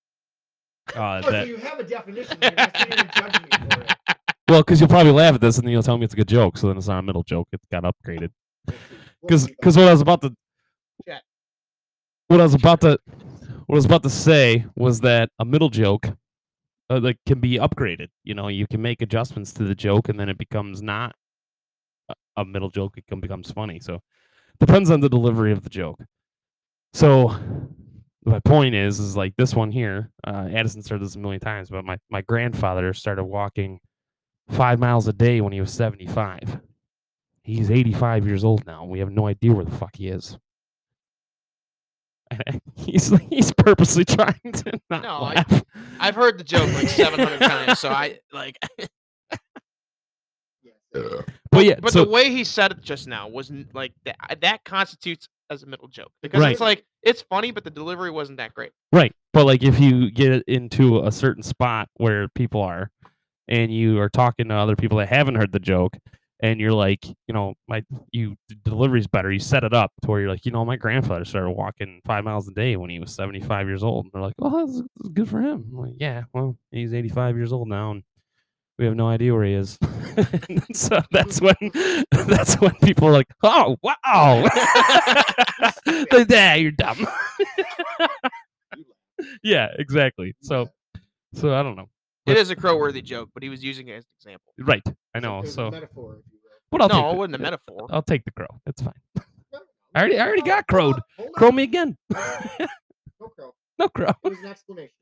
uh 0.97 1.21
Oh, 1.23 1.27
so 1.27 1.31
that 1.31 1.49
you 1.49 1.57
have 1.57 1.79
a 1.79 1.85
definition. 1.85 2.39
You're 2.43 2.53
not 2.53 2.77
sitting 2.77 2.99
here 2.99 3.11
judging 3.15 3.43
me 3.43 3.75
for 3.75 3.81
it. 3.81 3.93
well 4.49 4.61
because 4.63 4.81
you'll 4.81 4.89
probably 4.89 5.13
laugh 5.13 5.35
at 5.35 5.41
this 5.41 5.59
and 5.59 5.67
then 5.67 5.73
you'll 5.73 5.83
tell 5.83 5.99
me 5.99 6.05
it's 6.05 6.15
a 6.15 6.17
good 6.17 6.29
joke, 6.29 6.57
so 6.59 6.69
then 6.69 6.77
it's 6.77 6.89
not 6.89 6.99
a 6.99 7.03
middle 7.03 7.23
joke. 7.23 7.49
It 7.53 7.61
got 7.71 7.85
upgraded. 7.85 8.31
Because 9.25 9.47
because 9.47 9.77
what 9.77 9.87
I 9.87 9.93
was 9.93 10.01
about 10.01 10.21
to 10.23 10.35
what 12.33 12.41
I 12.41 12.45
was 12.45 12.55
about 12.55 12.81
to 12.81 12.99
what 13.67 13.77
I 13.77 13.79
was 13.79 13.85
about 13.85 14.03
to 14.05 14.11
say 14.11 14.65
was 14.75 15.01
that 15.01 15.29
a 15.39 15.45
middle 15.45 15.69
joke 15.69 16.09
uh, 16.91 16.99
like 16.99 17.19
can 17.27 17.41
be 17.41 17.59
upgraded. 17.59 18.09
You 18.25 18.35
know, 18.35 18.49
you 18.49 18.67
can 18.67 18.83
make 18.83 19.03
adjustments 19.03 19.53
to 19.55 19.65
the 19.65 19.75
joke 19.75 20.09
and 20.09 20.19
then 20.19 20.29
it 20.29 20.39
becomes 20.39 20.83
not 20.83 21.15
a, 22.09 22.15
a 22.39 22.45
middle 22.45 22.71
joke. 22.71 22.95
It 22.97 23.07
can 23.07 23.21
becomes 23.21 23.51
funny. 23.51 23.81
So 23.81 24.01
depends 24.59 24.91
on 24.91 25.01
the 25.01 25.09
delivery 25.09 25.53
of 25.53 25.63
the 25.63 25.71
joke. 25.71 26.01
So 26.95 27.35
my 28.25 28.39
point 28.41 28.75
is 28.75 29.01
is 29.01 29.17
like 29.17 29.35
this 29.37 29.55
one 29.55 29.71
here. 29.71 30.11
Uh, 30.27 30.49
Addison 30.53 30.83
said 30.83 31.01
this 31.01 31.15
a 31.17 31.19
million 31.19 31.41
times, 31.41 31.71
but 31.71 31.85
my 31.85 31.97
my 32.11 32.21
grandfather 32.23 32.93
started 32.93 33.25
walking 33.25 33.81
five 34.51 34.79
miles 34.79 35.09
a 35.09 35.13
day 35.13 35.41
when 35.41 35.53
he 35.53 35.61
was 35.61 35.73
seventy 35.73 36.07
five. 36.07 36.61
He's 37.45 37.73
85 37.73 38.25
years 38.29 38.45
old 38.45 38.65
now. 38.67 38.83
and 38.83 38.91
We 38.93 39.01
have 39.01 39.11
no 39.11 39.27
idea 39.27 39.53
where 39.53 39.65
the 39.65 39.73
fuck 39.73 39.97
he 39.97 40.07
is. 40.07 40.39
he's 42.77 43.09
he's 43.31 43.53
purposely 43.53 44.05
trying 44.07 44.53
to 44.53 44.81
not 44.89 45.03
No, 45.03 45.09
I- 45.09 45.35
laugh. 45.35 45.65
I've 45.99 46.15
heard 46.15 46.39
the 46.39 46.45
joke 46.45 46.73
like 46.73 46.89
700 46.89 47.39
times, 47.49 47.79
so 47.81 47.89
I 47.89 48.21
like. 48.33 48.59
Yeah, 50.63 50.73
so- 50.95 51.25
but 51.51 51.65
yeah, 51.65 51.81
But 51.81 51.93
so 51.93 52.05
the 52.05 52.11
way 52.11 52.31
he 52.31 52.45
said 52.45 52.71
it 52.71 52.81
just 52.81 53.09
now 53.09 53.27
was 53.29 53.51
n- 53.51 53.69
like 53.75 53.93
that. 54.05 54.39
That 54.41 54.65
constitutes 54.65 55.29
as 55.53 55.63
a 55.63 55.67
middle 55.67 55.89
joke 55.89 56.11
because 56.23 56.41
Right. 56.41 56.53
it's 56.53 56.61
like 56.61 56.85
it's 57.03 57.23
funny, 57.23 57.51
but 57.53 57.65
the 57.65 57.71
delivery 57.71 58.11
wasn't 58.11 58.39
that 58.39 58.55
great. 58.55 58.73
right. 58.93 59.15
But 59.33 59.47
like 59.47 59.63
if 59.63 59.79
you 59.81 60.11
get 60.11 60.43
into 60.49 61.01
a 61.05 61.13
certain 61.13 61.43
spot 61.43 61.89
where 61.97 62.29
people 62.35 62.61
are, 62.63 62.91
and 63.49 63.73
you 63.75 64.01
are 64.01 64.09
talking 64.09 64.49
to 64.49 64.55
other 64.55 64.77
people 64.77 64.99
that 64.99 65.09
haven't 65.09 65.35
heard 65.37 65.53
the 65.53 65.59
joke, 65.61 65.97
and 66.41 66.59
you're 66.61 66.73
like, 66.73 67.05
you 67.07 67.33
know, 67.35 67.55
my 67.69 67.85
you 68.11 68.37
the 68.49 68.55
delivery's 68.65 69.07
better. 69.07 69.31
You 69.33 69.39
set 69.41 69.65
it 69.65 69.73
up 69.73 69.93
to 70.03 70.11
where 70.11 70.21
you're 70.21 70.31
like, 70.31 70.45
you 70.45 70.53
know, 70.53 70.65
my 70.65 70.77
grandfather 70.77 71.25
started 71.25 71.51
walking 71.51 72.01
five 72.05 72.25
miles 72.25 72.49
a 72.49 72.53
day 72.53 72.77
when 72.77 72.91
he 72.91 72.99
was 72.99 73.15
75 73.15 73.67
years 73.69 73.83
old. 73.83 74.07
And 74.07 74.13
they're 74.13 74.23
like, 74.23 74.35
oh, 74.41 74.67
that's, 74.67 74.83
that's 74.97 75.09
good 75.11 75.29
for 75.29 75.41
him. 75.41 75.67
I'm 75.73 75.79
like, 75.79 75.95
yeah, 75.99 76.23
well, 76.33 76.57
he's 76.71 76.95
85 76.95 77.37
years 77.37 77.53
old 77.53 77.69
now, 77.69 77.91
and 77.93 78.03
we 78.79 78.85
have 78.87 78.95
no 78.97 79.09
idea 79.09 79.33
where 79.35 79.45
he 79.45 79.55
is. 79.55 79.79
So 80.75 81.01
that's 81.11 81.41
when 81.41 81.55
that's 82.11 82.55
when 82.61 82.75
people 82.83 83.09
are 83.09 83.13
like, 83.13 83.29
oh, 83.43 83.77
wow, 83.83 84.47
yeah, 86.29 86.55
you're 86.57 86.71
dumb. 86.73 87.07
yeah, 89.43 89.69
exactly. 89.79 90.35
So, 90.43 90.69
so 91.35 91.55
I 91.55 91.63
don't 91.63 91.77
know. 91.77 91.89
It 92.27 92.37
is 92.37 92.51
a 92.51 92.57
crow-worthy 92.57 93.03
joke, 93.03 93.31
but 93.35 93.43
he 93.43 93.49
was 93.49 93.65
using 93.65 93.89
it 93.89 93.93
as 93.95 94.05
an 94.05 94.11
example. 94.21 94.53
Right, 94.61 94.83
I 95.15 95.21
know. 95.21 95.41
it 95.41 95.49
So, 95.49 95.71
metaphor, 95.71 96.19
if 96.19 96.25
you 96.31 96.39
will. 96.43 96.51
but 96.71 96.83
I'll 96.83 96.89
no, 96.89 96.95
take 96.95 97.05
it 97.05 97.13
the- 97.13 97.19
wasn't 97.19 97.35
a 97.35 97.39
metaphor. 97.39 97.87
I'll 97.91 98.03
take 98.03 98.25
the 98.25 98.31
crow. 98.33 98.47
It's 98.67 98.83
fine. 98.83 98.93
No, 99.17 99.23
no, 99.55 99.59
I 99.95 100.01
already- 100.01 100.19
I 100.19 100.27
already 100.27 100.43
got 100.43 100.67
crowed. 100.69 101.01
Crow 101.35 101.51
me 101.53 101.63
again. 101.65 101.97
No 102.11 103.29
crow. 103.37 103.55
no 103.79 103.89
crow. 103.89 104.13
It 104.25 104.29
was 104.29 104.39
an 104.39 104.47
explanation. 104.47 104.93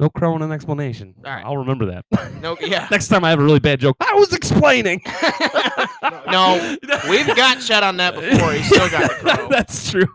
It's 0.00 0.04
fine. 0.04 0.06
No 0.06 0.10
crow 0.10 0.34
and 0.34 0.44
an 0.44 0.52
explanation. 0.52 1.14
All 1.24 1.32
right. 1.32 1.44
I'll 1.44 1.56
remember 1.58 1.86
that. 1.86 2.04
No, 2.40 2.56
yeah. 2.60 2.86
Next 2.90 3.08
time 3.08 3.24
I 3.24 3.30
have 3.30 3.40
a 3.40 3.44
really 3.44 3.58
bad 3.58 3.80
joke, 3.80 3.96
I 4.00 4.14
was 4.14 4.32
explaining. 4.32 5.02
No, 6.30 6.76
We've 7.10 7.26
got 7.26 7.60
Chet 7.60 7.82
on 7.82 7.96
that 7.96 8.14
before. 8.14 8.52
He 8.52 8.62
still 8.62 8.88
got 8.90 9.10
the 9.10 9.16
crow. 9.36 9.48
That's 9.48 9.90
true. 9.90 10.06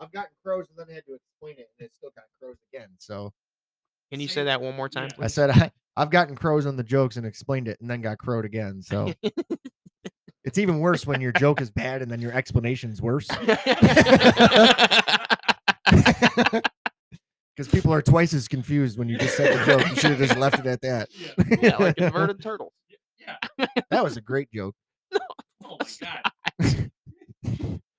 I've 0.00 0.10
gotten 0.10 0.30
crows 0.44 0.66
and 0.70 0.78
then 0.78 0.92
had 0.94 1.04
to 1.06 1.14
explain 1.14 1.54
it, 1.58 1.68
and 1.78 1.86
it 1.86 1.92
still 1.94 2.10
got 2.16 2.24
crows 2.40 2.56
again. 2.72 2.88
So 2.98 3.32
Can 4.10 4.20
you 4.20 4.26
say 4.28 4.44
that 4.44 4.60
one 4.60 4.74
more 4.74 4.88
time, 4.88 5.08
Yeah. 5.12 5.16
I 5.18 5.22
please? 5.26 5.34
said 5.34 5.50
I, 5.50 5.70
I've 5.96 6.10
gotten 6.10 6.34
crows 6.36 6.66
on 6.66 6.76
the 6.76 6.82
jokes 6.82 7.16
and 7.16 7.24
explained 7.26 7.68
it, 7.68 7.78
and 7.80 7.88
then 7.88 8.00
got 8.00 8.18
crowed 8.18 8.44
again. 8.44 8.82
So 8.82 9.12
it's 10.44 10.58
even 10.58 10.80
worse 10.80 11.06
when 11.06 11.20
your 11.20 11.32
joke 11.32 11.60
is 11.60 11.70
bad 11.70 12.02
and 12.02 12.10
then 12.10 12.20
your 12.20 12.32
explanation's 12.32 13.00
worse 13.00 13.28
because 17.58 17.72
people 17.72 17.92
are 17.92 18.00
twice 18.00 18.32
as 18.34 18.46
confused 18.46 18.96
when 19.00 19.08
you 19.08 19.18
just 19.18 19.36
said 19.36 19.58
the 19.58 19.64
joke. 19.66 19.88
You 19.90 19.96
should 19.96 20.10
have 20.12 20.18
just 20.20 20.36
left 20.38 20.60
it 20.60 20.66
at 20.66 20.80
that. 20.82 21.08
yeah, 21.60 21.76
like 21.76 21.98
inverted 21.98 22.40
turtle. 22.40 22.72
that 23.90 24.04
was 24.04 24.16
a 24.16 24.20
great 24.20 24.48
joke. 24.52 24.74
Oh 25.70 25.76
my 25.80 25.86
god. 26.00 26.90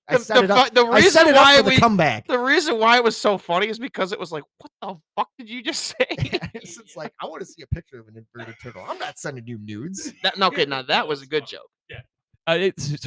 I 0.07 0.17
The- 0.17 0.23
set 0.23 0.37
the 0.37 0.43
it 0.45 0.49
up. 0.51 0.67
fu- 0.69 0.73
the 0.73 0.85
I 0.85 1.01
set 1.01 1.25
reason 1.25 1.27
it 1.27 1.35
why 1.35 1.59
up 1.59 1.65
for 1.65 1.69
the 1.71 1.77
comeback. 1.77 2.25
The 2.27 2.39
reason 2.39 2.79
why 2.79 2.95
it 2.97 3.03
was 3.03 3.15
so 3.15 3.37
funny 3.37 3.67
is 3.67 3.77
because 3.77 4.11
it 4.11 4.19
was 4.19 4.31
like, 4.31 4.43
what 4.57 4.71
the 4.81 4.99
fuck 5.15 5.27
did 5.37 5.49
you 5.49 5.61
just 5.61 5.83
say? 5.83 6.05
it's, 6.55 6.79
it's 6.79 6.95
like 6.95 7.13
I 7.21 7.27
want 7.27 7.41
to 7.41 7.45
see 7.45 7.61
a 7.61 7.67
picture 7.67 7.99
of 7.99 8.07
an 8.07 8.15
inverted 8.33 8.55
turtle. 8.63 8.83
I'm 8.87 8.97
not 8.97 9.19
sending 9.19 9.45
you 9.45 9.59
nudes. 9.61 10.13
that, 10.23 10.37
no, 10.39 10.47
okay, 10.47 10.65
now 10.65 10.81
that 10.83 11.07
was 11.07 11.21
a 11.21 11.27
good 11.27 11.45
joke. 11.45 11.69
Uh, 12.47 12.57
it's, 12.59 12.89
it's 12.91 13.05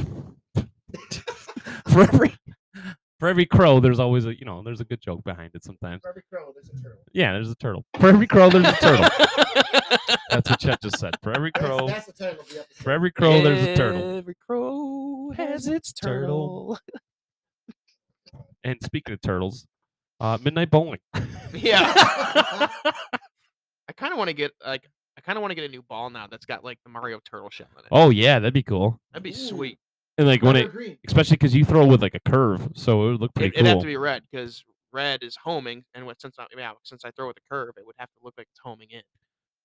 for 1.88 2.03
every 2.03 2.36
for 3.23 3.29
every 3.29 3.47
crow, 3.47 3.79
there's 3.79 4.01
always 4.01 4.27
a 4.27 4.37
you 4.37 4.45
know 4.45 4.64
there's 4.64 4.81
a 4.81 4.85
good 4.85 5.01
joke 5.01 5.23
behind 5.23 5.53
it 5.55 5.62
sometimes. 5.62 6.03
For 6.03 6.09
every 6.09 6.25
crow, 6.29 6.53
there's 6.53 6.68
a 6.70 6.83
turtle. 6.83 7.03
Yeah, 7.12 7.33
there's 7.33 7.53
a 7.53 7.55
turtle. 7.55 7.85
For 8.01 8.09
every 8.09 8.27
crow, 8.27 8.51
there's 8.51 8.66
a 8.66 8.73
turtle. 8.73 9.09
That's 10.31 10.51
what 10.51 10.59
Chet 10.59 10.83
just 10.83 10.99
said. 10.99 11.14
For 11.23 11.33
every 11.33 11.53
crow, 11.53 11.87
that's 11.87 12.07
the 12.07 12.12
title 12.14 12.41
of 12.41 12.49
the 12.49 12.61
episode. 12.61 12.83
for 12.83 12.91
every 12.91 13.12
crow, 13.12 13.41
there's 13.41 13.62
a 13.62 13.77
turtle. 13.77 14.16
Every 14.16 14.35
crow 14.45 15.31
has 15.37 15.68
its 15.68 15.93
turtle. 15.93 16.79
turtle. 16.79 18.43
And 18.64 18.79
speaking 18.83 19.12
of 19.12 19.20
turtles, 19.20 19.66
uh, 20.20 20.39
midnight 20.43 20.70
bowling. 20.70 21.01
Yeah. 21.53 21.93
I 21.97 23.93
kind 23.97 24.12
of 24.12 24.18
want 24.18 24.29
to 24.29 24.35
get 24.35 24.53
like 24.64 24.89
I 25.18 25.20
kind 25.20 25.37
of 25.37 25.43
want 25.43 25.51
to 25.51 25.57
get 25.57 25.64
a 25.64 25.68
new 25.68 25.83
ball 25.83 26.11
now 26.11 26.29
that's 26.29 26.47
got 26.47 26.64
like 26.64 26.79
the 26.85 26.91
Mario 26.91 27.20
turtle 27.29 27.51
shell 27.51 27.66
in 27.79 27.81
it. 27.81 27.89
Oh 27.91 28.11
yeah, 28.11 28.39
that'd 28.39 28.55
be 28.55 28.62
cool. 28.62 29.01
That'd 29.12 29.25
be 29.25 29.31
Ooh. 29.31 29.35
sweet. 29.35 29.79
And 30.19 30.27
like 30.27 30.43
when 30.43 30.57
it, 30.57 30.71
green. 30.71 30.99
especially 31.07 31.37
because 31.37 31.55
you 31.55 31.65
throw 31.65 31.87
with 31.87 32.03
like 32.03 32.15
a 32.15 32.21
curve, 32.21 32.69
so 32.75 33.09
it 33.09 33.11
would 33.13 33.21
look 33.21 33.31
It, 33.31 33.35
pretty 33.35 33.57
it'd 33.57 33.67
have 33.67 33.81
to 33.81 33.87
be 33.87 33.97
red 33.97 34.23
because 34.31 34.63
red 34.93 35.23
is 35.23 35.37
homing, 35.37 35.85
and 35.95 36.05
what 36.05 36.21
since 36.21 36.37
I, 36.39 36.47
yeah, 36.57 36.73
since 36.83 37.05
I 37.05 37.11
throw 37.13 37.29
with 37.29 37.39
a 37.39 37.49
curve, 37.51 37.75
it 37.79 37.87
would 37.87 37.95
have 37.99 38.09
to 38.11 38.21
look 38.23 38.35
like 38.37 38.47
it's 38.51 38.61
homing 38.63 38.89
in. 38.91 39.03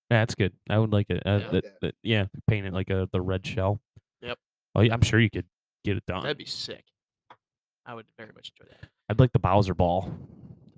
Yeah, 0.10 0.20
that's 0.20 0.36
good. 0.36 0.54
I 0.70 0.80
would 0.80 0.94
like 0.94 1.10
it. 1.10 1.22
Uh, 1.26 1.40
Yeah. 1.44 1.50
that, 1.52 1.82
that, 1.82 1.96
yeah, 2.02 2.26
paint 2.48 2.66
it 2.66 2.74
like 2.74 2.90
a 2.90 3.10
the 3.12 3.22
red 3.22 3.46
shell. 3.46 3.82
Yep. 4.22 4.38
Oh 4.76 4.82
yeah, 4.82 4.94
I'm 4.94 5.02
sure 5.02 5.20
you 5.20 5.30
could 5.30 5.48
get 5.84 5.98
it 5.98 6.06
done. 6.06 6.22
That'd 6.24 6.38
be 6.38 6.46
sick. 6.46 6.86
I 7.86 7.94
would 7.94 8.06
very 8.18 8.32
much 8.34 8.52
enjoy 8.58 8.72
that. 8.72 8.90
I'd 9.10 9.20
like 9.20 9.34
the 9.34 9.40
Bowser 9.40 9.74
ball. 9.74 10.12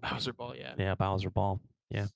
Bowser 0.01 0.33
ball, 0.33 0.55
yeah. 0.55 0.73
Yeah, 0.77 0.95
Bowser 0.95 1.29
ball. 1.29 1.59
Yeah. 1.91 2.07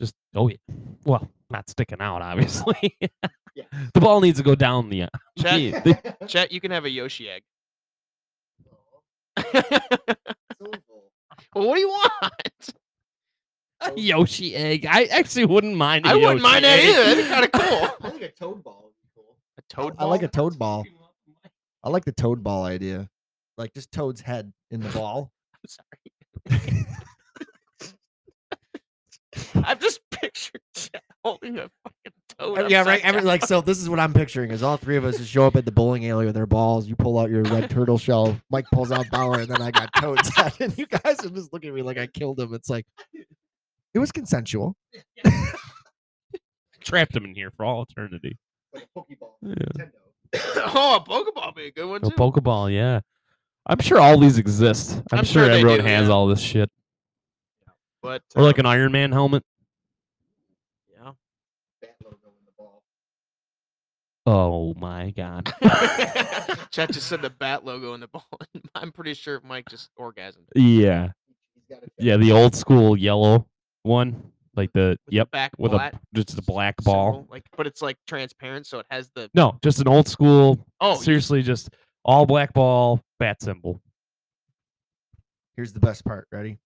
Just 0.00 0.14
oh 0.34 0.48
yeah. 0.48 0.56
Well, 1.04 1.28
not 1.50 1.68
sticking 1.68 2.00
out, 2.00 2.22
obviously. 2.22 2.98
Yeah. 3.56 3.64
The 3.94 4.00
ball 4.00 4.20
needs 4.20 4.38
to 4.38 4.44
go 4.44 4.54
down 4.54 4.90
the. 4.90 5.04
Uh, 5.04 5.08
Chet, 5.38 5.60
yeah, 5.60 5.80
the- 5.80 6.16
Chet, 6.28 6.52
you 6.52 6.60
can 6.60 6.70
have 6.70 6.84
a 6.84 6.90
Yoshi 6.90 7.28
egg. 7.28 7.42
Well, 11.54 11.68
what 11.68 11.74
do 11.76 11.80
you 11.80 11.88
want? 11.88 12.70
a 13.80 13.98
Yoshi 13.98 14.54
egg. 14.54 14.84
I 14.86 15.04
actually 15.04 15.46
wouldn't 15.46 15.74
mind. 15.76 16.06
I 16.06 16.12
I 16.12 16.14
wouldn't 16.16 16.42
mind 16.42 16.64
that 16.64 16.78
either. 16.80 17.04
That'd 17.04 17.24
be 17.24 17.28
kind 17.30 17.44
of 17.44 17.52
cool. 17.52 17.88
I 18.06 18.10
think 18.10 18.22
a 18.22 18.28
toad 18.32 18.62
ball 18.62 18.82
would 18.84 18.92
be 19.02 19.08
cool. 19.14 19.36
A 19.58 19.62
toad 19.68 19.94
I 19.98 20.04
like 20.04 20.22
a 20.22 20.28
toad 20.28 20.58
ball. 20.58 20.84
I 21.82 21.88
like 21.88 22.04
the 22.04 22.12
toad 22.12 22.42
ball 22.42 22.64
idea. 22.64 23.08
Like 23.56 23.72
just 23.72 23.90
Toad's 23.90 24.20
head 24.20 24.52
in 24.70 24.80
the 24.80 24.88
ball. 24.90 25.30
I'm 25.54 25.68
sorry. 26.50 26.86
I've 29.64 29.80
just 29.80 30.00
pictured 30.10 30.60
Chet 30.74 31.02
holding 31.24 31.58
a 31.58 31.70
fucking 31.84 32.12
Toad 32.38 32.70
yeah, 32.70 32.82
right. 32.82 33.02
Every, 33.02 33.22
like 33.22 33.44
so, 33.44 33.60
this 33.60 33.78
is 33.80 33.88
what 33.88 33.98
I'm 33.98 34.12
picturing: 34.12 34.50
is 34.50 34.62
all 34.62 34.76
three 34.76 34.96
of 34.96 35.04
us 35.04 35.16
just 35.16 35.30
show 35.30 35.46
up 35.46 35.56
at 35.56 35.64
the 35.64 35.72
bowling 35.72 36.06
alley 36.08 36.26
with 36.26 36.34
their 36.34 36.46
balls. 36.46 36.86
You 36.86 36.94
pull 36.96 37.18
out 37.18 37.30
your 37.30 37.42
red 37.42 37.70
turtle 37.70 37.98
shell. 37.98 38.38
Mike 38.50 38.66
pulls 38.72 38.92
out 38.92 39.06
Bowser, 39.10 39.40
and 39.40 39.50
then 39.50 39.62
I 39.62 39.70
got 39.70 39.90
Toad's 39.98 40.28
head. 40.36 40.52
And 40.60 40.76
you 40.76 40.86
guys 40.86 41.24
are 41.24 41.30
just 41.30 41.52
looking 41.52 41.70
at 41.70 41.74
me 41.74 41.82
like 41.82 41.98
I 41.98 42.06
killed 42.06 42.38
him. 42.38 42.52
It's 42.52 42.68
like 42.68 42.86
it 43.94 43.98
was 43.98 44.12
consensual. 44.12 44.76
Trapped 46.84 47.16
him 47.16 47.24
in 47.24 47.34
here 47.34 47.50
for 47.56 47.64
all 47.64 47.86
eternity. 47.88 48.36
Yeah. 49.42 49.54
oh, 50.56 50.96
a 50.96 51.00
Pokeball 51.00 51.54
be 51.54 51.66
a 51.66 51.70
good 51.72 51.88
one 51.88 52.04
A. 52.04 52.10
Pokeball, 52.10 52.72
yeah. 52.72 53.00
I'm 53.66 53.78
sure 53.80 53.98
all 53.98 54.18
these 54.18 54.38
exist. 54.38 55.02
I'm, 55.10 55.20
I'm 55.20 55.24
sure, 55.24 55.44
sure 55.44 55.48
they 55.48 55.60
everyone 55.60 55.78
do, 55.78 55.86
has 55.86 56.08
yeah. 56.08 56.12
all 56.12 56.26
this 56.26 56.40
shit. 56.40 56.70
but 58.02 58.22
Or 58.34 58.42
like 58.42 58.58
um, 58.58 58.66
an 58.66 58.66
Iron 58.66 58.92
Man 58.92 59.12
helmet. 59.12 59.42
yeah. 60.92 61.12
Oh 64.26 64.74
my 64.74 65.10
god. 65.10 65.52
Chet 66.72 66.90
just 66.92 67.06
said 67.08 67.22
the 67.22 67.30
bat 67.30 67.64
logo 67.64 67.94
in 67.94 68.00
the 68.00 68.08
ball. 68.08 68.26
I'm 68.74 68.90
pretty 68.92 69.14
sure 69.14 69.40
Mike 69.44 69.66
just 69.70 69.90
orgasmed. 69.98 70.46
yeah. 70.54 71.10
Yeah, 71.98 72.16
the 72.16 72.32
old 72.32 72.54
school 72.54 72.96
yellow 72.96 73.46
one. 73.82 74.32
Like 74.56 74.72
the 74.72 74.90
With 74.90 74.98
the 75.08 75.16
yep. 75.16 75.30
back 75.30 75.52
With 75.58 75.72
flat 75.72 75.94
a 75.94 76.00
just 76.14 76.34
the 76.34 76.40
black 76.42 76.76
symbol, 76.80 76.92
ball. 76.94 77.26
like, 77.30 77.44
but 77.58 77.66
it's 77.66 77.82
like 77.82 77.98
transparent, 78.06 78.66
so 78.66 78.78
it 78.78 78.86
has 78.90 79.10
the. 79.14 79.30
No, 79.34 79.58
just 79.62 79.80
an 79.80 79.88
old 79.88 80.08
school 80.08 80.58
Oh, 80.80 80.94
you- 80.96 81.02
seriously 81.02 81.42
just 81.42 81.68
all 82.04 82.24
black 82.24 82.54
ball, 82.54 83.00
bat 83.20 83.42
symbol. 83.42 83.82
Here's 85.56 85.72
the 85.72 85.80
best 85.80 86.04
part. 86.04 86.26
Ready? 86.32 86.58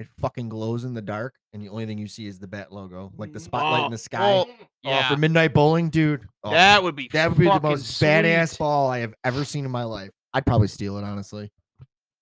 It 0.00 0.08
fucking 0.18 0.48
glows 0.48 0.84
in 0.84 0.94
the 0.94 1.02
dark, 1.02 1.34
and 1.52 1.62
the 1.62 1.68
only 1.68 1.84
thing 1.84 1.98
you 1.98 2.08
see 2.08 2.26
is 2.26 2.38
the 2.38 2.46
bat 2.46 2.72
logo, 2.72 3.12
like 3.18 3.34
the 3.34 3.38
mm, 3.38 3.42
spotlight 3.42 3.80
in 3.80 3.86
Oh, 3.86 3.90
the 3.90 3.98
sky. 3.98 4.32
oh, 4.32 4.46
Oh, 4.48 4.66
yeah, 4.82 5.08
for 5.10 5.16
midnight 5.18 5.52
bowling, 5.52 5.90
dude. 5.90 6.26
Oh, 6.42 6.52
that 6.52 6.82
would 6.82 6.96
be 6.96 7.08
that 7.12 7.28
would 7.28 7.36
be 7.38 7.44
the 7.44 7.50
fucking 7.50 7.68
most 7.68 8.00
badass 8.02 8.58
ball 8.58 8.88
I 8.90 9.00
have 9.00 9.12
ever 9.24 9.44
seen 9.44 9.66
in 9.66 9.70
my 9.70 9.84
life. 9.84 10.08
I'd 10.32 10.46
probably 10.46 10.68
steal 10.68 10.96
it, 10.96 11.04
honestly. 11.04 11.50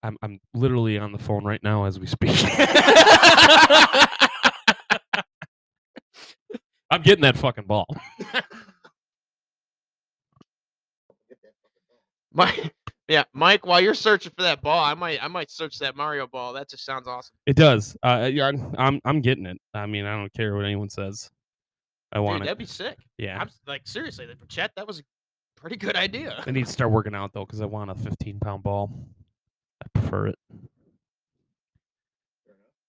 I'm 0.03 0.16
I'm 0.22 0.41
literally 0.55 0.99
on 0.99 1.12
the 1.12 1.18
phone 1.18 1.45
right 1.45 1.62
now 1.62 1.85
as 1.85 2.01
we 2.01 2.07
speak. 2.09 2.31
I'm 6.91 7.03
getting 7.03 7.22
that 7.22 7.37
fucking 7.37 7.66
ball. 7.66 7.87
Mike, 12.33 12.72
yeah, 13.09 13.24
Mike. 13.32 13.66
While 13.66 13.80
you're 13.80 13.94
searching 13.94 14.32
for 14.36 14.42
that 14.42 14.61
ball, 14.62 14.82
I 14.84 14.94
might, 14.94 15.22
I 15.22 15.28
might 15.28 15.50
search 15.50 15.78
that 15.78 15.96
Mario 15.96 16.26
ball. 16.26 16.52
That 16.52 16.68
just 16.68 16.84
sounds 16.84 17.09
awesome. 17.09 17.34
It 17.46 17.56
does. 17.56 17.96
Uh, 18.02 18.28
yeah, 18.32 18.50
I'm- 18.78 19.00
I'm 19.04 19.20
getting 19.20 19.46
it. 19.46 19.59
I 19.74 19.86
mean, 19.86 20.04
I 20.04 20.14
don't 20.16 20.32
care 20.34 20.54
what 20.54 20.64
anyone 20.64 20.88
says. 20.90 21.30
I 22.12 22.18
Dude, 22.18 22.24
want 22.24 22.42
that'd 22.44 22.59
be 22.59 22.64
sick. 22.66 22.98
Yeah. 23.18 23.38
I'm 23.38 23.50
like 23.66 23.82
seriously, 23.86 24.26
for 24.38 24.46
Chet, 24.46 24.72
that 24.76 24.86
was 24.86 25.00
a 25.00 25.02
pretty 25.56 25.76
good 25.76 25.94
idea. 25.96 26.42
I 26.46 26.50
need 26.52 26.64
to 26.66 26.72
start 26.72 26.90
working 26.90 27.14
out 27.14 27.32
though 27.34 27.44
because 27.44 27.61
I 27.61 27.66
want 27.66 27.90
a 27.90 27.94
15 27.94 28.38
pound 28.40 28.62
ball. 28.62 28.90
I 29.82 29.86
prefer 30.00 30.28
it. 30.28 30.38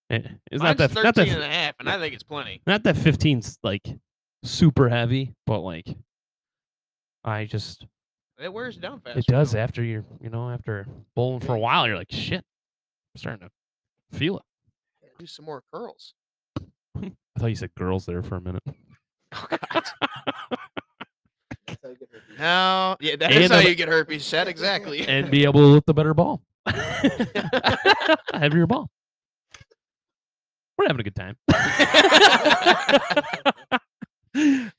Eh, 0.09 0.22
It's 0.51 0.63
not 0.63 0.78
that 0.78 0.93
not 0.95 1.15
13 1.15 1.34
and 1.34 1.43
a 1.43 1.47
half, 1.47 1.76
and 1.80 1.88
I 1.89 1.99
think 1.99 2.13
it's 2.13 2.24
plenty. 2.24 2.61
not 2.65 2.84
that 2.84 2.95
15's 2.95 3.59
like 3.61 3.86
super 4.43 4.89
heavy, 4.89 5.36
but 5.45 5.59
like 5.59 5.88
I 7.24 7.45
just 7.45 7.86
It 8.42 8.54
wears 8.54 8.78
down 8.78 9.02
fast. 9.02 9.18
it 9.18 9.26
does 9.26 9.54
after 9.56 9.84
you're 9.84 10.06
you 10.22 10.30
know 10.30 10.50
after 10.50 10.88
bowling 11.16 11.42
for 11.42 11.54
a 11.56 11.60
while 11.60 11.86
you're 11.88 11.98
like 11.98 12.12
shit. 12.12 12.44
I'm 13.16 13.18
starting 13.20 13.48
to 13.48 14.18
feel 14.18 14.38
it. 14.38 14.44
Do 15.20 15.26
some 15.26 15.46
more 15.46 15.64
curls. 15.74 16.14
I 16.98 17.12
thought 17.38 17.48
you 17.48 17.56
said 17.56 17.76
girls 17.76 18.06
there 18.06 18.24
for 18.24 18.36
a 18.38 18.42
minute. 18.42 18.64
Oh 19.32 19.46
God. 19.50 19.84
No, 22.40 22.98
yeah, 23.00 23.16
that 23.18 23.32
And 23.32 23.44
is 23.44 23.52
how 23.52 23.58
the- 23.58 23.70
you 23.70 23.76
get 23.76 23.90
herpes, 23.90 24.28
Chet. 24.28 24.48
Exactly. 24.48 25.02
and 25.08 25.30
be 25.30 25.44
able 25.44 25.60
to 25.60 25.68
lift 25.68 25.86
the 25.86 25.94
better 25.94 26.16
ball. 26.16 26.42
Heavier 28.34 28.66
ball. 28.66 28.90
We're 30.78 30.88
having 30.88 31.02
a 31.02 31.04
good 31.04 31.16
time. 31.16 31.38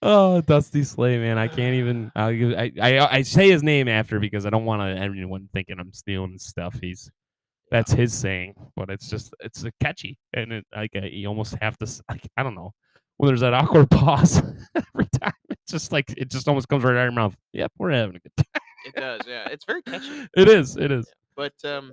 Oh, 0.03 0.41
Dusty 0.43 0.85
Slay, 0.85 1.19
man! 1.19 1.39
I 1.39 1.49
can't 1.49 1.75
even. 1.75 2.13
I'll 2.15 2.35
give, 2.35 2.53
I, 2.53 2.73
I 2.81 3.17
I 3.17 3.23
say 3.23 3.51
his 3.51 3.63
name 3.63 3.89
after 3.89 4.21
because 4.21 4.47
I 4.47 4.51
don't 4.51 4.65
want 4.65 4.83
anyone 4.83 5.49
thinking 5.53 5.79
I'm 5.81 5.93
stealing 5.93 6.39
stuff. 6.39 6.77
He's 6.81 7.11
that's 7.71 7.93
his 7.93 8.13
saying, 8.13 8.55
but 8.77 8.91
it's 8.91 9.09
just 9.09 9.35
it's 9.41 9.65
a 9.65 9.73
catchy, 9.81 10.19
and 10.35 10.53
it 10.53 10.67
like 10.75 10.91
uh, 10.97 11.07
you 11.07 11.29
almost 11.29 11.57
have 11.61 11.77
to. 11.79 12.03
Like, 12.09 12.29
I 12.37 12.43
don't 12.43 12.55
know 12.55 12.73
when 13.17 13.29
there's 13.29 13.41
that 13.41 13.55
awkward 13.55 13.91
pause 13.91 14.43
every 14.75 15.09
time. 15.21 15.33
It's 15.51 15.73
just 15.73 15.93
like 15.93 16.13
it 16.17 16.31
just 16.31 16.49
almost 16.49 16.69
comes 16.69 16.85
right 16.85 16.93
out 16.93 16.99
of 16.99 17.05
your 17.05 17.13
mouth. 17.13 17.37
Yep, 17.53 17.73
we're 17.79 17.91
having 17.91 18.17
a 18.17 18.21
good 18.21 18.37
time. 18.37 18.63
it 18.87 18.95
does. 18.95 19.21
Yeah, 19.27 19.49
it's 19.49 19.65
very 19.65 19.83
catchy. 19.83 20.29
It 20.37 20.49
is. 20.49 20.77
It 20.77 20.91
is. 20.93 21.07
But 21.37 21.55
um, 21.65 21.93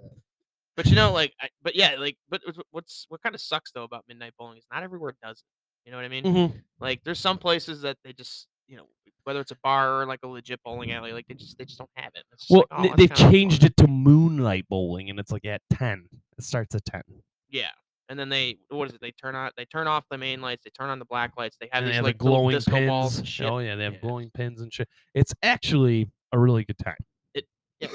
but 0.76 0.86
you 0.86 0.96
know, 0.96 1.12
like, 1.12 1.34
I, 1.42 1.50
but 1.64 1.76
yeah, 1.76 1.96
like, 1.98 2.18
but 2.30 2.42
what's- 2.46 2.60
what's 2.72 3.06
what 3.10 3.22
kind 3.24 3.34
of 3.34 3.42
sucks 3.42 3.72
though 3.72 3.84
about 3.84 4.06
midnight 4.08 4.34
bowling 4.38 4.58
is 4.58 4.66
not 4.72 4.84
everywhere 4.84 5.16
does 5.24 5.40
it. 5.40 5.46
You 5.88 5.92
know 5.92 6.00
what 6.00 6.06
I 6.06 6.10
mean? 6.10 6.24
Mhm. 6.26 6.54
Like, 6.82 7.02
there's 7.06 7.18
some 7.20 7.38
places 7.38 7.82
that 7.84 7.98
they 8.04 8.12
just, 8.12 8.50
you 8.68 8.76
know, 8.76 8.90
whether 9.24 9.40
it's 9.40 9.52
a 9.52 9.58
bar 9.64 10.02
or 10.02 10.06
like 10.06 10.20
a 10.22 10.28
legit 10.28 10.62
bowling 10.62 10.92
alley, 10.92 11.14
like 11.14 11.26
they 11.28 11.34
just 11.34 11.58
they 11.58 11.64
just 11.64 11.78
don't 11.78 11.90
have 11.96 12.12
it. 12.14 12.26
Well, 12.50 12.66
like, 12.70 12.92
oh, 12.92 12.96
they- 12.98 13.08
they've 13.08 13.16
changed 13.16 13.64
it 13.64 13.78
to 13.78 13.88
moonlight 13.88 14.68
bowling, 14.68 15.10
and 15.10 15.18
it's 15.18 15.32
like 15.32 15.46
at 15.46 15.62
ten. 15.70 16.10
It 16.38 16.44
starts 16.44 16.76
at 16.76 16.84
ten. 16.84 17.04
Yeah. 17.50 17.70
And 18.10 18.20
then 18.20 18.28
they 18.28 18.58
what 18.68 18.90
is 18.90 18.96
it? 18.96 19.02
They 19.02 19.12
turn 19.12 19.34
on 19.36 19.52
they 19.56 19.64
turn 19.64 19.88
off 19.88 20.04
the 20.12 20.18
main 20.18 20.42
lights, 20.42 20.66
they 20.66 20.72
turn 20.72 20.90
on 20.90 21.00
the 21.00 21.06
black 21.06 21.38
lights, 21.38 21.56
they 21.62 21.70
have 21.72 21.84
and 21.84 21.90
they 21.92 21.96
have 21.96 22.04
like 22.04 22.18
the 22.18 22.24
glowing 22.26 22.60
pins. 22.60 22.88
balls 22.90 23.18
and 23.20 23.26
shit. 23.28 23.46
Oh 23.48 23.60
yeah, 23.60 23.76
they 23.76 23.86
have 23.86 23.94
Yeah. 23.94 24.00
glowing 24.02 24.30
pins 24.30 24.60
and 24.60 24.74
shit. 24.74 24.90
It's 25.14 25.34
actually 25.42 26.12
a 26.34 26.40
really 26.40 26.66
good 26.66 26.78
time. 26.78 26.98
It 27.34 27.46
yeah, 27.80 27.88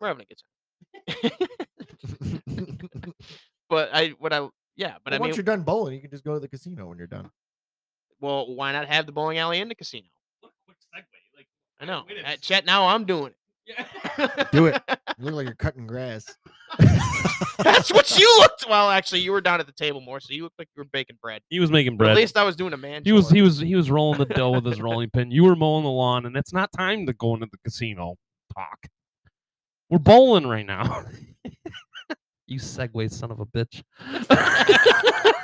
we're 0.00 0.06
having 0.06 0.24
a 0.24 0.26
good 0.26 1.30
time. 1.30 1.30
but 3.68 3.90
I 3.92 4.10
what 4.18 4.32
I 4.32 4.48
yeah, 4.76 4.94
but 5.04 5.04
But 5.04 5.12
I 5.14 5.18
once 5.18 5.30
mean 5.30 5.36
you're 5.36 5.44
done 5.56 5.62
bowling, 5.62 5.94
you 5.94 6.00
can 6.00 6.10
just 6.10 6.24
go 6.24 6.34
to 6.34 6.40
the 6.40 6.48
casino 6.48 6.86
when 6.88 6.98
you're 6.98 7.06
done. 7.06 7.30
well, 8.20 8.54
why 8.54 8.72
not 8.72 8.86
have 8.88 9.06
the 9.06 9.12
bowling 9.12 9.38
alley 9.38 9.60
in 9.60 9.68
the 9.68 9.74
casino? 9.74 10.06
Quick 10.42 10.76
segue. 10.94 11.04
Like, 11.36 11.46
I 11.80 11.84
know. 11.84 12.04
At 12.24 12.34
uh, 12.34 12.36
Chet 12.40 12.64
now 12.66 12.86
I'm 12.88 13.04
doing 13.04 13.32
Yeah. 13.66 13.86
it. 14.18 14.48
Do 14.52 14.66
it. 14.66 14.80
You 15.18 15.24
look 15.26 15.34
like 15.34 15.46
you're 15.46 15.54
cutting 15.54 15.86
grass. 15.86 16.24
That's 17.58 17.92
what 17.92 18.18
you 18.18 18.26
looked 18.38 18.66
well 18.68 18.88
actually 18.90 19.20
you 19.20 19.32
were 19.32 19.40
down 19.40 19.60
at 19.60 19.66
the 19.66 19.72
table 19.72 20.00
more, 20.00 20.20
so 20.20 20.32
you 20.32 20.44
looked 20.44 20.58
like 20.58 20.68
you 20.76 20.80
were 20.80 20.88
baking 20.92 21.18
bread. 21.20 21.42
He 21.50 21.60
was 21.60 21.70
making 21.70 21.96
But 21.96 22.04
bread. 22.04 22.10
at 22.12 22.16
least 22.16 22.36
I 22.38 22.44
was 22.44 22.56
doing 22.56 22.72
a 22.72 22.76
man. 22.78 23.02
he 23.04 23.12
was 23.12 23.26
chore. 23.28 23.34
he 23.36 23.42
was 23.42 23.58
he 23.58 23.74
was 23.74 23.90
rolling 23.90 24.18
the 24.18 24.24
dough 24.26 24.52
with 24.52 24.64
his 24.64 24.80
rolling 24.80 25.10
pin. 25.10 25.30
You 25.30 25.44
were 25.44 25.56
mowing 25.56 25.84
the 25.84 25.90
lawn, 25.90 26.24
and 26.26 26.36
it's 26.36 26.52
not 26.52 26.72
time 26.72 27.06
to 27.06 27.12
go 27.12 27.34
into 27.34 27.46
the 27.50 27.58
casino 27.64 28.16
talk. 28.54 28.78
We're 29.90 29.98
bowling 29.98 30.46
right 30.46 30.64
now. 30.66 31.04
You 32.50 32.58
segue 32.58 33.10
son 33.10 33.30
of 33.30 33.40
a 33.40 33.46
bitch. 33.46 33.82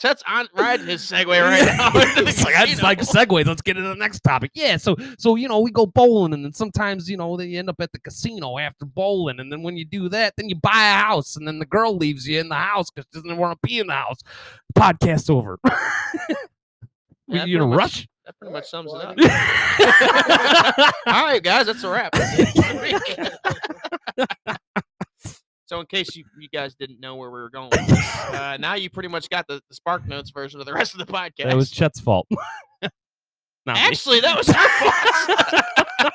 Chet's 0.00 0.22
on 0.26 0.48
riding 0.54 0.86
his 0.86 1.02
Segway 1.02 1.40
right 1.42 1.64
now. 1.64 1.90
it's 1.94 2.44
like 2.44 2.54
I 2.56 2.66
just 2.66 2.82
like 2.82 3.00
segues. 3.00 3.46
Let's 3.46 3.62
get 3.62 3.76
into 3.76 3.88
the 3.88 3.94
next 3.94 4.20
topic. 4.20 4.50
Yeah, 4.54 4.76
so 4.76 4.96
so 5.18 5.36
you 5.36 5.48
know 5.48 5.60
we 5.60 5.70
go 5.70 5.86
bowling, 5.86 6.32
and 6.34 6.44
then 6.44 6.52
sometimes 6.52 7.08
you 7.08 7.16
know 7.16 7.36
they 7.36 7.54
end 7.56 7.68
up 7.70 7.76
at 7.80 7.90
the 7.92 7.98
casino 8.00 8.58
after 8.58 8.84
bowling, 8.86 9.40
and 9.40 9.50
then 9.50 9.62
when 9.62 9.76
you 9.76 9.84
do 9.84 10.08
that, 10.10 10.34
then 10.36 10.48
you 10.48 10.56
buy 10.56 10.70
a 10.90 10.94
house, 10.94 11.36
and 11.36 11.46
then 11.46 11.58
the 11.58 11.66
girl 11.66 11.96
leaves 11.96 12.26
you 12.28 12.38
in 12.40 12.48
the 12.48 12.54
house 12.54 12.90
because 12.90 13.08
she 13.12 13.20
doesn't 13.20 13.36
want 13.36 13.52
to 13.52 13.58
be 13.66 13.78
in 13.78 13.86
the 13.86 13.94
house. 13.94 14.18
Podcast 14.76 15.30
over. 15.30 15.58
Yeah, 17.26 17.46
you 17.46 17.56
gonna 17.58 17.70
pretty 17.70 17.82
much- 17.84 17.96
rush? 17.96 18.08
That 18.26 18.38
pretty 18.38 18.52
much 18.52 18.68
sums 18.68 18.92
it 18.92 19.00
up. 19.00 19.16
All 21.06 21.24
right, 21.24 21.42
guys, 21.42 21.64
that's 21.66 21.82
a 21.82 21.88
wrap. 21.90 22.12
So, 25.66 25.80
in 25.80 25.86
case 25.86 26.14
you, 26.16 26.24
you 26.38 26.48
guys 26.48 26.74
didn't 26.74 27.00
know 27.00 27.16
where 27.16 27.30
we 27.30 27.40
were 27.40 27.50
going, 27.50 27.70
this, 27.70 27.90
uh, 28.28 28.56
now 28.58 28.74
you 28.74 28.90
pretty 28.90 29.08
much 29.08 29.28
got 29.30 29.46
the, 29.48 29.60
the 29.68 29.74
Spark 29.74 30.06
Notes 30.06 30.30
version 30.30 30.60
of 30.60 30.66
the 30.66 30.72
rest 30.72 30.92
of 30.94 30.98
the 30.98 31.12
podcast. 31.12 31.44
that 31.44 31.56
was 31.56 31.70
Chet's 31.70 32.00
fault. 32.00 32.26
Not 33.66 33.76
me. 33.76 33.80
Actually, 33.80 34.20
that 34.20 34.36
was 34.36 34.46
her 34.48 34.68
fault. 34.78 36.14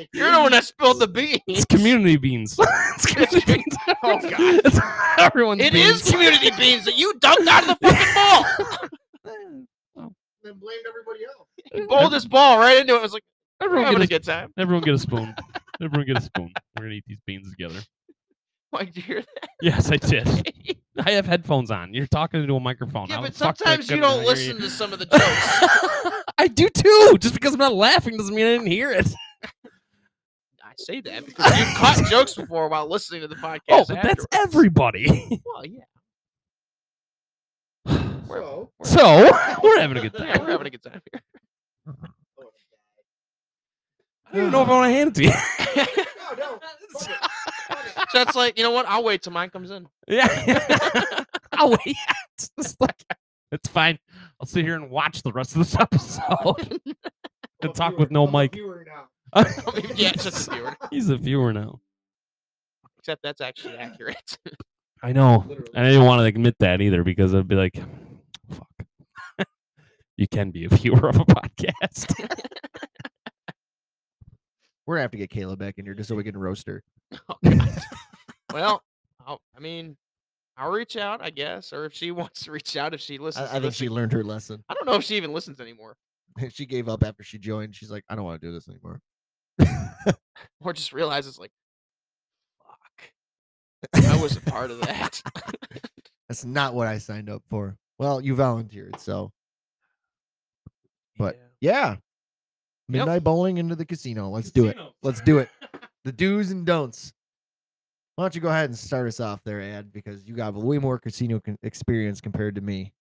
You're 0.12 0.30
the 0.30 0.40
one 0.40 0.52
that 0.52 0.64
spilled 0.64 0.98
the 1.00 1.08
beans. 1.08 1.40
It's 1.46 1.64
community 1.64 2.16
beans. 2.16 2.56
it's 2.58 3.06
community 3.06 3.40
beans. 3.46 3.76
Oh, 4.02 4.18
God. 4.20 4.60
It's 4.64 4.78
everyone's 5.18 5.62
It 5.62 5.72
beans. 5.72 6.02
is 6.02 6.10
community 6.10 6.50
beans 6.58 6.84
that 6.84 6.98
you 6.98 7.14
dumped 7.20 7.48
out 7.48 7.62
of 7.62 7.68
the 7.78 7.88
fucking 7.88 8.14
ball. 8.14 8.44
then 10.42 10.54
blamed 10.58 10.84
everybody 10.88 11.24
else. 11.24 11.48
You 11.74 11.86
bowled 11.88 12.12
this 12.12 12.26
ball 12.26 12.58
right 12.58 12.76
into 12.78 12.94
it. 12.94 12.98
I 12.98 13.02
was 13.02 13.12
like, 13.12 13.22
Everyone 13.60 13.86
having 13.86 14.00
get 14.00 14.12
a 14.12 14.14
a, 14.14 14.18
good 14.18 14.24
time. 14.24 14.52
everyone 14.56 14.84
get 14.84 14.94
a 14.94 14.98
spoon. 14.98 15.34
Everyone 15.82 16.06
get 16.06 16.18
a 16.18 16.20
spoon. 16.20 16.52
We're 16.76 16.84
gonna 16.84 16.94
eat 16.94 17.04
these 17.08 17.18
beans 17.26 17.50
together. 17.50 17.80
Mike, 18.72 18.92
do 18.92 19.00
you 19.00 19.06
hear 19.06 19.22
that? 19.22 19.48
Yes, 19.62 19.90
I 19.90 19.96
did. 19.96 20.52
I 20.98 21.12
have 21.12 21.26
headphones 21.26 21.70
on. 21.70 21.94
You're 21.94 22.06
talking 22.06 22.40
into 22.42 22.54
a 22.56 22.60
microphone. 22.60 23.06
yeah, 23.08 23.16
How 23.16 23.22
but 23.22 23.32
the 23.32 23.38
fuck 23.38 23.56
sometimes 23.56 23.88
you 23.90 23.96
don't 23.98 24.18
hear 24.20 24.28
listen 24.28 24.60
to 24.60 24.68
some 24.70 24.92
of 24.92 24.98
the 24.98 25.06
jokes. 26.06 26.24
I 26.38 26.48
do 26.48 26.68
too. 26.68 27.16
Just 27.20 27.34
because 27.34 27.52
I'm 27.54 27.58
not 27.60 27.72
laughing 27.74 28.16
doesn't 28.16 28.34
mean 28.34 28.46
I 28.46 28.50
didn't 28.50 28.66
hear 28.66 28.90
it. 28.90 29.06
I 30.62 30.72
say 30.76 31.00
that 31.00 31.24
because 31.26 31.58
you've 31.58 31.74
caught 31.76 32.04
jokes 32.10 32.34
before 32.34 32.68
while 32.68 32.88
listening 32.88 33.22
to 33.22 33.28
the 33.28 33.36
oh, 33.36 33.46
podcast. 33.46 33.60
Oh, 33.70 33.84
but 33.88 34.02
that's 34.02 34.26
everybody. 34.32 35.40
Well, 35.46 35.64
yeah. 35.64 35.84
We're- 38.28 38.44
So, 38.44 38.70
So 38.82 39.30
we're 39.62 39.80
having 39.80 39.96
a 39.96 40.00
good 40.02 40.12
Yeah, 40.18 40.32
time. 40.34 40.44
we're 40.44 40.52
having 40.52 40.66
a 40.66 40.70
good 40.70 40.82
time 40.82 41.00
here. 41.10 41.22
I 44.26 44.32
don't 44.32 44.40
even 44.42 44.52
know 44.52 44.62
if 44.62 44.68
I 44.68 44.72
want 44.72 44.86
to 44.88 44.92
hand 44.92 45.08
it 45.08 45.14
to 45.14 45.24
you. 45.24 45.32
no, 46.36 46.58
no. 46.58 46.58
So 48.10 48.20
it's 48.20 48.34
like, 48.34 48.56
you 48.58 48.64
know 48.64 48.70
what? 48.70 48.86
I'll 48.86 49.04
wait 49.04 49.22
till 49.22 49.32
mine 49.32 49.50
comes 49.50 49.70
in. 49.70 49.86
yeah. 50.06 51.24
I'll 51.52 51.70
wait. 51.70 51.96
It's, 52.56 52.76
like, 52.78 53.02
it's 53.50 53.68
fine. 53.68 53.98
I'll 54.40 54.46
sit 54.46 54.64
here 54.64 54.76
and 54.76 54.90
watch 54.90 55.22
the 55.22 55.32
rest 55.32 55.56
of 55.56 55.58
this 55.58 55.74
episode 55.74 56.80
and 57.60 57.74
talk 57.74 57.98
with 57.98 58.12
no 58.12 58.28
mic. 58.28 58.56
yeah, 59.96 60.12
just 60.12 60.46
a 60.46 60.52
viewer. 60.52 60.76
He's 60.92 61.08
a 61.08 61.16
viewer 61.16 61.52
now. 61.52 61.80
Except 63.00 63.24
that's 63.24 63.40
actually 63.40 63.76
accurate. 63.76 64.38
I 65.02 65.10
know. 65.12 65.44
Literally. 65.48 65.70
And 65.74 65.84
I 65.84 65.90
didn't 65.90 66.06
want 66.06 66.20
to 66.20 66.26
admit 66.26 66.54
that 66.60 66.80
either 66.80 67.02
because 67.02 67.34
I'd 67.34 67.48
be 67.48 67.56
like, 67.56 67.82
fuck. 68.50 69.48
you 70.16 70.28
can 70.28 70.52
be 70.52 70.64
a 70.66 70.68
viewer 70.68 71.08
of 71.08 71.16
a 71.16 71.24
podcast. 71.24 72.14
We're 74.86 74.94
gonna 74.94 75.02
have 75.02 75.10
to 75.10 75.18
get 75.18 75.30
Kayla 75.30 75.58
back 75.58 75.74
in 75.78 75.86
here 75.86 75.94
just 75.94 76.08
so 76.08 76.14
we 76.14 76.22
can 76.22 76.36
roast 76.36 76.68
her. 76.68 76.84
Oh, 77.28 77.36
well, 78.52 78.82
I'll, 79.26 79.40
I 79.56 79.60
mean, 79.60 79.96
I'll 80.56 80.70
reach 80.70 80.96
out, 80.96 81.22
I 81.22 81.30
guess, 81.30 81.72
or 81.72 81.84
if 81.84 81.92
she 81.94 82.10
wants 82.12 82.44
to 82.44 82.52
reach 82.52 82.76
out, 82.76 82.94
if 82.94 83.00
she 83.00 83.18
listens. 83.18 83.46
I, 83.46 83.50
I 83.50 83.52
think 83.54 83.64
this 83.64 83.76
she 83.76 83.88
learned 83.88 84.12
her 84.12 84.24
lesson. 84.24 84.62
I 84.68 84.74
don't 84.74 84.86
know 84.86 84.94
if 84.94 85.04
she 85.04 85.16
even 85.16 85.32
listens 85.32 85.60
anymore, 85.60 85.96
she 86.50 86.66
gave 86.66 86.88
up 86.88 87.02
after 87.04 87.22
she 87.22 87.38
joined. 87.38 87.74
She's 87.76 87.90
like, 87.90 88.04
I 88.08 88.14
don't 88.16 88.24
want 88.24 88.40
to 88.40 88.46
do 88.46 88.52
this 88.52 88.68
anymore. 88.68 89.00
or 90.62 90.72
just 90.72 90.92
realizes 90.92 91.38
like, 91.38 91.50
fuck, 92.66 94.04
I 94.10 94.20
was 94.22 94.36
a 94.36 94.40
part 94.40 94.70
of 94.70 94.80
that. 94.82 95.20
That's 96.28 96.44
not 96.44 96.74
what 96.74 96.86
I 96.86 96.98
signed 96.98 97.28
up 97.30 97.42
for. 97.48 97.76
Well, 97.98 98.20
you 98.20 98.34
volunteered, 98.34 99.00
so 99.00 99.32
But- 101.18 101.36
Yeah. 101.60 101.72
yeah. 101.72 101.90
Yep. 101.90 102.00
Midnight 103.00 103.24
bowling 103.24 103.58
into 103.58 103.74
the 103.76 103.84
casino. 103.84 104.30
Let's 104.30 104.50
do 104.50 104.66
it. 104.68 104.78
Let's 105.02 105.20
do 105.20 105.38
it. 105.38 105.50
The 106.08 106.12
do's 106.12 106.50
and 106.50 106.64
don'ts. 106.64 107.12
Why 108.16 108.24
don't 108.24 108.34
you 108.34 108.40
go 108.40 108.48
ahead 108.48 108.70
and 108.70 108.78
start 108.78 109.06
us 109.08 109.20
off 109.20 109.42
there, 109.44 109.60
Ad? 109.60 109.92
Because 109.92 110.24
you 110.24 110.34
got 110.34 110.54
way 110.54 110.78
more 110.78 110.98
casino 110.98 111.38
con- 111.38 111.58
experience 111.62 112.22
compared 112.22 112.54
to 112.54 112.62
me. 112.62 112.94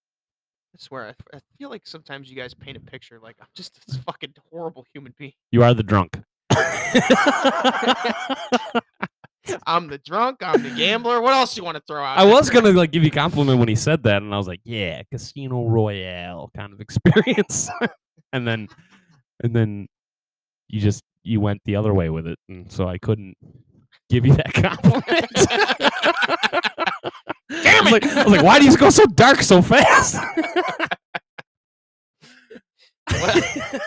I 0.75 0.77
swear, 0.77 1.05
I, 1.05 1.09
f- 1.11 1.15
I 1.33 1.39
feel 1.57 1.69
like 1.69 1.87
sometimes 1.87 2.29
you 2.29 2.35
guys 2.35 2.53
paint 2.53 2.75
a 2.75 2.81
picture 2.81 3.17
like 3.23 3.37
I'm 3.39 3.47
just 3.55 3.79
this 3.87 3.95
fucking 3.99 4.33
horrible 4.51 4.85
human 4.93 5.13
being. 5.17 5.31
You 5.51 5.63
are 5.63 5.73
the 5.73 5.83
drunk. 5.83 6.19
I'm 9.65 9.87
the 9.87 10.01
drunk. 10.05 10.39
I'm 10.41 10.61
the 10.61 10.71
gambler. 10.75 11.21
What 11.21 11.33
else 11.33 11.55
do 11.55 11.61
you 11.61 11.63
want 11.63 11.77
to 11.77 11.83
throw 11.87 12.03
out? 12.03 12.17
I 12.17 12.25
was 12.25 12.49
gonna 12.49 12.71
like 12.71 12.91
give 12.91 13.03
you 13.03 13.09
a 13.09 13.13
compliment 13.13 13.57
when 13.57 13.69
he 13.69 13.75
said 13.75 14.03
that, 14.03 14.21
and 14.21 14.33
I 14.33 14.37
was 14.37 14.49
like, 14.49 14.59
"Yeah, 14.65 15.01
Casino 15.09 15.65
Royale 15.65 16.51
kind 16.57 16.73
of 16.73 16.81
experience." 16.85 17.69
and 18.33 18.45
then, 18.45 18.67
and 19.41 19.55
then 19.55 19.87
you 20.67 20.81
just 20.81 21.05
you 21.27 21.39
went 21.41 21.61
the 21.65 21.75
other 21.75 21.93
way 21.93 22.09
with 22.09 22.25
it, 22.27 22.39
and 22.49 22.71
so 22.71 22.87
I 22.87 22.97
couldn't 22.97 23.35
give 24.09 24.25
you 24.25 24.33
that 24.33 24.53
compliment. 24.53 25.27
Damn 27.63 27.87
I 27.87 27.91
was, 27.91 27.93
it! 27.93 28.03
like, 28.03 28.03
I 28.05 28.23
was 28.23 28.31
like, 28.33 28.43
"Why 28.43 28.59
do 28.59 28.65
you 28.65 28.77
go 28.77 28.89
so 28.89 29.05
dark 29.05 29.41
so 29.41 29.61
fast?" 29.61 30.15
Well, 33.09 33.41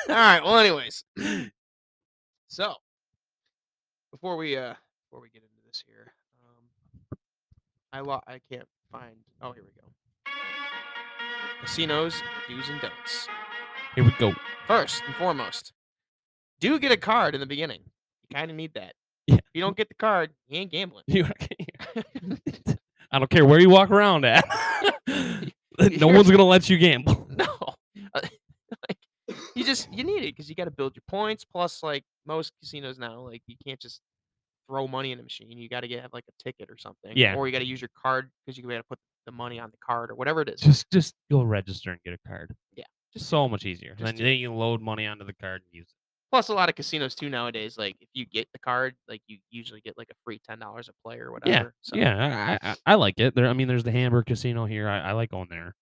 All 0.09 0.15
right. 0.15 0.43
Well, 0.43 0.59
anyways, 0.59 1.05
so 2.49 2.75
before 4.11 4.39
we 4.39 4.57
uh 4.57 4.73
before 5.05 5.21
we 5.21 5.29
get 5.29 5.43
into 5.43 5.55
this 5.67 5.85
here, 5.87 6.15
um, 6.43 7.19
I 7.93 8.01
lo- 8.01 8.23
I 8.27 8.41
can't 8.51 8.67
find. 8.91 9.17
Oh, 9.43 9.53
here 9.53 9.63
we 9.63 9.71
go. 9.79 9.87
Casinos 11.61 12.23
do's 12.49 12.69
and 12.71 12.81
don'ts. 12.81 13.29
Here 13.95 14.05
we 14.05 14.11
go. 14.19 14.33
First 14.67 15.03
and 15.07 15.15
foremost, 15.17 15.75
do 16.61 16.79
get 16.79 16.93
a 16.93 16.97
card 16.97 17.35
in 17.35 17.41
the 17.41 17.47
beginning. 17.47 17.81
You 18.29 18.37
kind 18.37 18.51
of 18.51 18.57
need 18.57 18.75
that. 18.75 18.95
Yeah. 19.27 19.37
If 19.37 19.45
you 19.55 19.61
don't 19.61 19.77
get 19.77 19.89
the 19.89 19.95
card, 19.95 20.31
you 20.49 20.59
ain't 20.61 20.71
gambling. 20.71 21.05
I 23.13 23.19
don't 23.19 23.31
care 23.31 23.45
where 23.45 23.59
you 23.61 23.71
walk 23.71 23.91
around 23.91 24.25
at. 24.25 24.45
no 25.07 26.07
one's 26.09 26.31
gonna 26.31 26.45
let 26.45 26.69
you 26.71 26.79
gamble. 26.79 27.29
No. 27.37 27.75
Like 28.15 29.37
you 29.55 29.65
just 29.65 29.93
you 29.93 30.05
need 30.05 30.23
it 30.25 30.35
because 30.35 30.49
you 30.49 30.55
got 30.55 30.65
to 30.65 30.71
build 30.71 30.95
your 30.97 31.03
points. 31.09 31.45
Plus, 31.45 31.83
like 31.83 32.05
most 32.27 32.53
casinos 32.61 32.99
now, 32.99 33.21
like 33.21 33.43
you 33.47 33.57
can't 33.65 33.81
just 33.81 34.01
throw 34.69 34.87
money 34.89 35.13
in 35.13 35.19
a 35.21 35.23
machine. 35.23 35.57
You 35.59 35.69
got 35.69 35.81
to 35.81 35.89
get 35.89 36.03
have 36.03 36.13
like 36.13 36.25
a 36.29 36.43
ticket 36.43 36.69
or 36.71 36.77
something. 36.79 37.13
Yeah. 37.17 37.35
Or 37.37 37.47
you 37.47 37.53
got 37.53 37.61
to 37.61 37.65
use 37.65 37.81
your 37.81 37.91
card 38.01 38.31
because 38.45 38.59
you 38.59 38.65
got 38.65 38.77
to 38.77 38.83
put 38.83 38.99
the 39.27 39.33
money 39.33 39.59
on 39.61 39.71
the 39.71 39.77
card 39.85 40.11
or 40.11 40.15
whatever 40.17 40.41
it 40.43 40.49
is. 40.49 40.61
Just 40.61 40.91
just 40.91 41.15
go 41.31 41.43
register 41.43 41.91
and 41.91 42.01
get 42.05 42.15
a 42.15 42.29
card. 42.29 42.55
Yeah, 42.75 42.85
Just 43.13 43.29
so 43.29 43.49
much 43.49 43.65
easier. 43.65 43.95
just 43.97 44.17
then 44.17 44.39
you 44.39 44.53
load 44.53 44.81
money 44.83 45.07
onto 45.07 45.25
the 45.25 45.35
card 45.35 45.63
and 45.63 45.73
use 45.73 45.89
it. 45.89 46.00
Plus, 46.31 46.49
a 46.49 46.55
lot 46.55 46.69
of 46.69 46.77
casinos 46.77 47.15
too 47.15 47.29
nowadays. 47.29 47.77
Like 47.77 47.97
if 48.01 48.09
you 48.15 48.25
get 48.25 48.47
the 48.53 48.59
card, 48.61 48.95
like 49.09 49.21
you 49.27 49.39
usually 49.51 49.81
get 49.81 49.99
like 49.99 50.09
a 50.11 50.15
free 50.25 50.41
ten 50.49 50.59
dollars 50.61 50.89
a 50.89 50.93
play 51.05 51.19
or 51.19 51.33
whatever. 51.33 51.75
so 51.83 51.97
Yeah, 51.97 52.59
I, 52.63 52.69
I, 52.71 52.77
I 52.87 52.95
like 52.95 53.19
it. 53.19 53.35
There, 53.35 53.49
I 53.49 53.53
mean, 53.53 53.67
there's 53.69 53.83
the 53.85 53.91
Hamburg 53.93 54.27
Casino 54.27 54.65
here. 54.67 54.89
I, 54.89 55.01
I 55.01 55.13
like 55.13 55.31
going 55.31 55.49
there. 55.51 55.75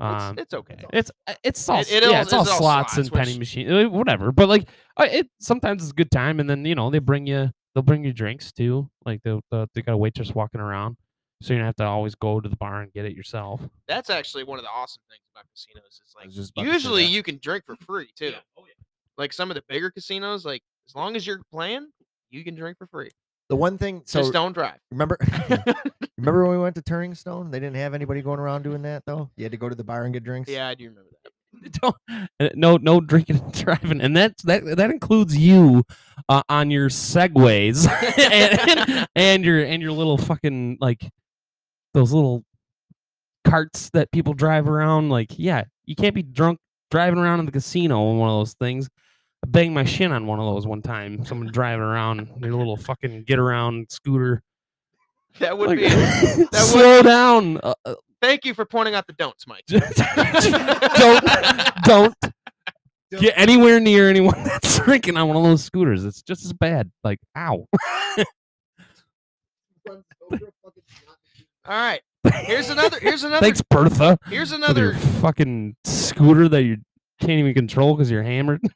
it's, 0.00 0.22
Um, 0.24 0.38
it's 0.38 0.52
okay. 0.54 0.84
it's 0.92 1.10
uh, 1.26 1.34
it's 1.42 1.68
all 1.68 1.80
It- 1.80 1.90
it 1.90 2.02
yeah, 2.04 2.20
it's 2.22 2.32
all 2.34 2.40
all 2.40 2.44
slots, 2.44 2.92
slots, 2.94 2.96
and 2.98 3.12
penny 3.12 3.32
which- 3.32 3.38
machine, 3.38 3.72
uh, 3.72 3.88
whatever. 3.88 4.30
But 4.30 4.48
like, 4.50 4.68
uh, 4.98 5.06
it 5.10 5.28
sometimes 5.40 5.82
it's 5.82 5.92
a 5.92 5.94
good 5.94 6.10
time, 6.10 6.38
and 6.38 6.48
then 6.50 6.64
you 6.66 6.74
know 6.74 6.90
they 6.90 6.98
bring 6.98 7.26
you 7.26 7.50
they'll 7.74 7.82
bring 7.82 8.04
you 8.04 8.12
drinks 8.12 8.52
too. 8.52 8.90
Like 9.06 9.22
they 9.22 9.40
they 9.50 9.64
they 9.74 9.80
got 9.82 9.92
a 9.92 9.96
waitress 9.96 10.34
walking 10.34 10.60
around, 10.60 10.98
so 11.42 11.54
you 11.54 11.60
don't 11.60 11.66
have 11.66 11.76
to 11.76 11.84
always 11.84 12.14
go 12.14 12.40
to 12.42 12.48
the 12.48 12.56
bar 12.56 12.82
and 12.82 12.92
get 12.92 13.06
it 13.06 13.14
yourself. 13.16 13.62
That's 13.88 14.10
actually 14.10 14.44
one 14.44 14.58
of 14.58 14.64
the 14.66 14.70
awesome 14.70 15.00
things 15.08 15.22
about 15.34 15.46
casinos. 15.50 16.00
Is 16.06 16.14
like 16.14 16.26
was 16.26 16.34
just 16.36 16.50
about 16.52 16.64
to 16.64 16.68
say 16.68 16.74
usually 16.74 17.04
you 17.04 17.22
can 17.22 17.38
drink 17.42 17.64
for 17.64 17.74
free 17.76 18.10
too. 18.14 18.34
Like 19.18 19.32
some 19.32 19.50
of 19.50 19.56
the 19.56 19.62
bigger 19.68 19.90
casinos, 19.90 20.44
like 20.44 20.62
as 20.88 20.94
long 20.94 21.16
as 21.16 21.26
you're 21.26 21.40
playing, 21.52 21.88
you 22.30 22.44
can 22.44 22.54
drink 22.54 22.78
for 22.78 22.86
free. 22.86 23.10
The 23.48 23.56
one 23.56 23.78
thing, 23.78 24.02
so 24.04 24.20
Just 24.20 24.32
don't 24.32 24.52
drive. 24.52 24.78
remember, 24.90 25.18
remember 26.18 26.44
when 26.44 26.52
we 26.52 26.62
went 26.62 26.74
to 26.76 26.82
Turning 26.82 27.14
Stone? 27.14 27.50
They 27.50 27.58
didn't 27.60 27.76
have 27.76 27.94
anybody 27.94 28.22
going 28.22 28.38
around 28.38 28.62
doing 28.62 28.82
that 28.82 29.04
though. 29.06 29.30
You 29.36 29.44
had 29.44 29.52
to 29.52 29.58
go 29.58 29.68
to 29.68 29.74
the 29.74 29.84
bar 29.84 30.04
and 30.04 30.12
get 30.12 30.22
drinks. 30.22 30.50
yeah, 30.50 30.68
I 30.68 30.74
do 30.74 30.84
remember 30.88 31.10
that. 31.24 31.32
don't 31.80 31.96
uh, 32.40 32.48
no 32.54 32.76
no 32.76 33.00
drinking 33.00 33.40
and 33.40 33.52
driving, 33.52 34.00
and 34.00 34.16
that's 34.16 34.42
that 34.42 34.64
that 34.76 34.90
includes 34.90 35.36
you 35.36 35.82
uh, 36.28 36.42
on 36.48 36.70
your 36.70 36.88
segways 36.88 37.88
and, 38.18 39.08
and 39.16 39.44
your 39.44 39.64
and 39.64 39.82
your 39.82 39.92
little 39.92 40.18
fucking 40.18 40.76
like 40.80 41.10
those 41.94 42.12
little 42.12 42.44
carts 43.44 43.90
that 43.90 44.12
people 44.12 44.34
drive 44.34 44.68
around. 44.68 45.08
Like, 45.08 45.38
yeah, 45.38 45.64
you 45.86 45.96
can't 45.96 46.14
be 46.14 46.22
drunk 46.22 46.58
driving 46.90 47.18
around 47.18 47.40
in 47.40 47.46
the 47.46 47.52
casino 47.52 48.02
on 48.08 48.18
one 48.18 48.28
of 48.28 48.38
those 48.38 48.54
things. 48.54 48.88
I 49.44 49.48
banged 49.48 49.74
my 49.74 49.84
shin 49.84 50.12
on 50.12 50.26
one 50.26 50.38
of 50.40 50.46
those 50.46 50.66
one 50.66 50.82
time. 50.82 51.24
Someone 51.24 51.48
driving 51.52 51.82
around 51.84 52.28
their 52.40 52.52
little 52.52 52.76
fucking 52.76 53.24
get 53.24 53.38
around 53.38 53.86
scooter. 53.90 54.42
That 55.38 55.56
would 55.56 55.68
Like, 55.68 55.78
be. 55.78 55.88
That 55.88 56.46
would 56.52 56.54
slow 56.54 57.02
down. 57.02 57.58
Uh, 57.62 57.74
uh, 57.84 57.94
Thank 58.20 58.44
you 58.44 58.52
for 58.52 58.64
pointing 58.64 58.96
out 58.96 59.06
the 59.06 59.12
don'ts, 59.12 59.46
Mike. 59.46 59.64
don't 59.68 61.24
don't 61.84 62.14
get 63.20 63.32
anywhere 63.36 63.78
near 63.78 64.10
anyone 64.10 64.34
that's 64.44 64.78
drinking 64.80 65.16
on 65.16 65.28
one 65.28 65.36
of 65.36 65.44
those 65.44 65.62
scooters. 65.62 66.04
It's 66.04 66.20
just 66.22 66.44
as 66.44 66.52
bad. 66.52 66.90
Like, 67.04 67.20
ow. 67.36 67.64
All 69.88 69.98
right. 71.66 72.00
Here's 72.42 72.70
another. 72.70 72.98
Here's 72.98 73.22
another. 73.24 73.40
Thanks, 73.44 73.62
Bertha. 73.70 74.18
Here's 74.26 74.52
another. 74.52 74.94
fucking 75.20 75.76
scooter 75.84 76.48
that 76.48 76.62
you 76.64 76.78
can't 77.20 77.32
even 77.32 77.54
control 77.54 77.94
because 77.94 78.10
you're 78.10 78.22
hammered. 78.22 78.60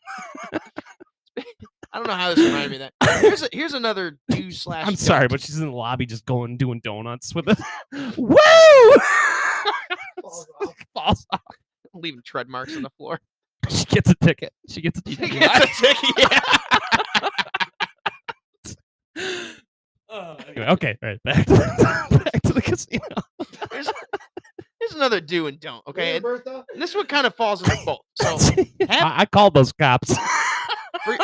I 1.95 1.99
don't 1.99 2.07
know 2.07 2.15
how 2.15 2.35
this 2.35 2.39
reminded 2.39 2.71
me 2.71 2.77
of 2.77 2.91
that. 3.01 3.21
Here's 3.21 3.43
a, 3.43 3.49
here's 3.53 3.75
another 3.75 4.19
do 4.31 4.51
slash. 4.51 4.87
I'm 4.87 4.97
sorry, 4.97 5.29
but 5.29 5.41
she's 5.41 5.59
in 5.59 5.67
the 5.67 5.77
lobby 5.77 6.07
just 6.07 6.25
going 6.25 6.57
doing 6.57 6.81
donuts 6.83 7.35
with 7.35 7.49
it. 7.93 8.17
Woo! 8.17 8.37
Falls 10.95 11.27
off. 11.33 11.41
leaving 11.93 12.23
tread 12.25 12.49
marks 12.49 12.75
on 12.77 12.83
the 12.83 12.91
floor. 12.97 13.21
She 13.69 13.85
gets 13.85 14.11
a 14.11 14.15
ticket. 14.15 14.53
She 14.69 14.81
gets 14.81 14.99
a 14.99 15.03
ticket. 15.03 15.33
gets 15.33 15.81
a 15.81 15.87
ticket, 15.87 16.15
yeah. 16.19 16.41
Oh 20.15 20.37
anyway, 20.47 20.67
okay, 20.69 20.99
all 21.03 21.09
right, 21.09 21.23
back 21.25 21.47
to, 21.47 21.55
back 21.55 22.43
to 22.43 22.53
the 22.53 22.61
casino. 22.61 23.01
Here's, 24.83 24.91
here's 24.91 24.95
another 24.97 25.21
do 25.21 25.47
and 25.47 25.59
don't. 25.61 25.87
Okay, 25.87 26.17
and 26.17 26.25
and 26.25 26.83
this 26.83 26.95
one 26.95 27.07
kind 27.07 27.27
of 27.27 27.35
falls 27.35 27.63
in 27.63 27.69
the 27.69 27.83
boat. 27.87 28.01
So 28.17 28.37
have- 28.87 29.03
I, 29.03 29.21
I 29.21 29.27
called 29.27 29.55
those 29.55 29.73
cops. 29.73 30.15
Free- 31.05 31.19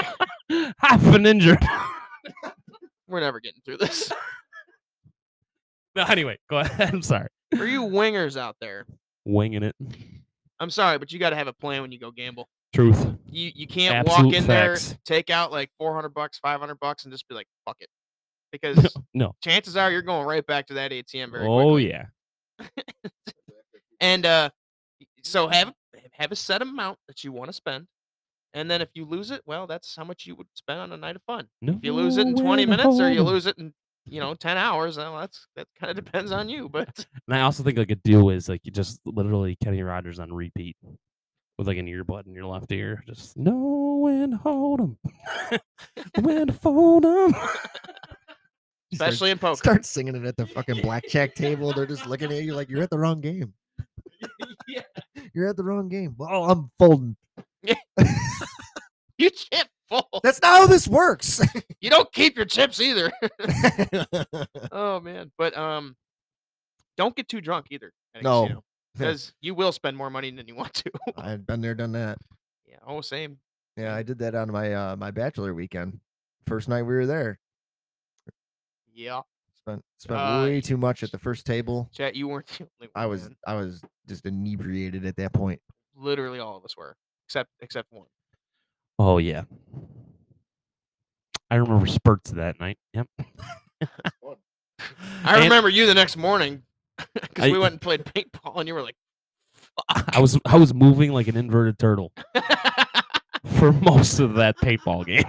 I've 0.82 1.02
been 1.04 1.26
injured. 1.26 1.58
we're 3.08 3.20
never 3.20 3.40
getting 3.40 3.60
through 3.64 3.78
this. 3.78 4.10
No, 5.96 6.04
anyway, 6.04 6.38
go 6.48 6.58
ahead. 6.58 6.92
I'm 6.94 7.02
sorry. 7.02 7.28
For 7.56 7.64
you 7.66 7.82
wingers 7.82 8.36
out 8.36 8.56
there, 8.60 8.86
Winging 9.24 9.62
it. 9.62 9.74
I'm 10.60 10.70
sorry, 10.70 10.98
but 10.98 11.12
you 11.12 11.18
got 11.18 11.30
to 11.30 11.36
have 11.36 11.48
a 11.48 11.52
plan 11.52 11.82
when 11.82 11.92
you 11.92 11.98
go 11.98 12.10
gamble. 12.10 12.48
Truth. 12.74 13.06
You 13.30 13.50
you 13.54 13.66
can't 13.66 14.06
walk 14.06 14.32
in 14.32 14.44
facts. 14.44 14.88
there, 14.90 14.98
take 15.04 15.30
out 15.30 15.50
like 15.52 15.70
400 15.78 16.10
bucks, 16.10 16.38
500 16.38 16.78
bucks, 16.80 17.04
and 17.04 17.12
just 17.12 17.26
be 17.28 17.34
like, 17.34 17.46
"Fuck 17.64 17.76
it," 17.80 17.88
because 18.52 18.94
No. 19.14 19.34
chances 19.42 19.76
are 19.76 19.90
you're 19.90 20.02
going 20.02 20.26
right 20.26 20.46
back 20.46 20.66
to 20.68 20.74
that 20.74 20.90
ATM 20.92 21.30
very 21.30 21.46
Oh 21.46 21.72
quickly. 21.72 21.88
yeah. 21.90 22.06
And 24.00 24.24
uh, 24.26 24.50
so 25.22 25.48
have 25.48 25.72
have 26.12 26.32
a 26.32 26.36
set 26.36 26.62
amount 26.62 26.98
that 27.08 27.24
you 27.24 27.32
want 27.32 27.48
to 27.48 27.52
spend, 27.52 27.86
and 28.54 28.70
then 28.70 28.80
if 28.82 28.88
you 28.94 29.04
lose 29.04 29.30
it, 29.30 29.42
well, 29.46 29.66
that's 29.66 29.94
how 29.96 30.04
much 30.04 30.26
you 30.26 30.34
would 30.36 30.46
spend 30.54 30.80
on 30.80 30.92
a 30.92 30.96
night 30.96 31.16
of 31.16 31.22
fun. 31.22 31.48
If 31.62 31.84
you 31.84 31.92
lose 31.92 32.16
it 32.16 32.26
in 32.26 32.34
20 32.36 32.66
minutes 32.66 32.86
or 33.00 33.10
you 33.10 33.22
lose 33.22 33.46
it 33.46 33.58
in 33.58 33.72
you 34.06 34.20
know 34.20 34.34
10 34.34 34.56
hours, 34.56 34.96
well, 34.96 35.18
that's 35.18 35.46
that 35.56 35.66
kind 35.78 35.90
of 35.90 35.96
depends 36.04 36.32
on 36.32 36.48
you. 36.48 36.68
But 36.68 36.88
And 37.28 37.36
I 37.36 37.42
also 37.42 37.62
think 37.62 37.76
like 37.78 37.90
a 37.90 37.96
deal 37.96 38.30
is 38.30 38.48
like 38.48 38.62
you 38.64 38.72
just 38.72 39.00
literally 39.04 39.56
Kenny 39.62 39.82
Rogers 39.82 40.18
on 40.18 40.32
repeat 40.32 40.76
with 41.58 41.66
like 41.66 41.76
an 41.76 41.86
earbud 41.86 42.26
in 42.26 42.34
your 42.34 42.46
left 42.46 42.70
ear. 42.72 43.02
Just 43.06 43.36
know 43.36 43.98
when 44.02 44.30
to 44.30 44.36
hold 44.38 44.80
'em, 44.80 44.98
when 46.20 46.46
to 46.46 46.52
fold 46.52 47.04
'em. 47.04 47.34
You 48.90 48.96
start- 48.96 49.10
especially 49.12 49.30
in 49.32 49.38
poker, 49.38 49.56
Start 49.56 49.84
singing 49.84 50.16
it 50.16 50.24
at 50.24 50.38
the 50.38 50.46
fucking 50.46 50.80
blackjack 50.80 51.34
table. 51.34 51.74
They're 51.74 51.84
just 51.84 52.06
looking 52.06 52.32
at 52.32 52.42
you 52.42 52.54
like 52.54 52.70
you're 52.70 52.82
at 52.82 52.88
the 52.88 52.98
wrong 52.98 53.20
game. 53.20 53.52
Yeah. 54.68 54.82
You're 55.34 55.48
at 55.48 55.56
the 55.56 55.64
wrong 55.64 55.88
game. 55.88 56.14
Well, 56.18 56.50
I'm 56.50 56.70
folding. 56.78 57.16
you 59.18 59.30
chip 59.30 59.68
fold. 59.88 60.20
That's 60.22 60.42
not 60.42 60.58
how 60.58 60.66
this 60.66 60.86
works. 60.86 61.40
You 61.80 61.90
don't 61.90 62.12
keep 62.12 62.36
your 62.36 62.44
chips 62.44 62.80
either. 62.80 63.12
oh 64.72 64.98
man, 64.98 65.30
but 65.38 65.56
um, 65.56 65.94
don't 66.96 67.14
get 67.14 67.28
too 67.28 67.40
drunk 67.40 67.66
either. 67.70 67.92
No. 68.20 68.64
because 68.94 69.32
you 69.40 69.54
will 69.54 69.70
spend 69.70 69.96
more 69.96 70.10
money 70.10 70.32
than 70.32 70.48
you 70.48 70.56
want 70.56 70.74
to. 70.74 70.90
I've 71.16 71.46
been 71.46 71.60
there, 71.60 71.76
done 71.76 71.92
that. 71.92 72.18
yeah, 72.66 72.78
oh 72.84 73.00
same. 73.00 73.38
Yeah, 73.76 73.94
I 73.94 74.02
did 74.02 74.18
that 74.18 74.34
on 74.34 74.50
my 74.50 74.74
uh 74.74 74.96
my 74.96 75.12
bachelor 75.12 75.54
weekend. 75.54 76.00
First 76.48 76.68
night 76.68 76.82
we 76.82 76.94
were 76.94 77.06
there. 77.06 77.38
Yeah, 78.92 79.20
Spent 79.68 79.84
spent 79.98 80.20
Uh, 80.20 80.42
way 80.44 80.60
too 80.60 80.76
much 80.78 81.02
at 81.02 81.10
the 81.12 81.18
first 81.18 81.44
table. 81.44 81.90
chat. 81.92 82.14
You 82.16 82.28
weren't 82.28 82.46
the 82.46 82.64
only 82.80 82.90
one. 82.92 83.02
I 83.02 83.06
was. 83.06 83.28
I 83.46 83.54
was 83.54 83.82
just 84.08 84.24
inebriated 84.24 85.04
at 85.04 85.16
that 85.16 85.32
point. 85.32 85.60
literally 85.94 86.38
all 86.38 86.56
of 86.56 86.64
us 86.64 86.76
were, 86.76 86.96
except 87.26 87.50
except 87.60 87.88
one. 87.92 88.06
Oh 88.98 89.18
yeah. 89.18 89.42
I 91.50 91.56
remember 91.56 91.86
spurts 91.86 92.30
of 92.30 92.36
that 92.36 92.58
night. 92.60 92.78
Yep. 92.94 93.08
I 95.24 95.34
And 95.34 95.42
remember 95.44 95.68
you 95.68 95.86
the 95.86 95.94
next 95.94 96.16
morning 96.16 96.62
because 97.14 97.50
we 97.50 97.58
went 97.58 97.72
and 97.72 97.80
played 97.80 98.04
paintball, 98.04 98.56
and 98.58 98.68
you 98.68 98.74
were 98.74 98.82
like, 98.82 98.96
I 99.88 100.20
was 100.20 100.38
I 100.46 100.56
was 100.56 100.72
moving 100.72 101.12
like 101.12 101.28
an 101.28 101.36
inverted 101.36 101.78
turtle 101.78 102.12
for 103.58 103.72
most 103.72 104.18
of 104.20 104.34
that 104.34 104.56
paintball 104.58 105.04
game. 105.06 105.24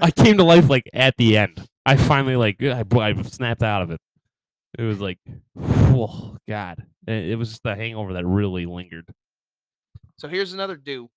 I 0.00 0.10
came 0.10 0.38
to 0.38 0.44
life 0.44 0.68
like 0.68 0.88
at 0.94 1.16
the 1.16 1.36
end. 1.36 1.66
I 1.84 1.96
finally 1.96 2.36
like 2.36 2.62
I, 2.62 2.84
I 2.98 3.22
snapped 3.22 3.62
out 3.62 3.82
of 3.82 3.90
it. 3.90 4.00
It 4.78 4.82
was 4.82 5.00
like, 5.00 5.18
oh 5.58 6.36
god, 6.48 6.84
it, 7.06 7.30
it 7.30 7.36
was 7.36 7.50
just 7.50 7.62
the 7.62 7.74
hangover 7.74 8.12
that 8.14 8.26
really 8.26 8.66
lingered. 8.66 9.08
so 10.16 10.28
here's 10.28 10.52
another 10.52 10.76
do. 10.76 11.08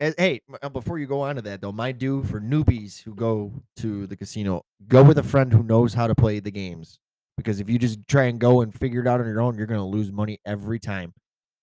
As- 0.00 0.14
hey, 0.18 0.40
uh, 0.62 0.68
before 0.68 0.98
you 0.98 1.06
go 1.06 1.20
on 1.20 1.36
to 1.36 1.42
that 1.42 1.60
though, 1.60 1.72
my 1.72 1.92
due 1.92 2.24
for 2.24 2.40
newbies 2.40 3.02
who 3.02 3.14
go 3.14 3.52
to 3.76 4.06
the 4.06 4.16
casino, 4.16 4.62
go 4.88 5.02
with 5.02 5.18
a 5.18 5.22
friend 5.22 5.52
who 5.52 5.62
knows 5.62 5.94
how 5.94 6.06
to 6.06 6.14
play 6.14 6.40
the 6.40 6.50
games. 6.50 6.98
Because 7.36 7.60
if 7.60 7.68
you 7.70 7.78
just 7.78 7.98
try 8.08 8.24
and 8.24 8.38
go 8.38 8.60
and 8.60 8.74
figure 8.74 9.00
it 9.00 9.06
out 9.06 9.20
on 9.20 9.26
your 9.26 9.40
own, 9.40 9.56
you're 9.56 9.66
gonna 9.66 9.86
lose 9.86 10.10
money 10.12 10.38
every 10.44 10.78
time. 10.78 11.12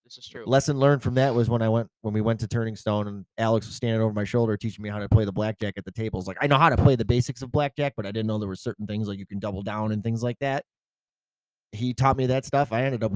This 0.10 0.26
is 0.26 0.28
true. 0.28 0.43
Lesson 0.47 0.80
learned 0.80 1.03
from 1.03 1.14
that 1.16 1.36
was 1.36 1.51
when 1.51 1.62
I 1.62 1.70
went 1.70 1.88
when 2.01 2.16
we 2.16 2.22
went 2.22 2.39
to 2.39 2.47
Turning 2.47 2.76
Stone 2.76 3.07
and 3.07 3.26
Alex 3.38 3.68
was 3.68 3.76
standing 3.76 4.01
over 4.01 4.12
my 4.12 4.24
shoulder 4.24 4.57
teaching 4.57 4.82
me 4.82 4.89
how 4.89 4.97
to 4.97 5.07
play 5.07 5.24
the 5.24 5.32
blackjack 5.32 5.76
at 5.78 5.86
the 5.86 5.91
tables. 5.91 6.26
Like 6.28 6.38
I 6.41 6.47
know 6.47 6.57
how 6.57 6.70
to 6.70 6.78
play 6.78 6.95
the 6.95 7.05
basics 7.05 7.43
of 7.43 7.51
blackjack, 7.51 7.93
but 7.95 8.07
I 8.07 8.12
didn't 8.12 8.26
know 8.26 8.39
there 8.39 8.47
were 8.47 8.55
certain 8.55 8.88
things 8.88 9.07
like 9.07 9.20
you 9.20 9.28
can 9.28 9.38
double 9.38 9.62
down 9.62 9.91
and 9.91 10.03
things 10.03 10.24
like 10.24 10.39
that. 10.39 10.66
He 11.74 11.93
taught 11.93 12.18
me 12.18 12.26
that 12.26 12.43
stuff. 12.43 12.74
I 12.74 12.86
ended 12.86 13.03
up 13.03 13.12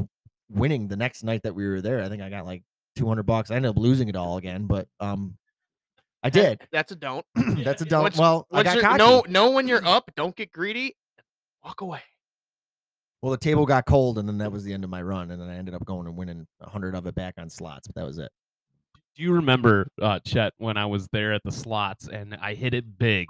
winning 0.51 0.87
the 0.87 0.95
next 0.95 1.23
night 1.23 1.41
that 1.43 1.55
we 1.55 1.67
were 1.67 1.81
there. 1.81 2.03
I 2.03 2.09
think 2.09 2.21
I 2.21 2.29
got 2.29 2.45
like 2.45 2.61
200 2.97 3.23
bucks. 3.23 3.49
I 3.49 3.55
ended 3.55 3.71
up 3.71 3.77
losing 3.79 4.07
it 4.07 4.15
all 4.15 4.37
again, 4.37 4.67
but 4.67 4.87
um 4.99 5.35
I 6.21 6.29
did. 6.29 6.61
That's 6.71 6.91
a 6.91 6.95
don't. 6.95 7.25
That's 7.35 7.81
a 7.81 7.85
dumb. 7.85 8.03
Once- 8.03 8.17
well, 8.17 8.47
I 8.51 8.57
Once 8.57 8.67
got 8.75 8.81
cocky. 8.81 8.97
know 8.99 9.23
know 9.27 9.49
when 9.49 9.67
you're 9.67 9.83
up. 9.83 10.11
Don't 10.15 10.35
get 10.35 10.51
greedy. 10.51 10.95
Walk 11.63 11.81
away. 11.81 12.01
Well, 13.23 13.31
the 13.31 13.37
table 13.37 13.65
got 13.65 13.85
cold, 13.85 14.17
and 14.17 14.27
then 14.27 14.37
that 14.39 14.51
was 14.51 14.65
the 14.65 14.73
end 14.73 14.83
of 14.83 14.89
my 14.89 15.01
run, 15.01 15.31
and 15.31 15.41
then 15.41 15.47
I 15.47 15.55
ended 15.55 15.73
up 15.73 15.85
going 15.85 16.07
and 16.07 16.17
winning 16.17 16.45
a 16.59 16.69
hundred 16.69 16.93
of 16.93 17.07
it 17.07 17.15
back 17.15 17.35
on 17.37 17.49
slots, 17.49 17.87
but 17.87 17.95
that 17.95 18.05
was 18.05 18.17
it. 18.17 18.29
Do 19.15 19.23
you 19.23 19.31
remember, 19.31 19.87
uh, 20.01 20.19
Chet, 20.25 20.51
when 20.57 20.75
I 20.75 20.85
was 20.87 21.07
there 21.13 21.31
at 21.31 21.41
the 21.45 21.51
slots 21.51 22.09
and 22.09 22.35
I 22.41 22.53
hit 22.53 22.73
it 22.73 22.99
big, 22.99 23.27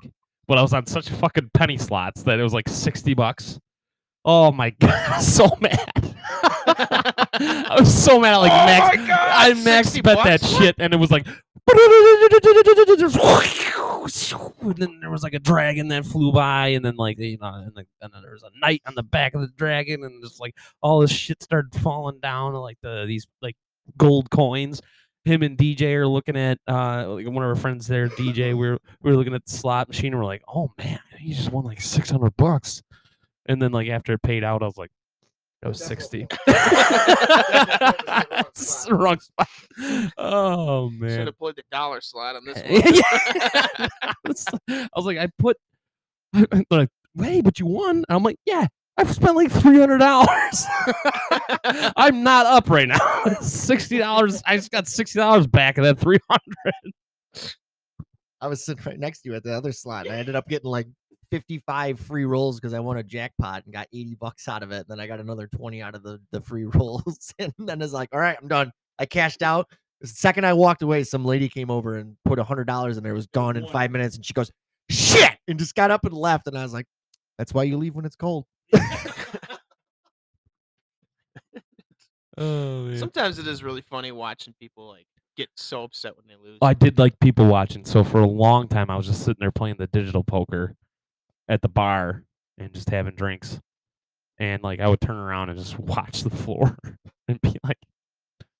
but 0.48 0.58
I 0.58 0.64
was 0.64 0.74
on 0.74 0.88
such 0.88 1.10
fucking 1.10 1.52
penny 1.54 1.78
slots 1.78 2.24
that 2.24 2.40
it 2.40 2.44
was 2.44 2.56
like 2.56 2.68
sixty 2.68 3.14
bucks. 3.14 3.60
Oh 4.26 4.52
my 4.52 4.70
god, 4.80 5.20
so 5.20 5.48
mad. 5.62 5.78
I 6.26 7.76
was 7.78 7.94
so 7.94 8.20
mad. 8.20 8.38
Like 8.38 8.52
Oh 8.52 8.66
max, 8.66 8.98
I 9.08 9.54
max 9.64 9.90
60 9.90 10.02
bet 10.02 10.24
that 10.24 10.44
shit, 10.44 10.76
and 10.80 10.92
it 10.92 10.98
was 10.98 11.12
like. 11.12 11.28
And 14.62 14.76
then 14.78 15.00
there 15.02 15.10
was 15.10 15.24
like 15.24 15.34
a 15.34 15.40
dragon 15.40 15.90
that 15.90 16.06
flew 16.06 16.32
by, 16.32 16.68
and 16.70 16.84
then 16.84 16.96
like 16.96 17.18
you 17.20 17.38
know, 17.38 17.48
and, 17.48 17.78
and 17.78 18.14
then 18.14 18.22
there 18.22 18.32
was 18.32 18.44
a 18.44 18.50
knight 18.60 18.82
on 18.86 18.96
the 18.96 19.04
back 19.04 19.34
of 19.34 19.42
the 19.42 19.48
dragon, 19.48 20.04
and 20.04 20.24
just 20.24 20.40
like 20.40 20.56
all 20.82 21.00
this 21.00 21.12
shit 21.12 21.42
started 21.44 21.74
falling 21.82 22.20
down, 22.20 22.54
like 22.54 22.78
the 22.82 23.06
these 23.08 23.28
like 23.42 23.56
gold 23.98 24.30
coins. 24.30 24.82
Him 25.26 25.42
and 25.42 25.58
DJ 25.58 25.94
are 25.96 26.08
looking 26.08 26.36
at 26.36 26.60
uh 26.68 27.08
like 27.08 27.26
one 27.28 27.44
of 27.44 27.50
our 27.50 27.56
friends 27.56 27.88
there, 27.88 28.10
DJ. 28.10 28.50
We 28.58 28.70
were 28.70 28.80
we 29.02 29.12
were 29.12 29.18
looking 29.18 29.34
at 29.34 29.46
the 29.46 29.52
slot 29.52 29.88
machine, 29.88 30.14
and 30.14 30.20
we're 30.20 30.26
like, 30.26 30.44
oh 30.48 30.72
man, 30.78 31.00
he 31.20 31.34
just 31.34 31.52
won 31.52 31.64
like 31.66 31.82
six 31.82 32.10
hundred 32.10 32.36
bucks. 32.38 32.82
And 33.46 33.62
then 33.62 33.72
like 33.72 33.90
after 33.90 34.14
it 34.14 34.22
paid 34.22 34.44
out, 34.44 34.64
I 34.64 34.66
was 34.66 34.78
like, 34.78 34.92
that 35.64 35.70
was 35.70 35.82
sixty. 35.82 36.28
Wrong 38.92 39.18
spot. 39.18 39.48
Oh 40.18 40.90
man! 40.90 41.10
Should 41.10 41.28
have 41.28 41.38
played 41.38 41.56
the 41.56 41.64
dollar 41.72 42.02
slot 42.02 42.36
on 42.36 42.44
this 42.44 42.58
one. 42.68 42.68
I 44.70 44.90
was 44.94 45.06
like, 45.06 45.18
I 45.18 45.30
put. 45.40 45.56
They're 46.34 46.66
like, 46.70 46.90
wait, 47.16 47.46
but 47.46 47.62
you 47.62 47.66
won. 47.66 48.04
I'm 48.10 48.24
like, 48.24 48.40
yeah, 48.46 48.68
I've 48.98 49.14
spent 49.14 49.38
like 49.38 49.52
three 49.52 49.80
hundred 49.80 50.00
dollars. 50.00 50.66
I'm 51.96 52.24
not 52.24 52.46
up 52.46 52.70
right 52.70 52.90
now. 52.90 53.00
Sixty 53.40 53.98
dollars. 53.98 54.44
I 54.46 54.58
just 54.58 54.70
got 54.70 54.90
sixty 54.90 55.18
dollars 55.18 55.48
back 55.48 55.78
of 55.78 55.86
that 55.86 55.98
three 55.98 56.20
hundred. 56.30 56.74
I 58.42 58.48
was 58.48 58.66
sitting 58.66 58.84
right 58.84 59.00
next 59.00 59.22
to 59.22 59.30
you 59.30 59.36
at 59.36 59.44
the 59.44 59.54
other 59.54 59.72
slot. 59.72 60.08
And 60.08 60.16
I 60.16 60.18
ended 60.20 60.36
up 60.36 60.50
getting 60.50 60.70
like 60.70 60.88
55 61.34 62.00
free 62.00 62.26
rolls 62.26 62.60
because 62.60 62.76
I 62.76 62.80
won 62.80 62.98
a 62.98 63.04
jackpot 63.04 63.64
and 63.66 63.74
got 63.74 63.88
80 63.92 64.14
bucks 64.22 64.48
out 64.48 64.62
of 64.62 64.72
it. 64.72 64.82
And 64.82 64.86
Then 64.90 65.00
I 65.00 65.08
got 65.08 65.20
another 65.20 65.48
20 65.48 65.82
out 65.82 65.96
of 65.96 66.04
the, 66.04 66.22
the 66.32 66.40
free 66.40 66.66
rolls. 66.76 67.34
and 67.40 67.52
then 67.58 67.82
it's 67.82 67.92
like, 67.92 68.10
all 68.14 68.20
right, 68.20 68.38
I'm 68.40 68.48
done. 68.48 68.72
I 69.00 69.08
cashed 69.08 69.42
out. 69.42 69.68
The 70.00 70.06
second 70.06 70.46
I 70.46 70.54
walked 70.54 70.84
away, 70.84 71.04
some 71.04 71.26
lady 71.26 71.50
came 71.50 71.72
over 71.72 71.98
and 71.98 72.18
put 72.24 72.38
a 72.38 72.44
hundred 72.44 72.68
dollars 72.68 72.98
in 72.98 73.04
there. 73.04 73.14
It 73.14 73.16
was 73.16 73.26
gone 73.26 73.58
in 73.58 73.66
five 73.66 73.90
minutes. 73.90 74.16
And 74.16 74.24
she 74.24 74.34
goes, 74.34 74.52
shit, 74.92 75.32
and 75.48 75.58
just 75.58 75.74
got 75.74 75.90
up 75.90 76.06
and 76.06 76.14
left. 76.14 76.46
And 76.46 76.56
I 76.56 76.62
was 76.62 76.72
like, 76.72 76.86
that's 77.40 77.52
why 77.52 77.64
you 77.64 77.78
leave 77.78 77.96
when 77.96 78.06
it's 78.06 78.16
cold. 78.16 78.46
Oh 82.36 82.96
Sometimes 82.96 83.38
it 83.38 83.46
is 83.46 83.64
really 83.64 83.82
funny 83.82 84.12
watching 84.12 84.56
people 84.60 84.88
like 84.88 85.06
get 85.38 85.50
so 85.56 85.84
upset 85.84 86.14
when 86.18 86.26
they 86.28 86.34
lose. 86.44 86.58
I 86.64 86.74
did 86.74 86.98
like 86.98 87.20
people 87.20 87.46
watching. 87.46 87.86
So 87.86 88.04
for 88.04 88.22
a 88.22 88.28
long 88.28 88.68
time, 88.68 88.90
I 88.90 88.98
was 88.98 89.06
just 89.06 89.20
sitting 89.20 89.38
there 89.40 89.52
playing 89.52 89.76
the 89.78 89.86
digital 89.86 90.24
poker 90.24 90.76
at 91.48 91.62
the 91.62 91.70
bar 91.70 92.24
and 92.58 92.74
just 92.74 92.90
having 92.90 93.16
drinks. 93.16 93.60
And 94.40 94.64
like 94.64 94.80
I 94.80 94.88
would 94.88 95.02
turn 95.02 95.18
around 95.18 95.50
and 95.50 95.60
just 95.60 95.78
watch 95.80 96.22
the 96.22 96.30
floor 96.30 96.78
and 97.28 97.40
be 97.42 97.56
like, 97.64 97.78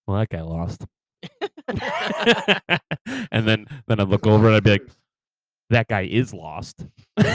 "Well, 0.08 0.18
that 0.20 0.30
guy 0.30 0.42
lost." 0.42 0.86
and 3.32 3.48
then 3.48 3.66
then 3.88 4.00
I'd 4.00 4.10
look 4.10 4.28
over 4.28 4.48
and 4.48 4.56
I'd 4.56 4.64
be 4.64 4.72
like, 4.72 4.88
"That 5.70 5.88
guy 5.88 6.02
is 6.04 6.34
lost." 6.34 6.86
and 7.18 7.26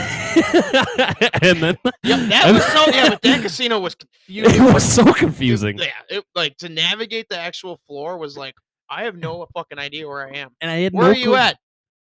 then 1.59 1.77
yeah, 2.03 2.17
that 2.17 2.43
and 2.45 2.55
was 2.55 2.65
so. 2.65 2.85
Yeah, 2.91 3.09
but 3.09 3.21
that 3.21 3.41
casino 3.41 3.79
was 3.79 3.95
confusing. 3.95 4.63
it 4.63 4.73
was 4.73 4.83
so 4.83 5.03
Dude, 5.03 5.15
confusing. 5.15 5.77
Yeah, 5.79 5.87
it, 6.09 6.23
like 6.35 6.55
to 6.57 6.69
navigate 6.69 7.27
the 7.29 7.37
actual 7.37 7.79
floor 7.87 8.17
was 8.17 8.37
like 8.37 8.55
I 8.89 9.03
have 9.03 9.15
no 9.15 9.45
fucking 9.53 9.77
idea 9.77 10.07
where 10.07 10.27
I 10.27 10.37
am. 10.37 10.49
And 10.61 10.71
I 10.71 10.77
had 10.77 10.93
Where 10.93 11.05
no 11.05 11.11
are 11.11 11.15
you 11.15 11.35
at? 11.35 11.57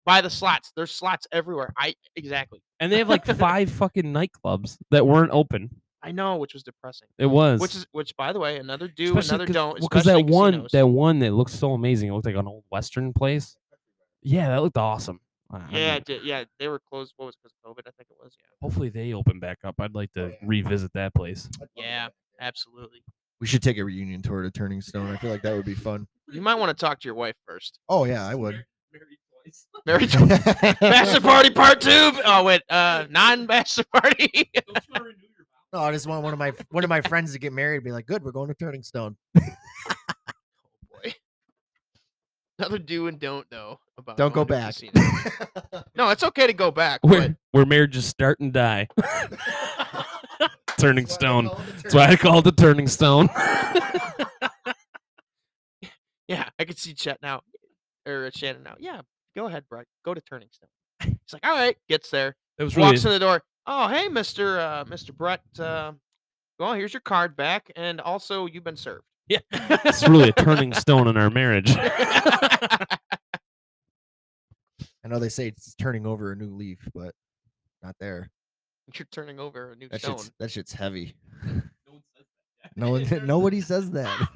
By 0.07 0.21
the 0.21 0.29
slots. 0.29 0.71
There's 0.73 0.91
slots 0.91 1.27
everywhere. 1.33 1.73
I 1.77 1.93
exactly. 2.15 2.61
And 2.79 2.89
they 2.91 2.97
have 2.99 3.09
like 3.09 3.25
five 3.37 3.69
fucking 3.69 4.05
nightclubs 4.05 4.77
that 4.89 5.05
weren't 5.05 5.31
open. 5.33 5.69
I 6.01 6.13
know, 6.13 6.37
which 6.37 6.53
was 6.53 6.63
depressing. 6.63 7.09
It 7.17 7.25
was 7.25 7.59
Which 7.59 7.75
is 7.75 7.85
which, 7.91 8.15
by 8.15 8.31
the 8.31 8.39
way, 8.39 8.57
another 8.57 8.87
do, 8.87 9.09
Especially 9.17 9.29
another 9.29 9.45
'cause- 9.47 9.53
don't. 9.53 9.75
Because 9.81 10.05
especially 10.07 10.23
that 10.23 10.27
in 10.29 10.33
one, 10.33 10.67
that 10.71 10.87
one 10.87 11.19
that 11.19 11.33
looked 11.33 11.51
so 11.51 11.73
amazing. 11.73 12.07
It 12.09 12.13
looked 12.13 12.25
like 12.25 12.35
an 12.35 12.47
old 12.47 12.63
western 12.71 13.11
place. 13.11 13.57
Yeah, 14.21 14.47
that 14.47 14.61
looked 14.61 14.77
awesome. 14.77 15.19
I- 15.51 15.57
I 15.57 15.61
yeah, 15.71 15.95
it 15.95 16.05
did, 16.05 16.23
yeah, 16.23 16.45
they 16.57 16.69
were 16.69 16.79
closed. 16.79 17.13
What 17.17 17.25
was 17.25 17.35
because 17.35 17.53
of 17.63 17.69
COVID? 17.75 17.81
I 17.87 17.91
think 17.97 18.09
it 18.09 18.15
was. 18.23 18.31
Yeah, 18.39 18.47
hopefully 18.61 18.87
they 18.87 19.11
open 19.13 19.39
back 19.41 19.57
up. 19.65 19.75
I'd 19.79 19.93
like 19.93 20.13
to 20.13 20.31
revisit 20.41 20.93
that 20.93 21.13
place. 21.13 21.49
yeah, 21.75 22.07
absolutely. 22.39 23.03
We 23.41 23.47
should 23.47 23.61
take 23.61 23.77
a 23.77 23.83
reunion 23.83 24.21
tour 24.21 24.41
to 24.43 24.51
Turning 24.51 24.79
Stone. 24.81 25.07
I 25.13 25.17
feel 25.17 25.29
like 25.31 25.41
that 25.41 25.53
would 25.53 25.65
be 25.65 25.75
fun. 25.75 26.07
You 26.31 26.39
might 26.41 26.55
want 26.55 26.75
to 26.75 26.85
talk 26.85 27.01
to 27.01 27.05
your 27.05 27.15
wife 27.15 27.35
first. 27.45 27.79
Oh, 27.89 28.05
yeah, 28.05 28.25
I 28.25 28.35
would. 28.35 28.63
Married 29.85 30.09
to 30.11 30.25
bachelor 30.81 31.21
party 31.21 31.49
part 31.49 31.81
two. 31.81 32.11
Oh 32.25 32.43
wait, 32.43 32.61
uh, 32.69 33.05
non 33.09 33.45
bachelor 33.45 33.85
party. 33.93 34.51
No, 35.73 35.79
I 35.79 35.91
just 35.91 36.07
want 36.07 36.23
one 36.23 36.31
of 36.31 36.39
my 36.39 36.53
one 36.69 36.85
of 36.85 36.89
my 36.89 37.01
friends 37.01 37.33
to 37.33 37.39
get 37.39 37.51
married. 37.51 37.75
and 37.75 37.83
Be 37.83 37.91
like, 37.91 38.05
good, 38.05 38.23
we're 38.23 38.31
going 38.31 38.47
to 38.47 38.53
Turning 38.55 38.83
Stone. 38.83 39.17
Oh 39.39 39.43
boy. 41.03 41.13
Another 42.57 42.79
do 42.79 43.07
and 43.07 43.19
don't 43.19 43.45
know 43.51 43.77
about. 43.97 44.15
Don't 44.15 44.33
go 44.33 44.45
going 44.45 44.61
back. 44.61 44.75
No, 45.95 46.09
it's 46.09 46.23
okay 46.23 46.47
to 46.47 46.53
go 46.53 46.71
back. 46.71 47.01
Where 47.03 47.37
where 47.51 47.65
marriages 47.65 48.05
start 48.05 48.39
and 48.39 48.53
die. 48.53 48.87
turning 50.77 51.05
stone. 51.05 51.49
That's 51.83 51.93
why 51.93 52.07
I 52.07 52.15
call 52.15 52.39
it 52.39 52.43
the 52.43 52.53
turning 52.53 52.87
stone. 52.87 53.29
Yeah, 56.27 56.49
I 56.59 56.65
could 56.65 56.77
see 56.77 56.93
Chet 56.93 57.19
now 57.21 57.41
or 58.05 58.29
Shannon 58.33 58.63
now. 58.63 58.75
Yeah, 58.79 59.01
go 59.37 59.45
ahead, 59.45 59.63
Brett. 59.69 59.85
Go 60.03 60.13
to 60.13 60.19
Turning 60.21 60.49
Stone. 60.51 60.69
He's 61.03 61.33
like, 61.33 61.45
all 61.45 61.55
right, 61.55 61.77
gets 61.87 62.09
there, 62.09 62.35
It 62.57 62.63
was 62.63 62.75
really 62.75 62.89
walks 62.89 63.05
in 63.05 63.11
the 63.11 63.19
door. 63.19 63.43
Oh, 63.67 63.87
hey, 63.87 64.09
Mister 64.09 64.59
uh, 64.59 64.83
Mister 64.89 65.13
Brett. 65.13 65.41
Uh, 65.57 65.93
well, 66.59 66.73
here's 66.73 66.93
your 66.93 67.01
card 67.01 67.35
back, 67.35 67.71
and 67.75 68.01
also 68.01 68.47
you've 68.47 68.63
been 68.63 68.77
served. 68.77 69.03
Yeah, 69.27 69.39
it's 69.51 70.07
really 70.07 70.29
a 70.29 70.33
turning 70.33 70.73
stone 70.73 71.07
in 71.07 71.17
our 71.17 71.29
marriage. 71.29 71.75
I 71.77 72.87
know 75.09 75.19
they 75.19 75.29
say 75.29 75.47
it's 75.47 75.75
turning 75.75 76.05
over 76.05 76.31
a 76.31 76.35
new 76.35 76.53
leaf, 76.53 76.79
but 76.93 77.13
not 77.83 77.95
there. 77.99 78.29
You're 78.93 79.07
turning 79.11 79.39
over 79.39 79.73
a 79.73 79.75
new 79.75 79.89
That 79.89 80.01
stone. 80.01 80.17
shit's 80.17 80.31
that 80.39 80.51
shit's 80.51 80.73
heavy. 80.73 81.15
No 82.75 82.91
one, 82.91 83.25
nobody 83.25 83.61
says 83.61 83.91
that. 83.91 84.29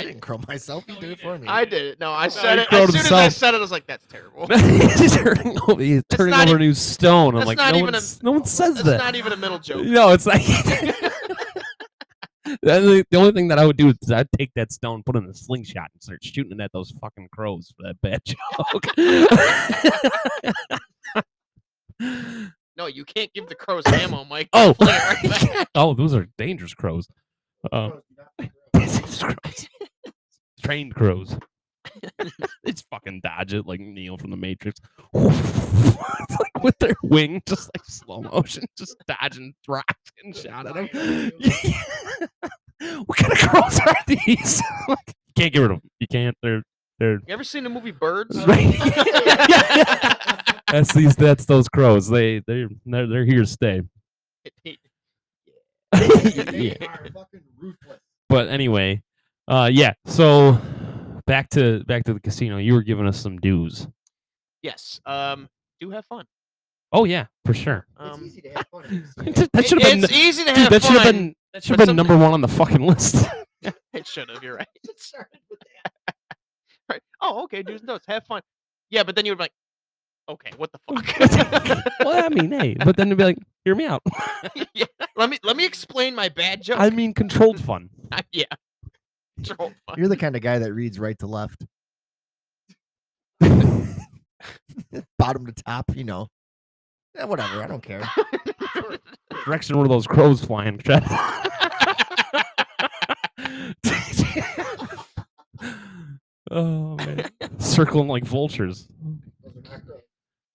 I 0.00 0.04
didn't 0.04 0.20
crow 0.20 0.38
myself. 0.48 0.84
You 0.88 0.96
did 0.96 1.10
it 1.10 1.20
for 1.20 1.38
me. 1.38 1.46
I 1.48 1.64
did 1.64 1.84
it. 1.84 2.00
No, 2.00 2.12
I 2.12 2.28
said 2.28 2.56
he 2.58 2.62
it. 2.62 2.68
crowed 2.68 2.88
As 2.88 2.94
soon 2.94 3.06
as 3.06 3.12
I 3.12 3.28
said 3.28 3.54
it, 3.54 3.58
I 3.58 3.60
was 3.60 3.70
like, 3.70 3.86
"That's 3.86 4.06
terrible." 4.06 4.46
he's 4.98 5.16
turning 5.16 5.56
over, 5.68 5.80
he's 5.82 6.02
turning 6.10 6.30
not 6.32 6.48
over 6.48 6.56
a 6.56 6.60
new 6.60 6.74
stone. 6.74 7.34
I'm 7.34 7.40
that's 7.40 7.46
like, 7.46 7.58
not 7.58 7.72
no, 7.72 7.78
even 7.78 7.86
one, 7.86 7.94
a- 7.94 7.98
s- 7.98 8.20
no 8.22 8.32
one 8.32 8.44
says 8.44 8.74
That's 8.74 8.86
that. 8.86 8.94
It's 8.96 9.04
not 9.04 9.14
even 9.16 9.32
a 9.32 9.36
middle 9.36 9.58
joke. 9.58 9.84
No, 9.84 10.10
it's 10.12 10.26
like 10.26 10.42
the 12.62 13.04
only- 13.14 13.32
thing 13.32 13.48
that 13.48 13.58
I 13.58 13.66
would 13.66 13.76
do 13.76 13.88
is 13.88 14.10
I'd 14.10 14.28
take 14.38 14.50
that 14.56 14.72
stone, 14.72 15.02
put 15.04 15.16
it 15.16 15.20
in 15.24 15.30
a 15.30 15.34
slingshot, 15.34 15.90
and 15.94 16.02
start 16.02 16.22
shooting 16.24 16.52
it 16.58 16.62
at 16.62 16.72
those 16.72 16.90
fucking 17.00 17.28
crows 17.32 17.72
for 17.76 17.84
that 17.88 18.00
bad 18.02 18.22
joke. 18.24 18.86
No, 22.76 22.86
you 22.86 23.04
can't 23.04 23.30
give 23.34 23.46
the 23.48 23.54
crows 23.54 23.82
ammo, 23.88 24.24
Mike. 24.24 24.48
oh, 24.54 24.72
Fling 24.72 24.88
it 24.94 25.22
right 25.22 25.52
back. 25.54 25.68
oh, 25.74 25.92
those 25.92 26.14
are 26.14 26.26
dangerous 26.38 26.72
crows. 26.72 27.06
Dangerous 27.70 28.00
crows. 28.38 28.50
Trained 30.62 30.94
crows. 30.94 31.36
it's 32.64 32.82
fucking 32.90 33.20
dodge 33.22 33.54
it 33.54 33.66
like 33.66 33.80
Neo 33.80 34.16
from 34.16 34.30
the 34.30 34.36
Matrix. 34.36 34.80
it's 35.14 36.38
like 36.38 36.62
with 36.62 36.78
their 36.78 36.94
wing, 37.02 37.42
just 37.46 37.70
like 37.76 37.84
slow 37.84 38.22
motion, 38.22 38.64
just 38.76 38.96
dodging 39.06 39.54
rocks 39.66 40.12
and 40.22 40.36
shot 40.36 40.66
at 40.66 40.74
them. 40.74 40.88
what 43.06 43.18
kind 43.18 43.32
of 43.32 43.38
crows 43.38 43.80
are 43.80 43.96
these? 44.06 44.62
Like, 44.88 44.98
you 45.06 45.34
can't 45.36 45.52
get 45.52 45.60
rid 45.60 45.70
of 45.70 45.80
them. 45.80 45.90
You 45.98 46.06
can't. 46.06 46.36
They're 46.42 46.62
they're. 46.98 47.14
You 47.14 47.34
ever 47.34 47.44
seen 47.44 47.64
the 47.64 47.70
movie 47.70 47.92
Birds? 47.92 48.36
Right. 48.46 48.76
That's 50.70 50.94
these. 50.94 51.16
That's 51.16 51.46
those 51.46 51.68
crows. 51.68 52.08
They 52.08 52.40
they 52.46 52.66
they're, 52.86 53.06
they're 53.06 53.24
here 53.24 53.40
to 53.40 53.46
stay. 53.46 53.82
yeah. 55.94 56.74
But 58.30 58.48
anyway, 58.48 59.02
uh, 59.48 59.68
yeah. 59.70 59.92
So 60.06 60.58
back 61.26 61.50
to 61.50 61.84
back 61.84 62.04
to 62.04 62.14
the 62.14 62.20
casino. 62.20 62.56
You 62.56 62.72
were 62.74 62.82
giving 62.82 63.06
us 63.06 63.20
some 63.20 63.36
dues. 63.38 63.86
yes. 64.62 65.00
Um, 65.04 65.48
do 65.80 65.90
have 65.90 66.06
fun. 66.06 66.24
Oh 66.92 67.04
yeah, 67.04 67.26
for 67.44 67.52
sure. 67.54 67.86
Um, 67.96 68.24
easy 68.24 68.40
to 68.42 68.48
have 68.54 68.66
fun. 68.72 68.84
at 68.84 68.90
these 68.90 69.14
things. 69.14 69.48
that 69.52 69.66
should 69.66 69.82
have 69.82 69.92
been. 69.92 70.04
it's 70.04 70.12
easy 70.12 70.44
to 70.44 70.50
dude, 70.50 70.58
have 70.58 70.70
that 70.70 70.82
should 70.82 70.92
have 71.00 71.12
been. 71.12 71.34
That 71.52 71.64
should 71.64 71.78
have 71.78 71.86
been 71.88 71.96
number 71.96 72.16
one 72.16 72.32
on 72.32 72.40
the 72.40 72.48
fucking 72.48 72.80
list. 72.86 73.26
It 73.92 74.06
should 74.06 74.30
have. 74.30 74.42
You're 74.42 74.54
right. 74.56 74.66
right. 76.88 77.00
Oh, 77.20 77.42
okay. 77.44 77.62
Do's 77.62 77.80
and 77.80 77.88
don'ts. 77.88 78.06
Have 78.06 78.24
fun. 78.24 78.40
Yeah, 78.88 79.02
but 79.02 79.16
then 79.16 79.26
you 79.26 79.32
would 79.32 79.38
be 79.38 79.44
like, 79.44 79.52
okay, 80.28 80.50
what 80.56 80.70
the 80.72 80.78
fuck? 80.88 81.96
well, 82.00 82.24
I 82.24 82.28
mean, 82.28 82.50
hey, 82.52 82.74
but 82.84 82.96
then 82.96 83.10
to 83.10 83.16
be 83.16 83.24
like, 83.24 83.38
hear 83.64 83.74
me 83.74 83.86
out. 83.86 84.02
yeah. 84.74 84.86
Let 85.16 85.28
me 85.28 85.38
let 85.42 85.56
me 85.56 85.66
explain 85.66 86.14
my 86.14 86.28
bad 86.28 86.62
joke. 86.62 86.78
I 86.80 86.90
mean, 86.90 87.12
controlled 87.14 87.60
fun. 87.62 87.90
yeah. 88.32 88.44
Controlled 89.36 89.74
fun. 89.86 89.96
You're 89.98 90.08
the 90.08 90.16
kind 90.16 90.36
of 90.36 90.42
guy 90.42 90.58
that 90.58 90.72
reads 90.72 90.98
right 90.98 91.18
to 91.20 91.26
left, 91.26 91.64
bottom 95.18 95.46
to 95.46 95.52
top. 95.52 95.84
You 95.94 96.04
know, 96.04 96.28
yeah, 97.14 97.24
whatever. 97.24 97.62
I 97.62 97.66
don't 97.66 97.82
care. 97.82 98.02
Direction 99.44 99.76
of 99.78 99.88
those 99.88 100.06
crows 100.06 100.44
flying. 100.44 100.78
Chad. 100.78 101.04
oh 106.50 106.96
man, 106.96 107.30
circling 107.58 108.08
like 108.08 108.24
vultures. 108.24 108.88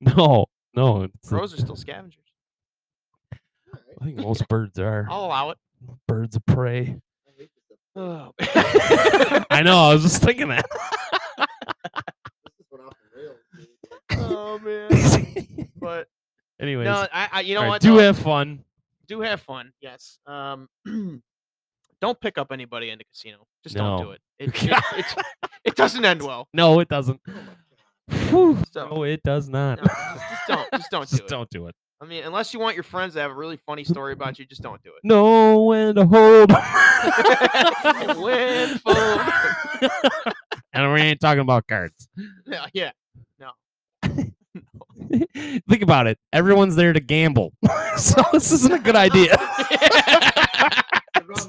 No, 0.01 0.45
no, 0.75 1.07
Crows 1.25 1.53
are 1.53 1.57
still 1.57 1.75
scavengers. 1.75 2.19
I 3.33 4.05
think 4.05 4.17
most 4.17 4.47
birds 4.47 4.77
are 4.77 5.07
I'll 5.09 5.25
allow 5.25 5.49
it. 5.51 5.57
birds 6.07 6.35
of 6.35 6.45
prey. 6.45 6.99
Oh. 7.95 8.33
I 9.49 9.61
know. 9.63 9.77
I 9.77 9.93
was 9.93 10.03
just 10.03 10.21
thinking 10.21 10.49
that. 10.49 10.65
oh 14.11 14.59
man. 14.59 14.89
But 15.79 16.07
Anyways, 16.59 16.85
no, 16.85 17.05
I, 17.13 17.29
I 17.31 17.41
you 17.41 17.53
know 17.53 17.59
all 17.59 17.65
right, 17.65 17.69
what? 17.73 17.81
do 17.81 17.89
No, 17.93 17.99
have 17.99 18.17
fun. 18.17 18.63
do 19.07 19.21
have 19.21 19.39
fun. 19.41 19.71
Yes. 19.81 20.17
Um, 20.25 20.67
don't 22.01 22.19
pick 22.19 22.37
up 22.39 22.51
anybody 22.51 22.89
in 22.89 22.97
the 22.97 23.03
casino. 23.03 23.45
Just 23.63 23.75
don't 23.75 23.99
do 23.99 24.05
No. 24.05 24.11
it. 24.13 24.21
It, 24.39 24.63
it, 24.63 25.05
it 25.63 25.75
doesn't 25.75 26.03
end 26.03 26.23
well. 26.23 26.47
No, 26.53 26.79
it 26.79 26.87
doesn't. 26.87 27.19
Whew, 28.29 28.57
So- 28.71 28.87
no, 28.89 29.03
it 29.03 29.21
does 29.23 29.47
not. 29.47 29.77
No, 29.79 29.83
just, 29.85 30.29
just 30.29 30.47
don't. 30.47 30.71
Just 30.71 30.89
don't 30.91 31.01
do 31.09 31.17
Just 31.17 31.21
it. 31.23 31.27
don't 31.29 31.49
do 31.51 31.67
it. 31.67 31.75
I 32.01 32.05
mean, 32.05 32.23
unless 32.23 32.53
you 32.53 32.59
want 32.59 32.75
your 32.75 32.83
friends 32.83 33.13
to 33.13 33.21
have 33.21 33.31
a 33.31 33.33
really 33.33 33.57
funny 33.57 33.83
story 33.83 34.13
about 34.13 34.37
you, 34.37 34.45
just 34.45 34.61
don't 34.61 34.81
do 34.83 34.89
it. 34.89 34.99
No, 35.03 35.63
when 35.65 35.95
to 35.95 36.05
hold. 36.05 36.51
When 38.21 38.77
fold. 38.79 39.21
and 40.73 40.93
we 40.93 41.01
ain't 41.01 41.19
talking 41.21 41.39
about 41.39 41.67
cards. 41.67 42.07
Yeah, 42.45 42.65
yeah. 42.73 42.91
Think 45.69 45.81
about 45.81 46.07
it. 46.07 46.17
Everyone's 46.33 46.75
there 46.75 46.91
to 46.93 46.99
gamble, 46.99 47.53
so 47.97 48.21
this 48.33 48.51
isn't 48.51 48.73
a 48.73 48.79
good 48.79 48.95
idea. 48.95 49.35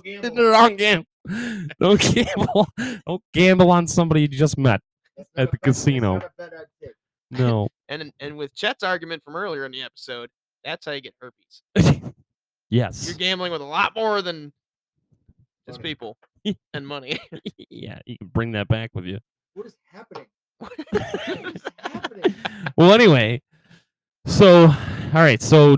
In 0.05 0.35
the 0.35 0.51
wrong 0.52 0.77
game. 0.77 1.05
Don't 1.81 2.01
gamble. 2.01 2.68
Don't 3.06 3.23
gamble 3.32 3.70
on 3.70 3.86
somebody 3.86 4.23
you 4.23 4.28
just 4.28 4.56
met. 4.59 4.81
at 5.36 5.51
the 5.51 5.59
casino. 5.59 6.20
No. 7.31 7.68
And 7.88 8.12
and 8.20 8.36
with 8.36 8.54
Chet's 8.54 8.82
argument 8.82 9.22
from 9.24 9.36
earlier 9.36 9.64
in 9.64 9.72
the 9.72 9.82
episode, 9.82 10.30
that's 10.64 10.86
how 10.86 10.92
you 10.92 11.00
get 11.00 11.14
herpes. 11.20 11.62
yes. 12.70 13.06
You're 13.08 13.16
gambling 13.16 13.52
with 13.52 13.60
a 13.60 13.64
lot 13.66 13.94
more 13.94 14.22
than 14.22 14.52
just 15.68 15.78
Money. 15.80 15.88
people 15.90 16.16
and 16.74 16.86
money. 16.86 17.18
yeah, 17.70 17.98
you 18.06 18.16
can 18.18 18.28
bring 18.28 18.52
that 18.52 18.68
back 18.68 18.90
with 18.94 19.04
you. 19.04 19.18
What 19.54 19.66
is 19.66 19.76
happening? 19.92 20.26
What 20.58 20.72
is 21.54 21.62
happening? 21.78 22.34
Well, 22.76 22.92
anyway, 22.92 23.42
so 24.26 24.66
all 24.66 24.72
right, 25.12 25.40
so 25.42 25.76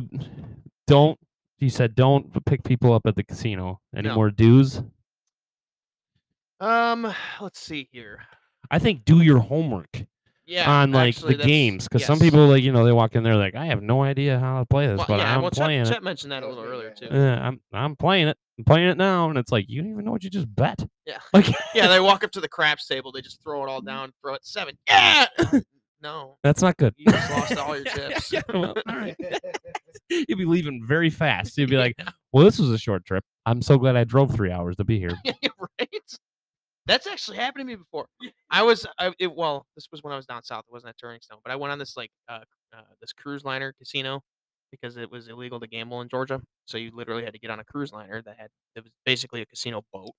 don't 0.86 1.18
you 1.59 1.70
said 1.70 1.94
don't 1.94 2.44
pick 2.44 2.62
people 2.64 2.93
up 2.93 3.02
at 3.06 3.16
the 3.16 3.24
casino. 3.24 3.80
Any 3.94 4.09
No. 4.09 4.14
more 4.14 4.30
dues? 4.30 4.82
um, 6.60 7.12
let's 7.40 7.60
see 7.60 7.89
here. 7.93 8.20
I 8.70 8.78
think 8.78 9.05
do 9.05 9.20
your 9.22 9.39
homework 9.39 10.05
Yeah, 10.49 10.70
on 10.70 10.93
like 10.93 11.15
actually, 11.15 11.35
the 11.35 11.45
games 11.45 11.87
because 11.87 12.07
some 12.07 12.19
people 12.19 12.47
like 12.47 12.62
you 12.62 12.73
know 12.73 12.83
they 12.83 12.93
walk 12.93 13.15
in 13.15 13.23
there 13.23 13.37
like 13.37 13.55
I 13.55 13.66
have 13.66 13.83
no 13.83 14.03
idea 14.03 14.39
how 14.39 14.61
to 14.61 14.65
play 14.65 14.87
this, 14.87 14.97
Well, 14.97 15.07
but 15.07 15.19
yeah, 15.19 15.35
I'm 15.35 15.43
well, 15.43 15.51
playing 15.51 15.85
Chet, 15.85 15.91
it. 15.91 15.95
Chet 15.97 16.03
mentioned 16.03 16.33
that 16.33 16.43
a 16.43 16.49
little 16.49 16.65
earlier 16.65 16.91
too. 16.91 17.09
Yeah, 17.11 17.47
I'm 17.47 17.61
I'm 17.70 17.97
playing 17.97 18.29
it. 18.29 18.39
I'm 18.59 18.65
playing 18.65 18.89
it 18.89 18.97
now, 18.97 19.29
and 19.29 19.37
it's 19.39 19.53
like 19.53 19.66
you 19.69 19.83
don't 19.83 19.91
even 19.93 20.07
know 20.07 20.11
what 20.11 20.25
you 20.25 20.31
just 20.31 20.53
bet. 20.57 20.83
Yeah. 21.05 21.19
Like 21.35 21.49
Yeah, 21.75 21.89
they 21.89 22.01
walk 22.01 22.25
up 22.25 22.31
to 22.33 22.41
the 22.41 22.49
craps 22.49 22.87
table, 22.87 23.12
they 23.12 23.20
just 23.20 23.43
throw 23.43 23.62
it 23.62 23.69
all 23.69 23.83
down, 23.83 24.11
throw 24.23 24.33
it 24.35 24.45
seven. 24.47 24.79
Yeah. 24.89 25.27
no, 26.03 26.39
that's 26.43 26.62
not 26.62 26.79
good. 26.79 26.95
you 26.97 27.12
just 27.12 27.31
lost 27.31 27.57
all 27.59 27.77
your 27.77 27.85
chips. 27.85 28.33
Yeah, 28.33 28.41
well, 28.55 28.75
all 28.89 28.97
right. 28.97 29.16
You'd 30.09 30.39
be 30.39 30.47
leaving 30.47 30.83
very 30.87 31.11
fast. 31.11 31.59
You'd 31.59 31.69
be 31.69 31.77
like, 31.77 31.95
"Well, 32.33 32.45
this 32.47 32.59
was 32.59 32.70
a 32.70 32.79
short 32.79 33.05
trip. 33.05 33.23
I'm 33.45 33.61
so 33.61 33.77
glad 33.77 33.97
I 33.97 34.05
drove 34.05 34.35
three 34.35 34.51
hours 34.51 34.77
to 34.77 34.85
be 34.85 34.99
here." 34.99 35.12
right? 35.79 36.19
That's 36.89 37.06
actually 37.06 37.36
happened 37.36 37.60
to 37.60 37.66
me 37.66 37.77
before. 37.77 38.06
I 38.51 38.62
was, 38.62 38.86
I, 38.98 39.12
it, 39.20 39.35
well, 39.35 39.66
this 39.77 39.89
was 39.93 40.02
when 40.02 40.12
I 40.12 40.16
was 40.16 40.24
down 40.24 40.43
south. 40.43 40.65
It 40.66 40.73
wasn't 40.73 40.89
at 40.89 40.98
Turning 40.98 41.20
Stone, 41.20 41.40
but 41.44 41.52
I 41.52 41.56
went 41.56 41.70
on 41.70 41.78
this 41.78 41.97
like 41.97 42.10
uh, 42.28 42.40
uh, 42.74 42.81
this 43.01 43.12
cruise 43.12 43.44
liner 43.44 43.74
casino 43.78 44.23
because 44.70 44.97
it 44.97 45.10
was 45.10 45.28
illegal 45.28 45.60
to 45.60 45.66
gamble 45.66 46.01
in 46.01 46.09
Georgia. 46.09 46.40
So 46.66 46.78
you 46.78 46.90
literally 46.94 47.24
had 47.24 47.35
to 47.35 47.39
get 47.39 47.51
on 47.51 47.60
a 47.60 47.65
cruise 47.65 47.93
liner 47.93 48.23
that 48.23 48.36
had 48.39 48.48
it 48.74 48.85
was 48.85 48.93
basically 49.05 49.43
a 49.43 49.47
casino 49.47 49.85
boat. 49.93 50.12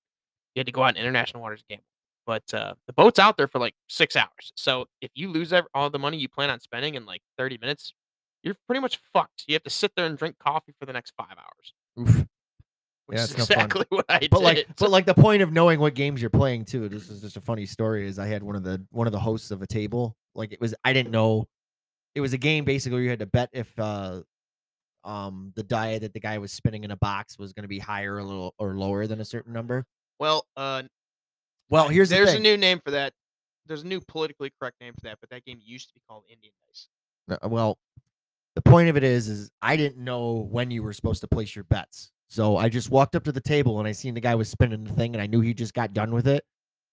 You 0.54 0.60
had 0.60 0.66
to 0.66 0.72
go 0.72 0.84
out 0.84 0.96
in 0.96 1.00
international 1.00 1.42
waters 1.42 1.60
to 1.60 1.66
gamble. 1.68 1.84
But 2.24 2.54
uh, 2.54 2.74
the 2.86 2.92
boat's 2.92 3.18
out 3.18 3.36
there 3.36 3.48
for 3.48 3.58
like 3.58 3.74
six 3.88 4.14
hours. 4.14 4.52
So 4.54 4.86
if 5.00 5.10
you 5.14 5.28
lose 5.28 5.52
ev- 5.52 5.66
all 5.74 5.90
the 5.90 5.98
money 5.98 6.18
you 6.18 6.28
plan 6.28 6.50
on 6.50 6.60
spending 6.60 6.94
in 6.94 7.04
like 7.04 7.22
30 7.36 7.58
minutes, 7.60 7.94
you're 8.42 8.56
pretty 8.66 8.80
much 8.80 9.00
fucked. 9.12 9.44
You 9.48 9.54
have 9.54 9.64
to 9.64 9.70
sit 9.70 9.92
there 9.96 10.06
and 10.06 10.16
drink 10.16 10.36
coffee 10.38 10.74
for 10.78 10.86
the 10.86 10.92
next 10.92 11.14
five 11.16 11.36
hours, 11.36 11.74
Oof. 11.98 12.26
Which 13.10 13.16
Yeah, 13.18 13.24
is 13.24 13.30
it's 13.32 13.38
no 13.38 13.44
fun. 13.46 13.64
exactly 13.66 13.84
what 13.90 14.06
I 14.08 14.18
did. 14.20 14.30
But 14.30 14.42
like, 14.42 14.66
but 14.78 14.90
like 14.90 15.04
the 15.04 15.14
point 15.14 15.42
of 15.42 15.52
knowing 15.52 15.80
what 15.80 15.94
games 15.94 16.20
you're 16.20 16.30
playing 16.30 16.64
too. 16.64 16.88
This 16.88 17.10
is 17.10 17.20
just 17.20 17.36
a 17.36 17.40
funny 17.40 17.66
story. 17.66 18.06
Is 18.06 18.18
I 18.18 18.26
had 18.26 18.42
one 18.42 18.54
of 18.56 18.62
the 18.62 18.84
one 18.90 19.06
of 19.06 19.12
the 19.12 19.18
hosts 19.18 19.50
of 19.50 19.62
a 19.62 19.66
table. 19.66 20.16
Like 20.34 20.52
it 20.52 20.60
was, 20.60 20.74
I 20.84 20.92
didn't 20.92 21.10
know. 21.10 21.48
It 22.14 22.20
was 22.20 22.32
a 22.32 22.38
game 22.38 22.64
basically. 22.64 22.94
where 22.96 23.02
You 23.02 23.10
had 23.10 23.18
to 23.18 23.26
bet 23.26 23.50
if 23.52 23.76
uh, 23.78 24.22
um, 25.04 25.52
the 25.56 25.62
die 25.62 25.98
that 25.98 26.12
the 26.12 26.20
guy 26.20 26.38
was 26.38 26.52
spinning 26.52 26.84
in 26.84 26.90
a 26.92 26.96
box 26.96 27.38
was 27.38 27.52
going 27.52 27.64
to 27.64 27.68
be 27.68 27.78
higher, 27.80 28.18
a 28.18 28.24
little 28.24 28.54
or 28.58 28.74
lower 28.74 29.06
than 29.06 29.20
a 29.20 29.24
certain 29.24 29.52
number. 29.52 29.84
well, 30.18 30.46
uh, 30.56 30.82
Well, 31.68 31.88
here's 31.88 32.08
the 32.10 32.14
there's 32.16 32.30
thing. 32.30 32.38
a 32.38 32.42
new 32.42 32.56
name 32.56 32.80
for 32.84 32.92
that. 32.92 33.12
There's 33.66 33.82
a 33.82 33.86
new 33.86 34.00
politically 34.00 34.52
correct 34.58 34.76
name 34.80 34.92
for 34.94 35.00
that, 35.02 35.18
but 35.20 35.30
that 35.30 35.44
game 35.44 35.58
used 35.64 35.88
to 35.88 35.94
be 35.94 36.00
called 36.08 36.24
Indian 36.30 36.52
Dice. 36.66 36.88
Well 37.50 37.76
the 38.56 38.62
point 38.62 38.88
of 38.88 38.96
it 38.96 39.04
is 39.04 39.28
is 39.28 39.48
i 39.62 39.76
didn't 39.76 39.96
know 40.02 40.48
when 40.50 40.72
you 40.72 40.82
were 40.82 40.92
supposed 40.92 41.20
to 41.20 41.28
place 41.28 41.54
your 41.54 41.62
bets 41.62 42.10
so 42.30 42.56
i 42.56 42.68
just 42.68 42.90
walked 42.90 43.14
up 43.14 43.24
to 43.24 43.32
the 43.32 43.40
table 43.40 43.78
and 43.78 43.88
i 43.88 43.92
seen 43.92 44.14
the 44.14 44.20
guy 44.20 44.34
was 44.34 44.48
spinning 44.48 44.84
the 44.84 44.92
thing 44.94 45.14
and 45.14 45.20
i 45.20 45.26
knew 45.26 45.40
he 45.40 45.52
just 45.52 45.74
got 45.74 45.92
done 45.92 46.12
with 46.12 46.26
it. 46.26 46.44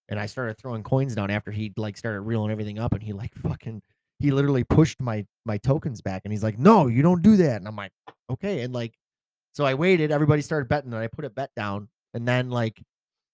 And 0.10 0.20
i 0.20 0.26
started 0.26 0.58
throwing 0.58 0.84
coins 0.84 1.16
down 1.16 1.30
after 1.30 1.52
he 1.52 1.72
like 1.78 1.98
started 1.98 2.22
reeling 2.22 2.52
everything 2.52 2.80
up 2.80 2.94
and 2.94 3.04
he 3.04 3.14
like 3.14 3.34
fucking 3.36 3.82
he 4.20 4.32
literally 4.32 4.64
pushed 4.64 5.02
my 5.02 5.26
my 5.46 5.58
tokens 5.58 6.02
back 6.02 6.24
and 6.26 6.34
he's 6.34 6.44
like 6.44 6.58
no 6.58 6.88
you 6.88 7.02
don't 7.02 7.22
do 7.22 7.38
that. 7.38 7.58
And 7.58 7.68
i'm 7.68 7.76
like 7.76 7.92
okay. 8.30 8.62
And 8.62 8.74
like 8.74 8.94
so 9.54 9.66
i 9.66 9.74
waited 9.74 10.12
everybody 10.12 10.42
started 10.42 10.70
betting 10.70 10.94
and 10.94 11.02
i 11.02 11.08
put 11.08 11.26
a 11.26 11.30
bet 11.30 11.52
down 11.56 11.90
and 12.14 12.28
then 12.28 12.50
like 12.50 12.82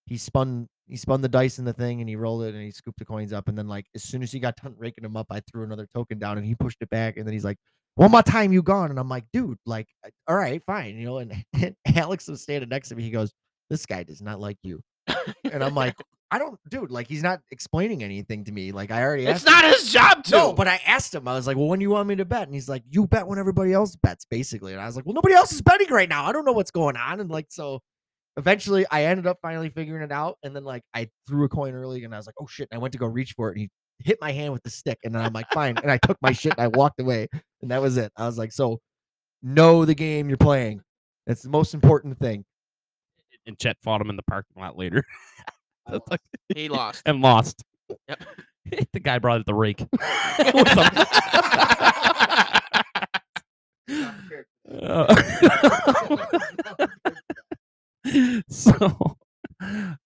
he 0.06 0.18
spun 0.18 0.68
he 0.88 0.98
spun 0.98 1.22
the 1.22 1.30
dice 1.30 1.60
in 1.60 1.66
the 1.66 1.74
thing 1.74 2.02
and 2.02 2.10
he 2.10 2.16
rolled 2.16 2.44
it 2.44 2.54
and 2.54 2.64
he 2.64 2.72
scooped 2.72 3.00
the 3.00 3.06
coins 3.06 3.32
up 3.32 3.48
and 3.48 3.58
then 3.58 3.68
like 3.68 3.86
as 3.96 4.04
soon 4.04 4.22
as 4.22 4.32
he 4.32 4.40
got 4.40 4.56
done 4.58 4.74
raking 4.78 5.04
them 5.04 5.16
up 5.16 5.28
i 5.30 5.40
threw 5.42 5.64
another 5.64 5.88
token 5.94 6.20
down 6.20 6.38
and 6.38 6.46
he 6.46 6.56
pushed 6.56 6.82
it 6.82 6.90
back 6.90 7.18
and 7.18 7.26
then 7.26 7.34
he's 7.34 7.46
like 7.46 7.58
one 7.95 8.11
more 8.11 8.24
time 8.24 8.52
you 8.53 8.61
gone 8.61 8.90
and 8.90 8.99
i'm 8.99 9.10
like 9.10 9.26
dude 9.34 9.57
like 9.65 9.88
uh, 10.06 10.10
all 10.28 10.36
right 10.36 10.61
fine 10.65 10.98
you 10.98 11.06
know 11.06 11.18
and, 11.20 11.34
and 11.53 11.76
alex 11.95 12.28
was 12.28 12.41
standing 12.41 12.70
next 12.70 12.90
to 12.90 12.95
me 12.95 13.03
he 13.03 13.10
goes 13.11 13.32
this 13.70 13.86
guy 13.86 14.03
does 14.03 14.22
not 14.22 14.40
like 14.40 14.57
you 14.64 14.80
and 15.52 15.64
i'm 15.64 15.76
like 15.76 15.95
i 16.32 16.40
don't 16.40 16.57
dude 16.70 16.90
like 16.90 17.07
he's 17.07 17.22
not 17.22 17.40
explaining 17.52 18.03
anything 18.03 18.44
to 18.44 18.52
me 18.52 18.72
like 18.72 18.90
i 18.91 19.02
already 19.03 19.26
It's 19.28 19.45
asked 19.45 19.48
him- 19.48 19.53
not 19.53 19.65
his 19.65 19.91
job 19.91 20.24
to. 20.26 20.32
no, 20.32 20.53
but 20.53 20.68
I 20.68 20.80
asked 20.88 21.14
him. 21.14 21.28
I 21.28 21.34
was 21.36 21.45
like, 21.45 21.57
"Well, 21.57 21.68
when 21.68 21.78
do 21.80 21.84
you 21.84 21.90
want 21.91 22.07
me 22.07 22.15
to 22.15 22.26
bet?" 22.26 22.44
And 22.44 22.53
he's 22.53 22.68
like, 22.70 22.82
"You 22.90 23.06
bet 23.06 23.28
when 23.28 23.38
everybody 23.38 23.72
else 23.74 23.95
bets, 23.98 24.26
basically." 24.26 24.72
And 24.74 24.82
I 24.82 24.86
was 24.88 24.95
like, 24.95 25.06
"Well, 25.06 25.14
nobody 25.14 25.36
else 25.36 25.52
is 25.52 25.61
betting 25.61 25.90
right 25.91 26.10
now. 26.10 26.26
I 26.26 26.32
don't 26.32 26.45
know 26.45 26.53
what's 26.53 26.72
going 26.72 26.95
on." 26.98 27.20
And 27.20 27.30
like, 27.30 27.48
so 27.49 27.82
eventually, 28.38 28.86
I 28.90 29.06
ended 29.06 29.28
up 29.28 29.38
finally 29.44 29.70
figuring 29.70 30.02
it 30.02 30.11
out. 30.11 30.38
And 30.44 30.56
then 30.56 30.64
like, 30.64 30.82
I 30.94 31.10
threw 31.28 31.44
a 31.45 31.49
coin 31.49 31.74
early, 31.76 32.03
and 32.03 32.14
I 32.14 32.18
was 32.18 32.26
like, 32.26 32.36
"Oh 32.40 32.48
shit!" 32.48 32.68
And 32.72 32.80
I 32.80 32.82
went 32.82 32.94
to 32.94 32.98
go 32.98 33.06
reach 33.06 33.34
for 33.34 33.49
it, 33.49 33.52
and 33.53 33.61
he 33.61 33.70
hit 34.04 34.20
my 34.22 34.32
hand 34.32 34.54
with 34.54 34.64
the 34.64 34.70
stick. 34.70 35.00
And 35.04 35.14
then 35.16 35.24
I'm 35.24 35.34
like, 35.34 35.50
"Fine." 35.52 35.78
And 35.78 35.92
I 35.92 35.98
took 35.98 36.18
my 36.22 36.32
shit 36.32 36.54
and 36.54 36.62
I 36.62 36.68
walked 36.68 37.00
away, 37.00 37.28
and 37.62 37.72
that 37.72 37.82
was 37.82 37.98
it. 37.98 38.12
I 38.18 38.26
was 38.26 38.38
like, 38.38 38.52
"So, 38.52 38.80
know 39.42 39.86
the 39.86 39.96
game 39.96 40.30
you're 40.30 40.38
playing. 40.38 40.82
That's 41.28 41.42
the 41.42 41.50
most 41.50 41.74
important 41.74 42.20
thing." 42.20 42.46
And 43.46 43.60
Chet 43.60 43.78
fought 43.84 44.02
him 44.02 44.10
in 44.10 44.16
the 44.16 44.24
parking 44.24 44.62
lot 44.62 44.78
later 44.78 45.04
That's 45.88 46.08
like- 46.10 46.22
he 46.56 46.70
lost. 46.70 47.02
and 47.06 47.22
lost. 47.22 47.64
Yep. 48.08 48.24
the 48.94 49.00
guy 49.00 49.20
brought 49.20 49.42
it 49.42 49.46
the 49.46 49.54
rake. 49.54 49.86
With 50.54 50.68
him. 50.68 51.06
So, 58.50 59.18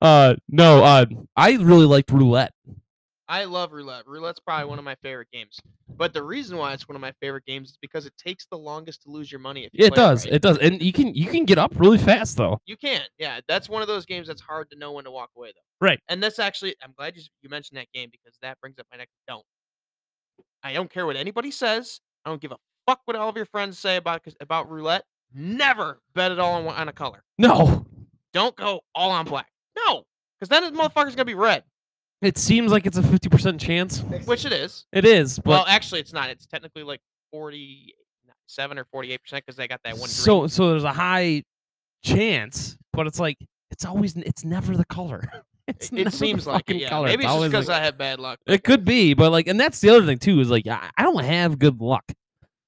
uh, 0.01 0.35
no, 0.49 0.83
uh, 0.83 1.05
I 1.35 1.53
really 1.53 1.85
liked 1.85 2.11
roulette. 2.11 2.53
I 3.29 3.43
love 3.43 3.73
roulette. 3.73 4.07
Roulette's 4.07 4.39
probably 4.39 4.69
one 4.69 4.79
of 4.79 4.85
my 4.85 4.95
favorite 5.03 5.27
games. 5.33 5.59
But 5.97 6.13
the 6.13 6.23
reason 6.23 6.57
why 6.57 6.73
it's 6.73 6.87
one 6.87 6.95
of 6.95 7.01
my 7.01 7.11
favorite 7.19 7.45
games 7.45 7.71
is 7.71 7.77
because 7.81 8.05
it 8.05 8.13
takes 8.17 8.45
the 8.45 8.57
longest 8.57 9.03
to 9.03 9.09
lose 9.09 9.31
your 9.31 9.39
money. 9.41 9.65
If 9.65 9.71
you 9.73 9.85
It 9.85 9.95
does, 9.95 10.25
right. 10.25 10.35
it 10.35 10.41
does, 10.41 10.57
and 10.59 10.81
you 10.81 10.93
can 10.93 11.13
you 11.13 11.25
can 11.27 11.43
get 11.43 11.57
up 11.57 11.73
really 11.75 11.97
fast 11.97 12.37
though. 12.37 12.61
You 12.65 12.77
can, 12.77 13.01
yeah. 13.17 13.39
That's 13.47 13.67
one 13.67 13.81
of 13.81 13.87
those 13.87 14.05
games 14.05 14.27
that's 14.27 14.41
hard 14.41 14.69
to 14.71 14.77
know 14.77 14.91
when 14.93 15.05
to 15.05 15.11
walk 15.11 15.31
away, 15.35 15.51
though. 15.55 15.85
Right. 15.85 15.99
And 16.07 16.21
that's 16.21 16.39
actually, 16.39 16.75
I'm 16.83 16.93
glad 16.97 17.17
you 17.17 17.23
you 17.41 17.49
mentioned 17.49 17.77
that 17.79 17.87
game 17.93 18.09
because 18.11 18.37
that 18.41 18.59
brings 18.61 18.79
up 18.79 18.85
my 18.91 18.97
next. 18.97 19.11
Don't. 19.27 19.43
I 20.63 20.73
don't 20.73 20.89
care 20.89 21.05
what 21.05 21.15
anybody 21.15 21.51
says. 21.51 21.99
I 22.25 22.29
don't 22.29 22.41
give 22.41 22.51
a 22.51 22.57
fuck 22.85 23.01
what 23.05 23.15
all 23.17 23.29
of 23.29 23.35
your 23.35 23.45
friends 23.45 23.77
say 23.79 23.97
about 23.97 24.21
about 24.39 24.69
roulette. 24.69 25.03
Never 25.33 25.99
bet 26.15 26.31
it 26.31 26.39
all 26.39 26.53
on, 26.67 26.67
on 26.67 26.87
a 26.87 26.93
color. 26.93 27.23
No, 27.37 27.85
Don't 28.33 28.55
go 28.55 28.81
all 28.95 29.11
on 29.11 29.25
black. 29.25 29.47
No, 29.85 30.03
because 30.39 30.49
then 30.49 30.63
the 30.63 30.79
motherfucker's 30.79 31.15
gonna 31.15 31.25
be 31.25 31.33
red, 31.33 31.63
it 32.21 32.37
seems 32.37 32.71
like 32.71 32.85
it's 32.85 32.97
a 32.97 33.03
fifty 33.03 33.29
percent 33.29 33.59
chance. 33.61 34.01
which 34.25 34.45
it 34.45 34.51
is. 34.53 34.85
It 34.91 35.05
is, 35.05 35.37
but 35.39 35.51
well, 35.51 35.65
actually, 35.67 35.99
it's 36.01 36.13
not. 36.13 36.29
It's 36.29 36.45
technically 36.45 36.83
like 36.83 36.99
forty-seven 37.31 38.77
or 38.77 38.85
forty-eight 38.85 39.21
percent 39.21 39.45
because 39.45 39.57
they 39.57 39.67
got 39.67 39.81
that 39.83 39.97
one. 39.97 40.09
so 40.09 40.39
green. 40.39 40.49
so 40.49 40.69
there's 40.69 40.83
a 40.83 40.93
high 40.93 41.43
chance, 42.03 42.77
but 42.93 43.07
it's 43.07 43.19
like 43.19 43.37
it's 43.71 43.85
always 43.85 44.15
it's 44.15 44.43
never 44.43 44.75
the 44.75 44.85
color. 44.85 45.21
It's 45.69 45.91
it 45.91 46.13
seems 46.13 46.47
like 46.47 46.69
it. 46.69 46.77
Yeah. 46.77 46.87
color. 46.87 47.07
Maybe 47.09 47.25
it's 47.25 47.33
just 47.33 47.43
because 47.47 47.67
like- 47.67 47.81
I 47.81 47.83
have 47.83 47.97
bad 47.97 48.19
luck. 48.21 48.39
It 48.47 48.63
could 48.63 48.85
be, 48.85 49.13
but 49.13 49.33
like, 49.33 49.47
and 49.47 49.59
that's 49.59 49.81
the 49.81 49.89
other 49.89 50.05
thing 50.05 50.17
too 50.17 50.39
is 50.39 50.49
like 50.49 50.65
I, 50.65 50.89
I 50.97 51.03
don't 51.03 51.25
have 51.25 51.59
good 51.59 51.81
luck, 51.81 52.05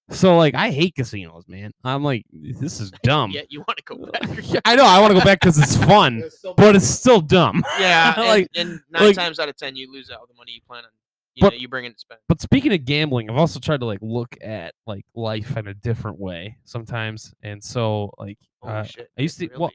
so 0.10 0.38
like 0.38 0.56
I 0.56 0.72
hate 0.72 0.96
casinos, 0.96 1.48
man. 1.48 1.72
I'm 1.84 2.04
like 2.04 2.26
this 2.32 2.80
is 2.80 2.92
dumb. 3.04 3.32
yeah, 3.32 3.42
you 3.50 3.60
want 3.62 3.78
to 3.78 3.84
go 3.84 3.98
back. 4.06 4.62
I 4.66 4.76
know 4.76 4.86
I 4.86 5.00
want 5.00 5.14
to 5.14 5.20
go 5.20 5.24
back 5.26 5.40
because 5.40 5.58
it's 5.58 5.76
fun, 5.78 6.24
but 6.58 6.76
it's 6.76 6.88
still 6.88 7.22
dumb. 7.22 7.64
Yeah, 7.80 8.14
and, 8.18 8.28
Like- 8.28 8.48
and 8.56 8.70
nine 8.90 9.04
like- 9.04 9.16
times 9.16 9.40
out 9.40 9.50
of 9.50 9.56
ten, 9.58 9.76
you 9.76 9.92
lose 9.92 10.10
all 10.10 10.26
the 10.28 10.34
money 10.36 10.52
you 10.54 10.62
plan 10.68 10.84
on. 10.84 10.90
You, 11.36 11.42
But- 11.42 11.54
know, 11.54 11.60
you 11.60 11.68
bring 11.68 11.86
in 11.86 11.94
to 11.94 12.00
spend. 12.00 12.20
But 12.28 12.42
speaking 12.42 12.74
of 12.74 12.84
gambling, 12.86 13.30
I've 13.30 13.38
also 13.38 13.60
tried 13.60 13.80
to 13.82 13.86
like 13.86 14.00
look 14.02 14.36
at 14.42 14.74
like 14.88 15.06
life 15.16 15.56
in 15.58 15.68
a 15.68 15.74
different 15.74 16.20
way 16.20 16.58
sometimes, 16.66 17.34
and 17.44 17.64
so 17.64 18.12
like 18.18 18.38
Holy 18.62 18.74
uh, 18.74 18.84
shit! 18.84 19.10
I 19.18 19.22
used 19.22 19.40
to- 19.40 19.48
real 19.50 19.60
well. 19.60 19.72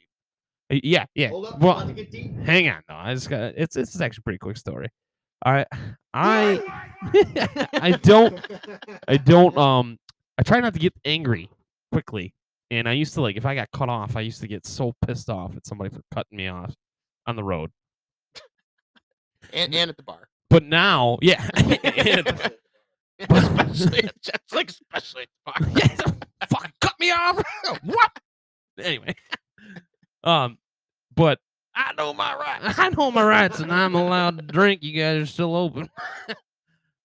Yeah, 0.71 1.05
yeah. 1.15 1.29
Hold 1.29 1.47
up, 1.47 1.61
well, 1.61 1.87
to 1.87 1.93
get 1.93 2.11
deep. 2.11 2.35
hang 2.41 2.69
on 2.69 2.83
though. 2.89 2.95
I 2.97 3.15
just 3.15 3.29
got 3.31 3.55
it's 3.57 3.75
this 3.75 3.95
is 3.95 4.01
actually 4.01 4.23
a 4.23 4.25
pretty 4.25 4.39
quick 4.39 4.57
story. 4.57 4.89
I 5.47 5.65
I 6.15 6.89
I 7.75 7.91
don't 8.03 8.41
I 9.07 9.17
don't 9.19 9.57
um 9.59 9.99
I 10.39 10.43
try 10.43 10.61
not 10.61 10.75
to 10.75 10.81
get 10.81 10.93
angry 11.05 11.49
quickly. 11.93 12.35
And 12.71 12.89
I 12.89 12.93
used 12.93 13.15
to 13.15 13.21
like 13.21 13.37
if 13.37 13.47
I 13.47 13.55
got 13.55 13.71
cut 13.73 13.89
off, 13.89 14.17
I 14.17 14.21
used 14.21 14.41
to 14.41 14.49
get 14.49 14.67
so 14.67 14.95
pissed 15.07 15.31
off 15.31 15.57
at 15.57 15.67
somebody 15.67 15.91
for 15.91 16.01
cutting 16.13 16.37
me 16.37 16.49
off 16.49 16.75
on 17.27 17.37
the 17.37 17.45
road. 17.45 17.71
and, 19.53 19.75
and 19.75 19.91
at 19.91 19.97
the 19.97 20.03
bar, 20.03 20.29
But 20.51 20.65
now, 20.65 21.19
yeah. 21.23 21.47
the- 21.55 22.55
especially 23.31 24.05
at, 24.05 24.41
like 24.53 24.71
especially 24.71 25.23
at 25.23 25.29
the 25.47 25.53
bar. 25.53 25.71
yeah, 25.77 26.47
fucking 26.49 26.73
cut 26.81 26.95
me 26.99 27.11
off. 27.13 27.41
what? 27.85 28.19
Anyway. 28.79 29.15
Um 30.25 30.59
but 31.15 31.39
I 31.77 31.93
know 31.97 32.13
my 32.15 32.35
rights. 32.35 32.79
I 32.79 32.89
know 32.89 33.11
my 33.11 33.23
rights 33.23 33.61
and 33.61 33.71
I'm 33.73 33.95
allowed 33.95 34.39
to 34.39 34.43
drink. 34.43 34.83
You 34.83 35.01
guys 35.01 35.23
are 35.23 35.27
still 35.27 35.55
open. 35.55 35.89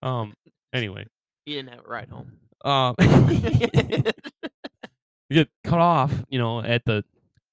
um. 0.02 0.34
Anyway, 0.74 1.06
He 1.46 1.56
didn't 1.56 1.70
have 1.72 1.86
a 1.86 1.90
ride 1.90 2.10
home. 2.10 2.32
Um, 2.65 2.95
you 2.99 4.03
get 5.31 5.49
cut 5.64 5.80
off, 5.80 6.14
you 6.30 6.40
know, 6.40 6.61
at 6.61 6.84
the 6.86 7.03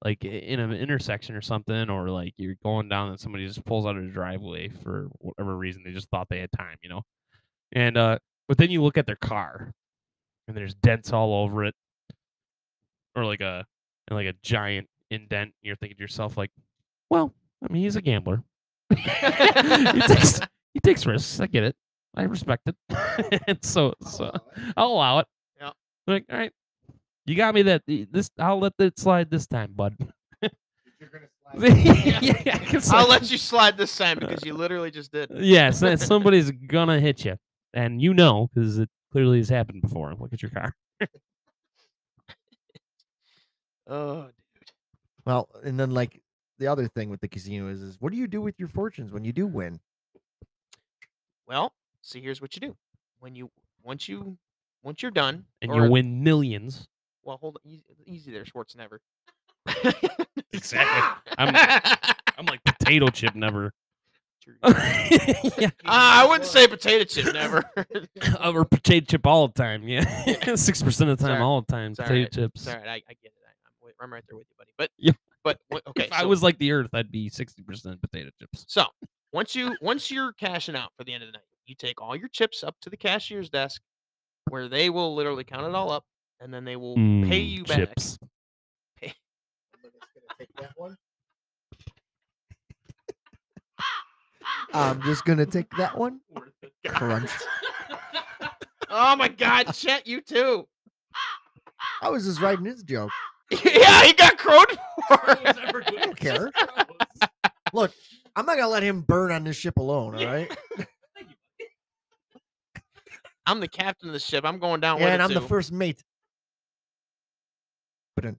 like 0.05 0.25
in 0.25 0.61
an 0.61 0.73
intersection 0.73 1.35
or 1.35 1.41
something, 1.41 1.91
or 1.91 2.11
like 2.11 2.35
you're 2.37 2.57
going 2.63 2.89
down 2.89 3.09
and 3.11 3.21
somebody 3.21 3.47
just 3.47 3.65
pulls 3.65 3.87
out 3.87 3.97
of 3.97 4.05
the 4.05 4.11
driveway 4.11 4.69
for 4.69 5.09
whatever 5.19 5.57
reason. 5.57 5.83
They 5.85 5.93
just 5.93 6.09
thought 6.11 6.29
they 6.29 6.41
had 6.41 6.53
time, 6.53 6.77
you 6.83 6.89
know. 6.89 7.03
And 7.73 7.97
uh, 7.97 8.19
but 8.49 8.59
then 8.59 8.71
you 8.71 8.83
look 8.83 8.99
at 8.99 9.07
their 9.07 9.17
car, 9.17 9.73
and 10.49 10.57
there's 10.57 10.75
dents 10.75 11.13
all 11.13 11.35
over 11.35 11.65
it, 11.65 11.75
or 13.15 13.25
like 13.25 13.41
a 13.41 13.65
and 14.09 14.17
like 14.17 14.27
a 14.27 14.35
giant 14.43 14.89
indent. 15.11 15.49
And 15.49 15.55
you're 15.63 15.77
thinking 15.77 15.97
to 15.97 16.03
yourself, 16.03 16.37
like, 16.37 16.51
well, 17.11 17.35
I 17.69 17.73
mean, 17.73 17.83
he's 17.83 17.97
a 17.97 18.03
gambler. 18.03 18.43
he 18.95 20.01
takes 20.03 20.41
he 20.75 20.81
takes 20.81 21.07
risks. 21.07 21.41
I 21.41 21.47
get 21.47 21.65
it. 21.65 21.77
I 22.17 22.23
respect 22.23 22.69
it. 22.69 22.77
and 23.47 23.65
so 23.65 23.95
so 24.03 24.33
I'll 24.77 24.89
allow 24.89 25.19
it. 25.21 25.27
Yeah. 25.61 25.71
Like, 26.07 26.25
all 26.31 26.39
right. 26.39 26.53
You 27.27 27.35
got 27.35 27.55
me 27.55 27.63
that 27.63 27.83
this 27.87 28.31
I'll 28.39 28.59
let 28.59 28.77
that 28.79 28.99
slide 28.99 29.31
this 29.31 29.47
time, 29.47 29.73
bud. 29.75 29.97
yeah, 30.43 30.49
I 31.59 32.41
can 32.59 32.77
I'll 32.77 32.81
slide- 32.81 33.09
let 33.09 33.31
you 33.31 33.39
slide 33.39 33.77
this 33.77 33.97
time 33.97 34.19
because 34.19 34.45
you 34.45 34.55
literally 34.55 34.91
just 34.91 35.13
did. 35.13 35.31
Yes, 35.35 35.81
that 35.81 36.01
somebody's 36.01 36.51
gonna 36.51 37.01
hit 37.01 37.25
you. 37.25 37.37
And 37.75 38.01
you 38.01 38.15
know, 38.15 38.49
because 38.55 38.79
it 38.79 38.89
clearly 39.13 39.39
has 39.39 39.49
happened 39.49 39.83
before. 39.83 40.15
Look 40.15 40.33
at 40.33 40.43
your 40.43 40.51
car. 40.51 40.75
Oh, 43.89 44.23
dude. 44.25 44.33
Well, 45.25 45.49
and 45.65 45.79
then 45.79 45.91
like 45.91 46.21
the 46.59 46.67
other 46.67 46.89
thing 46.89 47.11
with 47.11 47.21
the 47.21 47.29
casino 47.29 47.69
is, 47.69 47.83
is 47.83 47.97
what 48.01 48.13
do 48.13 48.19
you 48.19 48.27
do 48.27 48.41
with 48.41 48.59
your 48.59 48.69
fortunes 48.69 49.13
when 49.13 49.25
you 49.25 49.33
do 49.33 49.47
win? 49.47 49.79
Well, 51.47 51.73
see, 52.07 52.21
here's 52.21 52.41
what 52.41 52.55
you 52.55 52.61
do. 52.61 52.77
When 53.19 53.35
you 53.35 53.51
once 53.83 54.09
you 54.09 54.37
once 54.83 55.03
you're 55.03 55.11
done, 55.11 55.45
And 55.63 55.75
you 55.75 55.91
win 55.91 56.23
millions. 56.23 56.87
Well, 57.25 57.39
hold 57.39 57.57
on. 57.65 57.71
Easy, 57.71 57.85
easy 58.07 58.31
there, 58.33 58.45
Schwarzenegger. 58.45 58.99
Exactly. 60.53 61.35
I'm- 61.39 61.55
I'm 62.39 62.47
like 62.47 62.63
potato 62.65 63.09
chip 63.09 63.35
never. 63.35 63.73
Yeah, 65.59 65.71
Ah, 65.85 66.23
I 66.23 66.27
wouldn't 66.29 66.45
say 66.49 66.69
potato 66.69 67.05
chip, 67.05 67.33
never. 67.35 67.65
or 68.45 68.65
potato 68.65 69.05
chip 69.07 69.27
all 69.27 69.49
the 69.49 69.55
time. 69.55 69.89
Yeah, 69.89 70.05
six 70.55 70.83
percent 70.83 71.11
of 71.11 71.19
the 71.19 71.25
time, 71.25 71.33
Sorry. 71.37 71.43
all 71.43 71.63
the 71.63 71.73
time, 71.73 71.91
It's 71.93 71.99
potato 72.01 72.21
right. 72.23 72.33
chips. 72.33 72.61
It's 72.63 72.69
all 72.69 72.77
right. 72.77 72.87
I, 72.89 72.95
I 72.95 73.15
get 73.23 73.25
it. 73.25 73.33
I, 73.45 73.87
I'm, 73.89 73.93
I'm 74.01 74.13
right 74.13 74.23
there 74.29 74.37
with 74.39 74.47
you, 74.49 74.55
buddy. 74.57 74.71
But 74.79 74.91
Yeah. 74.99 75.13
but 75.43 75.59
okay. 75.89 76.05
if 76.05 76.13
I 76.13 76.25
was 76.27 76.43
like 76.45 76.59
the 76.59 76.71
Earth, 76.73 76.91
I'd 76.93 77.11
be 77.11 77.29
sixty 77.29 77.63
percent 77.63 78.01
potato 78.01 78.31
chips. 78.39 78.65
So 78.69 78.85
once 79.33 79.55
you 79.57 79.75
once 79.81 80.11
you're 80.13 80.33
cashing 80.35 80.77
out 80.77 80.91
for 80.97 81.03
the 81.05 81.13
end 81.13 81.25
of 81.25 81.29
the 81.29 81.33
night, 81.33 81.43
you 81.67 81.75
take 81.75 82.01
all 82.01 82.17
your 82.17 82.29
chips 82.29 82.63
up 82.65 82.77
to 82.83 82.91
the 82.91 82.97
cashier's 82.97 83.51
desk, 83.51 83.83
where 84.49 84.69
they 84.69 84.91
will 84.91 85.15
literally 85.15 85.45
count 85.45 85.67
it 85.67 85.75
all 85.75 85.91
up, 85.91 86.05
and 86.41 86.53
then 86.53 86.65
they 86.65 86.77
will 86.77 86.97
pay 87.25 87.43
Mm, 87.43 87.51
you 87.51 87.65
back. 87.65 87.79
chips. 87.81 88.19
I'm 89.03 89.09
just 89.83 89.97
gonna 90.15 90.39
take 90.39 90.51
that 90.59 90.73
one. 90.77 90.97
i'm 94.75 95.03
just 95.03 95.25
gonna 95.25 95.47
take 95.47 95.67
Crunch. 96.87 97.31
oh 98.91 99.17
my 99.17 99.29
God, 99.29 99.73
Chet, 99.75 100.07
you 100.07 100.21
too. 100.21 100.67
I 102.03 102.11
was 102.11 102.25
just 102.27 102.41
writing 102.41 102.65
his 102.65 102.83
joke. 102.83 103.11
yeah, 103.51 104.03
he 104.05 104.13
got 104.13 104.39
crowed 104.39 104.67
for. 105.09 105.19
I 105.31 105.83
don't 106.03 106.17
care. 106.17 106.53
Look, 107.73 107.93
I'm 108.35 108.47
not 108.47 108.57
gonna 108.57 108.69
let 108.69 108.83
him 108.83 109.01
burn 109.01 109.33
on 109.33 109.45
this 109.45 109.57
ship 109.57 109.77
alone. 109.79 110.15
All 110.15 110.25
right. 110.25 110.51
I'm 113.47 113.61
the 113.61 113.69
captain 113.69 114.09
of 114.09 114.13
the 114.13 114.19
ship. 114.19 114.45
I'm 114.45 114.59
going 114.59 114.81
down 114.81 114.99
Yeah, 114.99 115.05
with 115.05 115.13
and 115.15 115.23
it 115.23 115.25
I'm 115.25 115.35
the 115.35 115.41
first 115.41 115.73
mate. 115.73 116.03
But 118.15 118.25
then, 118.25 118.39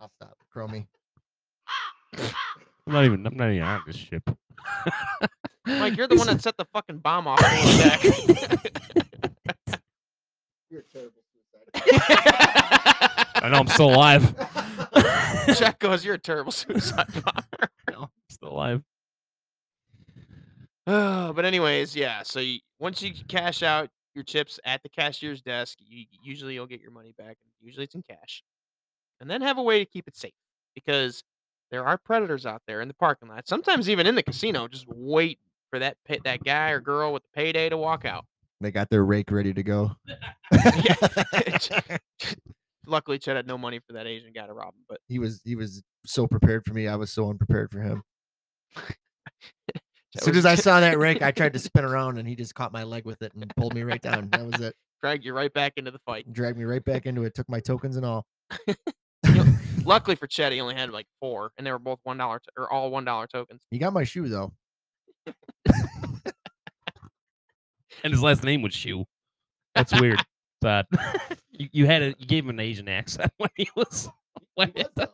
I'll 0.00 0.10
stop, 0.16 0.36
Chromie. 0.54 0.86
I'm 2.18 2.92
not 2.92 3.04
even. 3.04 3.26
I'm 3.26 3.36
not 3.36 3.50
even 3.50 3.62
on 3.62 3.82
this 3.86 3.96
ship. 3.96 4.22
Mike, 5.66 5.96
you're 5.96 6.06
the 6.08 6.16
one 6.16 6.26
that 6.26 6.42
set 6.42 6.56
the 6.56 6.66
fucking 6.66 6.98
bomb 6.98 7.26
off 7.26 7.42
on 7.42 7.50
the 7.50 7.82
deck. 7.82 9.80
You're 10.70 10.80
a 10.80 10.84
terrible 10.92 11.22
suicide 11.32 11.70
bomber. 11.72 13.46
I 13.46 13.48
know 13.48 13.58
I'm 13.60 13.68
still 13.68 13.90
alive. 13.94 14.34
Chet 15.56 15.78
goes, 15.78 16.04
"You're 16.04 16.14
a 16.14 16.18
terrible 16.18 16.50
suicide 16.50 17.06
bomber." 17.12 17.70
No, 17.92 18.02
I'm 18.02 18.08
still 18.28 18.48
alive. 18.50 18.82
Uh, 20.86 21.32
but 21.34 21.44
anyways, 21.44 21.94
yeah. 21.94 22.22
So 22.24 22.40
you, 22.40 22.58
once 22.84 23.00
you 23.00 23.12
cash 23.28 23.62
out 23.62 23.88
your 24.14 24.22
chips 24.22 24.60
at 24.62 24.82
the 24.82 24.90
cashier's 24.90 25.40
desk, 25.40 25.78
you 25.80 26.04
usually 26.22 26.52
you'll 26.52 26.66
get 26.66 26.82
your 26.82 26.90
money 26.90 27.14
back. 27.16 27.28
and 27.28 27.52
Usually 27.62 27.84
it's 27.84 27.94
in 27.94 28.02
cash, 28.02 28.44
and 29.20 29.30
then 29.30 29.40
have 29.40 29.56
a 29.56 29.62
way 29.62 29.78
to 29.78 29.86
keep 29.86 30.06
it 30.06 30.14
safe 30.14 30.34
because 30.74 31.24
there 31.70 31.86
are 31.86 31.96
predators 31.96 32.44
out 32.44 32.60
there 32.66 32.82
in 32.82 32.88
the 32.88 32.94
parking 32.94 33.30
lot. 33.30 33.48
Sometimes 33.48 33.88
even 33.88 34.06
in 34.06 34.16
the 34.16 34.22
casino, 34.22 34.68
just 34.68 34.84
wait 34.86 35.38
for 35.70 35.78
that 35.78 35.96
pay, 36.04 36.20
that 36.24 36.44
guy 36.44 36.70
or 36.72 36.80
girl 36.80 37.14
with 37.14 37.22
the 37.22 37.30
payday 37.34 37.70
to 37.70 37.78
walk 37.78 38.04
out. 38.04 38.26
They 38.60 38.70
got 38.70 38.90
their 38.90 39.04
rake 39.04 39.30
ready 39.30 39.54
to 39.54 39.62
go. 39.62 39.92
Luckily, 42.86 43.18
Chet 43.18 43.34
had 43.34 43.46
no 43.46 43.56
money 43.56 43.78
for 43.78 43.94
that 43.94 44.06
Asian 44.06 44.34
guy 44.34 44.46
to 44.46 44.52
rob 44.52 44.74
him, 44.74 44.84
but 44.90 45.00
he 45.08 45.18
was 45.18 45.40
he 45.42 45.56
was 45.56 45.82
so 46.04 46.26
prepared 46.26 46.66
for 46.66 46.74
me. 46.74 46.86
I 46.86 46.96
was 46.96 47.10
so 47.10 47.30
unprepared 47.30 47.70
for 47.70 47.80
him. 47.80 48.02
Chet 50.14 50.22
As 50.22 50.24
soon 50.24 50.36
as 50.36 50.46
I 50.46 50.54
saw 50.54 50.80
that 50.80 50.98
rake, 50.98 51.22
I 51.22 51.32
tried 51.32 51.52
to 51.54 51.58
spin 51.60 51.84
around 51.84 52.18
and 52.18 52.28
he 52.28 52.36
just 52.36 52.54
caught 52.54 52.72
my 52.72 52.84
leg 52.84 53.04
with 53.04 53.20
it 53.22 53.32
and 53.34 53.52
pulled 53.56 53.74
me 53.74 53.82
right 53.82 54.00
down. 54.00 54.28
That 54.30 54.46
was 54.46 54.60
it. 54.60 54.74
dragged 55.02 55.24
you 55.24 55.34
right 55.34 55.52
back 55.52 55.72
into 55.76 55.90
the 55.90 55.98
fight. 56.06 56.32
Dragged 56.32 56.56
me 56.56 56.64
right 56.64 56.84
back 56.84 57.06
into 57.06 57.24
it. 57.24 57.34
Took 57.34 57.48
my 57.48 57.60
tokens 57.60 57.96
and 57.96 58.06
all. 58.06 58.24
Luckily 59.84 60.14
for 60.16 60.26
Chet, 60.26 60.52
he 60.52 60.60
only 60.60 60.74
had 60.74 60.90
like 60.90 61.06
four, 61.20 61.50
and 61.58 61.66
they 61.66 61.72
were 61.72 61.78
both 61.78 61.98
one 62.04 62.16
dollar 62.18 62.40
or 62.56 62.72
all 62.72 62.90
one 62.90 63.04
dollar 63.04 63.26
tokens. 63.26 63.62
he 63.70 63.78
got 63.78 63.92
my 63.92 64.04
shoe 64.04 64.28
though. 64.28 64.52
And 68.02 68.12
his 68.12 68.22
last 68.22 68.44
name 68.44 68.60
was 68.62 68.74
Shoe. 68.74 69.06
That's 69.74 69.98
weird. 69.98 70.22
But 70.60 70.86
you, 71.50 71.68
you 71.72 71.86
had 71.86 72.02
a 72.02 72.14
you 72.18 72.26
gave 72.26 72.44
him 72.44 72.50
an 72.50 72.60
Asian 72.60 72.88
accent 72.88 73.32
when 73.38 73.50
he 73.56 73.68
was. 73.74 74.08
When 74.54 74.72
He 74.74 74.82
was, 74.82 74.90
though. 74.94 75.06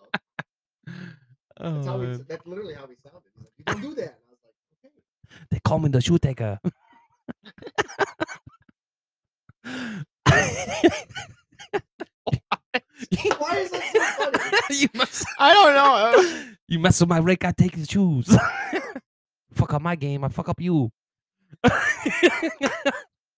oh, 1.61 1.73
That's, 1.75 1.87
how 1.87 2.01
he, 2.01 2.07
man. 2.09 2.27
that's 2.29 2.47
literally 2.47 2.75
how 2.75 2.87
he 2.89 2.95
sounded. 3.05 3.23
He's 3.35 3.45
like, 3.45 3.53
you 3.59 3.65
don't 3.65 3.81
do 3.81 3.95
that. 3.97 4.05
And 4.05 4.25
I 4.29 4.31
was 4.31 4.39
like, 4.45 4.55
okay. 4.85 4.95
They 5.51 5.61
call 5.61 5.79
me 5.79 5.89
the 5.89 6.01
shoe 6.01 6.19
taker. 6.19 6.59
Why 13.39 13.57
is 13.59 13.71
that 13.71 13.83
so 13.93 14.31
funny? 14.31 14.39
you 14.81 14.89
mess. 14.95 15.25
I 15.39 15.53
don't 15.53 15.75
know. 15.75 16.45
You 16.69 16.79
mess 16.79 17.01
with 17.01 17.09
my 17.09 17.19
rake, 17.19 17.45
I 17.45 17.53
take 17.53 17.75
his 17.75 17.89
shoes. 17.89 18.37
fuck 19.53 19.75
up 19.75 19.83
my 19.83 19.97
game, 19.97 20.25
I 20.25 20.29
fuck 20.29 20.49
up 20.49 20.61
you. 20.61 20.91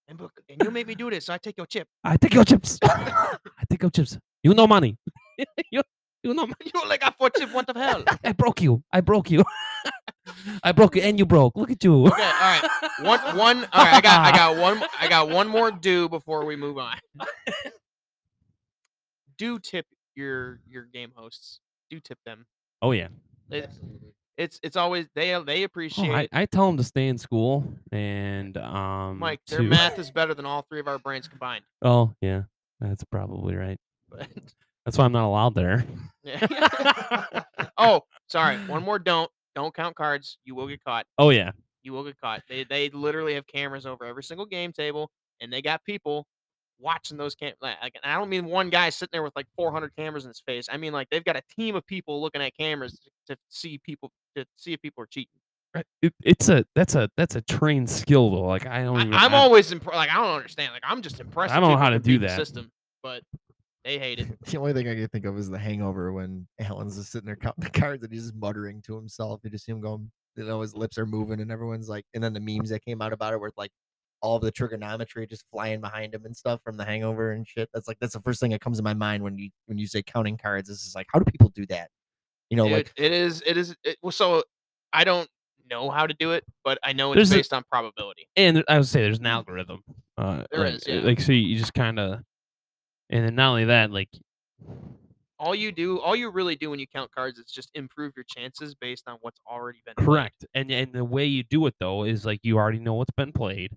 And, 0.08 0.20
look, 0.20 0.32
and 0.46 0.62
you 0.62 0.70
made 0.70 0.86
me 0.86 0.94
do 0.94 1.08
this, 1.08 1.24
so 1.26 1.32
I 1.32 1.38
take 1.38 1.56
your 1.56 1.66
chip. 1.66 1.88
I 2.04 2.18
take 2.18 2.34
your 2.34 2.44
chips. 2.44 2.78
I 2.82 3.38
take 3.70 3.80
your 3.80 3.90
chips. 3.90 4.18
You 4.42 4.52
no 4.52 4.66
money. 4.66 4.98
you, 5.70 5.80
you 6.22 6.34
know, 6.34 6.42
money. 6.46 6.54
You 6.74 6.80
only 6.82 6.98
got 6.98 7.16
four 7.18 7.30
chip. 7.30 7.52
What 7.52 7.66
the 7.66 7.78
hell? 7.78 8.04
I 8.24 8.32
broke 8.32 8.60
you. 8.62 8.82
I 8.92 9.00
broke 9.00 9.30
you. 9.30 9.44
I 10.62 10.72
broke 10.72 10.94
you, 10.96 11.02
and 11.02 11.18
you 11.18 11.26
broke. 11.26 11.56
Look 11.56 11.70
at 11.70 11.82
you. 11.82 11.94
all 12.04 12.10
right. 12.10 12.62
One, 13.00 13.18
one. 13.36 13.56
All 13.72 13.84
right, 13.84 13.94
I 13.94 14.00
got, 14.00 14.26
I 14.26 14.36
got 14.36 14.56
one, 14.56 14.82
I 15.00 15.08
got 15.08 15.28
one 15.30 15.48
more 15.48 15.70
do 15.72 16.08
before 16.08 16.44
we 16.44 16.54
move 16.56 16.78
on. 16.78 16.96
Do 19.38 19.58
tip 19.58 19.86
your 20.14 20.60
your 20.68 20.84
game 20.84 21.12
hosts. 21.14 21.60
Do 21.90 21.98
tip 22.00 22.18
them. 22.24 22.46
Oh 22.80 22.92
yeah. 22.92 23.08
It, 23.50 23.70
it's 24.38 24.60
it's 24.62 24.76
always 24.76 25.06
they 25.14 25.30
they 25.44 25.62
Oh, 25.62 25.64
appreciate. 25.64 26.10
I, 26.32 26.42
I 26.42 26.46
tell 26.46 26.66
them 26.66 26.76
to 26.76 26.84
stay 26.84 27.08
in 27.08 27.18
school 27.18 27.64
and 27.90 28.56
um. 28.56 29.18
Mike, 29.18 29.40
their 29.48 29.58
to- 29.58 29.64
math 29.64 29.98
is 29.98 30.10
better 30.10 30.34
than 30.34 30.46
all 30.46 30.62
three 30.62 30.80
of 30.80 30.88
our 30.88 30.98
brains 30.98 31.28
combined. 31.28 31.64
Oh 31.82 32.14
yeah, 32.20 32.42
that's 32.80 33.04
probably 33.04 33.56
right. 33.56 33.78
But 34.08 34.28
That's 34.84 34.98
why 34.98 35.04
I'm 35.04 35.12
not 35.12 35.26
allowed 35.26 35.54
there. 35.54 35.84
oh, 37.78 38.02
sorry. 38.28 38.56
One 38.66 38.82
more 38.82 38.98
don't. 38.98 39.30
Don't 39.54 39.74
count 39.74 39.94
cards. 39.96 40.38
You 40.44 40.54
will 40.54 40.66
get 40.66 40.82
caught. 40.82 41.06
Oh 41.18 41.30
yeah. 41.30 41.50
You 41.82 41.92
will 41.92 42.04
get 42.04 42.18
caught. 42.20 42.42
They 42.48 42.64
they 42.64 42.88
literally 42.90 43.34
have 43.34 43.46
cameras 43.46 43.86
over 43.86 44.04
every 44.04 44.22
single 44.22 44.46
game 44.46 44.72
table, 44.72 45.10
and 45.40 45.52
they 45.52 45.60
got 45.60 45.84
people 45.84 46.26
watching 46.78 47.16
those 47.16 47.34
cam. 47.34 47.52
Like, 47.60 47.76
and 47.82 47.92
I 48.02 48.16
don't 48.18 48.28
mean 48.30 48.46
one 48.46 48.70
guy 48.70 48.88
sitting 48.90 49.10
there 49.12 49.22
with 49.22 49.36
like 49.36 49.46
400 49.56 49.94
cameras 49.96 50.24
in 50.24 50.28
his 50.30 50.40
face. 50.46 50.68
I 50.72 50.76
mean 50.78 50.92
like 50.92 51.08
they've 51.10 51.24
got 51.24 51.36
a 51.36 51.42
team 51.54 51.76
of 51.76 51.86
people 51.86 52.20
looking 52.20 52.40
at 52.40 52.56
cameras 52.56 52.98
to, 53.28 53.34
to 53.34 53.40
see 53.50 53.78
people 53.84 54.10
to 54.36 54.46
see 54.56 54.72
if 54.72 54.80
people 54.80 55.02
are 55.02 55.06
cheating. 55.08 55.28
Right, 55.74 55.86
It, 56.02 56.14
it's 56.22 56.48
a 56.48 56.64
that's 56.74 56.94
a 56.94 57.10
that's 57.16 57.34
a 57.36 57.42
trained 57.42 57.90
skill 57.90 58.30
though. 58.30 58.42
Like 58.46 58.66
I 58.66 58.82
don't. 58.84 59.00
Even, 59.00 59.14
I'm 59.14 59.34
I- 59.34 59.38
always 59.38 59.70
impressed. 59.70 59.96
Like 59.96 60.10
I 60.10 60.14
don't 60.14 60.36
understand. 60.36 60.72
Like 60.72 60.82
I'm 60.84 61.02
just 61.02 61.20
impressed. 61.20 61.52
I 61.54 61.60
don't 61.60 61.70
know 61.72 61.76
how 61.78 61.90
to 61.90 61.98
do 61.98 62.18
that. 62.20 62.36
System, 62.36 62.70
but 63.02 63.22
they 63.84 63.98
hate 63.98 64.18
it. 64.20 64.28
The 64.46 64.58
only 64.58 64.72
thing 64.72 64.88
I 64.88 64.94
can 64.94 65.08
think 65.08 65.24
of 65.24 65.38
is 65.38 65.48
the 65.50 65.58
hangover 65.58 66.12
when 66.12 66.46
Alan's 66.60 66.96
just 66.96 67.12
sitting 67.12 67.26
there 67.26 67.36
counting 67.36 67.64
the 67.64 67.70
cards 67.70 68.02
and 68.04 68.12
he's 68.12 68.22
just 68.24 68.34
muttering 68.36 68.82
to 68.82 68.96
himself. 68.96 69.40
You 69.42 69.50
just 69.50 69.64
see 69.64 69.72
him 69.72 69.80
going, 69.80 70.10
you 70.36 70.44
know, 70.44 70.60
his 70.60 70.74
lips 70.76 70.98
are 70.98 71.06
moving 71.06 71.40
and 71.40 71.50
everyone's 71.50 71.88
like, 71.88 72.04
and 72.14 72.22
then 72.22 72.32
the 72.32 72.40
memes 72.40 72.70
that 72.70 72.84
came 72.84 73.02
out 73.02 73.12
about 73.12 73.32
it 73.34 73.40
were 73.40 73.52
like 73.56 73.70
all 74.20 74.36
of 74.36 74.42
the 74.42 74.50
trigonometry 74.52 75.26
just 75.26 75.44
flying 75.50 75.80
behind 75.80 76.14
him 76.14 76.24
and 76.24 76.36
stuff 76.36 76.60
from 76.62 76.76
the 76.76 76.84
hangover 76.84 77.32
and 77.32 77.46
shit. 77.46 77.68
That's 77.74 77.88
like, 77.88 77.98
that's 78.00 78.12
the 78.14 78.20
first 78.20 78.40
thing 78.40 78.50
that 78.52 78.60
comes 78.60 78.76
to 78.78 78.82
my 78.84 78.94
mind 78.94 79.22
when 79.24 79.36
you, 79.36 79.50
when 79.66 79.78
you 79.78 79.86
say 79.86 80.02
counting 80.02 80.36
cards. 80.36 80.68
This 80.68 80.84
is 80.84 80.94
like, 80.94 81.06
how 81.12 81.18
do 81.18 81.24
people 81.24 81.48
do 81.48 81.66
that? 81.66 81.88
You 82.50 82.56
know, 82.56 82.64
Dude, 82.64 82.72
like, 82.72 82.92
it 82.96 83.12
is. 83.12 83.42
It 83.44 83.56
is. 83.56 83.74
It, 83.82 83.96
well, 84.02 84.12
so 84.12 84.44
I 84.92 85.04
don't 85.04 85.28
know 85.70 85.90
how 85.90 86.06
to 86.06 86.14
do 86.14 86.32
it, 86.32 86.44
but 86.64 86.78
I 86.84 86.92
know 86.92 87.12
it's 87.12 87.16
There's 87.16 87.32
a- 87.32 87.34
based 87.36 87.52
on 87.52 87.64
probability. 87.70 88.28
and 88.36 88.62
I 88.68 88.76
would 88.78 88.86
say 88.86 89.02
there's 89.02 89.18
an 89.20 89.26
algorithm. 89.26 89.82
Uh, 90.18 90.44
There 90.52 90.60
like, 90.66 90.74
is, 90.74 90.84
yeah. 90.86 91.00
Like 91.00 91.20
so, 91.20 91.32
you 91.32 91.56
just 91.58 91.74
kind 91.74 91.98
of, 91.98 92.20
and 93.12 93.24
then 93.26 93.36
not 93.36 93.50
only 93.50 93.66
that, 93.66 93.92
like 93.92 94.10
All 95.38 95.54
you 95.54 95.72
do, 95.72 96.00
all 96.00 96.16
you 96.16 96.30
really 96.30 96.56
do 96.56 96.70
when 96.70 96.78
you 96.78 96.86
count 96.86 97.10
cards 97.12 97.38
is 97.38 97.50
just 97.52 97.70
improve 97.74 98.14
your 98.16 98.24
chances 98.24 98.74
based 98.74 99.06
on 99.08 99.18
what's 99.20 99.40
already 99.46 99.82
been 99.84 99.98
played. 100.08 100.30
correct, 100.30 100.44
and 100.54 100.70
and 100.70 100.92
the 100.92 101.04
way 101.04 101.24
you 101.26 101.42
do 101.42 101.66
it 101.66 101.74
though 101.80 102.04
is 102.04 102.24
like 102.24 102.40
you 102.42 102.56
already 102.58 102.78
know 102.78 102.94
what's 102.94 103.10
been 103.16 103.32
played, 103.32 103.76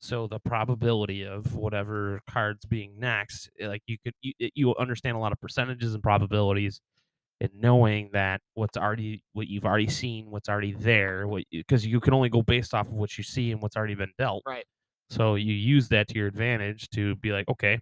so 0.00 0.28
the 0.28 0.40
probability 0.40 1.24
of 1.24 1.56
whatever 1.56 2.20
cards 2.30 2.66
being 2.66 2.98
next, 3.00 3.50
eh, 3.60 3.68
like 3.68 3.82
you 3.86 3.98
could 4.04 4.14
you, 4.22 4.34
you 4.54 4.76
understand 4.76 5.16
a 5.16 5.20
lot 5.20 5.32
of 5.32 5.40
percentages 5.40 5.94
and 5.94 6.02
probabilities, 6.04 6.80
and 7.40 7.52
knowing 7.54 8.10
that 8.12 8.42
what's 8.54 8.76
already 8.78 9.24
what 9.34 9.48
you've 9.48 9.66
already 9.66 9.88
seen, 9.88 10.30
what's 10.30 10.48
already 10.50 10.72
there, 10.74 11.28
what 11.28 11.44
because 11.52 11.86
you 11.86 12.00
can 12.00 12.14
only 12.14 12.30
go 12.30 12.42
based 12.42 12.74
off 12.74 12.88
of 12.88 12.94
what 12.94 13.18
you 13.18 13.24
see 13.24 13.52
and 13.52 13.62
what's 13.62 13.76
already 13.76 13.96
been 13.96 14.12
dealt. 14.18 14.44
Right. 14.46 14.66
So 15.10 15.34
you 15.36 15.52
use 15.54 15.88
that 15.90 16.08
to 16.08 16.14
your 16.16 16.26
advantage 16.28 16.88
to 16.90 17.16
be 17.16 17.32
like, 17.32 17.48
okay, 17.48 17.80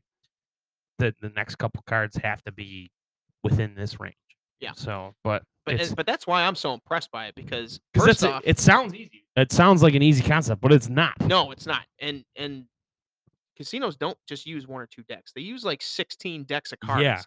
the 0.98 1.14
the 1.20 1.30
next 1.30 1.56
couple 1.56 1.82
cards 1.86 2.16
have 2.22 2.42
to 2.44 2.52
be 2.52 2.90
within 3.42 3.74
this 3.74 3.98
range. 4.00 4.14
Yeah. 4.60 4.72
So, 4.74 5.14
but 5.24 5.42
But 5.66 5.74
it's, 5.76 5.94
but 5.94 6.06
that's 6.06 6.26
why 6.26 6.44
I'm 6.44 6.54
so 6.54 6.72
impressed 6.72 7.10
by 7.10 7.26
it 7.26 7.34
because 7.34 7.80
first 7.94 8.06
that's 8.06 8.22
a- 8.22 8.32
off, 8.34 8.42
it 8.44 8.58
sounds 8.58 8.94
easy. 8.94 9.24
It 9.36 9.52
sounds 9.52 9.82
like 9.82 9.94
an 9.94 10.02
easy 10.02 10.22
concept, 10.22 10.60
but 10.60 10.72
it's 10.72 10.88
not. 10.88 11.14
no, 11.26 11.50
it's 11.50 11.66
not. 11.66 11.84
And 11.98 12.24
and 12.36 12.64
casinos 13.56 13.96
don't 13.96 14.18
just 14.28 14.46
use 14.46 14.66
one 14.66 14.80
or 14.80 14.86
two 14.86 15.02
decks; 15.04 15.32
they 15.34 15.40
use 15.42 15.64
like 15.64 15.82
16 15.82 16.44
decks 16.44 16.72
of 16.72 16.80
cards 16.80 17.02
Yeah. 17.02 17.20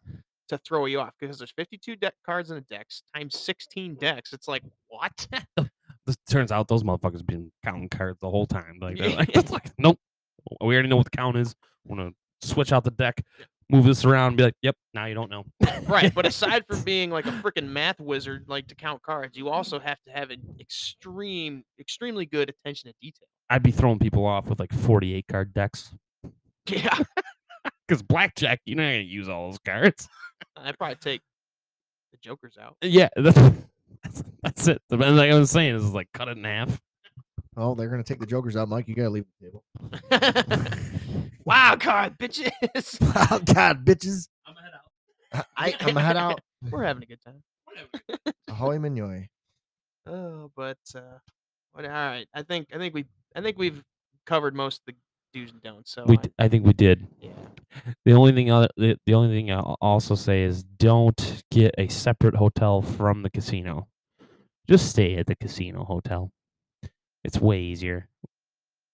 to 0.50 0.58
throw 0.58 0.86
you 0.86 1.00
off 1.00 1.14
because 1.20 1.38
there's 1.38 1.52
52 1.52 1.96
deck 1.98 2.14
cards 2.26 2.50
in 2.52 2.58
a 2.58 2.62
deck 2.62 2.88
times 3.16 3.38
16 3.38 3.96
decks. 3.96 4.34
It's 4.34 4.48
like 4.48 4.64
what? 4.88 5.28
This 6.06 6.16
turns 6.30 6.54
out 6.54 6.70
those 6.70 6.84
motherfuckers 6.84 7.26
been 7.26 7.52
counting 7.66 7.90
cards 7.90 8.18
the 8.22 8.30
whole 8.30 8.46
time. 8.46 8.78
Like, 8.80 8.98
they're 8.98 9.10
like, 9.10 9.36
like, 9.52 9.72
nope. 9.78 10.00
We 10.62 10.74
already 10.74 10.88
know 10.88 10.96
what 10.96 11.04
the 11.12 11.18
count 11.18 11.36
is. 11.36 11.54
I'm 11.84 11.98
gonna 11.98 12.12
switch 12.42 12.72
out 12.72 12.86
the 12.86 12.92
deck, 12.92 13.22
move 13.70 13.86
this 13.86 14.06
around, 14.06 14.30
and 14.30 14.38
be 14.38 14.44
like, 14.44 14.56
yep. 14.62 14.76
Now 14.94 15.06
you 15.06 15.14
don't 15.16 15.30
know. 15.30 15.46
right. 15.88 16.14
But 16.14 16.26
aside 16.28 16.66
from 16.68 16.82
being 16.84 17.10
like 17.10 17.26
a 17.26 17.32
freaking 17.32 17.68
math 17.70 18.00
wizard, 18.00 18.46
like 18.48 18.68
to 18.68 18.76
count 18.76 19.02
cards, 19.02 19.38
you 19.38 19.50
also 19.50 19.80
have 19.80 19.98
to 20.08 20.12
have 20.12 20.30
an 20.32 20.42
extreme, 20.60 21.64
extremely 21.80 22.26
good 22.26 22.50
attention 22.50 22.90
to 22.90 22.96
detail. 23.02 23.28
I'd 23.50 23.64
be 23.64 23.72
throwing 23.72 24.00
people 24.00 24.26
off 24.26 24.48
with 24.48 24.60
like 24.60 24.74
48 24.74 25.26
card 25.30 25.54
decks 25.54 25.94
Yeah. 26.68 26.98
because 27.88 28.02
blackjack, 28.04 28.60
you're 28.66 28.78
not 28.78 28.84
gonna 28.84 28.98
use 29.00 29.30
all 29.30 29.50
those 29.50 29.60
cards. 29.60 30.08
I'd 30.58 30.78
probably 30.78 30.96
take 30.98 31.22
the 32.12 32.18
jokers 32.22 32.58
out. 32.62 32.76
Yeah, 32.82 33.10
that's 33.16 33.38
that's, 34.04 34.24
that's 34.44 34.68
it. 34.68 34.82
And 34.90 35.18
like 35.18 35.32
I 35.32 35.38
was 35.38 35.50
saying, 35.52 35.76
is 35.76 35.94
like 35.94 36.10
cut 36.14 36.28
it 36.28 36.38
in 36.38 36.44
half. 36.44 36.80
Oh, 37.60 37.74
they're 37.74 37.90
gonna 37.90 38.04
take 38.04 38.20
the 38.20 38.26
jokers 38.28 38.56
out, 38.56 38.70
Mike. 38.70 38.88
You 38.88 38.96
gotta 38.96 39.10
leave 39.10 39.26
the 39.42 39.48
table. 39.48 39.64
Wild 41.46 41.80
card, 41.82 42.18
bitches. 42.18 42.52
oh 43.32 43.40
God, 43.40 43.84
bitches. 43.86 44.28
I'm 44.46 44.54
gonna 44.54 44.66
head 44.66 44.74
out. 44.76 45.46
I, 45.58 45.76
I'm 45.80 45.88
gonna 45.88 46.02
head 46.06 46.18
out. 46.18 46.40
We're 46.72 46.84
having 46.84 47.04
a 47.04 47.06
good 47.08 47.20
time. 47.24 47.42
Ahoy, 48.48 48.78
Mignoy. 48.78 49.28
Oh, 50.06 50.52
but 50.56 50.78
uh, 50.96 51.02
what, 51.74 51.86
all 51.86 51.92
right. 51.92 52.28
I 52.34 52.44
think 52.44 52.68
I 52.74 52.78
think 52.78 52.94
we 52.94 53.06
I 53.36 53.42
think 53.42 53.58
we've 53.58 53.84
covered 54.26 54.56
most 54.56 54.82
of 54.88 54.94
the 54.94 55.40
do's 55.40 55.52
and 55.52 55.62
don'ts. 55.62 55.92
So 55.92 56.04
We, 56.08 56.18
I- 56.18 56.22
d- 56.22 56.32
I 56.40 56.48
think 56.48 56.66
we 56.66 56.74
did. 56.74 57.08
yeah. 57.22 57.32
The 58.06 58.14
only 58.14 58.32
thing, 58.32 58.52
I'll, 58.52 58.68
the, 58.78 58.98
the 59.06 59.14
only 59.14 59.36
thing 59.36 59.52
I'll 59.52 59.78
also 59.82 60.16
say 60.16 60.44
is 60.44 60.64
don't 60.64 61.44
get 61.52 61.76
a 61.78 61.88
separate 61.90 62.36
hotel 62.36 62.82
from 62.82 63.22
the 63.24 63.30
casino. 63.30 63.88
Just 64.70 64.90
stay 64.90 65.16
at 65.18 65.28
the 65.28 65.36
casino 65.36 65.84
hotel. 65.84 66.32
It's 67.28 67.40
way 67.40 67.60
easier 67.60 68.10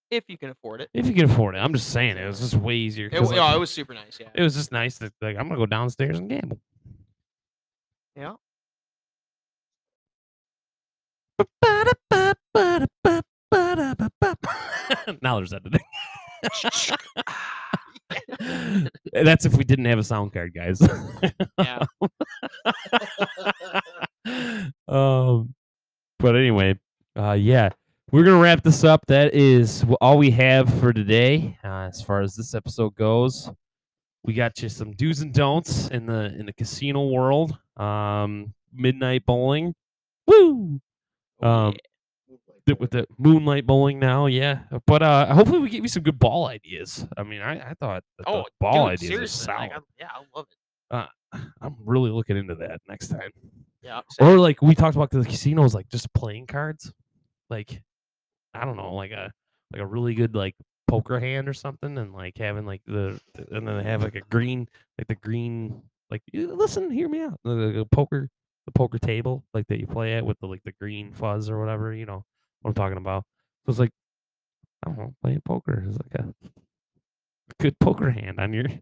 if 0.10 0.24
you 0.28 0.38
can 0.38 0.50
afford 0.50 0.82
it. 0.82 0.90
if 0.94 1.08
you 1.08 1.14
can 1.14 1.26
afford 1.26 1.56
it. 1.56 1.60
I'm 1.60 1.74
just 1.74 1.90
saying 1.90 2.18
it 2.18 2.26
was 2.26 2.40
just 2.40 2.56
way 2.56 2.76
easier. 2.76 3.08
It, 3.08 3.14
'cause, 3.14 3.32
like, 3.32 3.40
oh, 3.40 3.56
it 3.56 3.60
was 3.60 3.72
super 3.72 3.94
nice. 3.94 4.18
Yeah. 4.20 4.30
it 4.34 4.44
was 4.44 4.56
just 4.56 4.72
nice 4.72 4.98
that 4.98 5.14
like 5.22 5.38
I'm 5.38 5.48
gonna 5.48 5.60
go 5.60 5.66
downstairs 5.66 6.20
and 6.20 6.30
gamble. 6.30 6.60
Yeah. 8.16 8.34
now 15.22 15.38
there's 15.38 15.52
that 15.52 15.62
editing. 15.66 15.86
That's 19.14 19.46
if 19.46 19.56
we 19.56 19.64
didn't 19.64 19.86
have 19.86 20.00
a 20.00 20.04
sound 20.04 20.34
card, 20.34 20.54
guys. 20.54 20.82
yeah. 21.60 21.86
um, 24.88 25.54
but 26.20 26.36
anyway, 26.36 26.80
uh, 27.18 27.34
yeah, 27.34 27.70
we're 28.14 28.24
gonna 28.24 28.40
wrap 28.42 28.62
this 28.64 28.84
up. 28.84 29.06
That 29.08 29.34
is 29.34 29.84
all 30.00 30.18
we 30.20 30.30
have 30.32 30.72
for 30.80 30.94
today, 30.94 31.58
uh, 31.64 31.90
as 31.90 32.02
far 32.02 32.22
as 32.22 32.36
this 32.36 32.54
episode 32.54 32.94
goes. 32.96 33.50
We 34.24 34.34
got 34.34 34.62
you 34.62 34.70
some 34.70 34.92
do's 34.94 35.20
and 35.22 35.34
don'ts 35.34 35.88
in 35.90 36.06
the 36.06 36.34
in 36.40 36.46
the 36.46 36.54
casino 36.54 37.08
world. 37.08 37.58
Um, 37.76 38.54
midnight 38.72 39.26
bowling, 39.26 39.74
woo! 40.28 40.80
Um, 41.42 41.74
th- 42.68 42.78
with 42.80 42.92
the 42.92 43.06
moonlight 43.18 43.66
bowling 43.66 44.00
now, 44.00 44.28
yeah. 44.28 44.60
But 44.86 45.02
uh, 45.02 45.34
hopefully 45.34 45.60
we 45.60 45.70
give 45.70 45.84
you 45.84 45.90
some 45.90 46.04
good 46.04 46.20
ball 46.20 46.48
ideas. 46.48 47.06
I 47.18 47.24
mean, 47.24 47.42
I, 47.42 47.72
I 47.72 47.74
thought 47.80 48.04
that 48.20 48.28
Oh, 48.28 48.44
the 48.44 48.50
ball 48.60 48.90
dude, 48.90 49.00
ideas 49.00 49.20
are 49.22 49.28
solid. 49.28 49.60
like, 49.72 49.82
yeah, 50.00 50.08
I 50.14 50.22
love 50.38 50.46
it. 50.52 51.10
I'm 51.62 51.76
really 51.84 52.12
looking 52.12 52.38
into 52.38 52.54
that 52.56 52.80
next 52.88 53.08
time. 53.08 53.32
Yeah. 53.82 54.02
Or 54.22 54.38
like 54.38 54.62
we 54.62 54.76
talked 54.76 54.96
about 54.96 55.10
the 55.10 55.26
casinos, 55.26 55.74
like 55.74 55.90
just 55.90 56.14
playing 56.14 56.46
cards, 56.46 56.94
like 57.50 57.82
I 58.54 58.66
don't 58.66 58.78
know, 58.78 58.94
like 58.94 59.12
a 59.12 59.32
like 59.72 59.82
a 59.82 59.86
really 59.86 60.14
good 60.14 60.36
like 60.36 60.56
poker 60.88 61.20
hand 61.20 61.48
or 61.50 61.54
something, 61.54 61.98
and 61.98 62.14
like 62.14 62.38
having 62.38 62.66
like 62.66 62.82
the 62.86 63.20
and 63.52 63.68
then 63.68 63.78
they 63.78 63.84
have 63.84 64.04
like 64.04 64.16
a 64.16 64.22
green 64.22 64.68
like 64.98 65.08
the 65.08 65.16
green 65.16 65.82
like 66.12 66.22
listen, 66.34 66.92
hear 66.92 67.10
me 67.10 67.22
out. 67.22 67.40
The, 67.44 67.54
the 67.76 67.88
poker 67.92 68.30
the 68.66 68.72
poker 68.72 69.00
table 69.00 69.44
like 69.54 69.68
that 69.68 69.80
you 69.80 69.88
play 69.88 70.14
at 70.14 70.26
with 70.26 70.40
the 70.40 70.48
like 70.48 70.64
the 70.64 70.72
green 70.74 71.12
fuzz 71.14 71.50
or 71.50 71.60
whatever, 71.60 71.94
you 71.94 72.06
know 72.06 72.24
what 72.62 72.70
I'm 72.70 72.74
talking 72.76 72.98
about. 72.98 73.24
So 73.66 73.72
it's 73.72 73.80
like 73.80 73.92
I 74.86 74.90
don't 74.90 74.98
know, 74.98 75.14
playing 75.22 75.42
poker 75.46 75.84
is 75.88 75.98
like 75.98 76.26
a 76.26 76.34
good 77.60 77.78
poker 77.80 78.10
hand 78.12 78.40
on 78.40 78.54
your. 78.54 78.66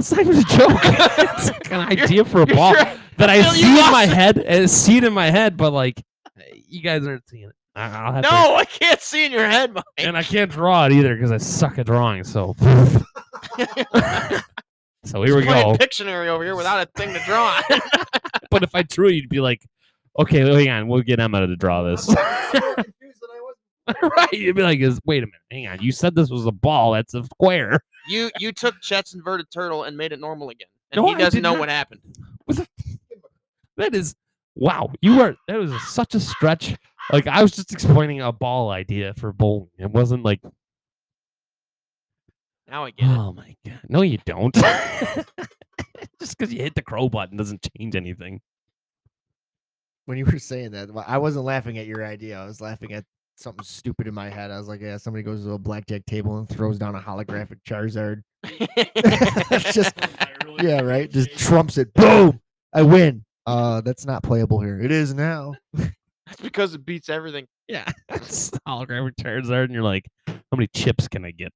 It's 0.00 0.10
not 0.10 0.20
even 0.22 0.36
a 0.38 0.42
joke. 0.42 0.70
it's 0.82 1.50
like 1.50 1.70
an 1.72 1.90
You're- 1.92 2.02
idea 2.02 2.24
for 2.24 2.42
a 2.42 2.46
ball 2.46 2.74
sure- 2.74 2.84
that 3.16 3.30
I 3.30 3.42
see 3.52 3.62
in 3.62 3.92
my 3.92 4.04
it. 4.04 4.08
head 4.08 4.38
and 4.38 4.68
see 4.68 4.96
it 4.96 5.04
in 5.04 5.12
my 5.12 5.30
head, 5.30 5.56
but 5.56 5.72
like 5.72 6.02
eh, 6.36 6.42
you 6.68 6.80
guys 6.82 7.06
aren't 7.06 7.28
seeing 7.28 7.44
it. 7.48 7.54
I, 7.78 8.04
I'll 8.06 8.12
have 8.14 8.24
to, 8.24 8.30
No, 8.30 8.56
I 8.56 8.64
can't 8.64 9.00
see 9.00 9.24
in 9.26 9.32
your 9.32 9.46
head, 9.48 9.72
Mike. 9.74 9.84
and 9.98 10.16
I 10.16 10.22
can't 10.22 10.50
draw 10.50 10.86
it 10.86 10.92
either 10.92 11.14
because 11.14 11.30
I 11.32 11.36
suck 11.38 11.78
at 11.78 11.86
drawing. 11.86 12.24
So, 12.24 12.54
so 15.04 15.22
here 15.22 15.36
we 15.36 15.44
Playing 15.44 15.72
go. 15.72 15.78
Pictionary 15.78 16.26
over 16.28 16.44
here 16.44 16.56
without 16.56 16.80
a 16.86 16.90
thing 16.96 17.12
to 17.14 17.20
draw. 17.24 17.60
on. 17.70 17.80
But 18.50 18.62
if 18.62 18.74
I 18.74 18.80
drew, 18.82 19.08
you'd 19.10 19.28
be 19.28 19.40
like, 19.40 19.60
okay, 20.18 20.38
hang 20.40 20.70
on, 20.70 20.88
we'll 20.88 21.02
get 21.02 21.20
Emma 21.20 21.46
to 21.46 21.54
draw 21.54 21.82
this. 21.82 22.08
right? 24.02 24.32
You'd 24.32 24.56
be 24.56 24.62
like, 24.62 24.80
"Is- 24.80 24.98
wait 25.04 25.22
a 25.22 25.26
minute, 25.26 25.40
hang 25.50 25.66
on. 25.68 25.82
You 25.82 25.92
said 25.92 26.14
this 26.14 26.30
was 26.30 26.46
a 26.46 26.50
ball. 26.50 26.92
That's 26.92 27.12
a 27.12 27.24
square. 27.24 27.80
you 28.08 28.30
you 28.38 28.52
took 28.52 28.74
Chet's 28.80 29.12
inverted 29.14 29.50
turtle 29.52 29.84
and 29.84 29.98
made 29.98 30.12
it 30.12 30.20
normal 30.20 30.48
again, 30.48 30.68
and 30.92 31.02
No, 31.02 31.08
he 31.08 31.14
doesn't 31.14 31.42
know 31.42 31.52
not. 31.52 31.58
what 31.60 31.68
happened. 31.68 32.00
That 33.76 33.94
is 33.94 34.14
wow. 34.54 34.90
You 35.02 35.16
were 35.18 35.36
that 35.46 35.58
was 35.58 35.72
such 35.88 36.14
a 36.14 36.20
stretch. 36.20 36.74
Like 37.12 37.26
I 37.26 37.42
was 37.42 37.52
just 37.52 37.72
explaining 37.72 38.20
a 38.20 38.32
ball 38.32 38.70
idea 38.70 39.14
for 39.14 39.32
bowling. 39.32 39.70
It 39.78 39.90
wasn't 39.90 40.24
like 40.24 40.40
Now 42.68 42.84
I 42.84 42.90
get 42.90 43.08
it. 43.08 43.16
Oh 43.16 43.32
my 43.32 43.56
god. 43.64 43.80
No, 43.88 44.02
you 44.02 44.18
don't. 44.26 44.54
Just 46.20 46.36
because 46.36 46.52
you 46.52 46.60
hit 46.60 46.74
the 46.74 46.82
crow 46.82 47.08
button 47.08 47.36
doesn't 47.36 47.66
change 47.76 47.96
anything. 47.96 48.40
when 50.06 50.18
you 50.18 50.24
were 50.24 50.38
saying 50.38 50.72
that, 50.72 50.90
well, 50.90 51.04
I 51.06 51.18
wasn't 51.18 51.44
laughing 51.44 51.78
at 51.78 51.86
your 51.86 52.04
idea. 52.04 52.38
I 52.38 52.44
was 52.44 52.60
laughing 52.60 52.92
at 52.92 53.04
something 53.36 53.64
stupid 53.64 54.06
in 54.06 54.14
my 54.14 54.28
head. 54.28 54.50
I 54.50 54.58
was 54.58 54.68
like, 54.68 54.80
yeah, 54.80 54.96
somebody 54.96 55.22
goes 55.22 55.44
to 55.44 55.52
a 55.52 55.58
blackjack 55.58 56.04
table 56.06 56.38
and 56.38 56.48
throws 56.48 56.78
down 56.78 56.94
a 56.94 57.00
holographic 57.00 57.58
Charizard. 57.66 58.22
It's 58.44 59.72
just- 59.74 59.94
Yeah, 60.60 60.80
right. 60.82 61.10
Just 61.10 61.36
trumps 61.38 61.78
it. 61.78 61.92
Boom. 61.94 62.40
I 62.74 62.82
win. 62.82 63.24
Uh, 63.46 63.80
that's 63.80 64.04
not 64.04 64.22
playable 64.22 64.60
here. 64.60 64.80
It 64.80 64.90
is 64.90 65.14
now. 65.14 65.54
That's 66.28 66.40
because 66.42 66.74
it 66.74 66.84
beats 66.84 67.08
everything. 67.08 67.46
Yeah. 67.66 67.90
It's 68.10 68.50
holographic 68.66 69.12
Charizard, 69.20 69.64
and 69.64 69.72
you're 69.72 69.82
like, 69.82 70.04
how 70.26 70.34
many 70.56 70.68
chips 70.74 71.08
can 71.08 71.24
I 71.24 71.30
get? 71.30 71.52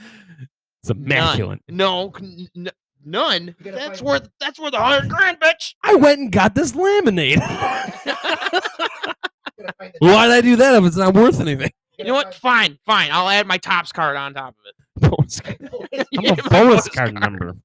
it's 0.00 0.90
immaculate. 0.90 1.60
No, 1.68 2.12
n- 2.20 2.48
n- 2.56 2.70
none. 3.04 3.54
That's 3.60 4.00
find- 4.00 4.02
worth 4.02 4.28
that's 4.40 4.58
worth 4.58 4.74
a 4.74 4.82
hundred 4.82 5.10
grand, 5.10 5.40
bitch. 5.40 5.74
I 5.82 5.94
went 5.94 6.20
and 6.20 6.32
got 6.32 6.54
this 6.54 6.72
laminate. 6.72 7.40
Why'd 10.00 10.30
I 10.30 10.40
do 10.40 10.56
that 10.56 10.74
if 10.76 10.84
it's 10.84 10.96
not 10.96 11.14
worth 11.14 11.40
anything? 11.40 11.70
You 11.98 12.04
know 12.04 12.14
what? 12.14 12.34
Fine, 12.34 12.78
fine. 12.86 13.10
I'll 13.10 13.28
add 13.28 13.46
my 13.46 13.58
tops 13.58 13.90
card 13.90 14.16
on 14.16 14.34
top 14.34 14.54
of 14.54 14.64
it. 14.66 14.74
I'm 16.16 16.24
a 16.24 16.36
my 16.36 16.48
bonus 16.48 16.88
card 16.88 17.14
number. 17.14 17.56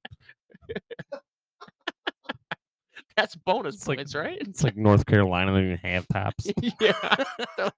That's 3.16 3.36
bonus 3.36 3.76
It's 3.76 3.88
like- 3.88 3.98
right? 4.14 4.38
It's 4.40 4.64
like 4.64 4.76
North 4.76 5.06
Carolina, 5.06 5.52
they 5.52 5.60
even 5.64 5.76
have 5.78 6.06
tops. 6.08 6.50
yeah. 6.80 7.14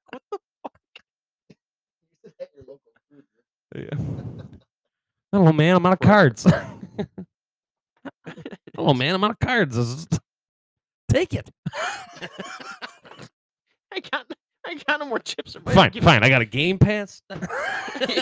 Yeah. 3.75 3.89
Know, 5.33 5.53
man. 5.53 5.77
I'm 5.77 5.85
out 5.85 5.93
of 5.95 5.99
cards. 6.01 6.47
I 6.47 6.67
man. 8.95 9.15
I'm 9.15 9.25
out 9.25 9.33
of 9.33 9.39
cards. 9.39 10.07
Take 11.11 11.35
it. 11.35 11.51
I 13.93 14.01
got 14.11 14.27
I 14.67 14.75
got 14.87 15.01
no 15.01 15.07
more 15.07 15.19
chips. 15.19 15.55
in 15.57 15.63
my 15.65 15.75
fine, 15.75 15.93
fine. 16.01 16.23
I 16.23 16.29
got 16.29 16.43
a 16.43 16.47
Game 16.47 16.79
Pass. 16.79 17.23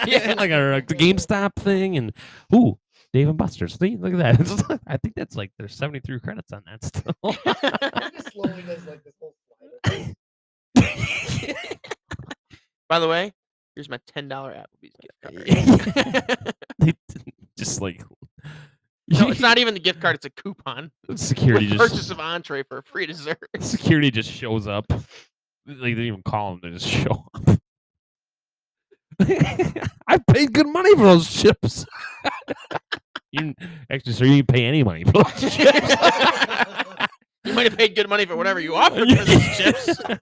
Yeah. 0.06 0.34
Got 0.34 0.50
a, 0.50 0.72
like 0.72 0.88
the 0.88 0.94
GameStop 0.94 1.54
thing, 1.56 1.96
and 1.96 2.12
ooh, 2.54 2.78
Dave 3.14 3.28
and 3.28 3.38
Buster's. 3.38 3.78
See, 3.78 3.96
look 4.00 4.12
at 4.12 4.18
that. 4.18 4.80
I 4.88 4.96
think 4.96 5.14
that's 5.14 5.36
like 5.36 5.52
there's 5.56 5.76
73 5.76 6.18
credits 6.18 6.52
on 6.52 6.64
that 6.66 6.82
still. 6.84 7.14
By 12.88 12.98
the 12.98 13.06
way, 13.08 13.32
here's 13.74 13.88
my 13.88 13.98
ten 14.12 14.28
dollar 14.28 14.52
Applebee's 14.52 14.94
gift 15.00 15.14
card. 15.22 15.48
Just 17.56 17.80
like 17.80 18.02
no, 19.06 19.30
it's 19.30 19.40
not 19.40 19.58
even 19.58 19.74
the 19.74 19.80
gift 19.80 20.00
card; 20.00 20.16
it's 20.16 20.26
a 20.26 20.30
coupon. 20.30 20.90
security. 21.14 21.66
with 21.66 21.78
Just 21.78 21.92
purchase 21.92 22.10
of 22.10 22.18
entree 22.18 22.64
for 22.64 22.78
a 22.78 22.82
free 22.82 23.06
dessert. 23.06 23.38
security 23.60 24.10
just 24.10 24.28
shows 24.30 24.66
up. 24.66 24.86
Like 24.90 25.04
they 25.66 25.90
didn't 25.90 26.06
even 26.06 26.22
call 26.24 26.56
them; 26.56 26.60
they 26.64 26.70
just 26.76 26.88
show 26.88 27.28
up. 27.34 27.60
I 29.20 30.18
paid 30.30 30.52
good 30.52 30.66
money 30.68 30.94
for 30.94 31.02
those 31.04 31.30
chips. 31.32 31.86
you 33.32 33.40
didn't- 33.40 33.58
actually, 33.90 34.12
sir, 34.12 34.24
you 34.24 34.36
didn't 34.36 34.48
pay 34.48 34.64
any 34.64 34.82
money 34.82 35.04
for 35.04 35.12
those 35.12 35.32
chips. 35.54 35.94
you 37.44 37.52
might 37.52 37.64
have 37.68 37.76
paid 37.78 37.94
good 37.94 38.08
money 38.08 38.24
for 38.26 38.36
whatever 38.36 38.60
you 38.60 38.74
offered 38.76 39.08
for 39.08 39.24
those 39.24 39.56
chips, 39.56 40.00
but 40.06 40.20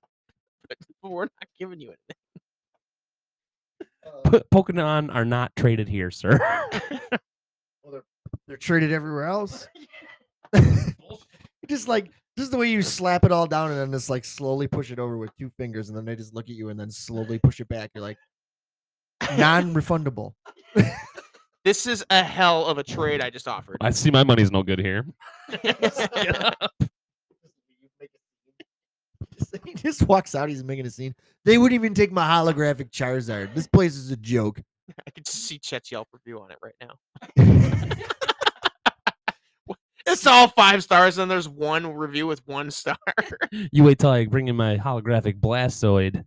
we're 1.02 1.22
not 1.24 1.30
giving 1.58 1.80
you 1.80 1.88
anything. 1.88 2.16
Uh, 4.04 4.40
Po- 4.50 4.62
Pokemon 4.62 5.14
are 5.14 5.24
not 5.24 5.52
traded 5.56 5.88
here, 5.88 6.10
sir. 6.10 6.38
well, 7.82 7.92
they're, 7.92 8.04
they're 8.48 8.56
traded 8.56 8.92
everywhere 8.92 9.24
else. 9.26 9.68
just 11.68 11.88
like 11.88 12.10
this 12.36 12.44
is 12.44 12.50
the 12.50 12.56
way 12.58 12.68
you 12.70 12.82
slap 12.82 13.24
it 13.24 13.32
all 13.32 13.46
down 13.46 13.70
and 13.70 13.78
then 13.78 13.92
just 13.92 14.10
like 14.10 14.24
slowly 14.24 14.66
push 14.66 14.90
it 14.90 14.98
over 14.98 15.16
with 15.18 15.30
two 15.38 15.50
fingers 15.58 15.88
and 15.88 15.96
then 15.96 16.04
they 16.04 16.16
just 16.16 16.34
look 16.34 16.46
at 16.46 16.56
you 16.56 16.68
and 16.70 16.78
then 16.80 16.90
slowly 16.90 17.38
push 17.38 17.60
it 17.60 17.68
back. 17.68 17.90
You're 17.94 18.02
like 18.02 18.16
non-refundable. 19.38 20.34
This 21.64 21.86
is 21.86 22.04
a 22.10 22.24
hell 22.24 22.66
of 22.66 22.78
a 22.78 22.82
trade 22.82 23.20
I 23.20 23.30
just 23.30 23.46
offered. 23.46 23.76
I 23.80 23.90
see 23.90 24.10
my 24.10 24.24
money's 24.24 24.50
no 24.50 24.64
good 24.64 24.80
here. 24.80 25.06
he 29.64 29.74
just 29.74 30.02
walks 30.08 30.34
out. 30.34 30.48
He's 30.48 30.64
making 30.64 30.86
a 30.86 30.90
scene. 30.90 31.14
They 31.44 31.58
wouldn't 31.58 31.80
even 31.80 31.94
take 31.94 32.10
my 32.10 32.26
holographic 32.26 32.90
Charizard. 32.90 33.54
This 33.54 33.68
place 33.68 33.94
is 33.94 34.10
a 34.10 34.16
joke. 34.16 34.60
I 35.06 35.10
could 35.10 35.28
see 35.28 35.60
Chet's 35.60 35.92
Yelp 35.92 36.08
review 36.12 36.40
on 36.40 36.50
it 36.50 36.58
right 36.60 36.74
now. 36.80 36.96
It's 40.04 40.26
all 40.26 40.48
five 40.48 40.82
stars, 40.82 41.18
and 41.18 41.30
there's 41.30 41.48
one 41.48 41.86
review 41.94 42.26
with 42.26 42.42
one 42.44 42.72
star. 42.72 42.96
You 43.70 43.84
wait 43.84 44.00
till 44.00 44.10
I 44.10 44.26
bring 44.26 44.48
in 44.48 44.56
my 44.56 44.76
holographic 44.76 45.38
Blastoise 45.38 46.24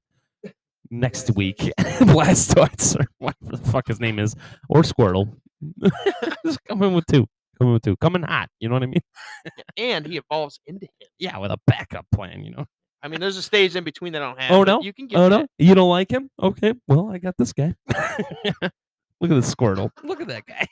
next 0.99 1.35
week. 1.35 1.57
Blastoid, 1.79 2.79
sir. 2.79 3.05
Whatever 3.19 3.57
the 3.57 3.71
fuck 3.71 3.87
his 3.87 3.99
name 3.99 4.19
is. 4.19 4.35
Or 4.69 4.81
Squirtle. 4.81 5.35
Just 6.45 6.59
come 6.67 6.83
in 6.83 6.93
with 6.93 7.05
two. 7.07 7.27
Come 7.57 7.67
in 7.67 7.73
with 7.73 7.83
two. 7.83 7.95
Coming 7.97 8.23
hot. 8.23 8.49
You 8.59 8.69
know 8.69 8.75
what 8.75 8.83
I 8.83 8.87
mean? 8.87 9.01
and 9.77 10.05
he 10.05 10.17
evolves 10.17 10.59
into 10.67 10.85
him. 10.85 11.07
Yeah, 11.19 11.37
with 11.37 11.51
a 11.51 11.57
backup 11.67 12.05
plan, 12.13 12.43
you 12.43 12.51
know. 12.51 12.65
I 13.01 13.07
mean, 13.07 13.19
there's 13.19 13.37
a 13.37 13.41
stage 13.43 13.75
in 13.75 13.83
between 13.83 14.13
that 14.13 14.21
I 14.23 14.25
don't 14.25 14.39
have. 14.41 14.51
Oh, 14.51 14.63
no? 14.63 14.81
You 14.81 14.91
can 14.93 15.07
get 15.07 15.17
Oh 15.19 15.29
that. 15.29 15.41
no, 15.41 15.47
you 15.59 15.75
don't 15.75 15.89
like 15.89 16.09
him? 16.11 16.29
Okay, 16.41 16.73
well 16.87 17.11
I 17.11 17.19
got 17.19 17.35
this 17.37 17.53
guy. 17.53 17.75
Look 17.87 19.31
at 19.31 19.35
this 19.35 19.53
Squirtle. 19.53 19.91
Look 20.03 20.21
at 20.21 20.27
that 20.27 20.43
guy. 20.45 20.67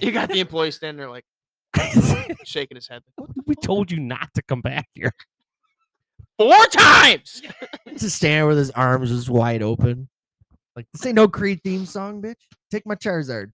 You 0.00 0.10
got 0.10 0.30
the 0.30 0.40
employee 0.40 0.70
standing 0.70 0.96
there 0.98 1.10
like 1.10 1.24
shaking 2.44 2.76
his 2.76 2.88
head. 2.88 3.02
We 3.46 3.54
told 3.56 3.90
you 3.90 4.00
not 4.00 4.28
to 4.34 4.42
come 4.42 4.60
back 4.62 4.86
here. 4.94 5.12
Four 6.40 6.64
times. 6.68 7.42
just 7.98 8.16
standing 8.16 8.48
with 8.48 8.56
his 8.56 8.70
arms 8.70 9.10
just 9.10 9.28
wide 9.28 9.62
open. 9.62 10.08
Like 10.74 10.86
this 10.94 11.04
ain't 11.04 11.16
no 11.16 11.28
Creed 11.28 11.60
theme 11.62 11.84
song, 11.84 12.22
bitch. 12.22 12.40
Take 12.70 12.86
my 12.86 12.94
Charizard. 12.94 13.52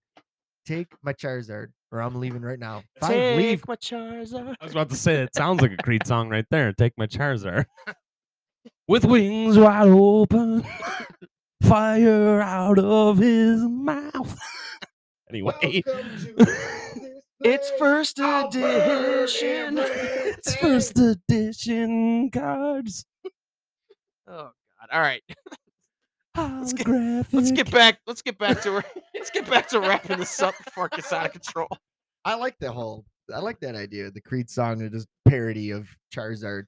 Take 0.65 0.87
my 1.03 1.11
Charizard, 1.11 1.67
or 1.91 2.01
I'm 2.01 2.15
leaving 2.15 2.41
right 2.41 2.57
now. 2.57 2.83
Fine, 3.01 3.11
Take 3.11 3.37
leave. 3.37 3.67
my 3.67 3.75
Charizard. 3.75 4.55
I 4.61 4.63
was 4.63 4.71
about 4.71 4.89
to 4.91 4.95
say 4.95 5.15
it 5.15 5.35
sounds 5.35 5.61
like 5.61 5.73
a 5.73 5.83
Creed 5.83 6.07
song 6.07 6.29
right 6.29 6.45
there. 6.49 6.71
Take 6.71 6.93
my 6.97 7.07
Charizard. 7.07 7.65
With 8.87 9.03
wings 9.03 9.57
wide 9.57 9.89
open, 9.89 10.63
fire 11.63 12.39
out 12.39 12.79
of 12.79 13.17
his 13.17 13.61
mouth. 13.63 14.39
anyway, 15.29 15.83
It's 17.41 17.71
first 17.77 18.19
edition. 18.19 19.77
it's 19.79 20.55
first 20.55 20.97
edition 20.97 22.29
cards. 22.31 23.05
Oh 24.27 24.51
God! 24.51 24.89
All 24.91 24.99
right, 24.99 25.21
Let's 26.35 26.73
get- 26.73 26.87
let's 27.33 27.51
get 27.51 27.71
back. 27.71 27.99
Let's 28.07 28.21
get 28.21 28.37
back 28.37 28.61
to 28.63 28.83
let's 29.15 29.29
get 29.29 29.49
back 29.49 29.67
to 29.69 29.79
wrapping 29.79 30.17
this 30.19 30.41
up 30.41 30.55
before 30.65 30.87
it 30.87 30.93
gets 30.93 31.13
out 31.13 31.25
of 31.27 31.31
control. 31.31 31.67
I 32.25 32.35
like 32.35 32.57
the 32.59 32.71
whole. 32.71 33.05
I 33.33 33.39
like 33.39 33.59
that 33.59 33.75
idea. 33.75 34.09
The 34.11 34.21
Creed 34.21 34.49
song, 34.49 34.81
is 34.81 34.91
just 34.91 35.07
parody 35.27 35.71
of 35.71 35.87
Charizard 36.15 36.63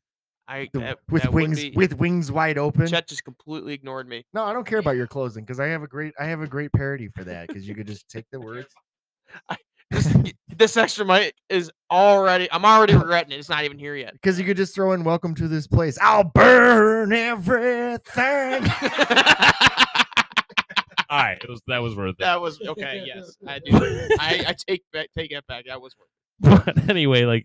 I 0.47 0.69
the- 0.73 0.79
that, 0.79 0.99
with 1.09 1.23
that 1.23 1.33
wings 1.33 1.59
be- 1.61 1.71
with 1.71 1.97
wings 1.97 2.31
wide 2.31 2.57
open. 2.57 2.87
Chet 2.87 3.07
just 3.07 3.23
completely 3.23 3.73
ignored 3.73 4.07
me. 4.07 4.23
No, 4.33 4.43
I 4.43 4.53
don't 4.53 4.65
care 4.67 4.79
about 4.79 4.95
your 4.95 5.07
closing 5.07 5.43
because 5.43 5.59
I 5.59 5.67
have 5.67 5.83
a 5.83 5.87
great 5.87 6.13
I 6.19 6.25
have 6.25 6.41
a 6.41 6.47
great 6.47 6.71
parody 6.73 7.07
for 7.09 7.23
that 7.23 7.47
because 7.47 7.67
you 7.67 7.73
could 7.75 7.87
just 7.87 8.07
take 8.07 8.25
the 8.31 8.39
words. 8.39 8.67
This, 9.91 10.13
this 10.55 10.77
extra 10.77 11.05
mic 11.05 11.33
is 11.49 11.71
already. 11.89 12.51
I'm 12.51 12.65
already 12.65 12.93
regretting 12.97 13.31
it. 13.31 13.39
It's 13.39 13.49
not 13.49 13.63
even 13.63 13.79
here 13.79 13.95
yet. 13.95 14.13
Because 14.13 14.39
you 14.39 14.45
could 14.45 14.57
just 14.57 14.75
throw 14.75 14.91
in 14.91 15.03
"Welcome 15.03 15.33
to 15.35 15.47
this 15.47 15.67
place." 15.67 15.97
I'll 16.01 16.25
burn 16.25 17.11
everything. 17.13 18.67
All 21.11 21.17
right, 21.17 21.39
it 21.41 21.49
was 21.49 21.61
that 21.67 21.79
was 21.79 21.95
worth 21.95 22.11
it. 22.11 22.19
that 22.19 22.39
was 22.39 22.61
okay. 22.61 23.03
Yes, 23.05 23.35
I 23.47 23.57
do. 23.59 23.71
I, 24.19 24.45
I 24.49 24.55
take 24.67 24.83
back, 24.93 25.09
take 25.17 25.31
it 25.31 25.47
back. 25.47 25.65
That 25.65 25.81
was 25.81 25.95
worth. 25.97 26.07
It. 26.07 26.65
But 26.65 26.89
anyway, 26.89 27.25
like 27.25 27.43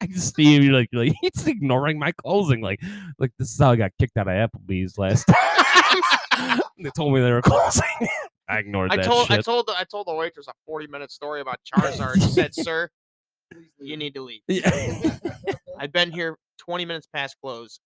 I 0.00 0.06
just 0.06 0.36
see 0.36 0.54
him, 0.54 0.62
you're 0.62 0.72
like, 0.72 0.88
you're 0.92 1.04
like 1.06 1.14
he's 1.20 1.46
ignoring 1.46 1.98
my 1.98 2.12
closing. 2.12 2.60
Like, 2.60 2.80
like 3.18 3.32
this 3.38 3.50
is 3.50 3.58
how 3.58 3.72
I 3.72 3.76
got 3.76 3.90
kicked 3.98 4.16
out 4.16 4.28
of 4.28 4.50
Applebee's 4.50 4.96
last 4.96 5.24
time. 5.24 6.60
they 6.78 6.90
told 6.90 7.12
me 7.12 7.20
they 7.20 7.32
were 7.32 7.42
closing. 7.42 7.82
I 8.50 8.58
ignored 8.58 8.92
I 8.92 8.96
that 8.96 9.04
told 9.04 9.30
I 9.30 9.40
told 9.40 9.66
the, 9.68 9.74
I 9.78 9.84
told 9.84 10.08
the 10.08 10.14
waitress 10.14 10.48
a 10.48 10.52
40 10.66 10.88
minute 10.88 11.12
story 11.12 11.40
about 11.40 11.60
Charizard. 11.64 12.16
She 12.16 12.30
said, 12.30 12.54
"Sir, 12.54 12.90
you 13.78 13.96
need 13.96 14.14
to 14.14 14.22
leave. 14.22 14.40
Yeah. 14.48 14.70
I've 15.78 15.92
been 15.92 16.10
here 16.10 16.36
20 16.58 16.84
minutes 16.84 17.06
past 17.14 17.36
close, 17.40 17.78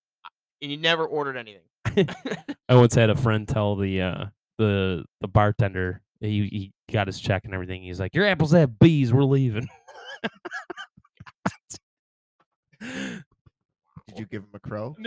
and 0.63 0.71
you 0.71 0.79
never 0.79 1.05
ordered 1.05 1.37
anything." 1.37 2.09
I 2.69 2.75
once 2.75 2.95
had 2.95 3.11
a 3.11 3.17
friend 3.17 3.47
tell 3.47 3.77
the 3.77 4.01
uh 4.01 4.25
the 4.59 5.05
the 5.21 5.29
bartender 5.29 6.01
he 6.21 6.49
he 6.49 6.73
got 6.93 7.07
his 7.09 7.21
check 7.21 7.45
and 7.45 7.53
everything. 7.53 7.83
He's 7.83 8.01
like, 8.01 8.15
"Your 8.15 8.27
apples 8.27 8.53
have 8.53 8.79
bees. 8.79 9.13
We're 9.13 9.25
leaving." 9.25 9.69
Did 14.15 14.21
you 14.21 14.27
give 14.27 14.43
him 14.43 14.49
a 14.55 14.59
crow? 14.61 14.97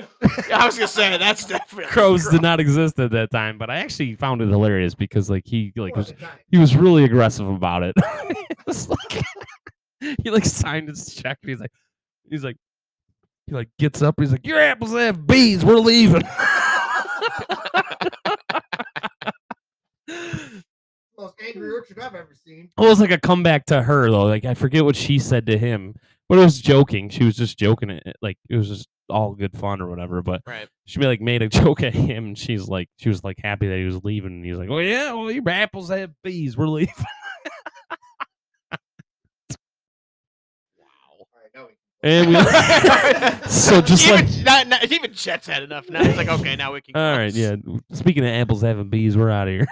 Yeah, 0.50 0.60
I 0.60 0.66
was 0.66 0.76
gonna 0.76 0.88
say 0.88 1.18
that's 1.18 1.46
definitely 1.46 1.86
Crows 1.92 2.28
did 2.30 2.42
not 2.42 2.60
exist 2.60 3.00
at 3.00 3.12
that 3.12 3.32
time, 3.32 3.58
but 3.58 3.70
I 3.70 3.78
actually 3.78 4.16
found 4.16 4.42
it 4.42 4.50
hilarious 4.50 4.94
because 4.96 5.30
like 5.30 5.46
he 5.46 5.72
like 5.76 5.96
was 5.96 6.14
he 6.52 6.58
was 6.58 6.76
really 6.76 7.04
aggressive 7.04 7.48
about 7.48 7.84
it. 7.84 7.96
It 8.50 8.58
was 8.68 8.90
like 8.90 9.24
he 10.24 10.30
like 10.30 10.44
signed 10.46 10.90
his 10.90 11.14
check 11.16 11.38
and 11.42 11.50
he's 11.50 11.60
like 11.62 11.72
he's 12.30 12.44
like 12.44 12.58
he 13.46 13.54
like 13.54 13.70
gets 13.80 14.02
up 14.02 14.16
he's 14.20 14.32
like 14.32 14.46
your 14.46 14.60
apples 14.60 14.92
have 14.92 15.26
bees 15.26 15.64
we're 15.64 15.76
leaving 15.78 16.22
Most 21.18 21.34
angry 21.46 21.72
orchard 21.72 22.00
I've 22.00 22.14
ever 22.14 22.36
seen. 22.46 22.70
it 22.78 22.82
was 22.82 23.00
like 23.00 23.12
a 23.12 23.18
comeback 23.20 23.66
to 23.68 23.82
her 23.82 24.10
though 24.12 24.26
like 24.26 24.46
i 24.46 24.54
forget 24.54 24.86
what 24.86 24.96
she 24.96 25.18
said 25.18 25.46
to 25.48 25.58
him 25.58 25.96
but 26.30 26.38
it 26.38 26.44
was 26.44 26.60
joking 26.62 27.10
she 27.10 27.24
was 27.24 27.36
just 27.36 27.58
joking 27.58 27.90
it 27.90 28.16
like 28.22 28.38
it 28.50 28.56
was 28.58 28.68
just 28.68 28.88
all 29.10 29.34
good 29.34 29.58
fun 29.58 29.82
or 29.82 29.88
whatever 29.88 30.22
but 30.22 30.42
right. 30.46 30.68
she 30.86 31.00
like 31.00 31.22
made 31.22 31.42
a 31.42 31.48
joke 31.50 31.82
at 31.84 31.94
him 31.94 32.26
and 32.26 32.38
she's 32.38 32.68
like 32.68 32.90
she 32.98 33.10
was 33.10 33.24
like 33.24 33.38
happy 33.44 33.68
that 33.68 33.78
he 33.78 33.86
was 33.86 34.04
leaving 34.04 34.32
and 34.32 34.46
he 34.46 34.52
was 34.52 34.60
like 34.60 34.70
oh 34.70 34.80
yeah 34.80 35.14
well 35.14 35.32
your 35.32 35.48
apples 35.50 35.90
have 35.90 36.12
bees 36.24 36.58
we're 36.58 36.68
leaving 36.68 36.94
and 42.04 42.30
we 42.30 42.36
so 43.50 43.82
just 43.82 44.06
even, 44.08 44.26
like 44.26 44.46
not, 44.46 44.68
not, 44.68 44.92
even 44.92 45.14
Chet's 45.14 45.48
had 45.48 45.64
enough. 45.64 45.90
Now 45.90 46.04
he's 46.04 46.18
like, 46.18 46.28
okay, 46.28 46.56
now 46.56 46.74
we 46.74 46.82
can. 46.82 46.96
All 46.96 47.18
right, 47.18 47.34
close." 47.34 47.36
yeah. 47.36 47.56
Speaking 47.92 48.24
of 48.24 48.30
apples 48.30 48.62
having 48.62 48.90
bees, 48.90 49.18
we're 49.18 49.32
out 49.32 49.48
of 49.48 49.54
here. 49.54 49.68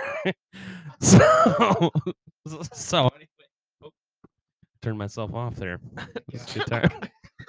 so, 1.00 1.92
so 2.74 3.08
anyway, 3.08 3.28
oh, 3.84 3.92
turn 4.82 4.98
myself 4.98 5.34
off 5.34 5.56
there. 5.56 5.80
It's 6.32 6.56
a 6.56 6.60
good 6.60 6.68
time, 6.68 6.90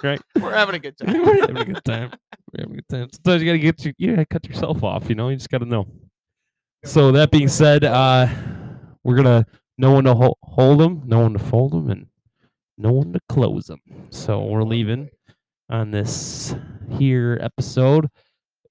right? 0.03 0.21
We're 0.41 0.53
having 0.53 0.75
a 0.75 0.79
good 0.79 0.97
time. 0.97 1.23
we're 1.25 1.41
having 1.41 1.57
a 1.57 1.65
good 1.65 1.83
time. 1.83 2.11
We're 2.53 2.63
having 2.63 2.73
a 2.73 2.81
good 2.81 2.89
time. 2.89 3.09
Sometimes 3.13 3.41
you 3.41 3.47
gotta 3.47 3.59
get 3.59 3.85
you, 3.85 3.93
you 3.97 4.11
gotta 4.11 4.25
cut 4.25 4.47
yourself 4.47 4.83
off. 4.83 5.09
You 5.09 5.15
know, 5.15 5.29
you 5.29 5.35
just 5.35 5.49
gotta 5.49 5.65
know. 5.65 5.87
So 6.85 7.11
that 7.11 7.31
being 7.31 7.47
said, 7.47 7.83
uh, 7.83 8.27
we're 9.03 9.15
gonna 9.15 9.45
no 9.77 9.91
one 9.91 10.05
to 10.05 10.13
ho- 10.13 10.37
hold 10.43 10.79
them, 10.79 11.03
no 11.05 11.19
one 11.19 11.33
to 11.33 11.39
fold 11.39 11.71
them, 11.73 11.89
and 11.89 12.07
no 12.77 12.91
one 12.91 13.13
to 13.13 13.19
close 13.29 13.65
them. 13.65 13.81
So 14.09 14.43
we're 14.43 14.63
leaving 14.63 15.09
on 15.69 15.91
this 15.91 16.55
here 16.91 17.37
episode. 17.41 18.07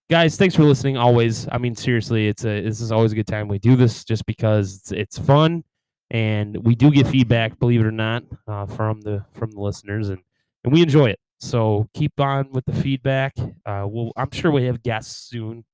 Guys, 0.09 0.37
thanks 0.37 0.55
for 0.55 0.63
listening. 0.63 0.97
Always, 0.97 1.49
I 1.51 1.59
mean, 1.59 1.75
seriously, 1.75 2.29
it's 2.29 2.45
a 2.45 2.61
this 2.61 2.81
is 2.81 2.93
always 2.93 3.13
a 3.13 3.17
good 3.17 3.27
time. 3.27 3.49
We 3.49 3.59
do 3.59 3.75
this 3.75 4.05
just 4.05 4.25
because 4.27 4.77
it's, 4.77 4.93
it's 4.93 5.19
fun, 5.19 5.65
and 6.11 6.57
we 6.65 6.75
do 6.77 6.91
get 6.91 7.09
feedback, 7.09 7.59
believe 7.59 7.81
it 7.81 7.87
or 7.87 7.93
not, 7.93 8.23
uh, 8.47 8.67
from 8.67 9.01
the 9.01 9.25
from 9.33 9.51
the 9.51 9.61
listeners, 9.61 10.09
and 10.11 10.21
and 10.67 10.75
we 10.75 10.83
enjoy 10.83 11.07
it. 11.07 11.19
So 11.39 11.89
keep 11.95 12.19
on 12.21 12.51
with 12.51 12.65
the 12.67 12.73
feedback. 12.75 13.35
Uh, 13.65 13.87
we'll, 13.89 14.13
I'm 14.17 14.31
sure 14.31 14.51
we 14.51 14.65
have 14.65 14.83
guests 14.83 15.29
soon. 15.31 15.65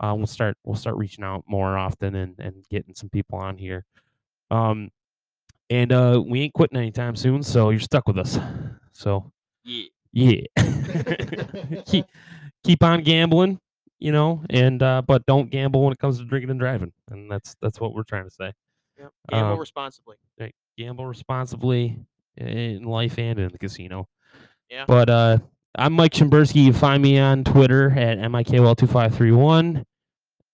Uh, 0.00 0.12
we'll 0.16 0.26
start 0.26 0.56
we'll 0.64 0.76
start 0.76 0.96
reaching 0.96 1.24
out 1.24 1.44
more 1.46 1.78
often 1.78 2.14
and 2.16 2.38
and 2.40 2.64
getting 2.68 2.94
some 2.94 3.08
people 3.08 3.38
on 3.38 3.56
here. 3.56 3.84
Um, 4.50 4.90
and 5.70 5.92
uh, 5.92 6.22
we 6.24 6.42
ain't 6.42 6.52
quitting 6.52 6.76
anytime 6.76 7.16
soon, 7.16 7.42
so 7.42 7.70
you're 7.70 7.80
stuck 7.80 8.06
with 8.06 8.18
us. 8.18 8.38
So 8.92 9.32
Yeah. 9.64 9.86
yeah, 10.12 10.40
keep 11.86 12.04
keep 12.64 12.82
on 12.82 13.02
gambling, 13.02 13.60
you 13.98 14.12
know, 14.12 14.42
and 14.50 14.82
uh, 14.82 15.00
but 15.02 15.24
don't 15.26 15.48
gamble 15.50 15.82
when 15.84 15.92
it 15.92 15.98
comes 15.98 16.18
to 16.18 16.24
drinking 16.24 16.50
and 16.50 16.60
driving, 16.60 16.92
and 17.10 17.30
that's 17.30 17.56
that's 17.62 17.80
what 17.80 17.94
we're 17.94 18.02
trying 18.02 18.24
to 18.24 18.30
say. 18.30 18.52
Yep. 18.98 19.10
Gamble 19.30 19.52
Um, 19.54 19.58
responsibly. 19.60 20.16
Right, 20.38 20.54
Gamble 20.76 21.06
responsibly 21.06 21.98
in 22.36 22.82
life 22.82 23.16
and 23.18 23.38
in 23.38 23.48
the 23.52 23.58
casino. 23.58 24.08
Yeah. 24.70 24.84
But 24.86 25.10
uh, 25.10 25.38
I'm 25.76 25.92
Mike 25.92 26.12
Chimbersky. 26.12 26.64
You 26.64 26.72
find 26.72 27.02
me 27.02 27.18
on 27.18 27.44
Twitter 27.44 27.90
at 27.90 28.18
mikwl2531 28.18 29.84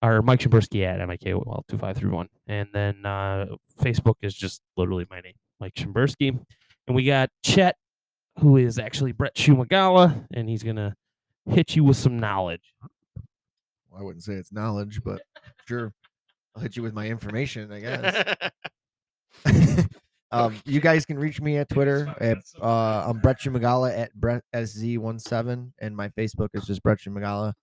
or 0.03 0.23
Mike 0.23 0.41
Chimbersky 0.41 0.85
at 0.85 1.01
mikwl2531. 1.07 2.27
And 2.47 2.69
then 2.73 3.07
uh, 3.07 3.47
Facebook 3.81 4.15
is 4.23 4.35
just 4.35 4.63
literally 4.77 5.07
my 5.11 5.21
name, 5.21 5.35
Mike 5.61 5.75
Chimbersky. 5.75 6.39
And 6.87 6.97
we 6.97 7.05
got 7.05 7.31
Chet, 7.45 7.77
who 8.41 8.57
is 8.57 8.79
actually 8.79 9.13
Brett 9.13 9.35
Szumigala, 9.35 10.27
and 10.33 10.49
he's 10.49 10.63
going 10.63 10.77
to 10.77 10.95
hit 11.47 11.77
you 11.77 11.85
with 11.85 11.97
some 11.97 12.19
knowledge. 12.19 12.75
Well, 13.91 14.01
I 14.01 14.05
wouldn't 14.05 14.25
say 14.25 14.35
it's 14.35 14.53
knowledge, 14.53 15.03
but 15.05 15.23
sure. 15.67 15.93
I'll 16.57 16.63
hit 16.63 16.77
you 16.77 16.83
with 16.83 16.95
my 16.95 17.07
information, 17.07 17.71
I 17.71 17.81
guess. 17.81 18.51
um, 20.33 20.61
you 20.65 20.81
guys 20.81 21.05
can 21.05 21.19
reach 21.19 21.41
me 21.41 21.57
at 21.57 21.69
Twitter. 21.69 22.15
At, 22.21 22.39
uh, 22.63 23.05
I'm 23.09 23.19
Brett 23.19 23.45
Magala 23.47 23.93
at 23.93 24.15
Brett 24.15 24.43
SZ17, 24.55 25.73
and 25.79 25.97
my 25.97 26.09
Facebook 26.11 26.49
is 26.55 26.65
just 26.65 26.83
Brett 26.83 27.01
Magala. 27.07 27.55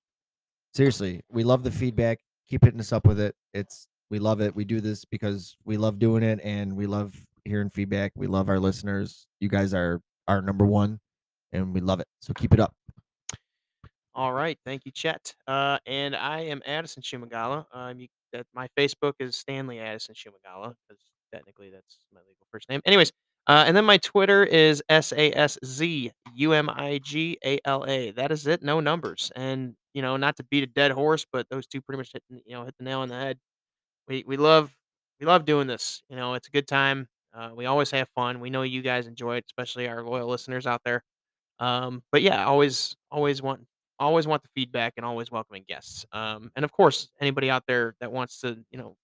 Seriously, 0.73 1.21
we 1.29 1.43
love 1.43 1.63
the 1.63 1.71
feedback. 1.71 2.19
Keep 2.49 2.65
hitting 2.65 2.79
us 2.79 2.91
up 2.91 3.05
with 3.05 3.19
it. 3.19 3.35
It's 3.53 3.87
we 4.09 4.19
love 4.19 4.41
it. 4.41 4.55
We 4.55 4.65
do 4.65 4.81
this 4.81 5.05
because 5.05 5.55
we 5.65 5.77
love 5.77 5.99
doing 5.99 6.23
it, 6.23 6.39
and 6.43 6.75
we 6.75 6.87
love 6.87 7.15
hearing 7.45 7.69
feedback. 7.69 8.11
We 8.15 8.27
love 8.27 8.49
our 8.49 8.59
listeners. 8.59 9.27
You 9.39 9.49
guys 9.49 9.73
are 9.73 10.01
our 10.27 10.41
number 10.41 10.65
one, 10.65 10.99
and 11.53 11.73
we 11.73 11.79
love 11.79 11.99
it. 11.99 12.07
So 12.21 12.33
keep 12.33 12.53
it 12.53 12.59
up. 12.59 12.73
All 14.13 14.33
right, 14.33 14.57
thank 14.65 14.85
you, 14.85 14.91
Chet. 14.91 15.35
Uh, 15.47 15.77
and 15.85 16.15
I 16.15 16.41
am 16.41 16.61
Addison 16.65 17.03
Szumigala. 17.03 17.65
Um, 17.71 17.99
you, 17.99 18.07
that 18.33 18.45
my 18.53 18.67
Facebook 18.77 19.13
is 19.19 19.35
Stanley 19.35 19.79
Addison 19.79 20.15
Szumigala 20.15 20.73
because 20.87 21.01
technically 21.33 21.69
that's 21.69 21.99
my 22.13 22.19
legal 22.21 22.45
first 22.51 22.69
name. 22.69 22.81
Anyways, 22.85 23.11
uh, 23.47 23.63
and 23.67 23.75
then 23.75 23.85
my 23.85 23.97
Twitter 23.97 24.43
is 24.43 24.83
S 24.89 25.13
A 25.13 25.31
S 25.33 25.57
Z 25.65 26.11
U 26.35 26.53
M 26.53 26.69
I 26.69 26.99
G 27.03 27.37
A 27.45 27.59
L 27.65 27.85
A. 27.87 28.11
That 28.11 28.31
is 28.31 28.47
it. 28.47 28.61
No 28.63 28.79
numbers. 28.79 29.31
And 29.35 29.75
you 29.93 30.01
know, 30.01 30.17
not 30.17 30.35
to 30.37 30.43
beat 30.43 30.63
a 30.63 30.67
dead 30.67 30.91
horse, 30.91 31.25
but 31.31 31.47
those 31.49 31.65
two 31.67 31.81
pretty 31.81 31.97
much 31.97 32.11
hit 32.13 32.23
you 32.29 32.53
know 32.55 32.65
hit 32.65 32.75
the 32.77 32.85
nail 32.85 32.99
on 32.99 33.09
the 33.09 33.15
head. 33.15 33.37
We 34.07 34.23
we 34.27 34.37
love 34.37 34.75
we 35.19 35.25
love 35.25 35.45
doing 35.45 35.67
this. 35.67 36.03
You 36.09 36.15
know, 36.15 36.33
it's 36.35 36.47
a 36.47 36.51
good 36.51 36.67
time. 36.67 37.07
Uh, 37.33 37.51
we 37.55 37.65
always 37.65 37.91
have 37.91 38.07
fun. 38.15 38.39
We 38.39 38.49
know 38.49 38.63
you 38.63 38.81
guys 38.81 39.07
enjoy 39.07 39.37
it, 39.37 39.45
especially 39.47 39.87
our 39.87 40.03
loyal 40.03 40.27
listeners 40.27 40.65
out 40.67 40.81
there. 40.85 41.03
Um, 41.59 42.03
but 42.11 42.21
yeah, 42.21 42.45
always 42.45 42.95
always 43.11 43.41
want 43.41 43.61
always 43.99 44.27
want 44.27 44.43
the 44.43 44.49
feedback 44.55 44.93
and 44.97 45.05
always 45.05 45.31
welcoming 45.31 45.65
guests. 45.67 46.05
Um, 46.13 46.51
and 46.55 46.65
of 46.65 46.71
course, 46.71 47.09
anybody 47.21 47.49
out 47.49 47.63
there 47.67 47.95
that 48.01 48.11
wants 48.11 48.41
to, 48.41 48.57
you 48.71 48.77
know, 48.79 48.95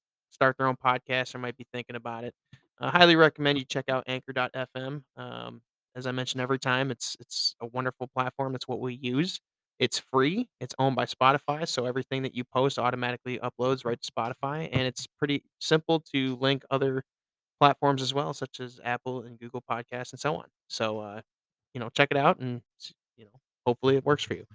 start 0.43 0.57
their 0.57 0.67
own 0.67 0.75
podcast 0.75 1.33
or 1.33 1.37
might 1.37 1.55
be 1.55 1.65
thinking 1.71 1.95
about 1.95 2.25
it, 2.25 2.33
I 2.81 2.89
highly 2.89 3.15
recommend 3.15 3.57
you 3.57 3.63
check 3.63 3.85
out 3.87 4.03
Anchor.fm. 4.07 5.03
Um, 5.15 5.61
as 5.95 6.05
I 6.05 6.11
mentioned 6.11 6.41
every 6.41 6.59
time, 6.59 6.91
it's 6.91 7.15
it's 7.21 7.55
a 7.61 7.67
wonderful 7.67 8.07
platform. 8.13 8.55
It's 8.55 8.67
what 8.67 8.81
we 8.81 8.95
use. 8.95 9.39
It's 9.79 9.99
free. 9.99 10.49
It's 10.59 10.75
owned 10.79 10.97
by 10.97 11.05
Spotify, 11.05 11.65
so 11.65 11.85
everything 11.85 12.23
that 12.23 12.35
you 12.35 12.43
post 12.43 12.77
automatically 12.77 13.39
uploads 13.39 13.85
right 13.85 13.99
to 14.01 14.11
Spotify, 14.11 14.67
and 14.71 14.81
it's 14.81 15.07
pretty 15.17 15.43
simple 15.61 16.01
to 16.13 16.35
link 16.41 16.63
other 16.69 17.03
platforms 17.59 18.01
as 18.01 18.13
well, 18.13 18.33
such 18.33 18.59
as 18.59 18.81
Apple 18.83 19.21
and 19.21 19.39
Google 19.39 19.63
Podcasts 19.69 20.11
and 20.11 20.19
so 20.19 20.35
on. 20.35 20.45
So, 20.67 20.99
uh, 20.99 21.21
you 21.73 21.79
know, 21.79 21.89
check 21.95 22.09
it 22.11 22.17
out, 22.17 22.39
and 22.39 22.61
you 23.15 23.25
know, 23.25 23.39
hopefully 23.65 23.95
it 23.95 24.03
works 24.03 24.23
for 24.23 24.33
you. 24.33 24.45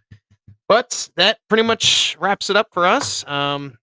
But 0.68 1.08
that 1.16 1.38
pretty 1.48 1.62
much 1.62 2.16
wraps 2.20 2.50
it 2.50 2.56
up 2.56 2.68
for 2.72 2.84
us. 2.84 3.26
Um, 3.26 3.78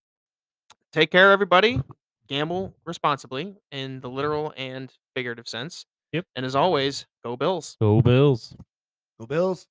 take 0.96 1.12
care, 1.12 1.32
everybody. 1.32 1.82
Gamble 2.30 2.74
responsibly 2.86 3.54
in 3.72 4.00
the 4.00 4.10
literal 4.10 4.54
and 4.56 4.92
figurative 5.14 5.48
sense. 5.48 5.86
Yep. 6.14 6.26
And 6.38 6.46
as 6.46 6.56
always, 6.56 7.06
go 7.24 7.36
Bills. 7.36 7.76
Go 7.82 8.02
Bills. 8.02 8.56
Go 9.20 9.28
Bills. 9.28 9.68